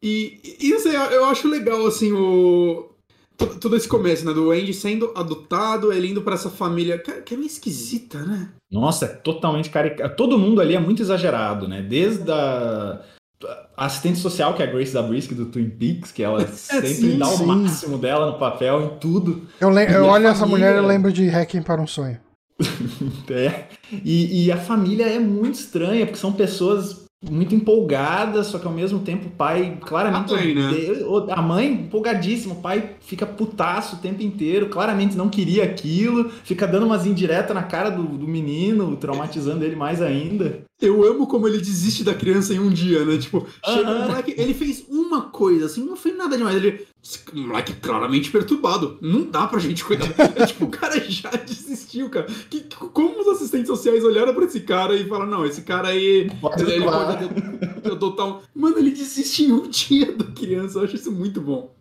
E, 0.00 0.56
e 0.60 0.72
assim, 0.74 0.90
eu- 0.90 1.24
acho 1.26 1.48
legal, 1.48 1.84
assim, 1.86 2.12
o. 2.12 2.88
to- 3.36 3.58
Todo 3.58 3.74
esse 3.76 3.88
começo, 3.88 4.24
né? 4.24 4.32
Do 4.32 4.52
Andy 4.52 4.72
sendo 4.72 5.10
adotado, 5.16 5.92
ele 5.92 6.08
indo 6.08 6.22
pra 6.22 6.34
essa 6.34 6.50
família. 6.50 6.98
Cara, 6.98 7.20
que 7.22 7.34
é 7.34 7.36
meio 7.36 7.46
esquisita, 7.48 8.18
né? 8.22 8.50
Nossa, 8.70 9.06
é 9.06 9.08
totalmente 9.08 9.70
caricato. 9.70 10.16
Todo 10.16 10.38
mundo 10.38 10.60
ali 10.60 10.74
é 10.76 10.80
muito 10.80 11.02
exagerado, 11.02 11.66
né? 11.68 11.82
Desde 11.82 12.30
a 12.30 13.00
a 13.76 13.86
assistente 13.86 14.18
social, 14.18 14.54
que 14.54 14.62
é 14.62 14.66
a 14.66 14.70
Grace 14.70 14.92
Zabriskie 14.92 15.34
do 15.34 15.46
Twin 15.46 15.70
Peaks, 15.70 16.12
que 16.12 16.22
ela 16.22 16.46
sempre 16.52 16.88
sim, 16.88 17.18
dá 17.18 17.26
sim. 17.26 17.44
o 17.44 17.46
máximo 17.46 17.98
dela 17.98 18.26
no 18.32 18.38
papel, 18.38 18.82
em 18.84 18.98
tudo. 18.98 19.42
Eu, 19.60 19.70
le- 19.70 19.92
eu 19.92 20.04
olho 20.04 20.26
essa 20.28 20.40
família- 20.40 20.70
mulher 20.70 20.82
e 20.82 20.86
lembro 20.86 21.12
de 21.12 21.28
Hacking 21.28 21.62
para 21.62 21.80
um 21.80 21.86
Sonho. 21.86 22.18
É. 23.30 23.64
E, 24.04 24.44
e 24.46 24.52
a 24.52 24.56
família 24.56 25.06
é 25.06 25.18
muito 25.18 25.54
estranha, 25.54 26.06
porque 26.06 26.18
são 26.18 26.32
pessoas 26.32 27.02
muito 27.30 27.54
empolgadas, 27.54 28.48
só 28.48 28.58
que 28.58 28.66
ao 28.66 28.72
mesmo 28.72 28.98
tempo 29.00 29.28
o 29.28 29.30
pai 29.30 29.78
claramente. 29.80 30.34
A 30.34 30.36
mãe, 30.36 30.54
né? 30.54 30.70
A 31.30 31.40
mãe 31.42 31.72
empolgadíssima, 31.72 32.54
o 32.54 32.60
pai 32.60 32.96
fica 33.00 33.24
putaço 33.24 33.96
o 33.96 33.98
tempo 34.00 34.22
inteiro, 34.22 34.68
claramente 34.68 35.16
não 35.16 35.28
queria 35.28 35.62
aquilo, 35.64 36.30
fica 36.42 36.66
dando 36.66 36.84
umas 36.86 37.06
indiretas 37.06 37.54
na 37.54 37.62
cara 37.62 37.90
do, 37.90 38.02
do 38.02 38.26
menino, 38.26 38.96
traumatizando 38.96 39.64
ele 39.64 39.76
mais 39.76 40.02
ainda. 40.02 40.62
Eu 40.86 41.04
amo 41.04 41.26
como 41.26 41.46
ele 41.48 41.58
desiste 41.58 42.02
da 42.04 42.14
criança 42.14 42.52
em 42.52 42.58
um 42.58 42.70
dia, 42.70 43.04
né? 43.04 43.16
Tipo, 43.18 43.46
chega 43.64 43.88
Aham. 43.88 44.04
o 44.04 44.08
moleque, 44.08 44.34
ele 44.36 44.52
fez 44.54 44.84
uma 44.88 45.22
coisa, 45.22 45.66
assim, 45.66 45.84
não 45.84 45.96
fez 45.96 46.16
nada 46.16 46.36
demais. 46.36 46.56
Ele. 46.56 46.86
esse 47.02 47.20
moleque 47.32 47.72
claramente 47.74 48.30
perturbado. 48.30 48.98
Não 49.00 49.22
dá 49.24 49.46
pra 49.46 49.58
gente 49.60 49.84
cuidar. 49.84 50.08
É, 50.36 50.46
tipo, 50.46 50.64
o 50.64 50.68
cara 50.70 50.98
já 51.08 51.30
desistiu, 51.46 52.08
cara. 52.10 52.26
Que, 52.50 52.64
como 52.92 53.20
os 53.20 53.28
assistentes 53.28 53.68
sociais 53.68 54.02
olharam 54.04 54.34
pra 54.34 54.44
esse 54.44 54.60
cara 54.60 54.94
e 54.96 55.06
falaram, 55.08 55.30
não, 55.30 55.46
esse 55.46 55.62
cara 55.62 55.88
aí. 55.88 56.30
Pode 56.40 56.62
ele 56.62 56.84
pode 56.84 57.24
ado- 57.24 57.92
adotar 57.92 58.26
um. 58.26 58.40
Mano, 58.54 58.78
ele 58.78 58.90
desiste 58.90 59.44
em 59.44 59.52
um 59.52 59.68
dia 59.70 60.12
da 60.12 60.24
criança. 60.24 60.78
Eu 60.78 60.84
acho 60.84 60.96
isso 60.96 61.12
muito 61.12 61.40
bom. 61.40 61.74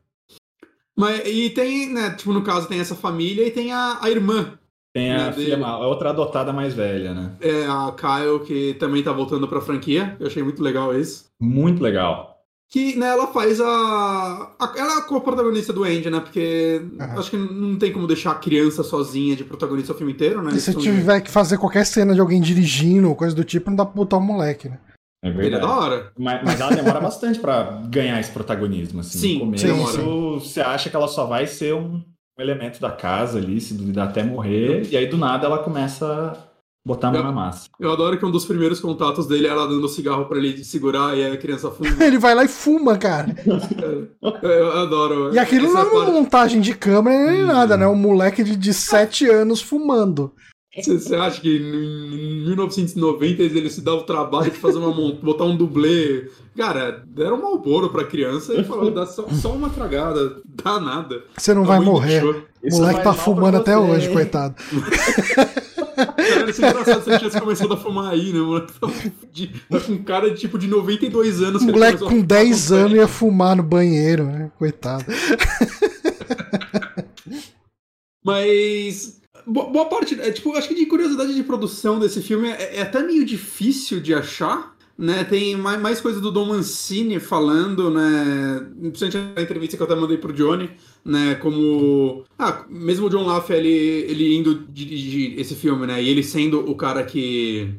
Mas, 0.96 1.22
e 1.26 1.50
tem, 1.50 1.92
né, 1.92 2.12
tipo, 2.12 2.32
no 2.34 2.44
caso, 2.44 2.68
tem 2.68 2.80
essa 2.80 2.96
família 2.96 3.48
e 3.48 3.52
tem 3.52 3.72
a, 3.72 3.98
a 4.02 4.10
irmã 4.12 4.58
Tem 4.94 5.14
a 5.14 5.32
filha, 5.32 5.58
a 5.66 5.88
outra 5.88 6.10
adotada 6.10 6.52
mais 6.52 6.74
velha, 6.74 7.14
né? 7.14 7.32
É 7.40 7.66
a 7.66 7.94
Kyle, 7.96 8.46
que 8.46 8.74
também 8.74 9.02
tá 9.02 9.12
voltando 9.14 9.48
pra 9.48 9.62
franquia. 9.62 10.18
Eu 10.20 10.28
achei 10.28 10.44
muito 10.44 10.62
legal 10.62 10.94
isso. 10.98 11.26
Muito 11.40 11.82
legal. 11.82 12.38
que 12.70 12.96
né, 12.98 13.08
ela 13.08 13.28
faz 13.28 13.60
a, 13.62 14.52
a 14.60 14.74
Ela 14.78 14.96
é 14.96 14.98
a 14.98 15.02
co-protagonista 15.04 15.72
do 15.74 15.84
Andy, 15.86 16.10
né? 16.10 16.20
Porque 16.20 16.82
Aham. 17.00 17.20
acho 17.20 17.30
que 17.32 17.38
não 17.38 17.78
tem 17.78 17.92
como 17.94 18.06
deixar 18.08 18.32
a 18.32 18.36
criança 18.36 18.84
sozinha 18.84 19.36
de 19.36 19.44
protagonista 19.46 19.94
o 19.94 19.96
filme 19.96 20.12
inteiro, 20.14 20.42
né? 20.42 20.52
E 20.54 20.60
se 20.60 20.74
tiver 20.76 21.22
que 21.22 21.32
fazer 21.32 21.58
qualquer 21.58 21.86
cena 21.86 22.14
de 22.14 22.20
alguém 22.20 22.42
dirigindo 22.42 23.08
ou 23.10 23.16
coisa 23.16 23.36
do 23.36 23.44
tipo, 23.46 23.70
não 23.70 23.78
dá 23.78 23.86
pra 23.86 23.96
botar 23.96 24.18
o 24.18 24.22
moleque, 24.22 24.68
né? 24.70 24.78
É 25.24 25.30
Ele 25.30 25.38
é 25.38 25.42
verdade. 25.42 25.64
da 25.68 25.74
hora. 25.74 26.12
Mas, 26.18 26.42
mas 26.44 26.60
ela 26.60 26.76
demora 26.76 27.00
bastante 27.00 27.40
pra 27.40 27.82
ganhar 27.88 28.20
esse 28.20 28.32
protagonismo, 28.32 29.02
assim. 29.02 29.20
Sim, 29.20 29.34
no 29.36 29.40
começo, 29.42 29.92
sim, 29.92 30.40
você 30.40 30.62
acha 30.62 30.90
que 30.90 30.96
ela 30.96 31.08
só 31.08 31.26
vai 31.28 31.46
ser 31.48 31.76
um 31.76 32.02
elemento 32.40 32.80
da 32.80 32.92
casa 32.92 33.38
ali, 33.38 33.60
se 33.62 33.74
duvidar 33.74 34.08
até 34.10 34.24
morrer, 34.24 34.88
e 34.92 34.98
aí 34.98 35.08
do 35.08 35.18
nada 35.18 35.46
ela 35.46 35.60
começa 35.60 36.06
a 36.06 36.52
botar 36.84 37.10
a 37.10 37.12
mão 37.12 37.24
na 37.24 37.32
massa. 37.32 37.68
Eu 37.80 37.92
adoro 37.92 38.18
que 38.18 38.26
um 38.26 38.32
dos 38.32 38.46
primeiros 38.46 38.80
contatos 38.80 39.28
dele 39.28 39.46
é 39.48 39.50
ela 39.52 39.68
dando 39.68 39.88
cigarro 39.88 40.26
pra 40.26 40.38
ele 40.40 40.64
segurar 40.64 41.16
e 41.16 41.26
a 41.26 41.38
criança 41.38 41.70
fuma. 41.70 41.90
Ele 42.04 42.18
vai 42.18 42.34
lá 42.34 42.44
e 42.44 42.48
fuma, 42.48 42.98
cara. 42.98 43.36
eu 44.42 44.72
adoro. 44.80 45.34
E 45.34 45.40
aquilo 45.40 45.72
não 45.72 45.80
é 45.80 45.84
uma 45.84 45.92
parte- 45.92 46.12
montagem 46.12 46.62
de 46.62 46.74
câmera 46.74 47.32
nem 47.32 47.44
Hum. 47.44 47.48
nada, 47.48 47.78
né? 47.78 47.88
Um 47.88 47.96
moleque 47.96 48.44
de, 48.44 48.56
de 48.56 48.74
7 48.74 49.28
anos 49.30 49.62
fumando. 49.62 50.34
Você, 50.74 50.98
você 50.98 51.16
acha 51.16 51.42
que 51.42 51.50
em 51.58 52.46
1990 52.48 53.44
ele 53.44 53.70
se 53.70 53.82
dá 53.82 53.94
o 53.94 54.04
trabalho 54.04 54.50
de 54.52 54.58
fazer 54.58 54.78
uma 54.78 54.92
botar 55.22 55.44
um 55.44 55.58
dublê? 55.58 56.30
Cara, 56.56 57.04
deram 57.08 57.38
um 57.38 57.42
malboro 57.42 57.90
pra 57.90 58.06
criança 58.06 58.54
e 58.54 58.64
falou, 58.64 58.90
dá 58.90 59.06
só, 59.06 59.28
só 59.30 59.52
uma 59.54 59.70
tragada, 59.70 60.42
dá 60.46 60.80
nada. 60.80 61.24
Você 61.38 61.54
não 61.54 61.66
vai 61.66 61.80
Tamanho 61.80 61.92
do 61.94 62.00
morrer. 62.00 62.24
O 62.64 62.78
moleque 62.78 63.04
tá 63.04 63.14
fumando 63.14 63.58
até 63.58 63.78
hoje, 63.78 64.10
coitado. 64.14 64.56
Cara, 65.96 66.50
isso 66.50 66.64
é 66.66 66.70
engraçado 66.70 67.04
se 67.04 67.10
ele 67.10 67.18
tivesse 67.20 67.40
começado 67.40 67.74
a 67.74 67.78
fumar 67.78 68.14
aí, 68.14 68.32
né, 68.32 68.40
mano? 68.40 68.66
Tá, 68.80 68.88
de- 69.32 69.48
tá 69.70 69.80
com 69.80 70.04
cara 70.04 70.32
de 70.32 70.40
tipo 70.40 70.58
de 70.58 70.68
92 70.68 71.42
anos. 71.42 71.62
O 71.64 71.66
moleque 71.68 72.00
com 72.00 72.08
fumar 72.10 72.24
10 72.26 72.68
com 72.70 72.76
anos 72.76 72.94
ia 72.94 73.08
fumar 73.08 73.56
no 73.58 73.64
banheiro, 73.64 74.24
né? 74.26 74.52
Coitado. 74.58 75.04
Mas. 78.24 79.21
Bo- 79.46 79.70
Boa 79.70 79.86
parte. 79.86 80.20
É, 80.20 80.32
tipo, 80.32 80.56
acho 80.56 80.68
que 80.68 80.76
de 80.76 80.86
curiosidade 80.86 81.34
de 81.34 81.44
produção 81.44 82.00
desse 82.00 82.22
filme 82.22 82.50
é, 82.50 82.78
é 82.78 82.82
até 82.82 83.02
meio 83.02 83.26
difícil 83.26 84.00
de 84.00 84.14
achar. 84.14 84.72
Né, 84.98 85.24
tem 85.24 85.56
mais, 85.58 85.82
mais 85.82 86.00
coisa 86.00 86.22
do 86.22 86.30
Dom 86.32 86.46
Mancini 86.50 87.20
falando, 87.20 87.90
né? 87.90 88.68
Principalmente 88.92 89.34
na 89.36 89.42
entrevista 89.42 89.76
que 89.76 89.82
eu 89.82 89.88
até 89.88 89.96
mandei 89.96 90.18
pro 90.18 90.34
Johnny, 90.34 90.70
né? 91.04 91.34
Como. 91.36 92.24
Ah, 92.38 92.66
mesmo 92.70 93.08
o 93.08 93.10
John 93.10 93.26
Laffey 93.26 93.58
ele, 93.58 93.70
ele 94.12 94.36
indo 94.36 94.64
dirigir 94.70 95.40
esse 95.40 95.56
filme, 95.56 95.88
né? 95.88 96.04
E 96.04 96.08
ele 96.08 96.22
sendo 96.22 96.70
o 96.70 96.76
cara 96.76 97.04
que 97.04 97.74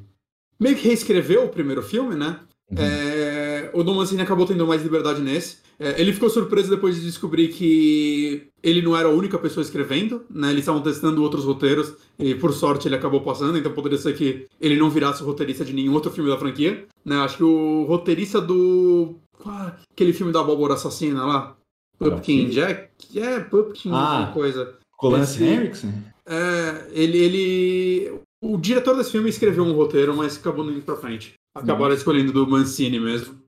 meio 0.58 0.74
que 0.74 0.88
reescreveu 0.88 1.44
o 1.44 1.48
primeiro 1.48 1.82
filme, 1.82 2.16
né? 2.16 2.40
Uhum. 2.70 2.78
É, 2.78 3.41
o 3.74 3.82
Dom 3.82 3.94
Mancini 3.94 4.22
acabou 4.22 4.46
tendo 4.46 4.66
mais 4.66 4.82
liberdade 4.82 5.20
nesse. 5.20 5.58
É, 5.78 6.00
ele 6.00 6.12
ficou 6.12 6.28
surpreso 6.30 6.70
depois 6.70 6.94
de 6.96 7.02
descobrir 7.02 7.48
que 7.48 8.46
ele 8.62 8.82
não 8.82 8.96
era 8.96 9.08
a 9.08 9.12
única 9.12 9.38
pessoa 9.38 9.62
escrevendo, 9.64 10.22
né? 10.30 10.50
Eles 10.50 10.60
estavam 10.60 10.80
testando 10.82 11.22
outros 11.22 11.44
roteiros 11.44 11.94
e 12.18 12.34
por 12.34 12.52
sorte 12.52 12.86
ele 12.86 12.94
acabou 12.94 13.20
passando, 13.22 13.58
então 13.58 13.72
poderia 13.72 13.98
ser 13.98 14.14
que 14.14 14.46
ele 14.60 14.76
não 14.76 14.90
virasse 14.90 15.22
o 15.22 15.26
roteirista 15.26 15.64
de 15.64 15.72
nenhum 15.72 15.92
outro 15.94 16.10
filme 16.12 16.30
da 16.30 16.38
franquia, 16.38 16.86
né? 17.04 17.16
Acho 17.16 17.38
que 17.38 17.44
o 17.44 17.84
roteirista 17.84 18.40
do 18.40 19.16
qual- 19.38 19.72
aquele 19.92 20.12
filme 20.12 20.32
da 20.32 20.40
abóbora 20.40 20.74
assassina 20.74 21.24
lá, 21.26 21.56
Pumpkin 21.98 22.48
Jack, 22.50 22.90
é 23.18 23.40
Pumpkin 23.40 23.90
Ah. 23.92 24.16
alguma 24.18 24.32
coisa. 24.32 24.74
Com 24.96 25.08
Lance 25.08 25.42
Henriksen? 25.42 25.92
É, 26.26 26.86
ele, 26.92 27.18
ele. 27.18 28.12
O 28.40 28.56
diretor 28.56 28.96
desse 28.96 29.10
filme 29.10 29.28
escreveu 29.30 29.64
um 29.64 29.72
roteiro, 29.72 30.16
mas 30.16 30.36
acabou 30.36 30.64
não 30.64 30.72
indo 30.72 30.82
pra 30.82 30.96
frente. 30.96 31.34
Acabaram 31.56 31.94
escolhendo 31.94 32.32
do 32.32 32.46
Mancini 32.46 32.98
mesmo. 33.00 33.41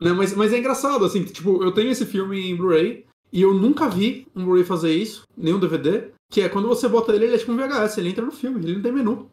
Né, 0.00 0.12
mas, 0.12 0.34
mas 0.34 0.52
é 0.52 0.58
engraçado, 0.58 1.04
assim, 1.04 1.22
tipo, 1.24 1.62
eu 1.62 1.72
tenho 1.72 1.90
esse 1.90 2.06
filme 2.06 2.50
em 2.50 2.56
Blu-ray 2.56 3.04
e 3.32 3.42
eu 3.42 3.52
nunca 3.52 3.88
vi 3.88 4.26
um 4.34 4.44
Blu-ray 4.44 4.64
fazer 4.64 4.94
isso, 4.94 5.22
nem 5.36 5.52
um 5.52 5.60
DVD, 5.60 6.10
que 6.30 6.40
é 6.40 6.48
quando 6.48 6.68
você 6.68 6.88
bota 6.88 7.12
ele, 7.12 7.26
ele 7.26 7.34
é 7.34 7.38
tipo 7.38 7.52
um 7.52 7.56
VHS, 7.56 7.98
ele 7.98 8.08
entra 8.08 8.24
no 8.24 8.32
filme, 8.32 8.64
ele 8.64 8.76
não 8.76 8.82
tem 8.82 8.92
menu. 8.92 9.30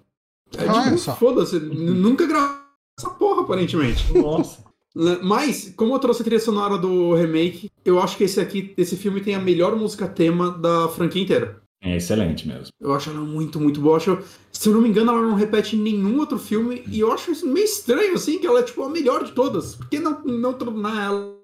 É 0.58 0.66
Olha 0.70 0.84
tipo, 0.84 0.98
só. 0.98 1.16
foda-se, 1.16 1.60
nunca 1.60 2.26
gravou 2.26 2.58
essa 3.00 3.10
porra, 3.12 3.42
aparentemente. 3.42 4.12
Nossa. 4.14 4.66
Né, 4.96 5.20
Mas, 5.22 5.74
como 5.76 5.94
eu 5.94 6.00
trouxe 6.00 6.22
a 6.22 6.26
trilha 6.26 6.40
sonora 6.40 6.78
do 6.78 7.14
remake, 7.14 7.70
eu 7.86 8.02
acho 8.02 8.18
que 8.18 8.24
esse 8.24 8.40
aqui, 8.40 8.74
esse 8.76 8.98
filme 8.98 9.22
tem 9.22 9.36
a 9.36 9.40
melhor 9.40 9.76
música 9.76 10.08
tema 10.08 10.52
da 10.52 10.90
franquia 10.90 11.22
inteira. 11.22 11.62
É 11.82 11.96
excelente 11.96 12.48
mesmo. 12.48 12.68
Eu 12.80 12.94
acho 12.94 13.10
ela 13.10 13.22
muito, 13.22 13.60
muito 13.60 13.80
boa. 13.80 13.94
Eu 13.94 13.98
Acho, 13.98 14.20
se 14.52 14.68
eu 14.68 14.74
não 14.74 14.82
me 14.82 14.90
engano, 14.90 15.12
ela 15.12 15.22
não 15.22 15.36
repete 15.36 15.76
em 15.76 15.80
nenhum 15.82 16.20
outro 16.20 16.40
filme. 16.40 16.84
E 16.88 17.00
eu 17.00 17.12
acho 17.12 17.32
isso 17.32 17.48
meio 17.48 17.66
estranho, 17.66 18.16
assim, 18.16 18.40
que 18.40 18.48
ela 18.48 18.60
é 18.60 18.64
tipo 18.64 18.84
a 18.84 18.90
melhor 18.90 19.24
de 19.24 19.32
todas. 19.32 19.76
Por 19.76 19.88
que 19.88 20.00
não, 20.00 20.24
não 20.24 20.54
tornar 20.54 21.06
ela? 21.06 21.38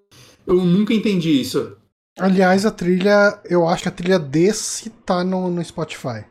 Eu 0.46 0.56
nunca 0.56 0.94
entendi 0.94 1.40
isso. 1.40 1.78
Aliás, 2.20 2.66
a 2.66 2.72
trilha, 2.72 3.40
eu 3.46 3.68
acho 3.68 3.84
que 3.84 3.90
a 3.90 3.92
trilha 3.92 4.20
desse 4.20 4.90
tá 4.90 5.24
no, 5.24 5.50
no 5.50 5.64
Spotify. 5.64 6.26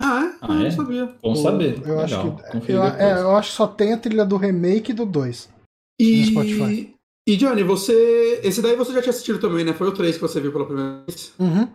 Ah, 0.00 0.24
é? 0.24 0.36
Ah, 0.40 0.54
eu 0.54 0.60
é? 0.60 0.64
não 0.64 0.70
sabia. 0.70 1.14
Bom 1.22 1.34
saber. 1.36 1.82
Eu 1.84 2.00
acho 2.00 2.20
que. 2.20 2.26
Eu, 2.72 2.82
depois. 2.82 3.00
é, 3.00 3.20
eu 3.20 3.36
acho 3.36 3.50
que 3.50 3.56
só 3.56 3.66
tem 3.66 3.92
a 3.92 3.98
trilha 3.98 4.24
do 4.24 4.36
remake 4.36 4.90
e 4.90 4.94
do 4.94 5.06
2. 5.06 5.48
E, 6.00 6.20
No 6.20 6.26
Spotify. 6.26 6.94
e 7.26 7.36
Johnny, 7.36 7.62
você. 7.62 8.40
Esse 8.42 8.60
daí 8.60 8.76
você 8.76 8.92
já 8.92 9.00
tinha 9.00 9.10
assistido 9.10 9.38
também, 9.38 9.64
né? 9.64 9.72
Foi 9.72 9.88
o 9.88 9.92
3 9.92 10.16
que 10.16 10.20
você 10.20 10.40
viu 10.40 10.52
pela 10.52 10.66
primeira 10.66 11.02
vez. 11.06 11.32
Uhum. 11.38 11.68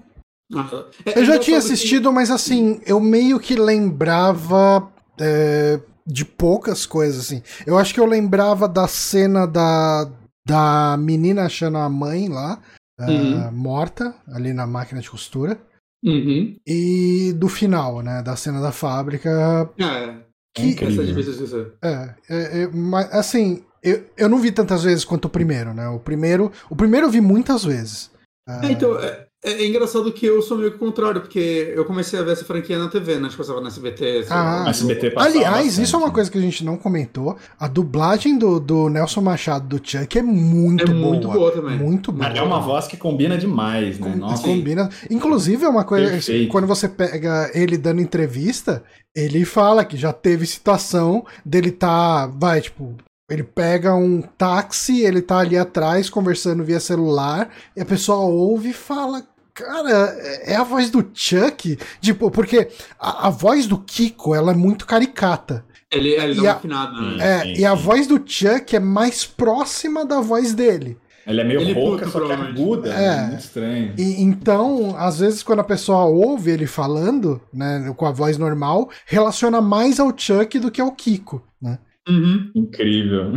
Ah, 0.53 0.85
é- 1.05 1.19
Eu 1.19 1.23
é 1.23 1.25
já 1.25 1.37
tinha 1.39 1.57
engraçado 1.57 1.67
que- 1.67 1.73
assistido, 1.73 2.11
mas 2.11 2.31
assim, 2.31 2.81
eu 2.85 2.99
meio 2.99 3.39
que 3.39 3.55
lembrava 3.55 4.91
é, 5.21 5.79
de 6.07 6.23
poucas 6.25 6.85
coisas, 6.85 7.19
assim. 7.19 7.43
Eu 7.67 7.77
acho 7.77 7.93
que 7.93 7.99
eu 7.99 8.05
lembrava 8.05 8.67
da 8.67 8.87
cena 8.87 9.45
da, 9.45 10.09
da 10.47 10.95
menina 10.97 11.43
achando 11.45 11.77
a 11.77 11.89
mãe 11.89 12.29
lá, 12.29 12.59
ah, 12.99 13.11
Uhum. 13.11 13.51
morta, 13.51 14.15
ali 14.33 14.53
na 14.53 14.65
máquina 14.65 15.01
de 15.01 15.09
costura. 15.09 15.59
Uhum. 16.03 16.55
E 16.65 17.33
do 17.37 17.49
final, 17.49 18.01
né? 18.01 18.21
Da 18.23 18.35
cena 18.37 18.61
da 18.61 18.71
fábrica. 18.71 19.69
É, 19.77 20.15
Que, 20.55 20.69
essa 20.85 21.01
é 21.01 21.05
difícil 21.05 21.33
de 21.33 21.43
esquecer. 21.43 21.73
É, 21.83 22.15
é, 22.29 22.61
é, 22.63 22.67
mas 22.67 23.13
assim, 23.13 23.63
eu, 23.83 24.03
eu 24.17 24.29
não 24.29 24.39
vi 24.39 24.51
tantas 24.51 24.83
vezes 24.83 25.03
quanto 25.05 25.25
o 25.25 25.29
primeiro, 25.29 25.73
né? 25.73 25.87
O 25.89 25.99
primeiro, 25.99 26.51
o 26.69 26.75
primeiro 26.75 27.07
eu 27.07 27.11
vi 27.11 27.19
muitas 27.21 27.63
vezes. 27.65 28.09
Ah, 28.47 28.61
É, 28.63 28.71
então, 28.71 28.97
é, 28.99 29.27
é 29.43 29.65
engraçado 29.65 30.11
que 30.11 30.25
eu 30.25 30.41
sou 30.41 30.57
meio 30.57 30.71
que 30.71 30.75
o 30.75 30.79
contrário, 30.79 31.21
porque 31.21 31.71
eu 31.75 31.85
comecei 31.85 32.19
a 32.19 32.23
ver 32.23 32.33
essa 32.33 32.43
franquia 32.43 32.77
na 32.77 32.89
TV, 32.89 33.15
né? 33.15 33.21
Acho 33.27 33.31
que 33.31 33.37
passava 33.37 33.61
na 33.61 33.67
SBT. 33.69 34.25
Ah, 34.29 34.65
A 34.67 34.69
SBT 34.69 35.11
passava 35.11 35.33
Aliás, 35.35 35.65
bastante. 35.67 35.83
isso 35.85 35.95
é 35.95 35.99
uma 35.99 36.11
coisa 36.11 36.29
que 36.29 36.37
a 36.37 36.41
gente 36.41 36.65
não 36.65 36.75
comentou. 36.77 37.37
A 37.59 37.67
dublagem 37.67 38.37
do, 38.37 38.59
do 38.59 38.89
Nelson 38.89 39.21
Machado 39.21 39.67
do 39.79 39.81
Chuck 39.87 40.17
é 40.17 40.21
muito 40.21 40.83
É 40.83 40.93
boa. 40.93 41.07
muito 41.09 41.27
boa 41.29 41.51
também. 41.51 41.77
Muito 41.77 42.11
boa. 42.11 42.27
É 42.29 42.41
uma 42.41 42.59
voz 42.59 42.85
que 42.87 42.97
combina 42.97 43.37
demais, 43.37 43.97
né? 43.99 44.11
Com- 44.11 44.17
Nossa. 44.17 44.43
Combina. 44.43 44.89
Inclusive, 45.09 45.63
é 45.63 45.69
uma 45.69 45.83
coisa. 45.85 46.09
Perfeito. 46.11 46.51
Quando 46.51 46.67
você 46.67 46.89
pega 46.89 47.49
ele 47.53 47.77
dando 47.77 48.01
entrevista, 48.01 48.83
ele 49.15 49.45
fala 49.45 49.85
que 49.85 49.95
já 49.95 50.11
teve 50.11 50.45
situação 50.45 51.25
dele 51.45 51.71
tá. 51.71 52.27
Vai, 52.27 52.61
tipo. 52.61 52.95
Ele 53.29 53.43
pega 53.43 53.93
um 53.95 54.21
táxi, 54.21 55.01
ele 55.01 55.21
tá 55.21 55.39
ali 55.39 55.57
atrás 55.57 56.09
conversando 56.09 56.63
via 56.63 56.79
celular, 56.79 57.49
e 57.75 57.81
a 57.81 57.85
pessoa 57.85 58.19
ouve 58.19 58.69
e 58.69 58.73
fala. 58.73 59.23
Cara, 59.53 60.15
é 60.43 60.55
a 60.55 60.63
voz 60.63 60.89
do 60.89 61.05
Chuck? 61.13 61.77
Tipo, 61.99 62.31
porque 62.31 62.69
a, 62.97 63.27
a 63.27 63.29
voz 63.29 63.67
do 63.67 63.77
Kiko 63.77 64.33
ela 64.33 64.53
é 64.53 64.55
muito 64.55 64.85
caricata. 64.87 65.65
Ele, 65.91 66.09
ele 66.11 66.35
dá 66.35 66.39
E 66.39 66.39
uma 66.39 66.49
a- 66.51 66.53
afinada, 66.55 67.01
né? 67.01 67.17
É, 67.19 67.41
Sim, 67.41 67.53
e 67.61 67.65
a 67.65 67.75
sim. 67.75 67.83
voz 67.83 68.07
do 68.07 68.21
Chuck 68.25 68.75
é 68.75 68.79
mais 68.79 69.25
próxima 69.25 70.05
da 70.05 70.21
voz 70.21 70.53
dele. 70.53 70.97
Ela 71.25 71.41
é 71.41 71.43
meio 71.43 71.59
Ele 71.59 71.73
rouca, 71.73 72.05
puto, 72.05 72.11
só 72.11 72.19
que 72.21 72.25
provavelmente. 72.25 72.61
aguda. 72.61 72.93
É. 72.93 73.05
É. 73.05 73.21
Muito 73.27 73.39
estranho. 73.41 73.93
E 73.97 74.21
então, 74.21 74.95
às 74.97 75.19
vezes, 75.19 75.43
quando 75.43 75.59
a 75.59 75.63
pessoa 75.63 76.05
ouve 76.05 76.51
ele 76.51 76.65
falando, 76.65 77.41
né, 77.53 77.93
com 77.97 78.05
a 78.05 78.11
voz 78.11 78.37
normal, 78.37 78.89
relaciona 79.05 79.59
mais 79.59 79.99
ao 79.99 80.13
Chuck 80.17 80.57
do 80.57 80.71
que 80.71 80.79
ao 80.79 80.91
Kiko, 80.93 81.43
né? 81.61 81.79
Uhum. 82.09 82.51
Incrível. 82.55 83.31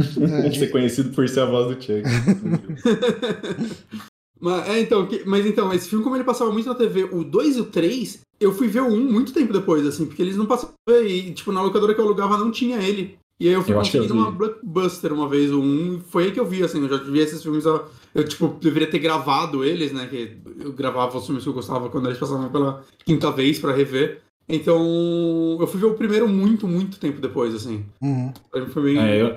É, 0.45 0.51
Ser 0.53 0.69
conhecido 0.69 1.11
por 1.11 1.29
ser 1.29 1.41
a 1.41 1.47
voz 1.47 1.69
do 1.69 1.75
Chuck. 1.83 2.03
mas, 4.41 4.69
é, 4.69 4.81
então, 4.81 5.07
que- 5.07 5.23
mas 5.27 5.47
então, 5.47 5.73
esse 5.73 5.89
filme, 5.89 6.05
como 6.05 6.17
ele 6.17 6.25
passava 6.25 6.51
muito 6.53 6.69
na 6.69 6.75
TV, 6.75 7.05
o 7.13 7.25
2 7.25 7.57
e 7.57 7.61
o 7.61 7.65
3, 7.67 8.21
eu 8.41 8.53
fui 8.53 8.69
ver 8.69 8.83
o 8.83 8.89
1 8.89 9.13
muito 9.13 9.33
tempo 9.33 9.53
depois, 9.53 9.87
assim, 9.87 10.07
porque 10.07 10.23
eles 10.23 10.37
não 10.37 10.47
passavam 10.47 10.75
e, 11.07 11.33
tipo, 11.33 11.53
na 11.53 11.63
locadora 11.63 11.95
que 11.95 12.01
eu 12.01 12.05
alugava 12.05 12.39
não 12.39 12.51
tinha 12.51 12.79
ele. 12.79 13.17
E 13.41 13.49
aí 13.49 13.55
eu 13.55 13.63
fui 13.63 13.75
Eu 13.75 13.81
acho 13.81 13.91
que 13.91 13.97
eu 13.97 14.03
conseguir 14.03 14.19
numa 14.21 14.31
vi. 14.31 14.37
Blockbuster 14.39 15.13
uma 15.13 15.29
vez, 15.29 15.51
o 15.53 15.61
1, 15.61 16.01
foi 16.09 16.25
aí 16.25 16.33
que 16.33 16.39
eu 16.41 16.47
vi, 16.47 16.63
assim, 16.63 16.81
eu 16.83 16.89
já 16.89 16.97
vi 16.99 17.19
esses 17.19 17.43
filmes, 17.43 17.67
ó, 17.67 17.89
eu, 18.15 18.25
tipo, 18.25 18.57
deveria 18.61 18.89
ter 18.89 18.99
gravado 19.01 19.65
eles, 19.65 19.93
né, 19.93 20.07
que 20.07 20.37
eu 20.61 20.73
gravava 20.73 21.17
os 21.19 21.27
filmes 21.27 21.43
que 21.43 21.49
eu 21.49 21.55
gostava 21.55 21.89
quando 21.89 22.07
eles 22.07 22.19
passavam 22.19 22.51
pela 22.51 22.85
quinta 23.05 23.31
vez 23.33 23.59
pra 23.59 23.73
rever. 23.73 24.21
Então, 24.49 25.57
eu 25.61 25.67
fui 25.67 25.81
ver 25.81 25.87
o 25.87 25.95
primeiro 25.95 26.29
muito, 26.29 26.67
muito 26.69 26.99
tempo 26.99 27.21
depois, 27.21 27.55
assim. 27.55 27.85
Uhum. 28.01 28.33
Foi 28.73 28.83
bem... 28.83 28.99
É, 28.99 29.23
eu, 29.23 29.35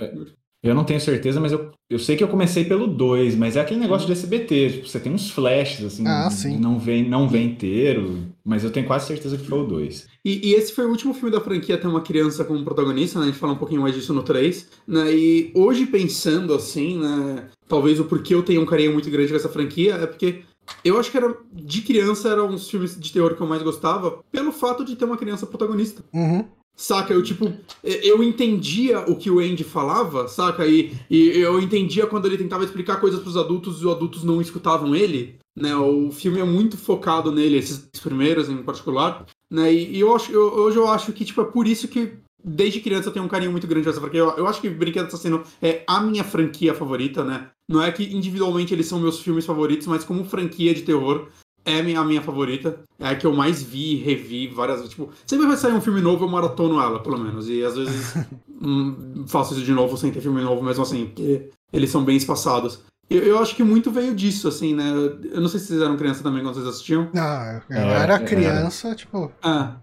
eu 0.66 0.74
não 0.74 0.84
tenho 0.84 1.00
certeza, 1.00 1.40
mas 1.40 1.52
eu, 1.52 1.70
eu 1.88 2.00
sei 2.00 2.16
que 2.16 2.24
eu 2.24 2.28
comecei 2.28 2.66
pelo 2.66 2.88
2, 2.88 3.36
mas 3.36 3.56
é 3.56 3.62
aquele 3.62 3.80
negócio 3.80 4.08
de 4.08 4.14
SBT. 4.14 4.70
Tipo, 4.72 4.88
você 4.88 5.00
tem 5.00 5.14
uns 5.14 5.30
flashes, 5.30 5.86
assim, 5.86 6.08
Ah, 6.08 6.28
sim. 6.32 6.58
não 6.58 6.80
vem, 6.80 7.08
não 7.08 7.30
vem 7.30 7.52
inteiro, 7.52 8.24
mas 8.44 8.64
eu 8.64 8.72
tenho 8.72 8.88
quase 8.88 9.06
certeza 9.06 9.38
que 9.38 9.46
foi 9.46 9.60
o 9.60 9.68
2. 9.68 10.08
E, 10.26 10.50
e, 10.50 10.54
esse 10.56 10.74
foi 10.74 10.88
o 10.88 10.90
último 10.90 11.14
filme 11.14 11.30
da 11.30 11.40
franquia 11.40 11.78
ter 11.78 11.86
uma 11.86 12.02
criança 12.02 12.44
como 12.44 12.64
protagonista, 12.64 13.20
né? 13.20 13.26
A 13.26 13.28
gente 13.28 13.38
fala 13.38 13.54
um 13.54 13.58
pouquinho 13.58 13.82
mais 13.82 13.94
disso 13.94 14.12
no 14.12 14.24
3. 14.24 14.68
Né? 14.88 15.14
E 15.14 15.52
hoje, 15.54 15.86
pensando 15.86 16.52
assim, 16.52 16.98
né? 16.98 17.48
Talvez 17.68 18.00
o 18.00 18.06
porquê 18.06 18.34
eu 18.34 18.42
tenho 18.42 18.62
um 18.62 18.66
carinho 18.66 18.94
muito 18.94 19.10
grande 19.12 19.30
com 19.30 19.36
essa 19.36 19.50
franquia 19.50 19.94
é 19.94 20.08
porque 20.08 20.42
eu 20.84 21.00
acho 21.00 21.12
que 21.12 21.18
era 21.18 21.36
de 21.52 21.82
criança 21.82 22.30
eram 22.30 22.54
os 22.54 22.70
filmes 22.70 23.00
de 23.00 23.12
terror 23.12 23.36
que 23.36 23.42
eu 23.42 23.48
mais 23.48 23.64
gostava, 23.64 24.24
pelo 24.32 24.52
fato 24.52 24.84
de 24.84 24.96
ter 24.96 25.06
uma 25.06 25.18
criança 25.18 25.46
protagonista. 25.46 26.04
Uhum. 26.14 26.46
Saca? 26.76 27.14
Eu, 27.14 27.24
tipo, 27.24 27.54
eu 27.84 28.22
entendia 28.22 29.00
o 29.10 29.16
que 29.16 29.32
o 29.32 29.40
Andy 29.40 29.64
falava, 29.64 30.28
saca? 30.28 30.68
E, 30.68 30.94
e 31.10 31.40
eu 31.40 31.60
entendia 31.62 32.06
quando 32.06 32.26
ele 32.26 32.38
tentava 32.38 32.66
explicar 32.66 33.00
coisas 33.00 33.22
pros 33.22 33.38
adultos 33.38 33.82
e 33.82 33.86
os 33.86 33.92
adultos 33.92 34.24
não 34.26 34.42
escutavam 34.42 34.94
ele, 34.94 35.38
né? 35.56 35.74
O 35.76 36.12
filme 36.12 36.40
é 36.40 36.44
muito 36.44 36.78
focado 36.78 37.32
nele, 37.32 37.58
esses 37.58 37.88
primeiros 38.04 38.50
em 38.50 38.62
particular, 38.62 39.26
né? 39.50 39.74
E, 39.74 39.96
e 39.96 40.00
eu 40.02 40.14
acho, 40.14 40.32
eu, 40.34 40.54
hoje 40.54 40.78
eu 40.78 40.88
acho 40.88 41.14
que, 41.14 41.24
tipo, 41.24 41.40
é 41.40 41.46
por 41.46 41.66
isso 41.66 41.88
que 41.88 42.12
desde 42.46 42.80
criança 42.80 43.10
eu 43.10 43.14
tenho 43.14 43.26
um 43.26 43.30
carinho 43.30 43.52
muito 43.52 43.66
grande 43.66 43.90
essa 43.90 44.00
franquia. 44.00 44.20
Eu, 44.20 44.30
eu 44.38 44.48
acho 44.48 44.62
que 44.62 44.70
Brinquedo 44.70 45.08
Assassino 45.08 45.44
é 45.62 45.84
a 45.88 46.00
minha 46.00 46.24
franquia 46.24 46.76
favorita, 46.76 47.24
né? 47.24 47.48
Não 47.68 47.82
é 47.82 47.92
que 47.92 48.04
individualmente 48.16 48.74
eles 48.74 48.86
são 48.86 49.00
meus 49.00 49.20
filmes 49.20 49.46
favoritos, 49.46 49.88
mas 49.88 50.04
como 50.04 50.24
franquia 50.24 50.74
de 50.74 50.84
terror, 50.84 51.28
é 51.66 51.80
a 51.96 52.04
minha 52.04 52.22
favorita. 52.22 52.80
É 53.00 53.10
a 53.10 53.16
que 53.16 53.26
eu 53.26 53.34
mais 53.34 53.64
vi, 53.64 53.96
revi 53.96 54.48
várias 54.48 54.78
vezes. 54.78 54.92
Tipo, 54.92 55.10
sempre 55.26 55.48
vai 55.48 55.58
sair 55.58 55.74
um 55.74 55.82
filme 55.82 56.00
novo, 56.00 56.24
eu 56.24 56.30
maratono 56.30 56.80
ela, 56.80 57.00
pelo 57.00 57.18
menos. 57.18 57.50
E 57.50 57.64
às 57.64 57.76
vezes 57.76 58.16
hum, 58.62 59.26
faço 59.28 59.56
isso 59.56 59.64
de 59.64 59.72
novo 59.72 59.98
sem 59.98 60.12
ter 60.12 60.22
filme 60.22 60.42
novo, 60.42 60.62
mesmo 60.62 60.84
assim, 60.84 61.08
porque 61.08 61.50
eles 61.74 61.90
são 61.90 62.06
bem 62.06 62.16
espaçados. 62.16 62.82
Eu, 63.10 63.22
eu, 63.22 63.40
acho 63.40 63.56
que 63.56 63.64
muito 63.64 63.92
veio 63.92 64.16
disso, 64.16 64.48
assim, 64.48 64.74
né? 64.74 64.92
Eu 65.32 65.40
não 65.40 65.48
sei 65.48 65.60
se 65.60 65.68
vocês 65.68 65.82
eram 65.82 65.96
criança 65.96 66.24
também 66.24 66.42
quando 66.42 66.56
vocês 66.56 66.68
assistiam. 66.68 67.10
Ah, 67.16 67.62
eu 67.70 67.76
é, 67.78 68.02
era 68.02 68.20
criança, 68.20 68.90
é. 68.90 68.96
tipo. 68.96 69.32
Ah. 69.44 69.76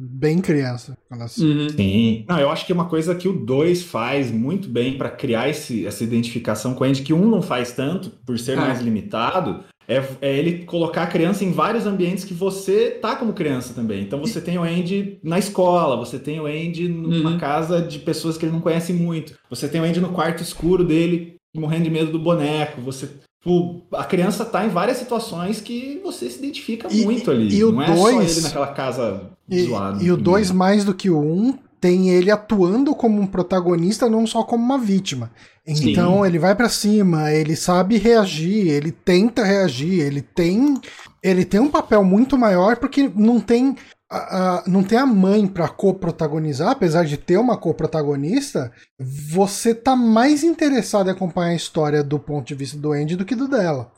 Bem 0.00 0.38
criança. 0.38 0.96
Quando 1.08 1.22
uhum. 1.22 1.68
Sim. 1.70 2.24
Não, 2.28 2.38
eu 2.38 2.50
acho 2.50 2.64
que 2.64 2.70
é 2.70 2.74
uma 2.74 2.84
coisa 2.84 3.16
que 3.16 3.26
o 3.26 3.32
2 3.32 3.82
faz 3.82 4.30
muito 4.30 4.68
bem 4.68 4.96
para 4.96 5.10
criar 5.10 5.48
esse, 5.48 5.84
essa 5.84 6.04
identificação 6.04 6.72
com 6.72 6.84
a 6.84 6.86
Andy, 6.86 7.02
que 7.02 7.12
um 7.12 7.28
não 7.28 7.42
faz 7.42 7.72
tanto, 7.72 8.10
por 8.24 8.38
ser 8.38 8.52
é. 8.52 8.56
mais 8.56 8.80
limitado, 8.80 9.64
é, 9.88 10.00
é, 10.20 10.38
ele 10.38 10.64
colocar 10.64 11.02
a 11.02 11.06
criança 11.08 11.44
em 11.44 11.50
vários 11.50 11.84
ambientes 11.84 12.22
que 12.22 12.32
você 12.32 12.90
tá 12.90 13.16
como 13.16 13.32
criança 13.32 13.74
também. 13.74 14.00
Então 14.02 14.20
você 14.20 14.40
tem 14.40 14.56
o 14.56 14.62
Andy 14.62 15.18
na 15.20 15.38
escola, 15.38 15.96
você 15.96 16.16
tem 16.16 16.38
o 16.38 16.46
Andy 16.46 16.86
numa 16.86 17.32
uhum. 17.32 17.38
casa 17.38 17.82
de 17.82 17.98
pessoas 17.98 18.38
que 18.38 18.44
ele 18.44 18.52
não 18.52 18.60
conhece 18.60 18.92
muito, 18.92 19.36
você 19.50 19.68
tem 19.68 19.80
o 19.80 19.84
Andy 19.84 20.00
no 20.00 20.12
quarto 20.12 20.44
escuro 20.44 20.84
dele, 20.84 21.34
morrendo 21.56 21.84
de 21.84 21.90
medo 21.90 22.12
do 22.12 22.20
boneco, 22.20 22.80
você 22.80 23.08
Tipo, 23.40 23.82
a 23.92 24.04
criança 24.04 24.44
tá 24.44 24.66
em 24.66 24.68
várias 24.68 24.98
situações 24.98 25.60
que 25.60 26.00
você 26.02 26.28
se 26.28 26.38
identifica 26.38 26.88
e, 26.90 27.04
muito 27.04 27.30
ali. 27.30 27.54
E 27.54 27.64
o 27.64 27.72
não 27.72 27.86
dois, 27.94 27.96
é 27.96 28.26
só 28.26 28.38
ele 28.38 28.40
naquela 28.40 28.66
casa 28.68 29.30
e, 29.48 29.62
zoada. 29.64 30.02
E 30.02 30.10
o 30.10 30.16
2, 30.16 30.50
mais 30.50 30.84
do 30.84 30.92
que 30.92 31.08
o 31.08 31.18
1, 31.18 31.22
um, 31.22 31.58
tem 31.80 32.10
ele 32.10 32.30
atuando 32.30 32.94
como 32.94 33.20
um 33.20 33.26
protagonista, 33.26 34.08
não 34.08 34.26
só 34.26 34.42
como 34.42 34.64
uma 34.64 34.78
vítima. 34.78 35.30
Então 35.64 36.20
Sim. 36.20 36.26
ele 36.26 36.38
vai 36.38 36.54
para 36.54 36.68
cima, 36.68 37.32
ele 37.32 37.54
sabe 37.54 37.98
reagir, 37.98 38.68
ele 38.68 38.90
tenta 38.90 39.44
reagir, 39.44 40.00
ele 40.00 40.22
tem 40.22 40.80
ele 41.22 41.44
tem 41.44 41.60
um 41.60 41.70
papel 41.70 42.02
muito 42.02 42.38
maior 42.38 42.76
porque 42.76 43.10
não 43.14 43.38
tem 43.38 43.76
a, 44.10 44.58
a, 44.58 44.64
não 44.66 44.82
tem 44.82 44.98
a 44.98 45.06
mãe 45.06 45.46
para 45.46 45.68
co-protagonizar, 45.68 46.70
apesar 46.70 47.04
de 47.04 47.16
ter 47.16 47.36
uma 47.36 47.56
co-protagonista, 47.56 48.72
você 48.98 49.74
tá 49.74 49.94
mais 49.94 50.42
interessado 50.42 51.08
em 51.08 51.12
acompanhar 51.12 51.50
a 51.50 51.56
história 51.56 52.02
do 52.02 52.18
ponto 52.18 52.46
de 52.46 52.54
vista 52.54 52.78
do 52.78 52.92
Andy 52.92 53.16
do 53.16 53.24
que 53.24 53.34
do 53.34 53.46
dela. 53.46 53.92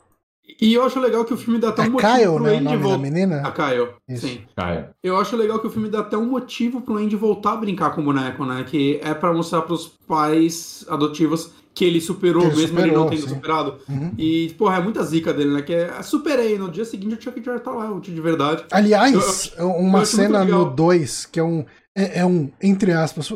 E 0.59 0.73
eu 0.73 0.83
acho 0.83 0.99
legal 0.99 1.23
que 1.23 1.33
o 1.33 1.37
filme 1.37 1.59
dá 1.59 1.69
até 1.69 1.83
um 1.83 1.85
é 1.85 1.89
motivo 1.89 2.13
Kyle, 2.13 2.33
pro 2.35 2.43
né, 2.43 2.57
Andy 2.57 2.77
voltar. 2.77 2.97
menina? 2.97 3.41
A 3.41 3.51
Kyle, 3.51 3.89
Isso. 4.09 4.27
sim. 4.27 4.41
Kyle. 4.55 4.89
Eu 5.01 5.17
acho 5.17 5.35
legal 5.37 5.59
que 5.59 5.67
o 5.67 5.69
filme 5.69 5.89
dá 5.89 5.99
até 5.99 6.17
um 6.17 6.25
motivo 6.25 6.81
pro 6.81 6.97
Andy 6.97 7.15
voltar 7.15 7.53
a 7.53 7.57
brincar 7.57 7.91
com 7.91 8.01
o 8.01 8.03
boneco, 8.03 8.45
né? 8.45 8.65
Que 8.67 8.99
é 9.01 9.13
para 9.13 9.33
mostrar 9.33 9.61
pros 9.61 9.87
pais 9.87 10.85
adotivos 10.89 11.51
que 11.73 11.85
ele 11.85 12.01
superou, 12.01 12.43
ele 12.43 12.55
mesmo 12.55 12.67
superou, 12.67 12.87
ele 12.87 12.95
não 12.95 13.09
tendo 13.09 13.21
sim. 13.21 13.29
superado. 13.29 13.77
Uhum. 13.87 14.11
E, 14.17 14.53
porra, 14.57 14.77
é 14.77 14.81
muita 14.81 15.03
zica 15.03 15.33
dele, 15.33 15.53
né? 15.53 15.61
Que 15.61 15.73
é, 15.73 16.01
superei, 16.01 16.57
no 16.57 16.69
dia 16.69 16.85
seguinte 16.85 17.15
o 17.15 17.21
Chuck 17.21 17.43
já 17.43 17.59
tá 17.59 17.71
lá, 17.71 17.91
o 17.91 17.99
de 17.99 18.19
verdade. 18.19 18.65
Aliás, 18.71 19.53
eu, 19.57 19.65
eu, 19.65 19.71
uma 19.71 20.05
cena 20.05 20.43
no 20.43 20.65
2, 20.65 21.27
que 21.27 21.39
é 21.39 21.43
um, 21.43 21.65
é, 21.95 22.19
é, 22.19 22.25
um, 22.25 22.51
entre 22.61 22.91
aspas, 22.91 23.31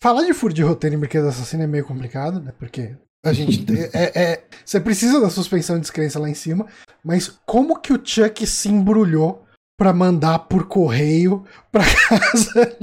falar 0.00 0.24
de 0.24 0.32
furo 0.32 0.54
de 0.54 0.62
roteiro 0.62 0.96
em 0.96 0.98
Brinquedo 0.98 1.28
Assassino 1.28 1.62
é 1.62 1.66
meio 1.66 1.84
complicado, 1.84 2.40
né? 2.40 2.52
Porque 2.58 2.94
a 3.24 3.32
gente 3.32 3.64
tem, 3.64 3.82
é, 3.92 4.12
é, 4.14 4.44
você 4.64 4.80
precisa 4.80 5.20
da 5.20 5.28
suspensão 5.28 5.76
de 5.76 5.82
descrença 5.82 6.18
lá 6.18 6.30
em 6.30 6.34
cima, 6.34 6.66
mas 7.04 7.38
como 7.44 7.78
que 7.78 7.92
o 7.92 8.00
Chuck 8.02 8.46
se 8.46 8.68
embrulhou 8.68 9.44
para 9.76 9.92
mandar 9.92 10.38
por 10.40 10.64
correio 10.66 11.44
pra 11.70 11.84
casa 12.08 12.76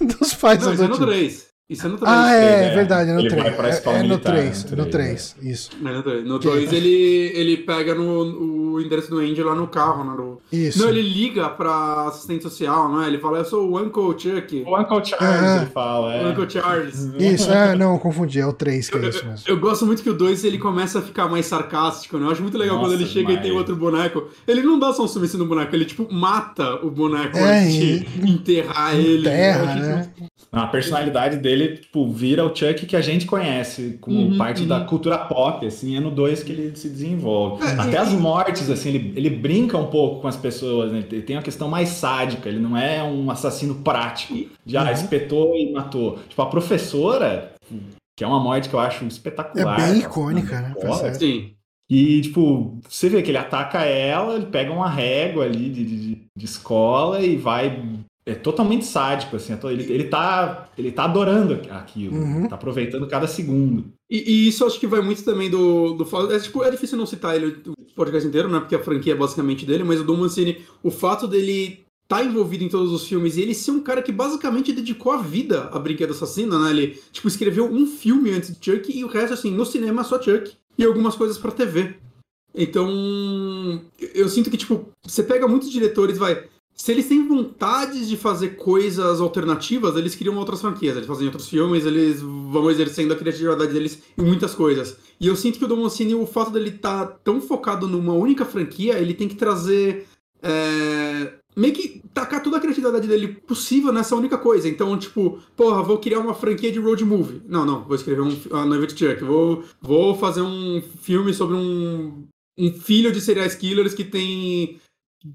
dos 0.00 0.34
pais 0.34 0.64
não? 0.64 0.72
Isso 0.72 0.84
é 0.84 0.88
no 0.88 0.98
3. 0.98 1.51
Isso 1.72 1.86
é 1.86 1.88
no 1.88 1.96
3. 1.96 2.12
Ah, 2.12 2.34
é, 2.34 2.64
é 2.66 2.74
verdade, 2.74 3.10
é 3.10 3.14
no 3.14 3.28
3. 3.28 3.44
É, 3.44 3.98
é, 3.98 4.02
no 4.02 4.18
3, 4.18 4.64
no 4.72 4.86
3, 4.86 5.36
é. 5.42 5.48
isso. 5.48 5.70
É 5.82 6.22
no 6.22 6.38
2 6.38 6.72
ele, 6.72 7.32
ele 7.34 7.56
pega 7.56 7.94
no, 7.94 8.74
o 8.74 8.80
endereço 8.80 9.10
do 9.10 9.18
Andy 9.18 9.42
lá 9.42 9.54
no 9.54 9.66
carro, 9.66 10.04
né? 10.04 10.14
No... 10.16 10.38
Isso. 10.52 10.80
Não, 10.80 10.90
ele 10.90 11.00
liga 11.00 11.48
pra 11.48 12.08
assistente 12.08 12.42
social, 12.42 12.90
não 12.90 13.02
é? 13.02 13.08
Ele 13.08 13.18
fala, 13.18 13.38
eu 13.38 13.44
sou 13.44 13.70
o 13.70 13.78
Uncle 13.78 14.14
Chuck. 14.18 14.64
O 14.66 14.78
Uncle 14.78 15.04
Charles, 15.04 15.42
é. 15.42 15.56
ele 15.56 15.66
fala, 15.66 16.14
é. 16.14 16.24
O 16.24 16.30
Uncle 16.30 16.50
Charles. 16.50 16.94
Isso, 17.18 17.50
é, 17.50 17.74
não, 17.74 17.98
confundi, 17.98 18.38
é 18.38 18.46
o 18.46 18.52
3 18.52 18.90
que 18.90 18.98
é 18.98 19.08
isso 19.08 19.26
mesmo. 19.26 19.44
Eu, 19.46 19.54
eu, 19.54 19.60
gosto 19.60 19.86
muito 19.86 20.02
que 20.02 20.10
o 20.10 20.14
2 20.14 20.44
ele 20.44 20.58
começa 20.58 20.98
a 20.98 21.02
ficar 21.02 21.26
mais 21.28 21.46
sarcástico, 21.46 22.18
né? 22.18 22.26
Eu 22.26 22.30
acho 22.30 22.42
muito 22.42 22.58
legal 22.58 22.76
Nossa, 22.76 22.90
quando 22.90 23.00
ele 23.00 23.08
chega 23.08 23.28
demais. 23.28 23.46
e 23.46 23.48
tem 23.48 23.56
outro 23.56 23.74
boneco. 23.74 24.28
Ele 24.46 24.62
não 24.62 24.78
dá 24.78 24.92
só 24.92 25.04
um 25.04 25.08
sumiço 25.08 25.38
no 25.38 25.46
boneco, 25.46 25.74
ele, 25.74 25.86
tipo, 25.86 26.12
mata 26.12 26.74
o 26.84 26.90
boneco 26.90 27.38
é, 27.38 27.60
antes 27.60 27.74
de 27.74 28.30
enterrar 28.30 28.94
ele. 28.94 29.20
Enterra, 29.20 29.74
né? 29.74 30.10
A 30.52 30.66
personalidade 30.66 31.38
dele, 31.38 31.78
tipo, 31.78 32.06
vira 32.12 32.44
o 32.44 32.54
Chuck 32.54 32.84
que 32.84 32.94
a 32.94 33.00
gente 33.00 33.24
conhece, 33.24 33.96
como 34.02 34.18
uhum, 34.18 34.36
parte 34.36 34.60
uhum. 34.60 34.68
da 34.68 34.80
cultura 34.84 35.16
pop, 35.16 35.64
assim, 35.64 35.96
é 35.96 36.00
no 36.00 36.10
2 36.10 36.42
que 36.42 36.52
ele 36.52 36.76
se 36.76 36.90
desenvolve. 36.90 37.64
É, 37.64 37.70
Até 37.70 37.96
as 37.96 38.12
mortes, 38.12 38.68
assim, 38.68 38.90
ele, 38.90 39.14
ele 39.16 39.30
brinca 39.30 39.78
um 39.78 39.86
pouco 39.86 40.20
com 40.20 40.28
as 40.28 40.36
pessoas, 40.36 40.92
né? 40.92 41.02
Ele 41.10 41.22
tem 41.22 41.36
uma 41.36 41.42
questão 41.42 41.68
mais 41.68 41.88
sádica, 41.88 42.50
ele 42.50 42.58
não 42.58 42.76
é 42.76 43.02
um 43.02 43.30
assassino 43.30 43.76
prático, 43.76 44.34
ah, 44.76 44.84
uhum. 44.84 44.90
espetou 44.90 45.56
e 45.56 45.72
matou. 45.72 46.18
Tipo, 46.28 46.42
a 46.42 46.46
professora, 46.46 47.54
que 48.14 48.22
é 48.22 48.26
uma 48.26 48.38
morte 48.38 48.68
que 48.68 48.74
eu 48.74 48.80
acho 48.80 49.06
espetacular. 49.06 49.80
É 49.80 49.86
bem 49.86 50.00
icônica, 50.00 50.60
né? 50.60 50.74
Tá 50.78 51.14
Sim. 51.14 51.54
E, 51.88 52.20
tipo, 52.22 52.78
você 52.88 53.08
vê 53.08 53.22
que 53.22 53.30
ele 53.30 53.38
ataca 53.38 53.84
ela, 53.84 54.36
ele 54.36 54.46
pega 54.46 54.72
uma 54.72 54.88
régua 54.88 55.44
ali 55.44 55.70
de, 55.70 55.84
de, 55.84 56.22
de 56.36 56.44
escola 56.44 57.20
e 57.20 57.36
vai 57.36 58.01
é 58.24 58.34
totalmente 58.34 58.84
sádico, 58.84 59.36
assim. 59.36 59.52
É 59.52 59.58
ele, 59.72 59.92
ele, 59.92 60.04
tá, 60.04 60.68
ele 60.78 60.92
tá 60.92 61.04
adorando 61.04 61.60
aquilo, 61.70 62.16
uhum. 62.16 62.48
tá 62.48 62.54
aproveitando 62.54 63.06
cada 63.06 63.26
segundo. 63.26 63.92
E, 64.08 64.18
e, 64.30 64.48
isso 64.48 64.64
acho 64.64 64.78
que 64.78 64.86
vai 64.86 65.00
muito 65.00 65.24
também 65.24 65.50
do. 65.50 65.94
do 65.94 66.32
é, 66.32 66.38
tipo, 66.38 66.62
é 66.62 66.70
difícil 66.70 66.98
não 66.98 67.06
citar 67.06 67.34
ele 67.34 67.62
o 67.66 67.74
podcast 67.94 68.28
inteiro, 68.28 68.48
né? 68.48 68.60
Porque 68.60 68.74
a 68.74 68.82
franquia 68.82 69.12
é 69.12 69.16
basicamente 69.16 69.66
dele, 69.66 69.84
mas 69.84 70.00
o 70.00 70.04
Dom 70.04 70.18
Mancini, 70.18 70.58
o 70.82 70.90
fato 70.90 71.26
dele 71.26 71.84
tá 72.06 72.22
envolvido 72.22 72.62
em 72.62 72.68
todos 72.68 72.92
os 72.92 73.06
filmes 73.06 73.36
e 73.36 73.40
ele 73.40 73.54
ser 73.54 73.70
um 73.70 73.80
cara 73.80 74.02
que 74.02 74.12
basicamente 74.12 74.72
dedicou 74.72 75.12
a 75.12 75.16
vida 75.16 75.70
a 75.72 75.78
Brinquedo 75.78 76.10
Assassino, 76.10 76.62
né? 76.62 76.70
Ele, 76.70 77.00
tipo, 77.10 77.26
escreveu 77.26 77.64
um 77.64 77.86
filme 77.86 78.30
antes 78.30 78.56
de 78.56 78.64
Chuck 78.64 78.96
e 78.96 79.02
o 79.02 79.08
resto, 79.08 79.32
assim, 79.34 79.50
no 79.50 79.64
cinema 79.64 80.04
só 80.04 80.20
Chuck 80.20 80.52
e 80.76 80.84
algumas 80.84 81.16
coisas 81.16 81.38
pra 81.38 81.50
TV. 81.50 81.94
Então, 82.54 82.86
eu 84.14 84.28
sinto 84.28 84.50
que, 84.50 84.58
tipo, 84.58 84.88
você 85.02 85.22
pega 85.22 85.48
muitos 85.48 85.70
diretores, 85.70 86.18
vai, 86.18 86.44
se 86.74 86.90
eles 86.90 87.06
têm 87.06 87.28
vontades 87.28 88.08
de 88.08 88.16
fazer 88.16 88.56
coisas 88.56 89.20
alternativas, 89.20 89.96
eles 89.96 90.14
criam 90.14 90.36
outras 90.36 90.60
franquias, 90.60 90.96
eles 90.96 91.06
fazem 91.06 91.26
outros 91.26 91.48
filmes, 91.48 91.84
eles 91.84 92.20
vão 92.20 92.70
exercendo 92.70 93.12
a 93.12 93.16
criatividade 93.16 93.72
deles 93.72 94.02
em 94.18 94.22
muitas 94.22 94.54
coisas. 94.54 94.96
E 95.20 95.26
eu 95.26 95.36
sinto 95.36 95.58
que 95.58 95.64
o 95.64 95.68
Dom 95.68 95.82
Mancini, 95.82 96.14
o 96.14 96.26
fato 96.26 96.50
dele 96.50 96.70
estar 96.70 97.06
tá 97.06 97.18
tão 97.22 97.40
focado 97.40 97.86
numa 97.86 98.14
única 98.14 98.44
franquia, 98.44 98.98
ele 98.98 99.14
tem 99.14 99.28
que 99.28 99.36
trazer. 99.36 100.06
É, 100.42 101.34
meio 101.54 101.72
que 101.72 102.02
tacar 102.12 102.42
toda 102.42 102.56
a 102.56 102.60
criatividade 102.60 103.06
dele 103.06 103.28
possível 103.28 103.92
nessa 103.92 104.16
única 104.16 104.38
coisa. 104.38 104.68
Então, 104.68 104.98
tipo, 104.98 105.38
porra, 105.56 105.82
vou 105.82 105.98
criar 105.98 106.18
uma 106.18 106.34
franquia 106.34 106.72
de 106.72 106.80
road 106.80 107.04
movie. 107.04 107.42
Não, 107.46 107.64
não, 107.64 107.84
vou 107.84 107.94
escrever 107.94 108.22
um 108.22 108.36
a 108.50 108.64
Noiva 108.64 108.86
de 108.86 108.98
Chuck. 108.98 109.22
Vou, 109.22 109.62
vou 109.80 110.16
fazer 110.16 110.42
um 110.42 110.82
filme 111.02 111.32
sobre 111.32 111.54
um, 111.54 112.24
um 112.58 112.72
filho 112.72 113.12
de 113.12 113.20
serial 113.20 113.48
killers 113.50 113.94
que 113.94 114.04
tem 114.04 114.80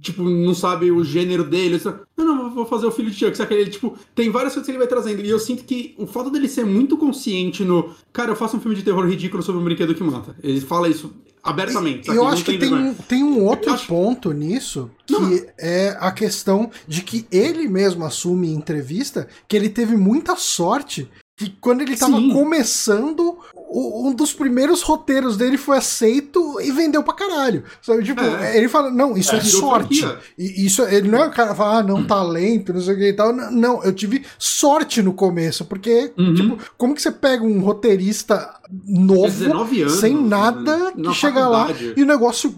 tipo, 0.02 0.24
não 0.24 0.54
sabe 0.54 0.92
o 0.92 1.04
gênero 1.04 1.44
dele. 1.44 1.82
Não, 2.18 2.26
não, 2.26 2.54
vou 2.54 2.66
fazer 2.66 2.86
o 2.86 2.92
filho 2.92 3.10
de 3.10 3.18
Chuck. 3.18 3.36
Sabe? 3.38 3.56
Ele, 3.56 3.70
tipo, 3.70 3.98
tem 4.14 4.30
várias 4.30 4.54
coisas 4.54 4.66
que 4.66 4.72
ele 4.72 4.78
vai 4.78 4.88
trazendo. 4.88 5.22
E 5.22 5.30
eu 5.30 5.40
sinto 5.40 5.64
que 5.64 5.96
o 5.98 6.06
fato 6.06 6.30
dele 6.30 6.48
ser 6.48 6.66
muito 6.66 6.98
consciente 6.98 7.64
no. 7.64 7.92
Cara, 8.12 8.32
eu 8.32 8.36
faço 8.36 8.58
um 8.58 8.60
filme 8.60 8.76
de 8.76 8.84
terror 8.84 9.08
ridículo 9.08 9.42
sobre 9.42 9.62
um 9.62 9.64
brinquedo 9.64 9.96
que 9.96 10.04
mata. 10.04 10.36
Ele 10.44 10.62
fala 10.62 10.90
isso 10.90 11.14
abertamente. 11.44 12.10
Eu 12.10 12.28
acho 12.28 12.44
que 12.44 12.58
tem, 12.58 12.94
tem 13.08 13.24
um 13.24 13.44
outro 13.46 13.72
acho... 13.72 13.88
ponto 13.88 14.32
nisso, 14.32 14.92
que 15.06 15.14
não. 15.14 15.40
é 15.58 15.96
a 16.00 16.12
questão 16.12 16.70
de 16.88 17.02
que 17.02 17.26
ele 17.32 17.68
mesmo 17.68 18.04
assume 18.04 18.50
em 18.50 18.56
entrevista 18.56 19.28
que 19.48 19.56
ele 19.56 19.70
teve 19.70 19.96
muita 19.96 20.36
sorte 20.36 21.10
que 21.38 21.52
quando 21.62 21.82
ele 21.82 21.96
tava 21.96 22.18
Sim. 22.18 22.34
começando, 22.34 23.38
o- 23.54 24.08
um 24.10 24.14
dos 24.14 24.34
primeiros 24.34 24.82
roteiros 24.82 25.38
dele 25.38 25.56
foi 25.56 25.78
aceito 25.78 26.60
e 26.60 26.72
vendeu 26.72 27.04
pra 27.04 27.14
caralho. 27.14 27.64
Sabe, 27.80 28.04
tipo, 28.04 28.20
É. 28.22 28.58
ele 28.58 28.68
fala, 28.68 28.90
não, 28.90 29.16
isso 29.16 29.36
é, 29.36 29.38
É, 29.38 29.42
sorte. 29.44 30.04
E 30.36 30.66
isso, 30.66 30.82
ele 30.82 31.08
não 31.08 31.20
é 31.24 31.28
o 31.28 31.32
cara 31.32 31.52
que 31.52 31.56
fala, 31.58 31.78
ah, 31.78 31.84
não, 31.84 32.04
talento, 32.08 32.74
não 32.74 32.82
sei 32.82 32.96
o 32.96 32.98
que 32.98 33.10
e 33.10 33.14
tal. 33.14 33.32
Não, 33.32 33.52
Não, 33.52 33.84
eu 33.84 33.94
tive 33.94 34.26
sorte 34.40 35.04
no 35.04 35.14
começo, 35.14 35.64
porque, 35.66 36.12
Uhum. 36.18 36.34
tipo, 36.34 36.58
como 36.76 36.96
que 36.96 37.02
você 37.04 37.12
pega 37.12 37.44
um 37.44 37.60
roteirista 37.62 38.56
novo, 38.88 39.28
19 39.28 39.82
anos, 39.84 39.94
sem 40.00 40.16
nada, 40.20 40.92
na 40.96 41.12
que 41.12 41.14
chega 41.16 41.48
lá 41.48 41.68
faculdade. 41.68 41.94
e 41.96 42.02
o 42.02 42.06
negócio, 42.08 42.56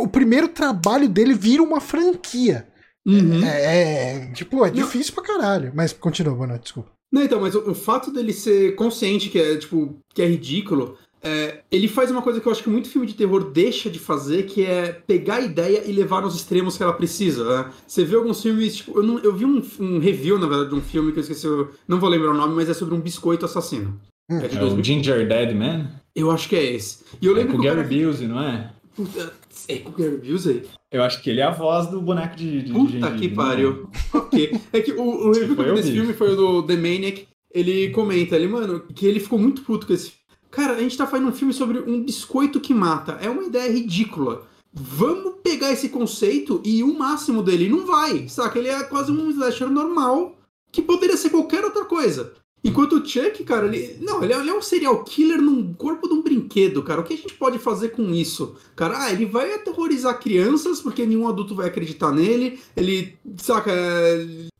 o 0.00 0.08
primeiro 0.08 0.48
trabalho 0.48 1.06
dele 1.06 1.34
vira 1.34 1.62
uma 1.62 1.80
franquia. 1.82 2.66
Uhum. 3.04 3.44
É, 3.44 3.48
é, 4.28 4.32
tipo, 4.32 4.64
é 4.64 4.70
difícil 4.70 5.12
pra 5.12 5.24
caralho. 5.24 5.72
Mas 5.74 5.92
continua, 5.92 6.34
Boa 6.34 6.46
noite, 6.46 6.62
desculpa. 6.62 6.91
Não, 7.12 7.22
então, 7.22 7.40
mas 7.40 7.54
o, 7.54 7.70
o 7.70 7.74
fato 7.74 8.10
dele 8.10 8.32
ser 8.32 8.74
consciente 8.74 9.28
que 9.28 9.38
é, 9.38 9.56
tipo, 9.56 9.96
que 10.14 10.22
é 10.22 10.26
ridículo, 10.26 10.96
é, 11.22 11.60
ele 11.70 11.86
faz 11.86 12.10
uma 12.10 12.22
coisa 12.22 12.40
que 12.40 12.46
eu 12.48 12.50
acho 12.52 12.62
que 12.62 12.70
muito 12.70 12.88
filme 12.88 13.06
de 13.06 13.14
terror 13.14 13.50
deixa 13.52 13.90
de 13.90 13.98
fazer, 13.98 14.44
que 14.44 14.64
é 14.64 14.92
pegar 15.06 15.36
a 15.36 15.40
ideia 15.42 15.82
e 15.86 15.92
levar 15.92 16.22
nos 16.22 16.34
extremos 16.34 16.76
que 16.76 16.82
ela 16.82 16.92
precisa, 16.94 17.44
né? 17.64 17.70
Você 17.86 18.02
vê 18.04 18.16
alguns 18.16 18.42
filmes, 18.42 18.76
tipo, 18.76 18.98
eu, 18.98 19.02
não- 19.02 19.18
eu 19.18 19.32
vi 19.36 19.44
um, 19.44 19.62
um 19.78 19.98
review, 19.98 20.38
na 20.38 20.46
verdade, 20.48 20.70
de 20.70 20.74
um 20.74 20.80
filme 20.80 21.12
que 21.12 21.18
eu 21.18 21.22
esqueci, 21.22 21.46
eu 21.46 21.70
não 21.86 22.00
vou 22.00 22.08
lembrar 22.08 22.30
o 22.30 22.36
nome, 22.36 22.54
mas 22.54 22.68
é 22.68 22.74
sobre 22.74 22.94
um 22.94 23.00
biscoito 23.00 23.44
assassino. 23.44 24.00
É 24.30 24.48
de 24.48 24.56
É 24.56 24.60
2000. 24.60 24.80
o 24.80 24.84
Ginger 24.84 25.28
Dead 25.28 25.54
Man? 25.54 25.90
Eu 26.16 26.30
acho 26.30 26.48
que 26.48 26.56
é 26.56 26.64
esse. 26.74 27.00
E 27.20 27.26
eu 27.26 27.32
É 27.34 27.36
lembro 27.40 27.52
com 27.54 27.58
o 27.60 27.62
Gary 27.62 27.76
cara... 27.82 27.88
Busey, 27.88 28.26
não 28.26 28.40
é? 28.42 28.72
Puta, 28.96 29.32
é 29.68 29.78
com 29.78 29.90
o 29.90 29.92
Gary 29.92 30.16
Busey? 30.16 30.64
Eu 30.90 31.02
acho 31.02 31.22
que 31.22 31.30
ele 31.30 31.40
é 31.40 31.44
a 31.44 31.50
voz 31.50 31.86
do 31.88 32.00
boneco 32.00 32.36
de, 32.36 32.62
de 32.62 32.72
Puta 32.72 32.92
gengibre, 32.92 33.18
que 33.18 33.28
pariu. 33.28 33.88
ok. 34.12 34.60
É 34.72 34.80
que 34.80 34.92
o, 34.92 35.02
o 35.02 35.32
review 35.32 35.62
eu 35.62 35.74
desse 35.74 35.90
vi. 35.90 35.98
filme 35.98 36.12
foi 36.14 36.32
o 36.32 36.36
do 36.36 36.62
The 36.64 36.76
Maniac. 36.76 37.26
Ele 37.54 37.90
comenta, 37.90 38.34
ele, 38.36 38.48
mano, 38.48 38.80
que 38.94 39.06
ele 39.06 39.20
ficou 39.20 39.38
muito 39.38 39.62
puto 39.62 39.86
com 39.86 39.92
esse 39.92 40.10
filme. 40.10 40.22
Cara, 40.50 40.74
a 40.74 40.80
gente 40.80 40.96
tá 40.96 41.06
fazendo 41.06 41.28
um 41.28 41.32
filme 41.32 41.52
sobre 41.52 41.78
um 41.78 42.02
biscoito 42.02 42.60
que 42.60 42.74
mata. 42.74 43.18
É 43.22 43.28
uma 43.28 43.42
ideia 43.44 43.70
ridícula. 43.72 44.46
Vamos 44.72 45.34
pegar 45.42 45.70
esse 45.70 45.88
conceito 45.88 46.60
e 46.64 46.82
o 46.82 46.98
máximo 46.98 47.42
dele. 47.42 47.68
Não 47.68 47.86
vai, 47.86 48.28
saca? 48.28 48.58
Ele 48.58 48.68
é 48.68 48.82
quase 48.84 49.10
um 49.12 49.30
slasher 49.30 49.70
normal 49.70 50.36
que 50.70 50.80
poderia 50.82 51.16
ser 51.16 51.30
qualquer 51.30 51.64
outra 51.64 51.84
coisa. 51.84 52.32
Enquanto 52.64 52.92
o 52.96 53.04
Chuck, 53.04 53.42
cara, 53.44 53.66
ele. 53.66 53.96
Não, 54.00 54.22
ele 54.22 54.32
é, 54.32 54.38
ele 54.38 54.50
é 54.50 54.54
um 54.54 54.62
serial 54.62 55.02
killer 55.02 55.40
num 55.42 55.74
corpo 55.74 56.06
de 56.06 56.14
um 56.14 56.22
brinquedo, 56.22 56.82
cara. 56.82 57.00
O 57.00 57.04
que 57.04 57.14
a 57.14 57.16
gente 57.16 57.34
pode 57.34 57.58
fazer 57.58 57.88
com 57.88 58.10
isso? 58.14 58.54
Cara, 58.76 59.02
ah, 59.04 59.12
ele 59.12 59.26
vai 59.26 59.52
aterrorizar 59.54 60.20
crianças 60.20 60.80
porque 60.80 61.04
nenhum 61.04 61.26
adulto 61.26 61.54
vai 61.56 61.66
acreditar 61.66 62.12
nele. 62.12 62.60
Ele, 62.76 63.16
saca, 63.38 63.72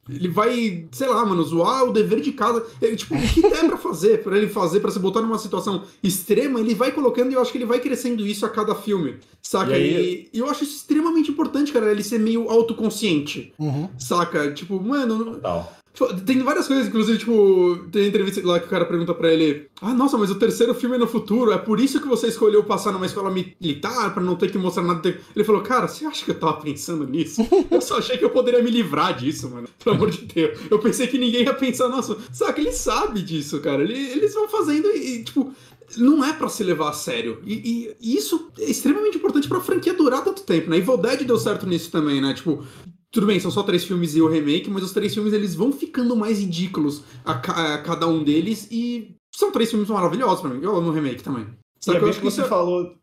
ele 0.09 0.29
vai, 0.29 0.87
sei 0.91 1.07
lá, 1.09 1.25
mano, 1.25 1.45
zoar 1.45 1.85
o 1.85 1.93
dever 1.93 2.21
de 2.21 2.33
casa. 2.33 2.67
Ele, 2.81 2.97
tipo, 2.97 3.15
o 3.15 3.21
que 3.23 3.41
der 3.41 3.67
pra 3.69 3.77
fazer, 3.79 4.23
pra 4.25 4.37
ele 4.37 4.49
fazer, 4.49 4.81
pra 4.81 4.91
se 4.91 4.99
botar 4.99 5.21
numa 5.21 5.39
situação 5.39 5.85
extrema, 6.03 6.59
ele 6.59 6.75
vai 6.75 6.91
colocando 6.91 7.31
e 7.31 7.35
eu 7.35 7.41
acho 7.41 7.53
que 7.53 7.59
ele 7.59 7.65
vai 7.67 7.79
crescendo 7.79 8.27
isso 8.27 8.45
a 8.45 8.49
cada 8.49 8.75
filme, 8.75 9.15
saca? 9.41 9.71
E 9.71 9.75
aí- 9.97 10.29
E, 10.33 10.37
e 10.37 10.41
eu 10.41 10.51
acho 10.51 10.65
isso 10.65 10.75
extremamente 10.77 11.31
importante, 11.31 11.71
cara, 11.73 11.91
ele 11.93 12.03
ser 12.03 12.19
meio 12.19 12.51
autoconsciente, 12.51 13.53
Uhum. 13.59 13.89
saca? 13.97 14.51
Tipo, 14.53 14.81
mano, 14.83 15.35
Total. 15.37 15.73
Tipo, 15.95 16.15
Tem 16.23 16.39
várias 16.43 16.67
coisas, 16.67 16.89
inclusive, 16.89 17.19
tipo, 17.19 17.77
tem 17.93 18.09
entrevista 18.09 18.41
lá 18.47 18.59
que 18.59 18.67
o 18.67 18.71
cara 18.71 18.85
pergunta 18.87 19.13
pra 19.13 19.31
ele: 19.33 19.69
Ah, 19.81 19.93
nossa, 19.93 20.17
mas 20.17 20.31
o 20.31 20.37
terceiro 20.37 20.75
filme 20.75 20.97
é 20.97 20.99
no 20.99 21.07
futuro, 21.07 21.53
é 21.53 21.59
por 21.59 21.79
isso 21.79 22.01
que 22.01 22.09
você 22.09 22.29
escolheu 22.29 22.65
passar 22.65 22.93
numa 22.93 23.05
escola 23.05 23.31
militar, 23.31 24.15
pra 24.15 24.23
não 24.23 24.35
ter 24.35 24.51
que 24.51 24.57
mostrar 24.57 24.83
nada. 24.83 25.15
Ele 25.37 25.45
falou: 25.45 25.61
Cara, 25.61 25.87
você 25.87 26.07
acha 26.07 26.25
que 26.25 26.31
eu 26.31 26.39
tava 26.41 26.55
pensando 26.63 27.07
nisso? 27.07 27.47
Eu 27.71 27.81
só 27.83 27.99
achei 27.99 28.17
que 28.17 28.25
eu 28.25 28.31
poderia 28.31 28.63
me 28.63 28.71
livrar 28.71 29.15
disso, 29.19 29.51
mano. 29.51 29.69
Pelo 29.85 29.97
amor 29.97 30.11
de 30.11 30.23
Deus. 30.25 30.59
Eu 30.71 30.79
pensei 30.79 31.07
que 31.07 31.19
ninguém 31.19 31.43
ia 31.45 31.53
pensar, 31.55 31.89
nossa, 31.89 32.17
saca, 32.33 32.61
ele 32.61 32.73
sabe 32.73 33.21
disso, 33.23 33.61
cara. 33.61 33.83
Ele- 33.83 33.95
eles 34.13 34.33
vão 34.35 34.49
fazendo 34.49 34.89
e, 34.89 35.23
tipo. 35.25 35.53
Não 35.99 36.25
é 36.25 36.33
pra 36.33 36.49
se 36.49 36.65
levar 36.65 36.89
a 36.89 36.93
sério. 36.95 37.41
E, 37.45 37.53
e- 37.53 37.97
e 38.01 38.17
isso 38.17 38.51
é 38.59 38.65
extremamente 38.71 39.19
importante 39.19 39.47
pra 39.47 39.61
franquia 39.61 39.93
durar 39.93 40.25
tanto 40.25 40.41
tempo, 40.43 40.71
né? 40.71 40.79
Evil 40.79 40.97
Dead 40.97 41.25
deu 41.25 41.37
certo 41.37 41.67
nisso 41.67 41.91
também, 41.91 42.19
né? 42.19 42.33
Tipo, 42.33 42.65
tudo 43.13 43.27
bem, 43.27 43.39
são 43.39 43.51
só 43.51 43.63
três 43.63 43.85
filmes 43.85 44.17
e 44.17 44.23
o 44.23 44.27
remake, 44.29 44.69
mas 44.71 44.83
os 44.83 44.93
três 44.93 45.13
filmes 45.15 45.33
eles 45.33 45.55
vão 45.55 45.71
ficando 45.71 46.17
mais 46.17 46.41
ridículos 46.41 47.03
a, 47.25 47.35
ca- 47.35 47.75
a 47.75 47.79
cada 47.83 48.09
um 48.09 48.25
deles 48.25 48.67
e 48.71 49.15
são 49.35 49.53
três 49.53 49.71
filmes 49.71 49.89
maravilhosos 49.89 50.41
pra 50.41 50.51
mim. 50.51 50.61
Eu 50.63 50.75
amo 50.75 50.89
o 50.89 50.93
remake 50.93 51.23
também. 51.23 51.47
Só 51.79 51.93
que 51.93 52.03
eu 52.03 52.09
acho 52.09 52.19
que 52.19 52.25
você 52.25 52.41
é- 52.41 52.45
falou. 52.45 52.95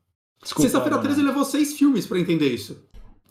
Sexta-feira 0.43 0.95
Ana. 0.95 1.03
13 1.03 1.21
levou 1.21 1.45
seis 1.45 1.73
filmes 1.77 2.05
pra 2.07 2.19
entender 2.19 2.51
isso. 2.53 2.77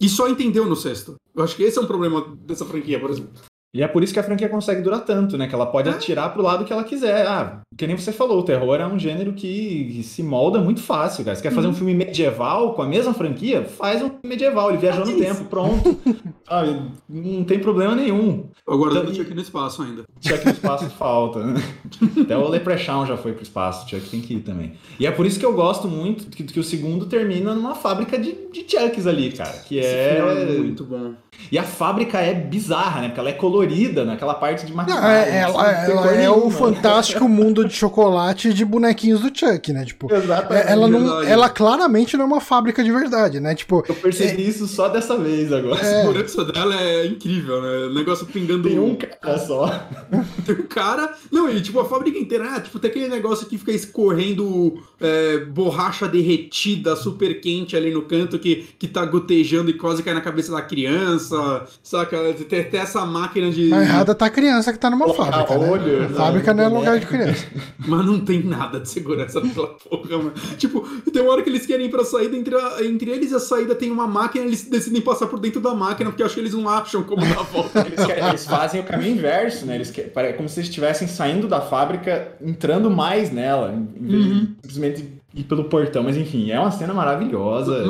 E 0.00 0.09
só 0.09 0.28
entendeu 0.28 0.66
no 0.66 0.76
sexto. 0.76 1.16
Eu 1.34 1.42
acho 1.42 1.56
que 1.56 1.62
esse 1.64 1.78
é 1.78 1.80
um 1.80 1.86
problema 1.86 2.36
dessa 2.42 2.64
franquia, 2.64 3.00
por 3.00 3.10
exemplo. 3.10 3.32
E 3.74 3.82
é 3.82 3.88
por 3.88 4.02
isso 4.02 4.14
que 4.14 4.18
a 4.18 4.22
franquia 4.22 4.48
consegue 4.48 4.80
durar 4.80 5.00
tanto, 5.04 5.36
né? 5.36 5.46
Que 5.46 5.54
ela 5.54 5.66
pode 5.66 5.88
É. 5.88 5.92
atirar 5.92 6.32
pro 6.32 6.42
lado 6.42 6.64
que 6.64 6.72
ela 6.72 6.82
quiser. 6.84 7.26
Ah, 7.26 7.60
que 7.76 7.86
nem 7.86 7.96
você 7.96 8.10
falou, 8.10 8.38
o 8.40 8.42
terror 8.42 8.76
é 8.80 8.86
um 8.86 8.98
gênero 8.98 9.34
que, 9.34 9.92
que 9.92 10.02
se 10.02 10.22
molda 10.22 10.58
muito 10.58 10.80
fácil, 10.80 11.22
cara. 11.24 11.36
Você 11.36 11.42
quer 11.42 11.50
fazer 11.52 11.66
Uhum. 11.66 11.72
um 11.74 11.76
filme 11.76 11.94
medieval 11.94 12.72
com 12.72 12.80
a 12.82 12.86
mesma 12.86 13.12
franquia? 13.12 13.64
Faz 13.64 13.96
um 14.02 14.06
filme 14.08 14.20
medieval, 14.24 14.70
ele 14.70 14.78
viajou 14.78 15.02
É 15.02 15.06
no 15.06 15.12
isso. 15.12 15.20
tempo, 15.22 15.44
pronto. 15.50 15.98
Sabe? 16.48 16.80
Não 17.08 17.44
tem 17.44 17.58
problema 17.58 17.94
nenhum. 17.94 18.46
Agora 18.66 18.92
Então, 18.92 19.04
eu 19.04 19.12
tinha 19.12 19.24
aqui 19.24 19.34
no 19.34 19.40
espaço 19.42 19.82
ainda. 19.82 20.02
Chuck 20.20 20.44
no 20.46 20.52
espaço 20.52 20.88
falta, 20.90 21.44
né? 21.44 21.62
Até 22.22 22.36
o 22.38 22.48
Leprechaun 22.48 23.04
já 23.04 23.18
foi 23.18 23.32
pro 23.32 23.42
espaço, 23.42 23.84
o 23.86 23.88
Chuck 23.90 24.08
tem 24.08 24.20
que 24.22 24.34
ir 24.34 24.40
também. 24.40 24.72
E 24.98 25.06
é 25.06 25.10
por 25.10 25.26
isso 25.26 25.38
que 25.38 25.44
eu 25.44 25.52
gosto 25.52 25.86
muito 25.86 26.26
que, 26.34 26.42
que 26.42 26.58
o 26.58 26.64
segundo 26.64 27.04
termina 27.04 27.54
numa 27.54 27.74
fábrica 27.74 28.18
de, 28.18 28.32
de 28.50 28.60
Chucks 28.66 29.06
ali, 29.06 29.30
cara. 29.32 29.52
Que 29.68 29.78
é. 29.78 30.18
é 30.18 30.58
muito 30.58 30.84
bom. 30.84 31.12
E 31.52 31.58
a 31.58 31.62
fábrica 31.62 32.18
é 32.18 32.34
bizarra, 32.34 33.02
né? 33.02 33.08
Porque 33.08 33.20
ela 33.20 33.28
é 33.28 33.32
colorida 33.34 33.57
naquela 34.05 34.35
parte 34.35 34.64
de 34.66 34.70
Não, 34.72 34.76
maquiagem. 34.78 35.32
é, 35.35 35.39
ela, 35.40 35.62
assim, 35.70 35.93
ela 35.93 36.02
cor 36.02 36.12
é 36.14 36.30
o 36.30 36.51
fantástico 36.51 37.28
mundo 37.28 37.66
de 37.66 37.74
chocolate 37.74 38.52
de 38.52 38.64
bonequinhos 38.64 39.20
do 39.20 39.36
Chuck, 39.36 39.72
né? 39.72 39.85
Tipo, 39.85 40.10
Exatamente. 40.14 40.66
é- 40.68 40.72
ela, 40.72 40.89
não, 40.89 41.22
ela 41.22 41.48
claramente 41.48 42.16
não 42.16 42.24
é 42.24 42.26
uma 42.26 42.40
fábrica 42.40 42.82
de 42.85 42.90
verdade, 42.93 43.40
né? 43.40 43.55
Tipo, 43.55 43.85
Eu 43.89 43.94
percebi 43.94 44.48
isso 44.48 44.66
só 44.66 44.89
dessa 44.89 45.16
vez 45.16 45.52
agora. 45.52 45.80
A 45.80 45.85
segurança 45.85 46.44
dela 46.44 46.74
é 46.80 47.06
incrível, 47.06 47.60
né? 47.62 47.86
O 47.86 47.94
negócio 47.94 48.26
pingando 48.26 48.68
Tem 48.68 48.78
um 48.78 48.97
cara 48.97 49.39
só. 49.39 49.66
Tem 50.44 50.55
um 50.55 50.62
cara. 50.62 51.14
Não, 51.30 51.51
e 51.51 51.60
tipo, 51.60 51.80
a 51.80 51.85
fábrica 51.85 52.18
inteira, 52.18 52.52
ah, 52.56 52.60
tipo, 52.60 52.78
tem 52.78 52.90
aquele 52.90 53.09
negócio 53.09 53.47
que 53.47 53.59
fica 53.59 53.72
escorrendo 53.72 54.74
é, 55.00 55.38
borracha 55.38 56.06
derretida, 56.08 56.96
super 56.96 57.40
quente 57.40 57.76
ali 57.76 57.90
no 57.92 58.02
canto, 58.02 58.38
que, 58.38 58.66
que 58.78 58.86
tá 58.88 59.04
gotejando 59.04 59.70
e 59.70 59.74
quase 59.74 60.02
cai 60.02 60.14
na 60.14 60.20
cabeça 60.20 60.52
da 60.52 60.60
criança, 60.62 61.64
saca? 61.82 62.18
Tem 62.48 62.60
até 62.60 62.78
essa 62.78 63.04
máquina 63.04 63.50
de. 63.50 63.72
a 63.72 63.82
errada 63.82 64.14
tá 64.14 64.26
a 64.26 64.30
criança 64.30 64.72
que 64.72 64.78
tá 64.78 64.90
numa 64.90 65.04
Colocar 65.06 65.32
fábrica, 65.46 65.58
né? 65.58 65.70
olho, 65.70 66.04
A 66.04 66.08
fábrica 66.08 66.54
não 66.54 66.64
é 66.64 66.68
lugar 66.68 66.98
de 66.98 67.06
criança. 67.06 67.46
Mas 67.86 68.04
não 68.06 68.20
tem 68.20 68.42
nada 68.42 68.80
de 68.80 68.88
segurança 68.88 69.40
naquela 69.40 69.68
porra, 69.68 70.18
mano. 70.18 70.32
Tipo, 70.56 70.80
tem 71.10 71.22
uma 71.22 71.32
hora 71.32 71.42
que 71.42 71.48
eles 71.50 71.64
querem 71.66 71.86
ir 71.86 71.90
pra 71.90 72.04
saída, 72.04 72.36
entre, 72.36 72.54
a- 72.54 72.78
entre 72.84 73.10
eles 73.10 73.30
e 73.30 73.34
a 73.34 73.38
saída 73.40 73.74
tem 73.74 73.90
uma 73.90 74.06
máquina, 74.06 74.44
eles 74.44 74.64
decidem 74.64 75.00
passar 75.00 75.26
por 75.26 75.38
dentro 75.38 75.60
da 75.60 75.74
máquina, 75.74 76.10
porque 76.10 76.22
eu 76.22 76.26
acho 76.26 76.34
que 76.34 76.40
eles 76.40 76.52
não 76.54 76.68
acham 76.68 77.02
como 77.02 77.22
dar 77.22 77.38
a 77.40 77.42
volta. 77.42 77.80
Eles, 77.88 78.04
querem- 78.06 78.28
eles 78.28 78.44
fazem 78.46 78.80
o 78.80 78.84
caminho 78.84 79.12
inverso, 79.16 79.64
né? 79.64 79.74
Eles 79.76 79.90
querem- 79.90 80.10
pare- 80.10 80.32
como 80.34 80.48
se 80.48 80.58
eles 80.60 80.68
estivessem 80.68 81.06
saindo 81.08 81.46
da 81.48 81.60
fábrica, 81.60 82.32
entrando 82.42 82.90
mais 82.90 83.30
nela, 83.30 83.72
em 83.72 83.88
em 83.98 84.06
vez 84.10 84.24
Uhum. 84.26 84.38
de 84.38 84.48
simplesmente 84.62 84.88
ir 85.35 85.44
pelo 85.44 85.65
portão. 85.65 86.02
Mas 86.02 86.16
enfim, 86.16 86.51
é 86.51 86.59
uma 86.59 86.70
cena 86.70 86.93
maravilhosa. 86.94 87.85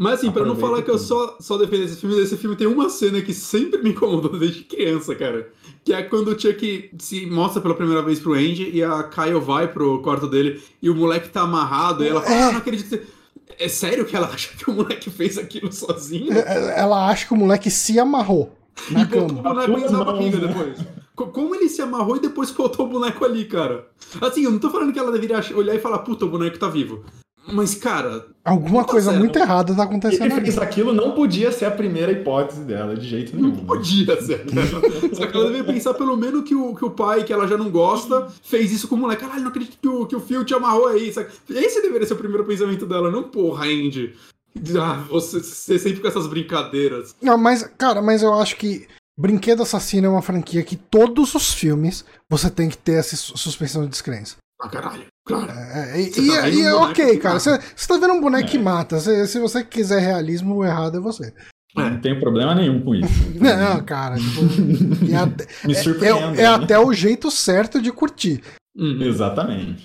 Mas 0.00 0.14
assim, 0.20 0.30
pra 0.30 0.44
não 0.44 0.54
falar 0.54 0.82
que 0.82 0.90
eu 0.90 0.96
só, 0.98 1.36
só 1.40 1.56
defendo 1.58 1.82
esse 1.82 1.96
filme, 1.96 2.16
esse 2.20 2.36
filme 2.36 2.54
tem 2.54 2.68
uma 2.68 2.88
cena 2.88 3.20
que 3.20 3.34
sempre 3.34 3.82
me 3.82 3.90
incomodou 3.90 4.30
desde 4.38 4.62
criança, 4.62 5.12
cara. 5.14 5.48
Que 5.84 5.92
é 5.92 6.02
quando 6.04 6.28
o 6.28 6.38
Chuck 6.40 6.90
se 6.98 7.26
mostra 7.26 7.60
pela 7.60 7.74
primeira 7.74 8.00
vez 8.00 8.20
pro 8.20 8.34
Andy 8.34 8.70
e 8.72 8.82
a 8.84 9.02
Kyle 9.02 9.40
vai 9.40 9.66
pro 9.66 10.00
quarto 10.00 10.28
dele 10.28 10.62
e 10.80 10.88
o 10.88 10.94
moleque 10.94 11.28
tá 11.30 11.40
amarrado 11.42 12.04
e 12.04 12.08
ela 12.08 12.20
fala, 12.22 12.34
É. 12.34 12.42
ah, 12.44 12.52
não 12.52 12.58
acredito. 12.58 13.00
É 13.58 13.66
sério 13.68 14.04
que 14.04 14.14
ela 14.14 14.28
acha 14.32 14.50
que 14.56 14.70
o 14.70 14.72
moleque 14.74 15.10
fez 15.10 15.36
aquilo 15.36 15.72
sozinho? 15.72 16.32
Ela 16.32 17.08
acha 17.08 17.26
que 17.26 17.34
o 17.34 17.36
moleque 17.36 17.68
se 17.68 17.98
amarrou 17.98 18.52
na 18.92 19.00
e 19.02 19.04
botou 19.04 19.24
o 19.24 19.42
cama. 19.42 19.54
boneco 19.66 19.72
em 19.72 19.88
duas 19.88 20.06
barriga 20.06 20.38
né? 20.38 20.46
depois. 20.46 20.78
Co- 21.18 21.26
Como 21.28 21.54
ele 21.54 21.68
se 21.68 21.82
amarrou 21.82 22.16
e 22.16 22.20
depois 22.20 22.50
botou 22.52 22.86
o 22.86 22.88
boneco 22.88 23.24
ali, 23.24 23.44
cara? 23.44 23.86
Assim, 24.20 24.44
eu 24.44 24.50
não 24.50 24.58
tô 24.58 24.70
falando 24.70 24.92
que 24.92 24.98
ela 24.98 25.10
deveria 25.12 25.40
olhar 25.56 25.74
e 25.74 25.80
falar, 25.80 25.98
puta, 25.98 26.24
o 26.24 26.28
boneco 26.30 26.58
tá 26.58 26.68
vivo. 26.68 27.04
Mas, 27.50 27.74
cara, 27.74 28.26
Alguma 28.44 28.84
Tá 28.84 28.90
coisa 28.92 29.08
certo. 29.10 29.18
muito 29.20 29.38
errada 29.38 29.74
tá 29.74 29.82
acontecendo 29.84 30.24
Ele 30.26 30.32
ali. 30.34 30.42
fez 30.42 30.58
aquilo, 30.58 30.92
não 30.92 31.12
podia 31.12 31.50
ser 31.50 31.64
a 31.64 31.70
primeira 31.70 32.12
hipótese 32.12 32.60
dela, 32.60 32.94
de 32.94 33.08
jeito 33.08 33.34
nenhum. 33.34 33.48
Não 33.56 33.64
podia 33.64 34.20
ser. 34.20 34.44
Né? 34.52 34.62
Só 35.14 35.26
que 35.26 35.34
ela 35.34 35.46
deveria 35.46 35.64
pensar 35.72 35.94
pelo 35.94 36.14
menos 36.14 36.44
que 36.44 36.54
o, 36.54 36.74
que 36.74 36.84
o 36.84 36.90
pai, 36.90 37.24
que 37.24 37.32
ela 37.32 37.46
já 37.48 37.56
não 37.56 37.70
gosta, 37.70 38.28
fez 38.42 38.70
isso 38.70 38.86
com 38.86 38.96
o 38.96 38.98
moleque. 38.98 39.22
Caralho, 39.22 39.40
não 39.42 39.48
acredito 39.48 39.78
que 39.80 39.88
o, 39.88 40.04
que 40.06 40.14
o 40.16 40.20
Phil 40.20 40.44
te 40.44 40.52
amarrou 40.52 40.88
aí. 40.88 41.08
Esse 41.48 41.80
deveria 41.82 42.06
ser 42.06 42.14
o 42.14 42.18
primeiro 42.18 42.44
pensamento 42.44 42.84
dela, 42.84 43.10
não 43.10 43.22
porra, 43.22 43.64
Andy. 43.64 44.14
Ah, 44.78 45.04
você, 45.08 45.40
você 45.40 45.78
sempre 45.78 46.00
com 46.00 46.08
essas 46.08 46.26
brincadeiras. 46.26 47.14
Não, 47.22 47.38
mas, 47.38 47.62
cara, 47.78 48.02
mas 48.02 48.22
eu 48.22 48.34
acho 48.34 48.56
que 48.56 48.86
Brinquedo 49.18 49.62
Assassino 49.62 50.06
é 50.06 50.10
uma 50.10 50.22
franquia 50.22 50.62
que 50.62 50.76
todos 50.76 51.34
os 51.34 51.52
filmes 51.52 52.04
você 52.30 52.48
tem 52.48 52.68
que 52.68 52.78
ter 52.78 52.92
essa 53.00 53.16
sus- 53.16 53.40
suspensão 53.40 53.82
de 53.82 53.88
descrença. 53.88 54.36
Ah, 54.60 54.68
caralho, 54.68 55.06
claro. 55.26 55.50
É, 55.50 56.00
e 56.00 56.12
Você 56.12 56.20
e- 56.20 56.28
tá 56.30 56.48
e 56.48 56.56
um 56.62 56.66
é 56.66 56.74
ok, 56.74 57.06
que 57.10 57.16
cara. 57.18 57.34
mata. 57.34 57.40
Você 57.40 57.72
você 57.76 57.88
tá 57.88 57.96
vendo 57.98 58.14
um 58.14 58.20
boneco 58.20 58.48
que 58.48 58.56
É. 58.56 58.60
mata. 58.60 58.98
Se, 59.00 59.26
se 59.26 59.38
você 59.40 59.64
quiser 59.64 60.00
realismo, 60.00 60.56
o 60.56 60.64
errado 60.64 60.96
é 60.98 61.00
você. 61.00 61.32
Não 61.76 62.00
tenho 62.00 62.18
problema 62.18 62.54
nenhum 62.54 62.80
com 62.82 62.94
isso. 62.94 63.08
Não, 63.38 63.84
cara. 63.84 64.16
Tipo, 64.16 65.04
e 65.04 65.14
até- 65.14 65.46
Me 65.64 65.74
é, 65.74 65.82
surpreende. 65.82 66.40
é 66.40 66.46
até 66.46 66.78
o 66.78 66.92
jeito 66.92 67.30
certo 67.30 67.80
de 67.80 67.92
curtir. 67.92 68.42
Uhum. 68.76 69.02
Exatamente. 69.02 69.84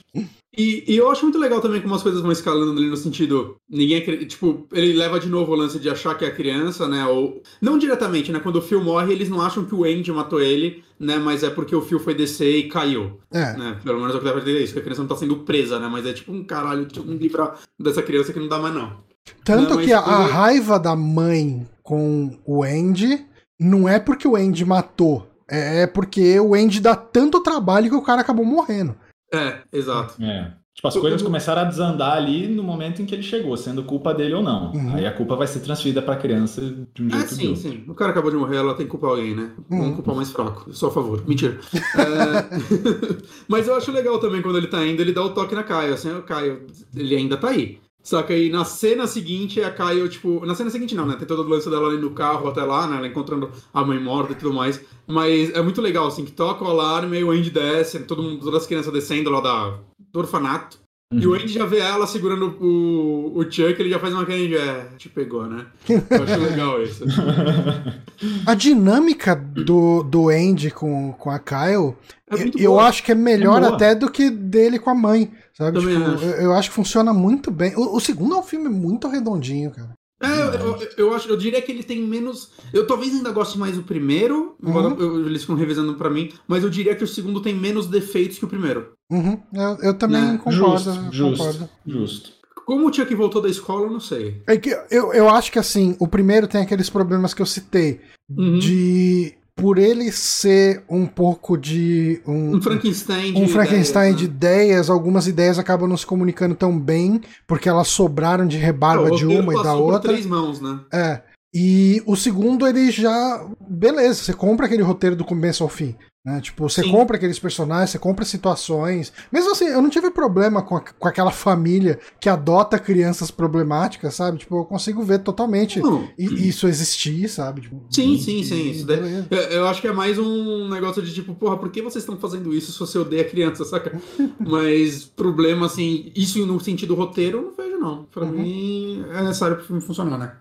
E, 0.55 0.83
e 0.87 0.95
eu 0.95 1.09
acho 1.09 1.23
muito 1.23 1.39
legal 1.39 1.59
também 1.59 1.81
como 1.81 1.95
as 1.95 2.03
coisas 2.03 2.21
vão 2.21 2.31
escalando 2.31 2.79
ali 2.79 2.87
no 2.87 2.95
sentido. 2.95 3.57
Ninguém 3.67 3.97
acredita. 3.97 4.25
Tipo, 4.27 4.67
ele 4.71 4.93
leva 4.93 5.19
de 5.19 5.27
novo 5.27 5.51
o 5.51 5.55
lance 5.55 5.79
de 5.79 5.89
achar 5.89 6.15
que 6.15 6.25
é 6.25 6.27
a 6.27 6.35
criança, 6.35 6.87
né? 6.87 7.05
Ou. 7.07 7.41
Não 7.59 7.77
diretamente, 7.77 8.31
né? 8.31 8.39
Quando 8.39 8.57
o 8.57 8.61
Phil 8.61 8.83
morre, 8.83 9.13
eles 9.13 9.29
não 9.29 9.41
acham 9.41 9.65
que 9.65 9.73
o 9.73 9.83
Andy 9.83 10.11
matou 10.11 10.39
ele, 10.39 10.83
né? 10.99 11.17
Mas 11.17 11.43
é 11.43 11.49
porque 11.49 11.75
o 11.75 11.81
Phil 11.81 11.99
foi 11.99 12.13
descer 12.13 12.55
e 12.55 12.69
caiu. 12.69 13.19
É. 13.31 13.57
Né? 13.57 13.79
Pelo 13.83 13.99
menos 13.99 14.13
é 14.13 14.17
o 14.17 14.19
que 14.19 14.25
dá 14.25 14.31
pra 14.31 14.41
entender 14.41 14.63
isso, 14.63 14.73
que 14.73 14.79
a 14.79 14.83
criança 14.83 15.01
não 15.01 15.09
tá 15.09 15.15
sendo 15.15 15.37
presa, 15.37 15.79
né? 15.79 15.89
Mas 15.91 16.05
é 16.05 16.13
tipo 16.13 16.31
um 16.31 16.43
caralho, 16.43 16.85
tipo 16.85 17.09
um 17.09 17.15
livro 17.15 17.51
dessa 17.79 18.03
criança 18.03 18.31
que 18.31 18.39
não 18.39 18.47
dá 18.47 18.59
mais, 18.59 18.75
não. 18.75 18.97
Tanto 19.43 19.69
Não, 19.69 19.75
mas 19.77 19.85
que 19.85 19.93
a, 19.93 19.99
a 19.99 20.25
raiva 20.25 20.77
da 20.77 20.95
mãe 20.95 21.67
com 21.81 22.37
o 22.45 22.63
Andy 22.63 23.25
não 23.59 23.87
é 23.87 23.99
porque 23.99 24.27
o 24.27 24.35
Andy 24.35 24.65
matou. 24.65 25.27
É 25.47 25.87
porque 25.87 26.39
o 26.39 26.55
Andy 26.55 26.79
dá 26.79 26.95
tanto 26.95 27.41
trabalho 27.41 27.89
que 27.89 27.95
o 27.95 28.01
cara 28.01 28.21
acabou 28.21 28.45
morrendo. 28.45 28.95
É, 29.33 29.61
exato. 29.71 30.21
É. 30.23 30.53
Tipo, 30.75 30.87
as 30.87 30.97
coisas 30.97 31.21
começaram 31.21 31.61
a 31.61 31.65
desandar 31.65 32.17
ali 32.17 32.47
no 32.47 32.63
momento 32.63 32.99
em 33.01 33.05
que 33.05 33.13
ele 33.13 33.21
chegou, 33.21 33.55
sendo 33.55 33.83
culpa 33.83 34.11
dele 34.11 34.33
ou 34.33 34.41
não. 34.41 34.71
Uhum. 34.73 34.95
Aí 34.95 35.05
a 35.05 35.11
culpa 35.11 35.35
vai 35.35 35.45
ser 35.45 35.59
transferida 35.59 36.01
pra 36.01 36.15
criança 36.15 36.61
de 36.61 37.03
um 37.03 37.07
Ah, 37.11 37.17
jeito 37.17 37.21
ou 37.21 37.27
de 37.27 37.35
sim, 37.35 37.47
outro. 37.49 37.61
sim. 37.61 37.83
O 37.87 37.93
cara 37.93 38.09
acabou 38.11 38.31
de 38.31 38.37
morrer, 38.37 38.57
ela 38.57 38.73
tem 38.73 38.85
que 38.87 38.89
culpar 38.91 39.11
alguém, 39.11 39.35
né? 39.35 39.51
Hum. 39.69 39.77
Vamos 39.79 39.95
culpar 39.95 40.13
o 40.13 40.17
mais 40.17 40.31
fraco. 40.31 40.63
Eu 40.67 40.73
sou 40.73 40.89
a 40.89 40.91
favor. 40.91 41.23
Mentira. 41.27 41.59
É, 41.75 42.57
Mas 43.47 43.67
eu 43.67 43.75
acho 43.75 43.91
legal 43.91 44.17
também 44.19 44.41
quando 44.41 44.57
ele 44.57 44.67
tá 44.67 44.83
indo, 44.85 44.99
ele 45.01 45.13
dá 45.13 45.23
o 45.23 45.29
toque 45.29 45.53
na 45.53 45.63
Caio. 45.63 45.93
Assim, 45.93 46.11
o 46.11 46.23
Caio, 46.23 46.65
ele 46.95 47.15
ainda 47.15 47.37
tá 47.37 47.49
aí. 47.49 47.79
Que 48.27 48.33
aí 48.33 48.49
na 48.49 48.65
cena 48.65 49.07
seguinte, 49.07 49.61
a 49.61 49.71
Caio, 49.71 50.09
tipo. 50.09 50.45
Na 50.45 50.53
cena 50.53 50.69
seguinte 50.69 50.93
não, 50.93 51.05
né? 51.05 51.15
Tem 51.15 51.25
todo 51.25 51.41
o 51.41 51.47
lance 51.47 51.69
dela 51.69 51.87
ali 51.87 51.97
no 51.97 52.11
carro 52.11 52.49
até 52.49 52.61
lá, 52.61 52.85
né? 52.85 52.97
Ela 52.97 53.07
encontrando 53.07 53.49
a 53.73 53.83
mãe 53.83 53.99
morta 53.99 54.33
e 54.33 54.35
tudo 54.35 54.53
mais. 54.53 54.81
Mas 55.07 55.49
é 55.51 55.61
muito 55.61 55.81
legal, 55.81 56.07
assim, 56.07 56.25
que 56.25 56.31
toca 56.31 56.65
o 56.65 56.67
alarme, 56.67 57.17
aí 57.17 57.23
o 57.23 57.31
Andy 57.31 57.49
desce, 57.49 57.99
todo 57.99 58.21
mundo, 58.21 58.43
todas 58.43 58.63
as 58.63 58.67
crianças 58.67 58.91
descendo 58.91 59.29
lá 59.29 59.39
da, 59.39 59.79
do 60.11 60.19
orfanato. 60.19 60.82
E 61.13 61.27
o 61.27 61.33
Andy 61.33 61.47
já 61.47 61.65
vê 61.65 61.79
ela 61.79 62.07
segurando 62.07 62.55
o, 62.59 63.37
o 63.39 63.43
Chuck, 63.43 63.75
ele 63.79 63.89
já 63.89 63.99
faz 63.99 64.13
uma 64.13 64.25
carinha 64.25 64.47
de, 64.47 64.55
é, 64.57 64.87
te 64.97 65.09
pegou, 65.09 65.45
né? 65.47 65.65
Eu 65.89 66.23
acho 66.23 66.39
legal 66.39 66.81
isso. 66.81 67.03
A 68.45 68.53
dinâmica 68.53 69.35
do, 69.35 70.03
do 70.03 70.29
Andy 70.29 70.71
com, 70.71 71.13
com 71.13 71.29
a 71.29 71.39
Kyle, 71.39 71.95
É 72.29 72.37
muito 72.37 72.57
eu 72.59 72.71
boa. 72.71 72.83
acho 72.85 73.03
que 73.03 73.11
é 73.11 73.15
melhor 73.15 73.61
É 73.63 73.67
até 73.67 73.95
do 73.95 74.09
que 74.09 74.29
dele 74.29 74.79
com 74.79 74.89
a 74.89 74.95
mãe. 74.95 75.31
Sabe? 75.53 75.79
Tipo, 75.79 75.91
acho. 75.91 76.25
eu, 76.25 76.31
eu 76.43 76.53
acho 76.53 76.69
que 76.69 76.75
funciona 76.75 77.13
muito 77.13 77.51
bem. 77.51 77.73
O, 77.75 77.97
o 77.97 77.99
segundo 77.99 78.35
é 78.35 78.39
um 78.39 78.43
filme 78.43 78.69
muito 78.69 79.07
redondinho, 79.07 79.71
cara. 79.71 79.91
É, 80.23 80.55
eu, 80.55 80.77
eu, 80.77 80.89
eu 80.97 81.13
acho, 81.13 81.27
eu 81.29 81.37
diria 81.37 81.61
que 81.61 81.71
ele 81.71 81.83
tem 81.83 82.01
menos. 82.01 82.51
Eu 82.73 82.87
talvez 82.87 83.13
ainda 83.13 83.31
goste 83.31 83.57
mais 83.57 83.75
do 83.75 83.83
primeiro, 83.83 84.55
Uhum. 84.61 84.95
eu- 84.99 85.25
eles 85.27 85.41
ficam 85.41 85.55
revisando 85.55 85.95
pra 85.95 86.09
mim, 86.09 86.31
mas 86.47 86.63
eu 86.63 86.69
diria 86.69 86.95
que 86.95 87.03
o 87.03 87.07
segundo 87.07 87.41
tem 87.41 87.53
menos 87.55 87.87
defeitos 87.87 88.37
que 88.37 88.45
o 88.45 88.47
primeiro. 88.47 88.93
Uhum, 89.11 89.37
eu, 89.53 89.77
eu 89.81 89.93
também 89.93 90.21
Né, 90.21 90.37
concordo. 90.43 90.77
Justo, 90.93 91.11
justo, 91.11 91.37
concordo. 91.37 91.69
justo. 91.85 92.31
Como 92.65 92.87
o 92.89 92.93
Chuck 92.93 93.13
voltou 93.13 93.41
da 93.41 93.49
escola, 93.49 93.85
eu 93.87 93.91
não 93.91 93.99
sei. 93.99 94.41
É 94.47 94.55
que 94.57 94.69
eu, 94.89 95.11
eu 95.13 95.27
acho 95.29 95.51
que 95.51 95.59
assim, 95.59 95.97
o 95.99 96.07
primeiro 96.07 96.47
tem 96.47 96.61
aqueles 96.61 96.89
problemas 96.89 97.33
que 97.33 97.41
eu 97.41 97.45
citei. 97.45 97.99
Uhum. 98.29 98.57
De. 98.59 99.35
Por 99.55 99.77
ele 99.77 100.11
ser 100.11 100.83
um 100.89 101.05
pouco 101.05 101.55
de. 101.55 102.21
Um, 102.25 102.55
Um 102.55 102.61
Frankenstein 102.61 103.33
de. 103.33 103.39
um 103.41 103.47
Frankenstein 103.47 104.11
ideias, 104.11 104.17
de 104.19 104.27
né? 104.27 104.33
ideias, 104.33 104.89
algumas 104.89 105.27
ideias 105.27 105.59
acabam 105.59 105.87
não 105.87 105.95
se 105.95 106.05
comunicando 106.05 106.55
tão 106.55 106.77
bem, 106.77 107.21
porque 107.45 107.69
elas 107.69 107.87
sobraram 107.87 108.47
de 108.47 108.57
rebarba 108.57 109.11
de 109.11 109.25
uma 109.25 109.53
e 109.53 109.55
da 109.57 109.63
passou 109.63 109.85
por 109.85 109.93
outra. 109.93 110.11
três 110.11 110.25
mãos, 110.25 110.59
né? 110.59 110.79
É. 110.91 111.21
E 111.53 112.01
o 112.05 112.15
segundo, 112.15 112.67
ele 112.67 112.89
já. 112.91 113.45
Beleza, 113.67 114.23
você 114.23 114.33
compra 114.33 114.65
aquele 114.65 114.81
roteiro 114.81 115.15
do 115.15 115.23
começo 115.25 115.61
ao 115.63 115.69
fim. 115.69 115.95
Né? 116.25 116.39
Tipo, 116.39 116.69
você 116.69 116.81
Sim. 116.83 116.89
compra 116.91 117.17
aqueles 117.17 117.37
personagens, 117.37 117.89
você 117.89 117.99
compra 117.99 118.23
situações. 118.23 119.11
Mesmo 119.29 119.51
assim, 119.51 119.65
eu 119.65 119.81
não 119.81 119.89
tive 119.89 120.09
problema 120.09 120.61
com, 120.61 120.77
a- 120.77 120.81
com 120.97 121.05
aquela 121.07 121.31
família 121.31 121.99
que 122.17 122.29
adota 122.29 122.79
crianças 122.79 123.29
problemáticas, 123.29 124.15
sabe? 124.15 124.37
Tipo, 124.37 124.59
eu 124.59 124.63
consigo 124.65 125.03
ver 125.03 125.19
totalmente 125.19 125.81
isso 126.17 126.65
existir, 126.65 127.27
sabe? 127.27 127.61
Tipo, 127.61 127.81
Sim, 127.91 128.13
e- 128.13 128.19
sim, 128.19 128.41
sim. 128.41 128.69
Isso 128.71 128.85
daí- 128.87 129.25
eu, 129.29 129.37
eu 129.37 129.67
acho 129.67 129.81
que 129.81 129.87
é 129.89 129.91
mais 129.91 130.17
um 130.17 130.69
negócio 130.69 131.01
de 131.03 131.13
tipo, 131.13 131.35
porra, 131.35 131.57
por 131.57 131.69
que 131.69 131.81
vocês 131.81 132.03
estão 132.03 132.17
fazendo 132.17 132.53
isso 132.53 132.71
se 132.71 132.79
você 132.79 132.97
odeia 132.97 133.25
criança, 133.25 133.65
saca? 133.65 133.91
Mas 134.39 135.03
problema, 135.03 135.65
assim, 135.65 136.09
isso 136.15 136.43
no 136.45 136.57
sentido 136.59 136.95
roteiro, 136.95 137.37
eu 137.39 137.41
não 137.43 137.53
vejo, 137.53 137.77
não. 137.77 138.05
Pra 138.05 138.23
Uhum. 138.23 138.31
mim, 138.31 139.05
é 139.13 139.21
necessário 139.23 139.57
pro 139.57 139.65
filme 139.65 139.81
funcionar, 139.81 140.17
né? 140.17 140.31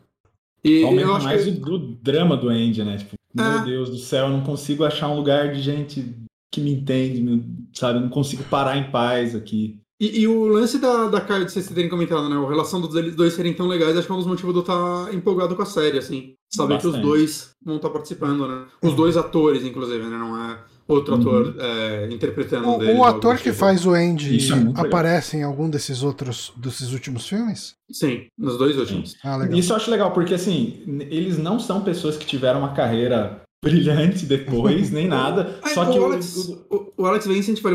E 0.65 0.85
Aumenta 0.85 1.09
eu 1.09 1.15
acho 1.17 1.25
mais 1.27 1.45
que. 1.45 1.51
o 1.51 1.61
do 1.61 1.79
drama 1.97 2.37
do 2.37 2.49
Andy, 2.49 2.85
né? 2.85 2.97
Tipo, 2.99 3.15
É. 3.39 3.43
meu 3.57 3.65
Deus 3.65 3.91
do 3.91 3.99
céu, 3.99 4.27
eu 4.27 4.33
não 4.33 4.43
consigo 4.43 4.85
achar 4.85 5.09
um 5.09 5.17
lugar 5.17 5.53
de 5.53 5.61
gente 5.61 6.15
que 6.53 6.61
me 6.61 6.73
entende, 6.73 7.45
sabe? 7.73 7.99
Eu 7.99 8.03
não 8.03 8.09
consigo 8.11 8.45
parar 8.45 8.77
em 8.77 8.91
paz 8.91 9.35
aqui. 9.35 9.79
E, 10.01 10.21
e 10.23 10.27
o 10.29 10.47
lance 10.47 10.79
da, 10.79 11.07
da 11.09 11.21
Caio, 11.21 11.45
de 11.45 11.53
vocês 11.53 11.69
terem 11.69 11.89
comentado, 11.89 12.29
né? 12.29 12.37
A 12.37 12.49
relação 12.49 12.81
dos 12.81 12.95
eles 12.95 13.15
dois 13.17 13.33
serem 13.35 13.55
tão 13.55 13.67
legais, 13.69 13.97
acho 13.97 14.07
que 14.07 14.13
é 14.13 14.17
um 14.17 14.19
dos 14.19 14.27
motivos 14.27 14.53
de 14.53 14.59
eu 14.59 14.63
estar 14.63 15.15
empolgado 15.15 15.55
com 15.57 15.63
a 15.63 15.67
série, 15.67 15.99
assim. 15.99 16.35
Saber 16.53 16.79
que 16.79 16.87
os 16.87 16.93
Bastante. 16.93 17.03
dois 17.09 17.51
vão 17.65 17.77
estar 17.77 17.89
participando, 17.91 18.47
né? 18.47 18.67
Os 18.83 18.95
dois 18.95 19.17
atores, 19.17 19.65
inclusive, 19.65 20.05
né? 20.05 20.19
Não 20.19 20.37
é 20.51 20.59
outro 20.89 21.15
Uhum. 21.15 21.21
ator 21.21 21.57
é, 21.59 22.09
interpretando 22.13 22.69
O, 22.69 22.79
deles. 22.79 22.97
o 22.99 23.05
ator 23.05 23.37
que 23.37 23.45
tipo. 23.45 23.57
faz 23.57 23.87
o 23.87 23.93
Andy 23.93 24.37
Isso 24.37 24.53
é 24.53 24.57
legal. 24.57 24.87
aparece 24.87 25.37
em 25.37 25.43
algum 25.43 25.69
desses 25.71 26.03
outros 26.03 26.53
desses 26.57 26.93
últimos 26.93 27.27
filmes? 27.29 27.75
Sim, 27.91 28.27
nos 28.39 28.59
dois 28.59 28.77
últimos. 28.77 29.17
Ah, 29.25 29.37
legal. 29.37 29.59
Isso 29.59 29.73
eu 29.73 29.77
acho 29.77 29.91
legal, 29.91 30.13
porque 30.13 30.35
assim, 30.35 30.83
eles 31.11 31.39
não 31.39 31.59
são 31.61 31.83
pessoas 31.83 32.17
que 32.17 32.27
tiveram 32.27 32.59
uma 32.61 32.73
carreira 32.75 33.41
brilhante 33.65 34.27
depois, 34.27 34.91
nem 34.91 35.07
nada. 35.09 35.59
Ah, 35.63 35.69
só 35.71 35.85
que 35.87 35.99
o, 35.99 36.03
o, 36.03 36.05
Alex, 36.07 36.37
o, 36.71 36.93
o 36.99 37.07
Alex 37.07 37.27
Vincent, 37.27 37.61
na 37.63 37.71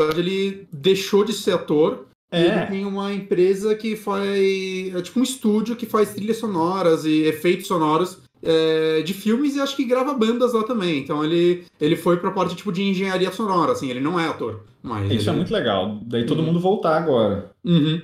verdade, 0.00 0.20
ele 0.20 0.68
deixou 0.72 1.24
de 1.24 1.32
ser 1.32 1.52
ator. 1.54 2.06
e 2.32 2.36
Ele 2.36 2.48
é, 2.48 2.66
tem 2.66 2.84
uma 2.86 3.12
empresa 3.12 3.74
que 3.74 3.96
faz. 3.96 4.24
É 4.94 5.02
tipo 5.02 5.18
um 5.20 5.22
estúdio 5.22 5.76
que 5.76 5.84
faz 5.86 6.14
trilhas 6.14 6.38
sonoras 6.38 7.04
e 7.04 7.22
efeitos 7.24 7.66
sonoros 7.66 8.18
é, 8.42 9.02
de 9.02 9.14
filmes 9.14 9.54
e 9.56 9.60
acho 9.60 9.76
que 9.76 9.84
grava 9.84 10.14
bandas 10.14 10.52
lá 10.52 10.62
também. 10.64 10.98
Então 11.00 11.24
ele, 11.24 11.64
ele 11.80 11.96
foi 11.96 12.16
pra 12.18 12.30
parte 12.30 12.54
tipo 12.56 12.72
de 12.72 12.82
engenharia 12.82 13.30
sonora, 13.32 13.72
assim, 13.72 13.88
ele 13.90 14.00
não 14.00 14.18
é 14.18 14.28
ator. 14.28 14.64
Mas 14.82 15.10
isso 15.10 15.28
é 15.28 15.32
ele- 15.32 15.36
muito 15.38 15.52
legal. 15.52 16.00
Daí 16.04 16.26
todo 16.26 16.38
Uhum. 16.40 16.46
mundo 16.46 16.60
voltar 16.60 16.96
agora. 16.96 17.50
Uhum. 17.64 18.00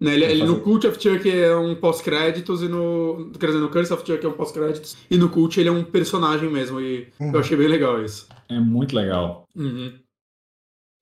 Né, 0.00 0.14
ele, 0.14 0.24
ele 0.26 0.44
no. 0.44 0.60
Cult 0.60 0.86
of 0.86 1.00
Chuck 1.02 1.28
é 1.28 1.56
um 1.56 1.74
pós-créditos 1.74 2.62
e 2.62 2.68
no. 2.68 3.32
Quer 3.38 3.46
dizer, 3.46 3.58
no 3.58 3.68
Curse 3.68 3.92
of 3.92 4.06
Chuck 4.06 4.24
é 4.24 4.28
um 4.28 4.32
pós-créditos. 4.32 4.96
E 5.10 5.16
no 5.16 5.28
Cult 5.28 5.58
ele 5.58 5.68
é 5.68 5.72
um 5.72 5.82
personagem 5.82 6.48
mesmo. 6.48 6.80
E 6.80 7.08
Uhum. 7.18 7.32
eu 7.32 7.40
achei 7.40 7.56
bem 7.56 7.66
legal 7.66 8.00
isso. 8.04 8.28
É 8.48 8.60
muito 8.60 8.94
legal. 8.94 9.44
Uhum. 9.56 9.92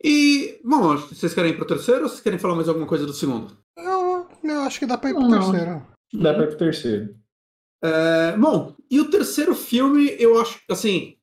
E, 0.03 0.61
bom, 0.65 0.97
vocês 0.97 1.35
querem 1.35 1.53
ir 1.53 1.57
pro 1.57 1.67
terceiro 1.67 2.03
ou 2.05 2.09
vocês 2.09 2.21
querem 2.21 2.39
falar 2.39 2.55
mais 2.55 2.69
alguma 2.69 2.87
coisa 2.87 3.07
do 3.07 3.13
segundo? 3.13 3.57
Eu, 3.77 4.27
eu 4.45 4.61
acho 4.61 4.79
que 4.79 4.87
dá 4.87 4.97
pra 4.97 5.11
ir 5.11 5.15
pro 5.15 5.23
Não, 5.23 5.31
não. 5.31 5.51
terceiro. 5.53 5.83
Dá 6.15 6.35
pra 6.35 6.45
ir 6.45 6.49
pro 6.49 6.57
terceiro. 6.59 7.15
É, 7.87 8.37
bom, 8.37 8.75
e 8.91 9.01
o 9.01 9.11
terceiro 9.11 9.55
filme, 9.55 10.15
eu 10.19 10.41
acho, 10.41 10.59
assim, 10.71 11.15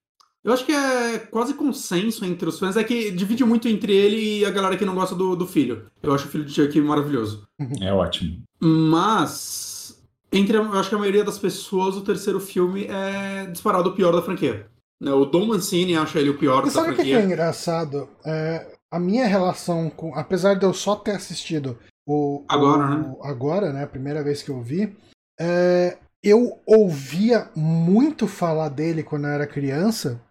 eu 0.43 0.51
acho 0.53 0.65
que 0.65 0.71
é 0.71 1.19
quase 1.19 1.53
consenso 1.53 2.23
entre 2.25 2.47
os 2.49 2.59
fãs, 2.59 2.75
é 2.77 2.83
que 2.83 3.11
divide 3.11 3.43
muito 3.45 3.67
entre 3.67 3.93
ele 3.95 4.39
e 4.39 4.45
a 4.45 4.49
galera 4.51 4.77
que 4.77 4.85
não 4.85 4.95
gosta 4.95 5.15
do, 5.15 5.35
do 5.35 5.47
filho. 5.47 5.87
Eu 6.01 6.13
acho 6.13 6.27
o 6.27 6.29
filho 6.29 6.45
de 6.45 6.53
Chuck 6.53 6.79
maravilhoso. 6.81 7.47
É 7.81 7.91
ótimo. 7.93 8.41
Mas, 8.61 10.01
entre, 10.31 10.57
a- 10.57 10.61
eu 10.61 10.73
acho 10.73 10.89
que 10.89 10.95
a 10.95 10.99
maioria 10.99 11.23
das 11.23 11.37
pessoas, 11.39 11.95
o 11.95 12.01
terceiro 12.01 12.39
filme 12.39 12.85
é 12.85 13.45
disparado 13.47 13.89
o 13.89 13.93
pior 13.95 14.11
da 14.11 14.21
franquia. 14.21 14.67
Né, 15.01 15.11
O 15.11 15.25
Dom 15.25 15.45
Mancini 15.47 15.95
acha 15.95 16.19
ele 16.19 16.29
o 16.29 16.37
pior 16.37 16.61
E 16.61 16.65
da 16.65 16.71
sabe 16.71 16.87
o 16.87 16.95
que, 16.95 17.03
que 17.03 17.09
franquia. 17.11 17.19
é 17.19 17.25
engraçado? 17.25 18.09
É, 18.25 18.67
a 18.91 18.99
minha 18.99 19.25
relação 19.27 19.89
com. 19.89 20.15
Apesar 20.15 20.53
de 20.55 20.65
eu 20.65 20.73
só 20.73 20.95
ter 20.95 21.11
assistido 21.11 21.77
o. 22.07 22.43
Agora, 22.47 22.83
o- 22.85 22.89
né? 22.89 23.15
Agora, 23.23 23.73
né? 23.73 23.83
A 23.83 23.87
primeira 23.87 24.23
vez 24.23 24.41
que 24.41 24.49
eu 24.49 24.61
vi. 24.61 24.95
é, 25.39 25.97
eu 26.23 26.59
ouvia 26.65 27.49
muito 27.55 28.27
falar 28.27 28.69
dele 28.69 29.03
quando 29.03 29.25
eu 29.25 29.31
era 29.31 29.45
criança, 29.45 30.21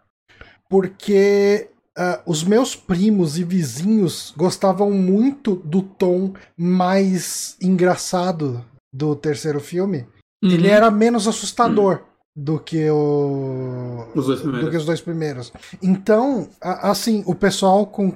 porque 0.69 1.69
ah, 1.97 2.23
os 2.25 2.43
meus 2.43 2.75
primos 2.75 3.39
e 3.39 3.45
vizinhos 3.45 4.33
gostavam 4.37 4.91
muito 4.91 5.57
do 5.57 5.83
tom 5.83 6.33
mais 6.57 7.57
engraçado 7.61 8.65
do 8.93 9.15
terceiro 9.15 9.61
filme. 9.61 10.07
Uhum. 10.43 10.51
Ele 10.51 10.69
era 10.69 10.91
menos 10.91 11.29
assustador 11.29 12.03
do 12.35 12.59
que 12.59 12.89
o. 12.91 14.07
Os 14.15 14.27
dois 14.27 14.41
Do 14.41 14.45
que 14.47 14.51
primeiros. 14.53 14.81
os 14.81 14.87
dois 14.87 15.01
primeiros. 15.01 15.53
Então, 15.83 16.49
a- 16.61 16.91
assim, 16.91 17.23
o 17.27 17.35
pessoal 17.35 17.87
com. 17.87 18.15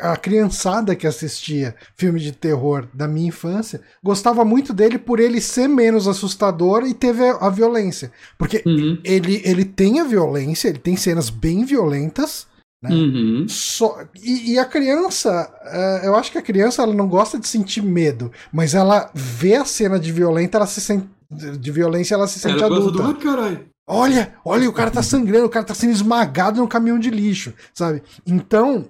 A, 0.00 0.12
a 0.12 0.16
criançada 0.16 0.96
que 0.96 1.06
assistia 1.06 1.74
filme 1.96 2.18
de 2.20 2.32
terror 2.32 2.88
da 2.92 3.06
minha 3.06 3.28
infância 3.28 3.80
gostava 4.02 4.44
muito 4.44 4.72
dele 4.72 4.98
por 4.98 5.20
ele 5.20 5.40
ser 5.40 5.68
menos 5.68 6.08
assustador 6.08 6.84
e 6.84 6.94
teve 6.94 7.22
a, 7.28 7.36
a 7.36 7.50
violência. 7.50 8.10
Porque 8.36 8.62
Uhum. 8.66 8.98
ele, 9.04 9.40
ele 9.44 9.64
tem 9.64 10.00
a 10.00 10.04
violência, 10.04 10.68
ele 10.68 10.78
tem 10.78 10.96
cenas 10.96 11.30
bem 11.30 11.64
violentas. 11.64 12.46
Né? 12.82 12.90
Uhum. 12.90 13.46
Só, 13.48 14.04
e, 14.22 14.52
e 14.52 14.58
a 14.58 14.64
criança, 14.64 15.52
eh, 15.64 16.02
eu 16.04 16.14
acho 16.14 16.30
que 16.30 16.38
a 16.38 16.42
criança 16.42 16.82
ela 16.82 16.94
não 16.94 17.08
gosta 17.08 17.36
de 17.36 17.46
sentir 17.48 17.82
medo, 17.82 18.30
mas 18.52 18.72
ela 18.72 19.10
vê 19.14 19.56
a 19.56 19.64
cena 19.64 19.98
de 19.98 20.12
violenta, 20.12 20.58
ela 20.58 20.66
se 20.66 20.80
sente, 20.80 21.08
de 21.30 21.70
violência, 21.70 22.14
ela 22.14 22.26
se 22.26 22.38
sente 22.38 22.62
Ela 22.62 22.68
gosta 22.68 22.88
adulta. 22.88 23.12
do. 23.12 23.14
Caralho. 23.20 23.66
Olha, 23.86 24.34
olha, 24.44 24.68
o 24.68 24.72
cara 24.72 24.90
tá 24.90 25.02
sangrando, 25.02 25.46
o 25.46 25.50
cara 25.50 25.64
tá 25.64 25.74
sendo 25.74 25.92
esmagado 25.92 26.60
no 26.60 26.68
caminhão 26.68 26.98
de 26.98 27.10
lixo, 27.10 27.54
sabe? 27.72 28.02
Então, 28.26 28.86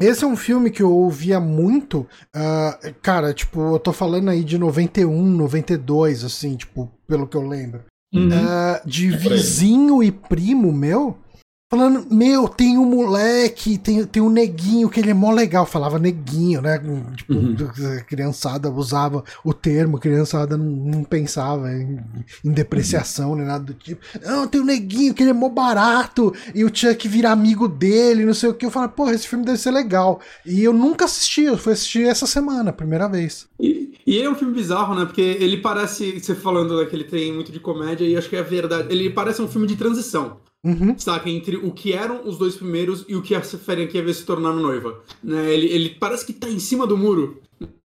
Esse 0.00 0.24
é 0.24 0.26
um 0.26 0.36
filme 0.36 0.70
que 0.70 0.82
eu 0.82 0.90
ouvia 0.90 1.38
muito, 1.38 2.06
uh, 2.34 2.94
cara, 3.02 3.32
tipo, 3.32 3.74
eu 3.74 3.78
tô 3.78 3.92
falando 3.92 4.30
aí 4.30 4.42
de 4.42 4.58
91, 4.58 5.24
92, 5.36 6.24
assim, 6.24 6.56
tipo, 6.56 6.90
pelo 7.06 7.26
que 7.26 7.36
eu 7.36 7.46
lembro. 7.46 7.84
Uhum. 8.12 8.28
Uh, 8.28 8.88
de 8.88 9.12
é 9.12 9.16
vizinho 9.16 10.02
e 10.02 10.10
primo 10.10 10.72
meu, 10.72 11.16
Falando, 11.72 12.06
meu, 12.10 12.46
tem 12.48 12.76
um 12.76 12.84
moleque, 12.84 13.78
tem, 13.78 14.04
tem 14.04 14.22
um 14.22 14.28
neguinho 14.28 14.90
que 14.90 15.00
ele 15.00 15.08
é 15.08 15.14
mó 15.14 15.32
legal. 15.32 15.64
Falava 15.64 15.98
neguinho, 15.98 16.60
né? 16.60 16.78
Tipo, 17.16 17.32
uhum. 17.32 17.56
criançada 18.06 18.70
usava 18.70 19.24
o 19.42 19.54
termo, 19.54 19.98
criançada 19.98 20.58
não, 20.58 20.66
não 20.66 21.02
pensava 21.02 21.72
em, 21.72 21.98
em 22.44 22.52
depreciação 22.52 23.30
uhum. 23.30 23.36
nem 23.36 23.46
nada 23.46 23.64
do 23.64 23.72
tipo. 23.72 24.04
Não, 24.22 24.46
tem 24.46 24.60
um 24.60 24.66
neguinho 24.66 25.14
que 25.14 25.22
ele 25.22 25.30
é 25.30 25.32
mó 25.32 25.48
barato 25.48 26.34
e 26.54 26.62
o 26.62 26.70
Chuck 26.70 27.08
vira 27.08 27.30
amigo 27.30 27.66
dele, 27.66 28.26
não 28.26 28.34
sei 28.34 28.50
o 28.50 28.54
que. 28.54 28.66
Eu 28.66 28.70
falava, 28.70 28.92
porra, 28.92 29.14
esse 29.14 29.26
filme 29.26 29.42
deve 29.42 29.56
ser 29.56 29.70
legal. 29.70 30.20
E 30.44 30.62
eu 30.62 30.74
nunca 30.74 31.06
assisti, 31.06 31.44
eu 31.44 31.56
fui 31.56 31.72
assistir 31.72 32.04
essa 32.04 32.26
semana, 32.26 32.70
primeira 32.70 33.08
vez. 33.08 33.48
E, 33.58 33.94
e 34.06 34.16
ele 34.16 34.26
é 34.26 34.30
um 34.30 34.34
filme 34.34 34.52
bizarro, 34.52 34.94
né? 34.94 35.06
Porque 35.06 35.22
ele 35.22 35.56
parece, 35.56 36.20
você 36.20 36.34
falando 36.34 36.76
né, 36.76 36.84
que 36.84 36.94
ele 36.94 37.04
tem 37.04 37.32
muito 37.32 37.50
de 37.50 37.58
comédia, 37.58 38.04
e 38.04 38.14
acho 38.14 38.28
que 38.28 38.36
é 38.36 38.42
verdade. 38.42 38.92
Ele 38.92 39.08
parece 39.08 39.40
um 39.40 39.48
filme 39.48 39.66
de 39.66 39.76
transição. 39.76 40.36
Uhum. 40.64 40.96
Saca? 40.96 41.28
Entre 41.28 41.56
o 41.56 41.72
que 41.72 41.92
eram 41.92 42.26
os 42.26 42.38
dois 42.38 42.54
primeiros 42.54 43.04
e 43.08 43.16
o 43.16 43.22
que 43.22 43.34
a 43.34 43.40
Ferenc 43.40 44.00
vai 44.00 44.12
se 44.12 44.24
tornar 44.24 44.52
noiva. 44.52 45.00
Né? 45.22 45.52
Ele, 45.52 45.66
ele 45.66 45.90
parece 45.90 46.24
que 46.24 46.32
tá 46.32 46.48
em 46.48 46.58
cima 46.58 46.86
do 46.86 46.96
muro. 46.96 47.40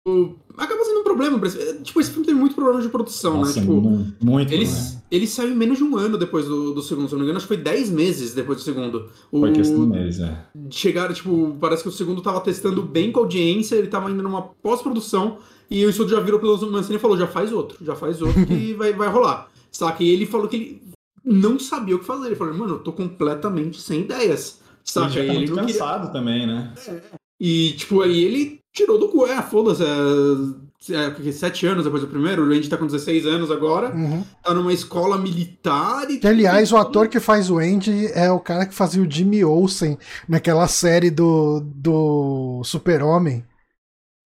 O, 0.07 0.37
acaba 0.57 0.85
sendo 0.85 1.01
um 1.01 1.05
problema. 1.05 1.41
Tipo, 1.83 2.01
esse 2.01 2.11
filme 2.11 2.27
tem 2.27 2.35
muito 2.35 2.55
problema 2.55 2.81
de 2.81 2.89
produção, 2.89 3.39
Nossa, 3.39 3.61
né? 3.61 3.61
Tipo, 3.61 4.07
muito. 4.21 4.53
Ele, 4.53 4.69
ele 5.11 5.27
saiu 5.27 5.51
em 5.51 5.57
menos 5.57 5.79
de 5.79 5.85
um 5.85 5.97
ano 5.97 6.17
depois 6.17 6.47
do, 6.47 6.75
do 6.75 6.83
segundo, 6.83 7.09
se 7.09 7.13
não 7.13 7.21
me 7.21 7.25
engano. 7.25 7.39
Acho 7.39 7.47
que 7.47 7.55
foi 7.55 7.63
10 7.63 7.91
meses 7.91 8.35
depois 8.35 8.59
do 8.59 8.65
segundo. 8.65 9.11
O, 9.31 9.41
foi 9.41 9.53
questão 9.53 9.91
de 9.91 9.99
meses, 9.99 10.21
é. 10.21 10.47
Chegaram, 10.71 11.13
tipo, 11.13 11.57
parece 11.61 11.83
que 11.83 11.89
o 11.89 11.93
segundo 11.93 12.23
tava 12.23 12.41
testando 12.41 12.83
bem 12.83 13.11
com 13.11 13.21
a 13.21 13.23
audiência, 13.23 13.75
ele 13.77 13.89
tava 13.89 14.11
indo 14.11 14.23
numa 14.23 14.43
pós-produção. 14.43 15.39
E 15.69 15.85
o 15.85 15.91
estúdio 15.91 16.17
já 16.17 16.23
virou 16.23 16.39
pelo 16.39 16.71
Mancini 16.71 16.97
e 16.97 17.01
falou: 17.01 17.17
já 17.17 17.27
faz 17.27 17.53
outro, 17.53 17.85
já 17.85 17.97
faz 17.97 18.23
outro 18.23 18.47
que 18.47 18.75
vai, 18.79 18.93
vai 18.93 19.09
rolar. 19.09 19.49
Saca? 19.73 20.05
E 20.05 20.09
ele 20.09 20.25
falou 20.25 20.47
que 20.47 20.57
ele 20.57 20.83
não 21.27 21.59
sabia 21.59 21.97
o 21.97 21.99
que 21.99 22.05
fazer. 22.05 22.27
Ele 22.27 22.37
falou, 22.37 22.55
mano, 22.55 22.75
eu 22.75 22.79
tô 22.79 22.93
completamente 22.93 23.81
sem 23.81 24.03
ideias. 24.03 24.61
Saca? 24.85 25.19
Ele, 25.19 25.27
tá 25.27 25.35
ele 25.35 25.49
cansado 25.49 26.07
queria... 26.07 26.13
também, 26.13 26.47
né? 26.47 26.73
É. 26.87 27.01
E, 27.41 27.73
tipo, 27.73 28.01
aí 28.01 28.25
ele 28.25 28.61
tirou 28.73 28.99
do 28.99 29.09
cu. 29.09 29.27
É, 29.27 29.43
foda-se. 29.43 29.83
É, 29.83 31.07
é, 31.07 31.11
porque 31.11 31.33
sete 31.33 31.67
anos 31.67 31.85
depois 31.85 32.03
do 32.03 32.09
primeiro, 32.09 32.45
o 32.45 32.53
Andy 32.53 32.69
tá 32.69 32.77
com 32.77 32.87
16 32.87 33.27
anos 33.27 33.51
agora, 33.51 33.93
uhum. 33.93 34.23
tá 34.41 34.55
numa 34.55 34.73
escola 34.73 35.19
militar 35.19 36.09
e. 36.09 36.19
Que, 36.19 36.29
aliás, 36.29 36.71
o 36.71 36.77
ator 36.77 37.09
que 37.09 37.19
faz 37.19 37.51
o 37.51 37.59
Andy 37.59 38.07
é 38.15 38.31
o 38.31 38.39
cara 38.39 38.65
que 38.65 38.75
fazia 38.75 39.03
o 39.03 39.11
Jimmy 39.11 39.45
Olsen 39.45 39.99
naquela 40.29 40.69
série 40.69 41.11
do, 41.11 41.61
do 41.61 42.63
Super-Homem. 42.65 43.45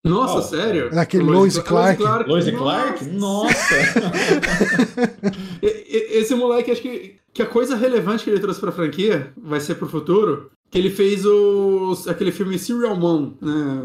Nossa, 0.05 0.39
oh, 0.39 0.43
sério? 0.43 0.91
Naquele 0.95 1.25
Lois, 1.25 1.55
Lois 1.55 1.59
Clark. 1.59 2.03
Clark. 2.03 2.29
Lois 2.29 2.51
Clark? 2.51 3.05
Nossa! 3.07 3.75
Esse 5.63 6.35
moleque, 6.35 6.71
acho 6.71 6.81
que, 6.81 7.17
que 7.35 7.43
a 7.43 7.47
coisa 7.47 7.77
relevante 7.77 8.25
que 8.25 8.31
ele 8.31 8.41
trouxe 8.41 8.61
pra 8.61 8.73
franquia 8.73 9.33
vai 9.37 9.61
ser 9.61 9.75
pro 9.75 9.89
futuro. 9.89 10.51
Que 10.71 10.79
ele 10.79 10.89
fez 10.89 11.27
o, 11.27 11.95
aquele 12.07 12.31
filme 12.31 12.59
Serial 12.59 12.97
Mom, 12.97 13.33
né? 13.41 13.83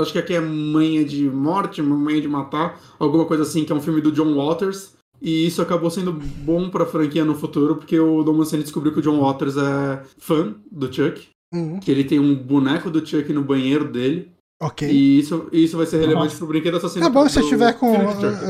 Acho 0.00 0.12
que 0.12 0.18
aqui 0.18 0.34
é 0.34 0.40
Manha 0.40 1.04
de 1.04 1.28
Morte, 1.28 1.82
Manha 1.82 2.20
de 2.20 2.28
Matar, 2.28 2.80
alguma 2.98 3.24
coisa 3.26 3.42
assim, 3.42 3.64
que 3.64 3.72
é 3.72 3.74
um 3.74 3.80
filme 3.80 4.00
do 4.00 4.12
John 4.12 4.34
Waters. 4.34 4.94
E 5.20 5.46
isso 5.46 5.60
acabou 5.60 5.90
sendo 5.90 6.12
bom 6.12 6.70
pra 6.70 6.86
franquia 6.86 7.24
no 7.24 7.34
futuro, 7.34 7.76
porque 7.76 7.98
o 7.98 8.22
Dom 8.22 8.34
Mancini 8.34 8.62
descobriu 8.62 8.92
que 8.92 9.00
o 9.00 9.02
John 9.02 9.20
Waters 9.20 9.56
é 9.56 10.02
fã 10.18 10.54
do 10.70 10.92
Chuck. 10.92 11.28
Uhum. 11.52 11.80
Que 11.80 11.90
ele 11.90 12.04
tem 12.04 12.20
um 12.20 12.34
boneco 12.34 12.88
do 12.88 13.04
Chuck 13.04 13.30
no 13.32 13.42
banheiro 13.42 13.90
dele. 13.90 14.30
Ok. 14.60 14.86
E 14.86 15.18
isso, 15.18 15.48
isso 15.50 15.78
vai 15.78 15.86
ser 15.86 16.00
relevante 16.00 16.36
pro 16.36 16.46
brinquedo 16.46 16.76
assassino. 16.76 17.06
É 17.06 17.08
bom 17.08 17.26
se 17.26 17.40
você 17.40 17.48
tiver 17.48 17.72
com 17.72 17.94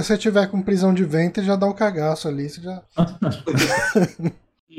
se 0.02 0.18
tiver 0.18 0.46
com 0.48 0.60
prisão 0.60 0.92
de 0.92 1.04
ventre, 1.04 1.44
já 1.44 1.54
dá 1.54 1.66
um 1.66 1.72
cagaço 1.72 2.26
ali, 2.26 2.50
você 2.50 2.60
já. 2.60 2.82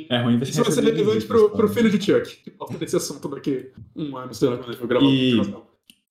é 0.09 0.21
ruim 0.21 0.37
você 0.37 0.51
Isso 0.51 0.61
vai 0.61 0.73
ser 0.73 0.83
relevante 0.83 1.25
pro, 1.25 1.49
pro 1.51 1.69
filho 1.69 1.89
de 1.89 2.03
Chuck. 2.03 2.37
Volta 2.59 2.77
desse 2.77 2.97
assunto 2.97 3.29
daqui 3.29 3.71
um 3.95 4.17
ano, 4.17 4.33
sei 4.33 4.49
lá, 4.49 4.57
quando 4.57 4.69
ele 4.69 4.77
for 4.77 4.87
gravar. 4.87 5.05
E, 5.05 5.41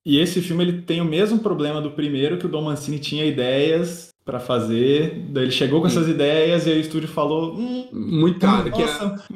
e 0.06 0.18
esse 0.18 0.40
filme 0.40 0.64
ele 0.64 0.80
tem 0.82 1.02
o 1.02 1.04
mesmo 1.04 1.38
problema 1.38 1.82
do 1.82 1.90
primeiro, 1.90 2.38
que 2.38 2.46
o 2.46 2.48
Dom 2.48 2.62
Mancini 2.62 2.98
tinha 2.98 3.26
ideias 3.26 4.08
para 4.30 4.38
fazer. 4.38 5.26
Daí 5.30 5.44
ele 5.44 5.50
chegou 5.50 5.80
com 5.80 5.88
essas 5.88 6.06
ideias 6.06 6.64
e 6.64 6.70
aí 6.70 6.78
o 6.78 6.80
estúdio 6.80 7.08
falou: 7.08 7.56
hum, 7.56 7.88
muito 7.92 8.38
caro, 8.38 8.70
que 8.70 8.80
é... 8.80 8.86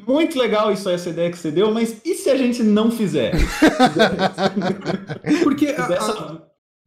muito 0.07 0.39
legal 0.39 0.73
isso 0.73 0.89
essa 0.89 1.11
ideia 1.11 1.31
que 1.31 1.37
você 1.37 1.51
deu, 1.51 1.73
mas 1.73 2.01
e 2.05 2.15
se 2.15 2.31
a 2.31 2.37
gente 2.37 2.63
não 2.63 2.93
fizer? 2.93 3.33
Porque 5.43 5.73
dessa, 5.73 6.13
a... 6.13 6.39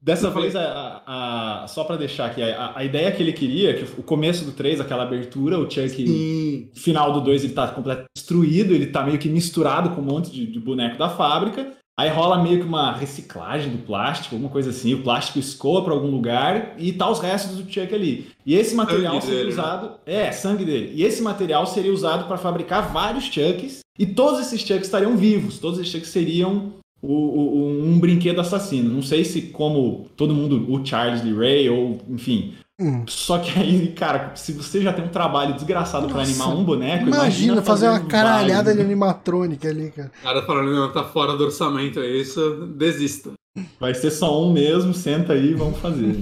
dessa 0.02 0.30
vez, 0.30 0.56
a, 0.56 1.04
a, 1.06 1.66
só 1.68 1.84
para 1.84 1.98
deixar 1.98 2.28
aqui, 2.28 2.42
a, 2.42 2.82
ideia 2.86 3.12
que 3.12 3.22
ele 3.22 3.34
queria, 3.34 3.74
que 3.74 4.00
o 4.00 4.04
começo 4.04 4.46
do 4.46 4.54
3, 4.54 4.80
aquela 4.80 5.04
abertura, 5.04 5.60
o 5.60 5.70
Chuck, 5.70 5.90
Sim. 5.90 6.70
final 6.74 7.12
do 7.12 7.20
2, 7.20 7.44
ele 7.44 7.54
tá 7.54 7.68
completamente 7.68 8.12
destruído, 8.16 8.74
ele 8.74 8.88
tá 8.88 9.04
meio 9.04 9.20
que 9.20 9.28
misturado 9.28 9.90
com 9.90 10.00
um 10.00 10.06
monte 10.06 10.32
de, 10.32 10.48
de 10.48 10.60
boneco 10.62 10.98
da 10.98 11.10
fábrica. 11.10 11.74
Aí 12.00 12.10
rola 12.10 12.44
meio 12.44 12.60
que 12.60 12.66
uma 12.66 12.92
reciclagem 12.92 13.72
do 13.72 13.80
plástico, 13.80 14.36
alguma 14.36 14.52
coisa 14.52 14.70
assim. 14.70 14.94
O 14.94 15.02
plástico 15.02 15.40
escoa 15.40 15.84
para 15.84 15.94
algum 15.94 16.12
lugar 16.12 16.76
e 16.78 16.94
tá 16.94 17.10
os 17.10 17.20
restos 17.20 17.58
do 17.58 17.64
Chuck 17.64 17.94
ali. 17.94 18.28
E 18.46 18.54
esse 18.54 18.76
material 18.76 19.14
sangue 19.14 19.26
seria 19.26 19.40
dele, 19.40 19.56
né? 19.56 19.62
usado. 19.62 19.88
Né? 19.88 19.98
É, 20.06 20.32
sangue 20.32 20.64
dele. 20.64 20.92
E 20.94 21.04
esse 21.04 21.24
material 21.24 21.66
seria 21.66 21.92
usado 21.92 22.28
para 22.28 22.38
fabricar 22.38 22.94
vários 22.94 23.24
Chucks. 23.24 23.80
E 23.98 24.06
todos 24.06 24.40
esses 24.42 24.62
Chucks 24.62 24.86
estariam 24.86 25.18
vivos. 25.18 25.58
Todos 25.58 25.80
esses 25.80 25.92
Chucks 25.92 26.10
seriam 26.10 26.74
o, 27.02 27.14
o, 27.14 27.84
um 27.84 28.00
brinquedo 28.00 28.42
assassino. 28.42 28.94
Não 28.94 29.02
sei 29.02 29.26
se 29.26 29.44
como 29.44 30.08
todo 30.16 30.36
mundo, 30.36 30.72
o 30.72 30.86
Charles 30.86 31.24
Lee 31.24 31.34
Ray, 31.34 31.70
ou 31.70 31.98
enfim, 32.10 32.54
Hum. 32.80 33.06
Só 33.08 33.40
que 33.40 33.58
aí, 33.60 33.92
cara, 33.94 34.36
se 34.36 34.54
você 34.54 34.82
já 34.82 34.94
tem 34.94 35.04
um 35.04 35.10
trabalho 35.10 35.56
desgraçado 35.56 36.08
para 36.08 36.22
animar 36.22 36.50
um 36.50 36.64
boneco, 36.64 37.08
imagina, 37.08 37.24
imagina 37.24 37.62
fazer, 37.64 37.90
uma 37.90 38.06
caralhada 38.06 38.74
de 38.74 38.82
animatrônica 38.82 39.68
ali, 39.68 39.90
cara. 39.90 40.12
O 40.20 40.24
cara 40.24 40.46
falando, 40.46 40.72
não, 40.72 40.92
tá 40.92 41.04
fora 41.04 41.36
do 41.36 41.44
orçamento, 41.44 42.00
é 42.00 42.08
isso, 42.08 42.68
desista. 42.78 43.32
Vai 43.80 43.96
ser 43.96 44.12
só 44.12 44.44
um 44.44 44.54
mesmo, 44.54 44.94
senta 44.94 45.34
aí 45.34 45.52
e 45.52 45.56
vamos 45.56 45.80
fazer. 45.80 46.16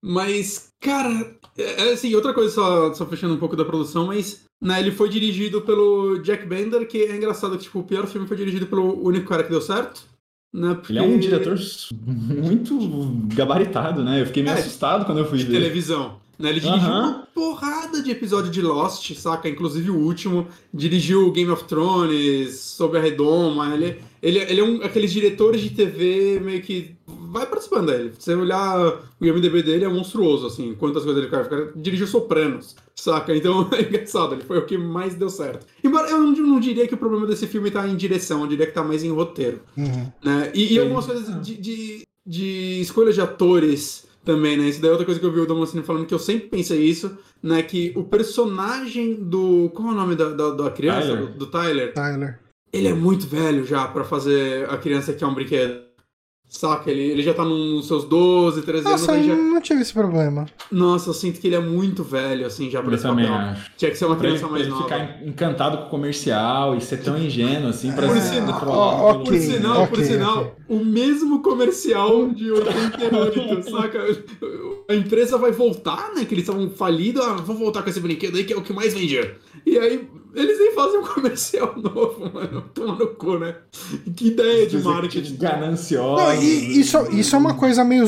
mas, 0.00 0.68
cara, 0.80 1.36
é, 1.58 1.88
é, 1.88 1.92
assim, 1.92 2.14
outra 2.14 2.32
coisa, 2.32 2.54
só, 2.54 2.94
só 2.94 3.04
fechando 3.06 3.34
um 3.34 3.38
pouco 3.38 3.56
da 3.56 3.64
produção, 3.64 4.06
mas 4.06 4.44
né, 4.62 4.78
ele 4.78 4.92
foi 4.92 5.08
dirigido 5.08 5.60
pelo 5.62 6.18
Jack 6.18 6.46
Bender, 6.46 6.86
que 6.86 7.02
é 7.02 7.16
engraçado 7.16 7.58
que 7.58 7.64
tipo, 7.64 7.80
o 7.80 7.84
pior 7.84 8.06
filme 8.06 8.28
foi 8.28 8.36
dirigido 8.36 8.66
pelo 8.66 9.04
único 9.04 9.28
cara 9.28 9.42
que 9.42 9.50
deu 9.50 9.60
certo. 9.60 10.04
Né? 10.54 10.72
Porque... 10.74 10.92
Ele 10.92 11.00
é 11.00 11.02
um 11.02 11.18
diretor 11.18 11.58
muito 12.06 12.78
gabaritado, 13.34 14.04
né? 14.04 14.20
Eu 14.20 14.26
fiquei 14.26 14.40
meio 14.40 14.54
é, 14.54 14.60
assustado 14.60 15.04
quando 15.04 15.18
eu 15.18 15.28
fui 15.28 15.38
de 15.38 15.46
ver. 15.46 15.54
televisão. 15.54 16.22
Né? 16.38 16.50
Ele 16.50 16.60
dirigiu 16.60 16.90
uma 16.90 17.26
porrada 17.34 18.00
de 18.00 18.12
episódio 18.12 18.52
de 18.52 18.62
Lost, 18.62 19.12
saca? 19.14 19.48
Inclusive 19.48 19.90
o 19.90 19.96
último. 19.96 20.46
Dirigiu 20.72 21.32
Game 21.32 21.50
of 21.50 21.64
Thrones, 21.64 22.54
Sobre 22.60 22.98
a 22.98 23.02
Redoma. 23.02 23.74
Ele, 23.74 23.96
ele, 24.22 24.38
ele 24.38 24.60
é 24.60 24.64
um 24.64 24.76
aqueles 24.82 25.12
diretores 25.12 25.60
de 25.60 25.70
TV 25.70 26.40
meio 26.40 26.62
que. 26.62 26.94
Vai 27.34 27.46
participando 27.46 27.88
dele. 27.88 28.12
Se 28.16 28.26
você 28.26 28.34
olhar 28.36 28.78
o 29.20 29.26
IMDB 29.26 29.60
dele, 29.64 29.84
é 29.84 29.88
monstruoso, 29.88 30.46
assim. 30.46 30.72
Quantas 30.76 31.02
coisas 31.02 31.20
ele 31.20 31.28
faz. 31.28 31.48
O 31.48 31.50
cara 31.50 31.72
dirigiu 31.74 32.06
Sopranos, 32.06 32.76
saca? 32.94 33.34
Então 33.34 33.68
é 33.74 33.82
engraçado. 33.82 34.36
Ele 34.36 34.44
foi 34.44 34.56
o 34.56 34.64
que 34.64 34.78
mais 34.78 35.16
deu 35.16 35.28
certo. 35.28 35.66
Embora 35.82 36.08
eu 36.08 36.20
não, 36.20 36.30
não 36.30 36.60
diria 36.60 36.86
que 36.86 36.94
o 36.94 36.96
problema 36.96 37.26
desse 37.26 37.48
filme 37.48 37.72
tá 37.72 37.88
em 37.88 37.96
direção, 37.96 38.42
eu 38.42 38.46
diria 38.46 38.66
que 38.66 38.72
tá 38.72 38.84
mais 38.84 39.02
em 39.02 39.10
roteiro. 39.10 39.62
Uhum. 39.76 40.12
Né? 40.24 40.52
E, 40.54 40.74
e 40.74 40.78
algumas 40.78 41.06
coisas 41.06 41.44
de, 41.44 41.56
de, 41.56 42.02
de 42.24 42.80
escolha 42.80 43.12
de 43.12 43.20
atores 43.20 44.06
também, 44.24 44.56
né? 44.56 44.68
Isso 44.68 44.80
daí 44.80 44.90
é 44.90 44.92
outra 44.92 45.04
coisa 45.04 45.18
que 45.18 45.26
eu 45.26 45.32
vi 45.32 45.40
o 45.40 45.46
Damasceno 45.46 45.82
falando, 45.82 46.06
que 46.06 46.14
eu 46.14 46.20
sempre 46.20 46.46
pensei 46.46 46.84
isso, 46.84 47.18
né? 47.42 47.64
Que 47.64 47.92
o 47.96 48.04
personagem 48.04 49.14
do. 49.14 49.72
Qual 49.74 49.88
é 49.88 49.90
o 49.90 49.94
nome 49.94 50.14
da, 50.14 50.28
da, 50.28 50.50
da 50.50 50.70
criança? 50.70 51.08
Tyler. 51.08 51.26
Do, 51.32 51.38
do 51.38 51.46
Tyler. 51.46 51.92
Tyler. 51.92 52.38
Ele 52.72 52.86
é 52.86 52.94
muito 52.94 53.26
velho 53.26 53.66
já 53.66 53.88
para 53.88 54.04
fazer 54.04 54.70
a 54.70 54.76
criança 54.76 55.12
que 55.12 55.24
é 55.24 55.26
um 55.26 55.34
brinquedo. 55.34 55.83
Saca? 56.54 56.88
Ele, 56.88 57.02
ele 57.02 57.22
já 57.22 57.34
tá 57.34 57.44
nos 57.44 57.88
seus 57.88 58.04
12, 58.04 58.62
13 58.62 58.84
Nossa, 58.84 59.12
anos. 59.12 59.26
Nossa, 59.26 59.36
já... 59.36 59.42
não 59.42 59.60
tive 59.60 59.82
esse 59.82 59.92
problema. 59.92 60.46
Nossa, 60.70 61.10
eu 61.10 61.14
sinto 61.14 61.40
que 61.40 61.48
ele 61.48 61.56
é 61.56 61.60
muito 61.60 62.04
velho, 62.04 62.46
assim, 62.46 62.70
já 62.70 62.80
pra 62.80 62.92
eu 62.92 62.94
esse 62.94 63.02
também 63.02 63.26
papel. 63.26 63.40
Acho. 63.40 63.70
Tinha 63.76 63.90
que 63.90 63.98
ser 63.98 64.04
uma 64.04 64.14
criança 64.14 64.44
ele, 64.44 64.52
mais 64.52 64.62
ele 64.62 64.70
nova. 64.70 64.84
ficar 64.84 65.26
encantado 65.26 65.78
com 65.78 65.86
o 65.86 65.90
comercial 65.90 66.76
e 66.76 66.80
ser 66.80 66.98
tão 66.98 67.18
ingênuo, 67.18 67.70
assim, 67.70 67.90
pra 67.90 68.06
por, 68.06 68.16
okay, 68.16 69.24
por 69.24 69.36
sinal, 69.36 69.82
okay, 69.82 69.96
por 69.96 70.04
sinal, 70.04 70.38
okay. 70.38 70.76
o 70.76 70.84
mesmo 70.84 71.42
comercial 71.42 72.28
de 72.28 72.48
88, 72.48 73.62
saca? 73.70 73.98
A 74.88 74.94
empresa 74.94 75.36
vai 75.36 75.50
voltar, 75.50 76.14
né? 76.14 76.24
Que 76.24 76.34
eles 76.34 76.44
estavam 76.48 76.70
falidos, 76.70 77.20
ah, 77.26 77.32
vou 77.32 77.56
voltar 77.56 77.82
com 77.82 77.90
esse 77.90 77.98
brinquedo 77.98 78.36
aí 78.36 78.44
que 78.44 78.52
é 78.52 78.56
o 78.56 78.62
que 78.62 78.72
mais 78.72 78.94
vendia. 78.94 79.36
E 79.66 79.76
aí 79.76 80.08
eles 80.34 80.58
nem 80.58 80.72
fazem 80.74 80.98
um 81.00 81.06
comercial 81.06 81.74
novo, 81.80 82.30
mano. 82.32 82.62
Toma 82.74 82.94
no 82.96 83.06
cu, 83.08 83.38
né? 83.38 83.56
Que 84.16 84.28
ideia 84.28 84.66
de 84.66 84.78
marketing. 84.78 85.36
Gananciosa. 85.36 86.34
isso, 86.42 86.98
isso 87.12 87.34
é 87.34 87.38
uma 87.38 87.54
coisa 87.54 87.84
meio. 87.84 88.04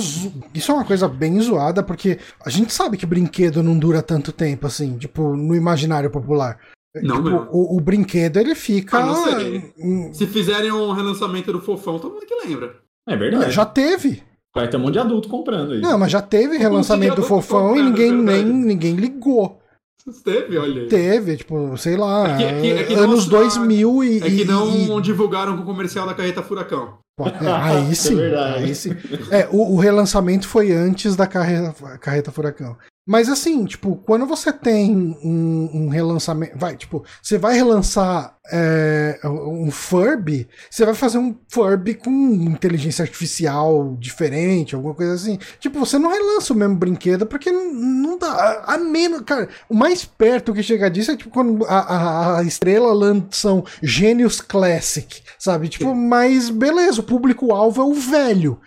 Isso 0.55 0.71
é 0.71 0.75
uma 0.75 0.85
coisa 0.85 1.09
bem 1.09 1.41
zoada, 1.41 1.83
porque 1.83 2.19
a 2.45 2.51
gente 2.51 2.73
sabe 2.73 2.97
que 2.97 3.07
brinquedo 3.07 3.63
não 3.63 3.79
dura 3.79 4.03
tanto 4.03 4.33
tempo, 4.33 4.67
assim, 4.67 4.97
tipo, 4.99 5.37
no 5.37 5.55
imaginário 5.55 6.11
popular. 6.11 6.59
Não, 7.03 7.17
Tipo, 7.17 7.29
meu. 7.29 7.49
o, 7.53 7.77
o 7.77 7.81
brinquedo 7.81 8.39
ele 8.39 8.55
fica. 8.55 8.99
Ah, 8.99 9.07
não 9.07 9.25
sei. 9.25 9.73
Se 10.15 10.27
fizerem 10.27 10.73
um 10.73 10.93
relançamento 10.93 11.53
do 11.53 11.61
Fofão, 11.61 11.99
todo 11.99 12.15
mundo 12.15 12.25
que 12.27 12.47
lembra. 12.47 12.77
É 13.07 13.15
verdade. 13.17 13.53
Já 13.53 13.67
teve. 13.67 14.23
Vai 14.55 14.71
ter 14.71 14.79
um 14.79 14.81
monte 14.81 14.95
de 14.95 14.99
adulto 15.01 15.29
comprando 15.29 15.73
aí. 15.73 15.81
Não, 15.83 15.99
mas 15.99 16.11
já 16.11 16.23
teve 16.23 16.57
relançamento 16.57 17.17
do 17.17 17.23
Fofão 17.23 17.77
e 17.77 17.83
ninguém, 17.83 18.09
é 18.09 18.13
nem, 18.13 18.45
ninguém 18.45 18.95
ligou. 18.95 19.61
Teve, 20.25 20.57
olha 20.59 20.83
aí. 20.83 20.89
Teve, 20.89 21.37
tipo, 21.37 21.77
sei 21.77 21.97
lá, 21.97 22.29
É 22.29 22.37
que- 22.37 22.45
é 22.45 22.61
que- 22.61 22.73
é 22.73 22.85
que 22.85 22.95
anos 22.95 23.27
não- 23.27 23.39
2000 23.41 24.05
e. 24.05 24.19
É 24.19 24.21
que 24.31 24.45
não 24.45 24.99
e- 24.99 25.03
divulgaram 25.03 25.57
com 25.57 25.63
o 25.63 25.67
comercial 25.67 26.07
da 26.07 26.15
carreta 26.15 26.43
Furacão. 26.43 26.99
É, 27.19 27.51
aí 27.51 27.91
Isso 27.93 28.09
é 28.09 28.11
sim, 28.11 28.17
verdade. 28.17 28.65
aí 28.65 28.75
sim. 28.75 28.91
É, 29.31 29.49
o, 29.51 29.75
o 29.75 29.79
relançamento 29.79 30.47
foi 30.47 30.71
antes 30.73 31.17
da 31.17 31.27
carreta, 31.27 31.75
carreta 31.99 32.31
Furacão. 32.31 32.77
Mas 33.07 33.29
assim, 33.29 33.65
tipo, 33.65 33.95
quando 34.05 34.27
você 34.27 34.53
tem 34.53 35.17
um, 35.23 35.71
um 35.73 35.89
relançamento. 35.89 36.59
Vai, 36.59 36.77
tipo, 36.77 37.05
você 37.23 37.39
vai 37.39 37.55
relançar 37.55 38.37
é, 38.51 39.21
um 39.25 39.71
Furby, 39.71 40.49
você 40.69 40.85
vai 40.85 40.93
fazer 40.93 41.19
um 41.19 41.37
Furby 41.49 41.95
com 41.95 42.11
inteligência 42.11 43.05
artificial 43.05 43.97
diferente, 44.01 44.75
alguma 44.75 44.93
coisa 44.93 45.15
assim. 45.15 45.39
Tipo, 45.61 45.79
você 45.79 46.01
não 46.01 46.11
relança 46.11 46.53
o 46.53 46.57
mesmo 46.57 46.75
brinquedo 46.75 47.27
porque 47.27 47.53
não, 47.53 47.73
não 47.73 48.19
dá. 48.19 48.65
A, 48.67 48.77
menos. 48.77 49.21
Cara, 49.21 49.49
o 49.69 49.75
mais 49.75 50.05
perto 50.05 50.53
que 50.53 50.63
chega 50.63 50.91
disso 50.91 51.13
é 51.13 51.17
tipo 51.17 51.31
quando 51.31 51.65
a, 51.67 51.79
a, 51.79 52.39
a 52.41 52.43
estrela 52.43 52.93
lançam 52.93 53.65
Gênios 53.81 54.41
Classic, 54.41 55.23
sabe? 55.39 55.69
Tipo, 55.69 55.95
mas 55.95 56.51
beleza, 56.51 57.01
o 57.01 57.05
público-alvo 57.05 57.81
é 57.81 57.85
o 57.85 57.95
velho. 57.95 58.61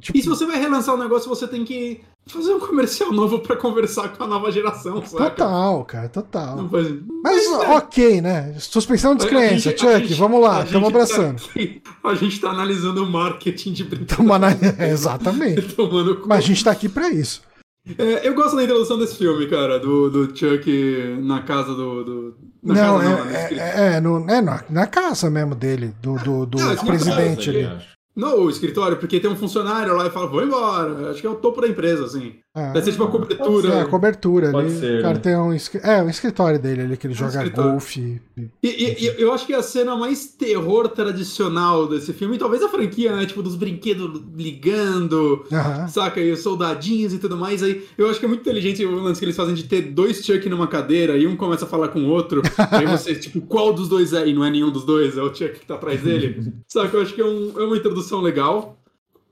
Tipo, 0.00 0.16
E 0.16 0.22
se 0.22 0.28
você 0.28 0.46
vai 0.46 0.58
relançar 0.58 0.94
um 0.94 0.98
negócio, 0.98 1.28
você 1.28 1.46
tem 1.46 1.64
que 1.64 2.02
fazer 2.28 2.52
um 2.54 2.60
comercial 2.60 3.12
novo 3.12 3.38
pra 3.40 3.56
conversar 3.56 4.08
com 4.10 4.22
a 4.24 4.26
nova 4.26 4.50
geração, 4.52 5.04
saca? 5.04 5.30
total, 5.30 5.84
cara, 5.84 6.08
total. 6.08 6.56
Não 6.56 6.68
faz... 6.68 6.86
Mas 7.22 7.44
é. 7.46 7.50
ok, 7.76 8.20
né? 8.20 8.54
Suspensão 8.58 9.14
de 9.14 9.22
descrença. 9.22 9.70
gente- 9.70 9.80
Chuck, 9.80 10.06
gente- 10.08 10.14
vamos 10.18 10.40
lá, 10.40 10.62
estamos 10.64 10.88
gente 10.88 10.96
abraçando. 10.96 11.40
Tá 11.42 11.90
a 12.10 12.14
gente 12.14 12.40
tá 12.40 12.50
analisando 12.50 13.02
o 13.04 13.10
marketing 13.10 13.72
de. 13.72 13.84
Tamo 14.06 14.38
na- 14.38 14.48
Exatamente. 14.88 15.74
Mas 16.26 16.38
a 16.38 16.46
gente 16.46 16.62
tá 16.64 16.70
aqui 16.70 16.88
pra 16.88 17.08
isso. 17.10 17.42
É, 17.96 18.28
eu 18.28 18.34
gosto 18.34 18.54
da 18.54 18.62
introdução 18.64 18.98
desse 18.98 19.16
filme, 19.16 19.46
cara, 19.46 19.78
do, 19.78 20.10
do 20.10 20.36
Chuck 20.36 21.16
na 21.22 21.40
casa 21.42 21.74
do. 21.74 22.04
do- 22.04 22.34
na 22.62 22.74
Não, 22.74 22.98
casa, 22.98 23.08
é, 23.10 23.14
no 23.14 23.30
é, 23.60 23.94
é, 23.96 24.00
no- 24.00 24.30
é 24.30 24.40
na, 24.42 24.62
na 24.68 24.86
casa 24.86 25.30
mesmo 25.30 25.54
dele, 25.54 25.94
do, 26.02 26.16
do, 26.18 26.44
do 26.44 26.58
Não, 26.58 26.72
é 26.72 26.76
presidente 26.76 27.46
Casa 27.52 27.58
ali. 27.58 27.97
Acho. 28.26 28.36
Não, 28.36 28.44
o 28.44 28.50
escritório, 28.50 28.96
porque 28.96 29.20
tem 29.20 29.30
um 29.30 29.36
funcionário 29.36 29.94
lá 29.96 30.06
e 30.06 30.10
fala, 30.10 30.26
vou 30.26 30.42
embora. 30.42 31.10
Acho 31.10 31.20
que 31.20 31.26
é 31.26 31.30
o 31.30 31.34
topo 31.36 31.60
da 31.60 31.68
empresa, 31.68 32.04
assim. 32.04 32.34
Ah, 32.54 32.72
Deve 32.72 32.86
ser 32.86 32.92
tipo 32.92 33.04
a 33.04 33.08
cobertura. 33.08 33.68
é, 33.74 33.80
a 33.82 33.86
cobertura 33.86 34.50
Pode 34.50 34.66
ali. 34.68 34.76
ser, 34.80 34.98
o 34.98 35.02
cara 35.02 35.20
né? 35.24 35.38
um, 35.38 35.52
é, 35.90 36.02
um 36.02 36.08
escritório 36.10 36.58
dele 36.58 36.80
ali 36.82 36.96
que 36.96 37.06
ele 37.06 37.14
Um 37.14 37.16
joga 37.16 37.34
escritório. 37.36 37.70
golfe. 37.72 38.20
E, 38.36 38.68
e- 38.68 39.04
e 39.04 39.14
eu 39.22 39.32
acho 39.32 39.46
que 39.46 39.52
é 39.52 39.56
a 39.56 39.62
cena 39.62 39.94
mais 39.96 40.26
terror 40.26 40.88
tradicional 40.88 41.86
desse 41.86 42.12
filme, 42.12 42.34
e 42.34 42.38
talvez 42.38 42.60
a 42.62 42.68
franquia, 42.68 43.14
né? 43.14 43.26
Tipo, 43.26 43.42
dos 43.42 43.54
brinquedos 43.54 44.20
ligando, 44.36 45.44
Aham. 45.52 45.88
saca? 45.88 46.20
E 46.20 46.32
os 46.32 46.40
soldadinhos 46.40 47.12
e 47.12 47.18
tudo 47.18 47.36
mais. 47.36 47.62
Aí 47.62 47.84
eu 47.96 48.08
acho 48.10 48.18
que 48.18 48.24
é 48.24 48.28
muito 48.28 48.40
inteligente 48.40 48.84
o 48.84 49.02
lance 49.02 49.18
que 49.20 49.24
eles 49.24 49.36
fazem 49.36 49.54
de 49.54 49.64
ter 49.64 49.82
dois 49.82 50.24
Chuck 50.24 50.48
numa 50.48 50.66
cadeira 50.66 51.16
e 51.16 51.26
um 51.26 51.36
começa 51.36 51.64
a 51.64 51.68
falar 51.68 51.88
com 51.88 52.00
o 52.00 52.08
outro. 52.08 52.42
aí 52.72 52.86
você, 52.86 53.14
tipo, 53.14 53.40
qual 53.42 53.72
dos 53.72 53.88
dois 53.88 54.12
é? 54.12 54.26
E 54.26 54.34
não 54.34 54.44
é 54.44 54.50
nenhum 54.50 54.70
dos 54.70 54.84
dois, 54.84 55.16
é 55.16 55.22
o 55.22 55.28
Chuck 55.34 55.60
que 55.60 55.66
tá 55.66 55.74
atrás 55.74 56.00
dele. 56.02 56.52
saca? 56.66 56.96
Eu 56.96 57.02
acho 57.02 57.14
que 57.14 57.20
é, 57.20 57.24
um- 57.24 57.52
é 57.56 57.62
uma 57.64 57.76
introdução 57.76 58.07
legal. 58.20 58.76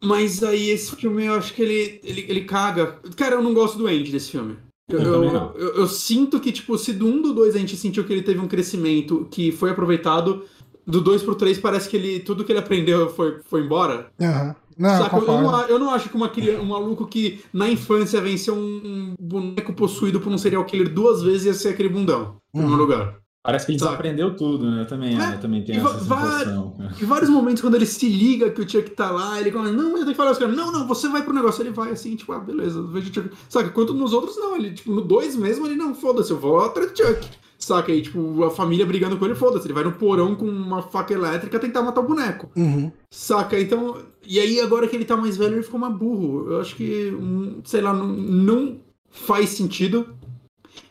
Mas 0.03 0.43
aí 0.43 0.70
esse 0.70 0.94
filme 0.94 1.24
eu 1.24 1.35
acho 1.35 1.55
que 1.55 1.62
ele, 1.62 2.01
ele, 2.05 2.27
ele 2.28 2.40
caga. 2.44 2.98
Cara, 3.16 3.36
eu 3.36 3.43
não 3.43 3.55
gosto 3.55 3.78
do 3.78 3.86
Andy 3.86 4.12
desse 4.12 4.31
filme. 4.31 4.57
Eu, 4.89 5.01
Eu 5.01 5.24
eu, 5.24 5.74
eu- 5.74 5.86
sinto 5.89 6.39
que, 6.39 6.53
tipo, 6.53 6.77
se 6.78 6.93
do 6.93 7.07
1 7.07 7.23
do 7.23 7.32
2 7.32 7.57
a 7.57 7.59
gente 7.59 7.77
sentiu 7.77 8.05
que 8.05 8.12
ele 8.12 8.23
teve 8.23 8.39
um 8.39 8.47
crescimento 8.47 9.27
que 9.31 9.51
foi 9.51 9.70
aproveitado, 9.70 10.44
do 10.86 11.01
2 11.01 11.23
pro 11.24 11.35
3 11.35 11.59
parece 11.59 11.89
que 11.89 11.97
ele 11.97 12.20
tudo 12.20 12.44
que 12.44 12.53
ele 12.53 12.61
aprendeu 12.61 13.09
foi, 13.09 13.40
foi 13.47 13.62
embora. 13.62 14.11
Aham. 14.20 14.55
Não, 14.78 14.98
Saca? 14.98 15.16
Eu, 15.16 15.27
não, 15.27 15.62
eu 15.69 15.78
não 15.78 15.90
acho 15.90 16.11
que 16.11 16.15
uma 16.15 16.28
criança, 16.28 16.61
um 16.61 16.66
maluco 16.66 17.07
que 17.07 17.40
na 17.51 17.66
infância 17.69 18.20
venceu 18.20 18.55
um, 18.55 18.61
um 18.85 19.15
boneco 19.19 19.73
possuído 19.73 20.20
por 20.20 20.31
um 20.31 20.36
serial 20.36 20.65
killer 20.66 20.93
duas 20.93 21.23
vezes 21.23 21.47
ia 21.47 21.55
ser 21.55 21.70
aquele 21.70 21.89
bundão, 21.89 22.36
em 22.55 22.59
primeiro 22.59 22.74
Uhum. 22.74 22.86
lugar. 22.86 23.16
Parece 23.47 23.64
que 23.64 23.70
ele 23.70 23.78
desaprendeu 23.78 24.35
tudo, 24.35 24.68
né? 24.68 24.82
Eu 24.82 24.86
também, 24.86 25.16
É, 25.16 25.35
eu 25.35 25.39
também 25.39 25.62
tenho 25.62 25.78
e 25.78 25.86
essa 25.86 26.01
sensação. 26.01 26.74
Em 27.01 27.05
vários 27.05 27.31
momentos, 27.31 27.62
quando 27.62 27.77
ele 27.77 27.86
se 27.86 28.09
liga 28.09 28.51
que 28.51 28.60
o 28.60 28.68
Chuck 28.68 28.90
tá 28.90 29.09
lá, 29.12 29.40
ele 29.40 29.52
começa, 29.52 29.73
não, 29.73 29.90
eu 29.90 29.98
tenho 29.98 30.06
que 30.06 30.14
falar 30.14 30.32
os 30.32 30.39
caras, 30.39 30.56
não, 30.56 30.73
não, 30.73 30.85
você 30.89 31.09
vai 31.09 31.23
pro 31.23 31.32
negócio, 31.32 31.62
ele 31.62 31.70
vai 31.70 31.93
assim, 31.93 32.16
tipo, 32.16 32.32
ah, 32.32 32.40
beleza, 32.40 32.82
vejo 32.82 33.09
o 33.09 33.14
Chuck. 33.14 33.31
Saca? 33.48 33.68
Enquanto 33.68 33.94
nos 33.94 34.12
outros, 34.12 34.36
não, 34.36 34.56
ele, 34.56 34.73
tipo, 34.73 34.93
no 34.93 35.01
2 35.01 35.36
mesmo, 35.36 35.64
ele, 35.64 35.77
não, 35.77 35.94
foda-se, 35.94 36.32
eu 36.32 36.40
vou 36.40 36.59
atrás 36.59 36.90
do 36.90 36.98
Chuck. 36.98 37.24
Saca? 37.56 37.93
E, 37.93 38.02
tipo, 38.02 38.43
a 38.43 38.51
família 38.51 38.85
brigando 38.85 39.16
com 39.16 39.24
ele, 39.24 39.36
foda-se, 39.36 39.64
ele 39.64 39.74
vai 39.74 39.85
no 39.85 39.93
porão 39.93 40.35
com 40.35 40.44
uma 40.44 40.82
faca 40.82 41.14
elétrica 41.14 41.60
tentar 41.60 41.82
matar 41.82 42.01
o 42.01 42.09
boneco. 42.09 42.51
Uhum. 42.56 42.90
Saca? 43.09 43.60
Então, 43.60 43.97
e 44.27 44.40
aí 44.40 44.60
agora 44.60 44.89
que 44.89 44.97
ele 44.97 45.05
tá 45.05 45.16
mais 45.16 45.36
velho, 45.36 45.55
ele 45.55 45.62
ficou 45.62 45.78
mais 45.78 45.94
burro. 45.94 46.51
Eu 46.51 46.60
acho 46.60 46.74
que, 46.74 47.16
hum, 47.16 47.60
sei 47.64 47.81
lá, 47.81 47.93
não, 47.93 48.09
não 48.09 48.81
faz 49.09 49.51
sentido. 49.51 50.16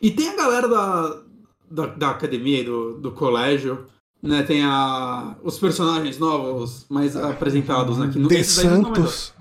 E 0.00 0.10
tem 0.10 0.30
a 0.30 0.36
galera 0.36 0.66
da, 0.66 1.22
da, 1.70 1.86
da 1.86 2.10
academia 2.10 2.60
e 2.60 2.64
do, 2.64 2.94
do 2.98 3.10
colégio, 3.12 3.86
né? 4.22 4.42
Tem 4.42 4.62
a, 4.64 5.36
os 5.42 5.58
personagens 5.58 6.18
novos 6.18 6.86
mais 6.88 7.16
apresentados, 7.16 7.98
né? 7.98 8.08
Que 8.12 8.18
não- 8.18 8.28
De 8.28 8.42
Santos. 8.44 9.32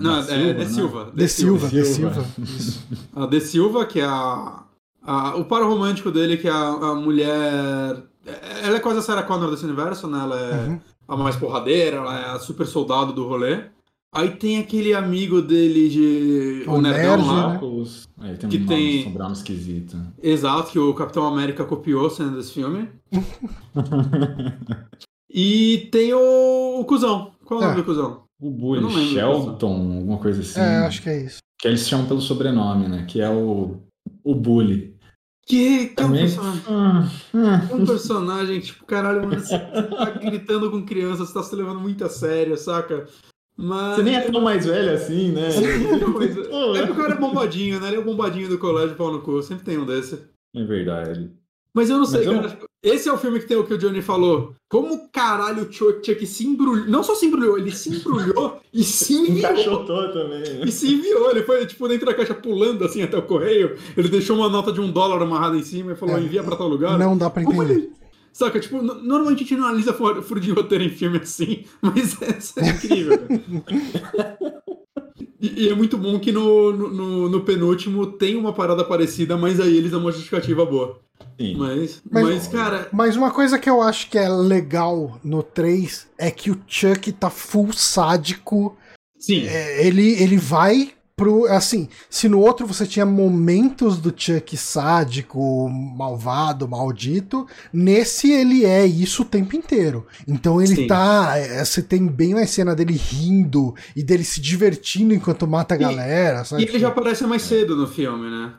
Não, 0.00 0.20
Da 0.20 0.20
é, 0.20 0.22
Silva, 0.24 0.52
De 0.54 0.54
né? 0.54 0.66
Silva. 0.66 1.10
De 1.14 1.28
Silva, 1.28 1.68
De 1.68 1.84
Silva. 1.84 2.24
A 3.14 3.26
De 3.26 3.40
Silva, 3.40 3.86
que 3.86 4.00
é 4.00 4.04
a, 4.04 4.62
a- 5.02 5.36
o 5.36 5.44
par 5.44 5.62
romântico 5.62 6.10
dele, 6.10 6.36
que 6.36 6.48
é 6.48 6.50
a, 6.52 6.68
a 6.68 6.94
mulher. 6.94 8.02
Ela 8.62 8.76
é 8.76 8.80
quase 8.80 8.98
a 9.00 9.02
Sarah 9.02 9.22
Connor 9.22 9.50
desse 9.50 9.64
universo, 9.64 10.06
né? 10.08 10.18
Ela 10.22 10.40
é 10.40 10.54
Uhum. 10.68 10.80
a 11.08 11.16
mais 11.16 11.36
porradeira, 11.36 11.98
ela 11.98 12.18
é 12.18 12.24
a 12.30 12.38
super 12.38 12.66
soldado 12.66 13.12
do 13.12 13.26
rolê. 13.26 13.64
Aí 14.14 14.30
tem 14.36 14.58
aquele 14.58 14.94
amigo 14.94 15.42
dele 15.42 15.88
de. 15.88 16.64
O 16.68 16.74
O, 16.74 16.80
Nerdão 16.80 17.16
nerd, 17.16 17.26
lá. 17.26 17.48
né? 17.54 17.60
Aí 18.20 18.36
tem 18.36 18.48
Que 18.48 18.58
um 18.58 18.66
tem- 18.66 19.02
sobrenome 19.04 19.32
esquisito. 19.32 19.96
Exato, 20.22 20.70
que 20.70 20.78
o 20.78 20.94
Capitão 20.94 21.26
América 21.26 21.64
copiou 21.64 22.08
sendo 22.08 22.36
desse 22.36 22.52
filme. 22.52 22.88
e 25.30 25.88
tem 25.90 26.12
o, 26.14 26.80
o 26.80 26.84
Cusão. 26.84 27.32
Qual 27.44 27.60
é 27.60 27.64
o 27.64 27.66
nome 27.68 27.80
É. 27.80 27.82
do 27.82 27.86
Cusão? 27.86 28.24
O 28.40 28.50
Bully, 28.50 29.12
Shelton, 29.12 29.96
alguma 29.98 30.18
coisa 30.18 30.40
assim. 30.42 30.60
É, 30.60 30.78
acho 30.86 31.02
que 31.02 31.08
é 31.08 31.22
isso. 31.24 31.38
Que 31.58 31.68
eles 31.68 31.86
chamam 31.88 32.06
pelo 32.06 32.20
sobrenome, 32.20 32.88
né? 32.88 33.06
Que 33.08 33.20
é 33.20 33.30
o, 33.30 33.80
o 34.22 34.34
Bully. 34.34 34.94
Que, 35.46 35.88
que 35.88 36.02
é 36.02 36.04
um 36.04 36.08
Também. 36.08 36.20
personagem. 36.22 36.62
Ah, 36.68 37.08
ah. 37.34 37.74
Um 37.74 37.84
personagem, 37.84 38.60
tipo, 38.60 38.84
caralho, 38.86 39.22
mano, 39.26 39.40
você 39.40 39.58
tá 39.58 40.10
gritando 40.10 40.70
com 40.70 40.84
criança, 40.84 41.24
você 41.24 41.34
tá 41.34 41.42
se 41.42 41.54
levando 41.54 41.80
muito 41.80 42.04
a 42.04 42.08
sério, 42.08 42.56
saca? 42.56 43.06
Mas. 43.56 43.96
Você 43.96 44.02
nem 44.02 44.16
é 44.16 44.20
tão 44.22 44.40
mais 44.40 44.66
velho 44.66 44.92
assim, 44.92 45.30
né? 45.32 45.48
Pô, 46.50 46.74
É 46.76 46.86
porque 46.86 46.92
o 46.92 47.02
cara 47.02 47.14
é 47.14 47.18
bombadinho, 47.18 47.80
né? 47.80 47.88
Ele 47.88 47.96
é 47.96 48.00
o 48.00 48.04
bombadinho 48.04 48.48
do 48.48 48.58
colégio, 48.58 48.96
pau 48.96 49.12
no 49.12 49.20
cu. 49.20 49.42
Sempre 49.42 49.64
tem 49.64 49.78
um 49.78 49.86
desse. 49.86 50.18
É 50.54 50.64
verdade. 50.64 51.30
Mas 51.72 51.90
eu 51.90 51.98
não 51.98 52.04
sei, 52.04 52.24
Mas 52.26 52.34
eu- 52.34 52.42
cara. 52.42 52.58
Esse 52.84 53.08
é 53.08 53.12
o 53.12 53.16
filme 53.16 53.40
que 53.40 53.46
tem 53.46 53.56
o 53.56 53.64
que 53.64 53.72
o 53.72 53.78
Johnny 53.78 54.02
falou. 54.02 54.54
Como 54.68 55.08
caralho 55.10 55.62
o 55.66 55.72
Chuck 55.72 56.26
se 56.26 56.46
embrulhou. 56.46 56.86
Não 56.86 57.02
só 57.02 57.14
se 57.14 57.24
embrulhou, 57.24 57.56
ele 57.56 57.70
se 57.72 57.88
embrulhou 57.88 58.60
e 58.72 58.84
se 58.84 59.14
enviou. 59.16 59.38
Encaixotou 59.38 60.12
também. 60.12 60.40
né? 60.40 60.60
E 60.66 60.70
se 60.70 60.92
enviou. 60.92 61.30
Ele 61.30 61.42
foi, 61.44 61.64
tipo, 61.66 61.88
dentro 61.88 62.04
da 62.04 62.12
caixa 62.12 62.34
pulando 62.34 62.84
assim 62.84 63.00
até 63.02 63.16
o 63.16 63.22
correio. 63.22 63.76
Ele 63.96 64.08
deixou 64.10 64.36
uma 64.36 64.50
nota 64.50 64.70
de 64.70 64.80
um 64.82 64.90
dólar 64.92 65.22
amarrada 65.22 65.56
em 65.56 65.62
cima 65.62 65.92
e 65.92 65.96
falou: 65.96 66.18
É, 66.18 66.20
envia 66.20 66.42
pra 66.44 66.56
tal 66.56 66.68
lugar. 66.68 66.98
Não 66.98 67.16
dá 67.16 67.30
pra 67.30 67.42
Como 67.42 67.62
entender. 67.62 67.80
ele- 67.80 67.92
Saca, 68.34 68.58
tipo, 68.58 68.82
normalmente 68.82 69.36
a 69.44 69.46
gente 69.46 69.54
não 69.56 69.68
analisa 69.68 69.92
furo 69.94 70.40
de 70.40 70.50
roteiro 70.50 70.82
em 70.82 70.90
filme 70.90 71.18
assim, 71.18 71.64
mas 71.80 72.20
essa 72.20 72.60
é 72.60 72.68
incrível. 72.70 73.16
cara. 74.02 74.38
e, 75.40 75.64
e 75.64 75.68
é 75.68 75.74
muito 75.74 75.96
bom 75.96 76.18
que 76.18 76.32
no, 76.32 76.72
no, 76.72 76.88
no- 76.90 77.28
no 77.30 77.40
penúltimo 77.44 78.06
tem 78.06 78.34
uma 78.34 78.52
parada 78.52 78.84
parecida, 78.84 79.36
mas 79.36 79.60
aí 79.60 79.76
eles 79.76 79.92
dão 79.92 80.00
uma 80.00 80.10
justificativa 80.10 80.66
boa. 80.66 80.98
Sim. 81.40 81.54
Mas, 81.56 82.02
Mas- 82.10 82.24
mas, 82.24 82.48
cara, 82.48 82.88
Mas 82.92 83.16
uma 83.16 83.30
coisa 83.30 83.56
que 83.56 83.70
eu 83.70 83.80
acho 83.80 84.10
que 84.10 84.18
é 84.18 84.28
legal 84.28 85.20
no 85.22 85.40
3 85.42 86.08
é 86.18 86.28
que 86.28 86.50
o 86.50 86.60
Chuck 86.66 87.12
tá 87.12 87.30
full 87.30 87.72
sádico. 87.72 88.76
sim. 89.16 89.46
É, 89.46 89.86
ele, 89.86 90.20
ele 90.20 90.36
vai 90.36 90.92
pro. 91.16 91.46
Assim, 91.46 91.88
se 92.10 92.28
no 92.28 92.40
outro 92.40 92.66
você 92.66 92.86
tinha 92.86 93.06
momentos 93.06 93.98
do 93.98 94.12
Chuck 94.16 94.56
sádico, 94.56 95.68
malvado, 95.68 96.68
maldito, 96.68 97.46
nesse 97.72 98.30
ele 98.32 98.64
é 98.64 98.84
isso 98.86 99.22
o 99.22 99.26
tempo 99.26 99.56
inteiro. 99.56 100.06
Então 100.26 100.60
ele 100.60 100.74
Sim. 100.76 100.86
tá. 100.86 101.36
é, 101.36 101.64
Você 101.64 101.82
tem 101.82 102.06
bem 102.06 102.34
uma 102.34 102.46
cena 102.46 102.74
dele 102.74 102.94
rindo 102.94 103.74
e 103.94 104.02
dele 104.02 104.24
se 104.24 104.40
divertindo 104.40 105.14
enquanto 105.14 105.46
mata 105.46 105.74
a 105.74 105.76
E- 105.76 105.80
galera, 105.80 106.44
sabe? 106.44 106.62
E 106.62 106.66
ele 106.68 106.78
já 106.78 106.88
aparece 106.88 107.24
mais 107.26 107.42
cedo 107.42 107.76
no 107.76 107.86
filme, 107.86 108.28
né? 108.30 108.54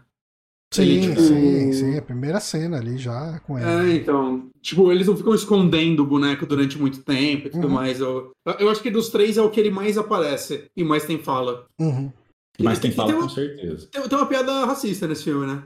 Sim, 0.73 0.81
ele, 0.81 1.01
tipo- 1.07 1.21
sim, 1.21 1.71
sim. 1.73 1.97
A 1.97 2.01
primeira 2.01 2.39
cena 2.41 2.77
ali 2.77 2.97
já 2.97 3.39
com 3.45 3.57
ele. 3.57 3.67
É, 3.93 3.95
então. 3.95 4.47
Tipo, 4.61 4.91
eles 4.91 5.07
não 5.07 5.15
ficam 5.15 5.33
escondendo 5.33 6.01
o 6.03 6.05
boneco 6.07 6.45
durante 6.45 6.77
muito 6.77 7.01
tempo 7.03 7.47
e 7.47 7.51
tudo 7.51 7.67
Uhum. 7.67 7.73
mais. 7.73 7.99
Eu, 7.99 8.31
eu 8.59 8.69
acho 8.69 8.81
que 8.81 8.89
dos 8.89 9.09
três 9.09 9.37
é 9.37 9.41
o 9.41 9.49
que 9.49 9.59
ele 9.59 9.69
mais 9.69 9.97
aparece 9.97 10.65
e 10.75 10.83
mais 10.83 11.05
tem 11.05 11.19
fala. 11.19 11.65
Uhum. 11.79 12.11
Mas 12.59 12.79
tem 12.79 12.91
fala 12.91 13.09
tem 13.09 13.17
com 13.17 13.23
uma- 13.25 13.29
certeza. 13.33 13.87
Tem, 13.91 14.01
tem 14.01 14.17
uma 14.17 14.27
piada 14.27 14.65
racista 14.65 15.07
nesse 15.07 15.23
filme, 15.23 15.45
né? 15.45 15.63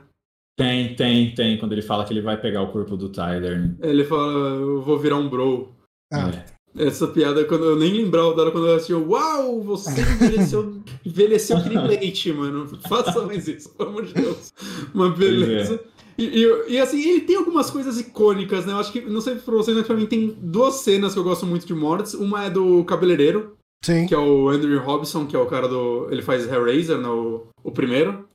Tem, 0.58 0.94
tem, 0.94 1.34
tem. 1.34 1.58
Quando 1.58 1.72
ele 1.72 1.82
fala 1.82 2.04
que 2.04 2.12
ele 2.12 2.20
vai 2.20 2.38
pegar 2.38 2.62
o 2.62 2.70
corpo 2.72 2.96
do 2.96 3.08
Tyler. 3.08 3.74
Ele 3.80 4.04
fala, 4.04 4.32
eu 4.32 4.82
vou 4.82 4.98
virar 4.98 5.16
um 5.16 5.28
bro. 5.28 5.70
Ah. 6.12 6.28
É. 6.30 6.86
Essa 6.86 7.08
piada, 7.08 7.44
quando 7.46 7.64
eu 7.64 7.76
nem 7.76 7.92
lembrava 7.92 8.34
dela 8.34 8.52
quando 8.52 8.68
eu 8.68 8.74
assisti, 8.76 8.92
eu, 8.92 9.08
uau, 9.08 9.60
você 9.60 9.90
envelheceu, 9.90 10.80
envelheceu 11.04 11.60
que 11.62 11.68
nem 11.68 11.84
leite, 11.86 12.32
mano. 12.32 12.68
Faça 12.88 13.22
mais 13.26 13.48
isso, 13.48 13.70
pelo 13.70 13.88
amor 13.90 14.04
de 14.04 14.14
Deus. 14.14 14.52
Uma 14.94 15.10
beleza. 15.10 15.80
E, 16.16 16.24
e, 16.24 16.72
e, 16.74 16.78
assim, 16.78 17.00
ele 17.02 17.22
tem 17.22 17.36
algumas 17.36 17.70
coisas 17.70 17.98
icônicas, 17.98 18.66
né? 18.66 18.72
Eu 18.72 18.76
acho 18.76 18.92
que, 18.92 19.00
não 19.00 19.20
sei 19.20 19.36
pra 19.36 19.54
vocês, 19.54 19.76
mas 19.76 19.86
pra 19.86 19.96
mim 19.96 20.06
tem 20.06 20.36
duas 20.40 20.74
cenas 20.74 21.12
que 21.14 21.18
eu 21.18 21.24
gosto 21.24 21.46
muito 21.46 21.66
de 21.66 21.74
mortes. 21.74 22.12
Uma 22.14 22.44
é 22.44 22.50
do 22.50 22.84
cabeleireiro, 22.84 23.56
Sim. 23.82 24.06
que 24.06 24.14
é 24.14 24.18
o 24.18 24.48
Andrew 24.48 24.80
Robinson, 24.82 25.26
que 25.26 25.34
é 25.34 25.38
o 25.38 25.46
cara 25.46 25.66
do. 25.68 26.08
Ele 26.10 26.22
faz 26.22 26.46
Hellraiser, 26.50 26.98
né? 26.98 27.08
O, 27.08 27.46
o 27.64 27.70
primeiro. 27.70 28.28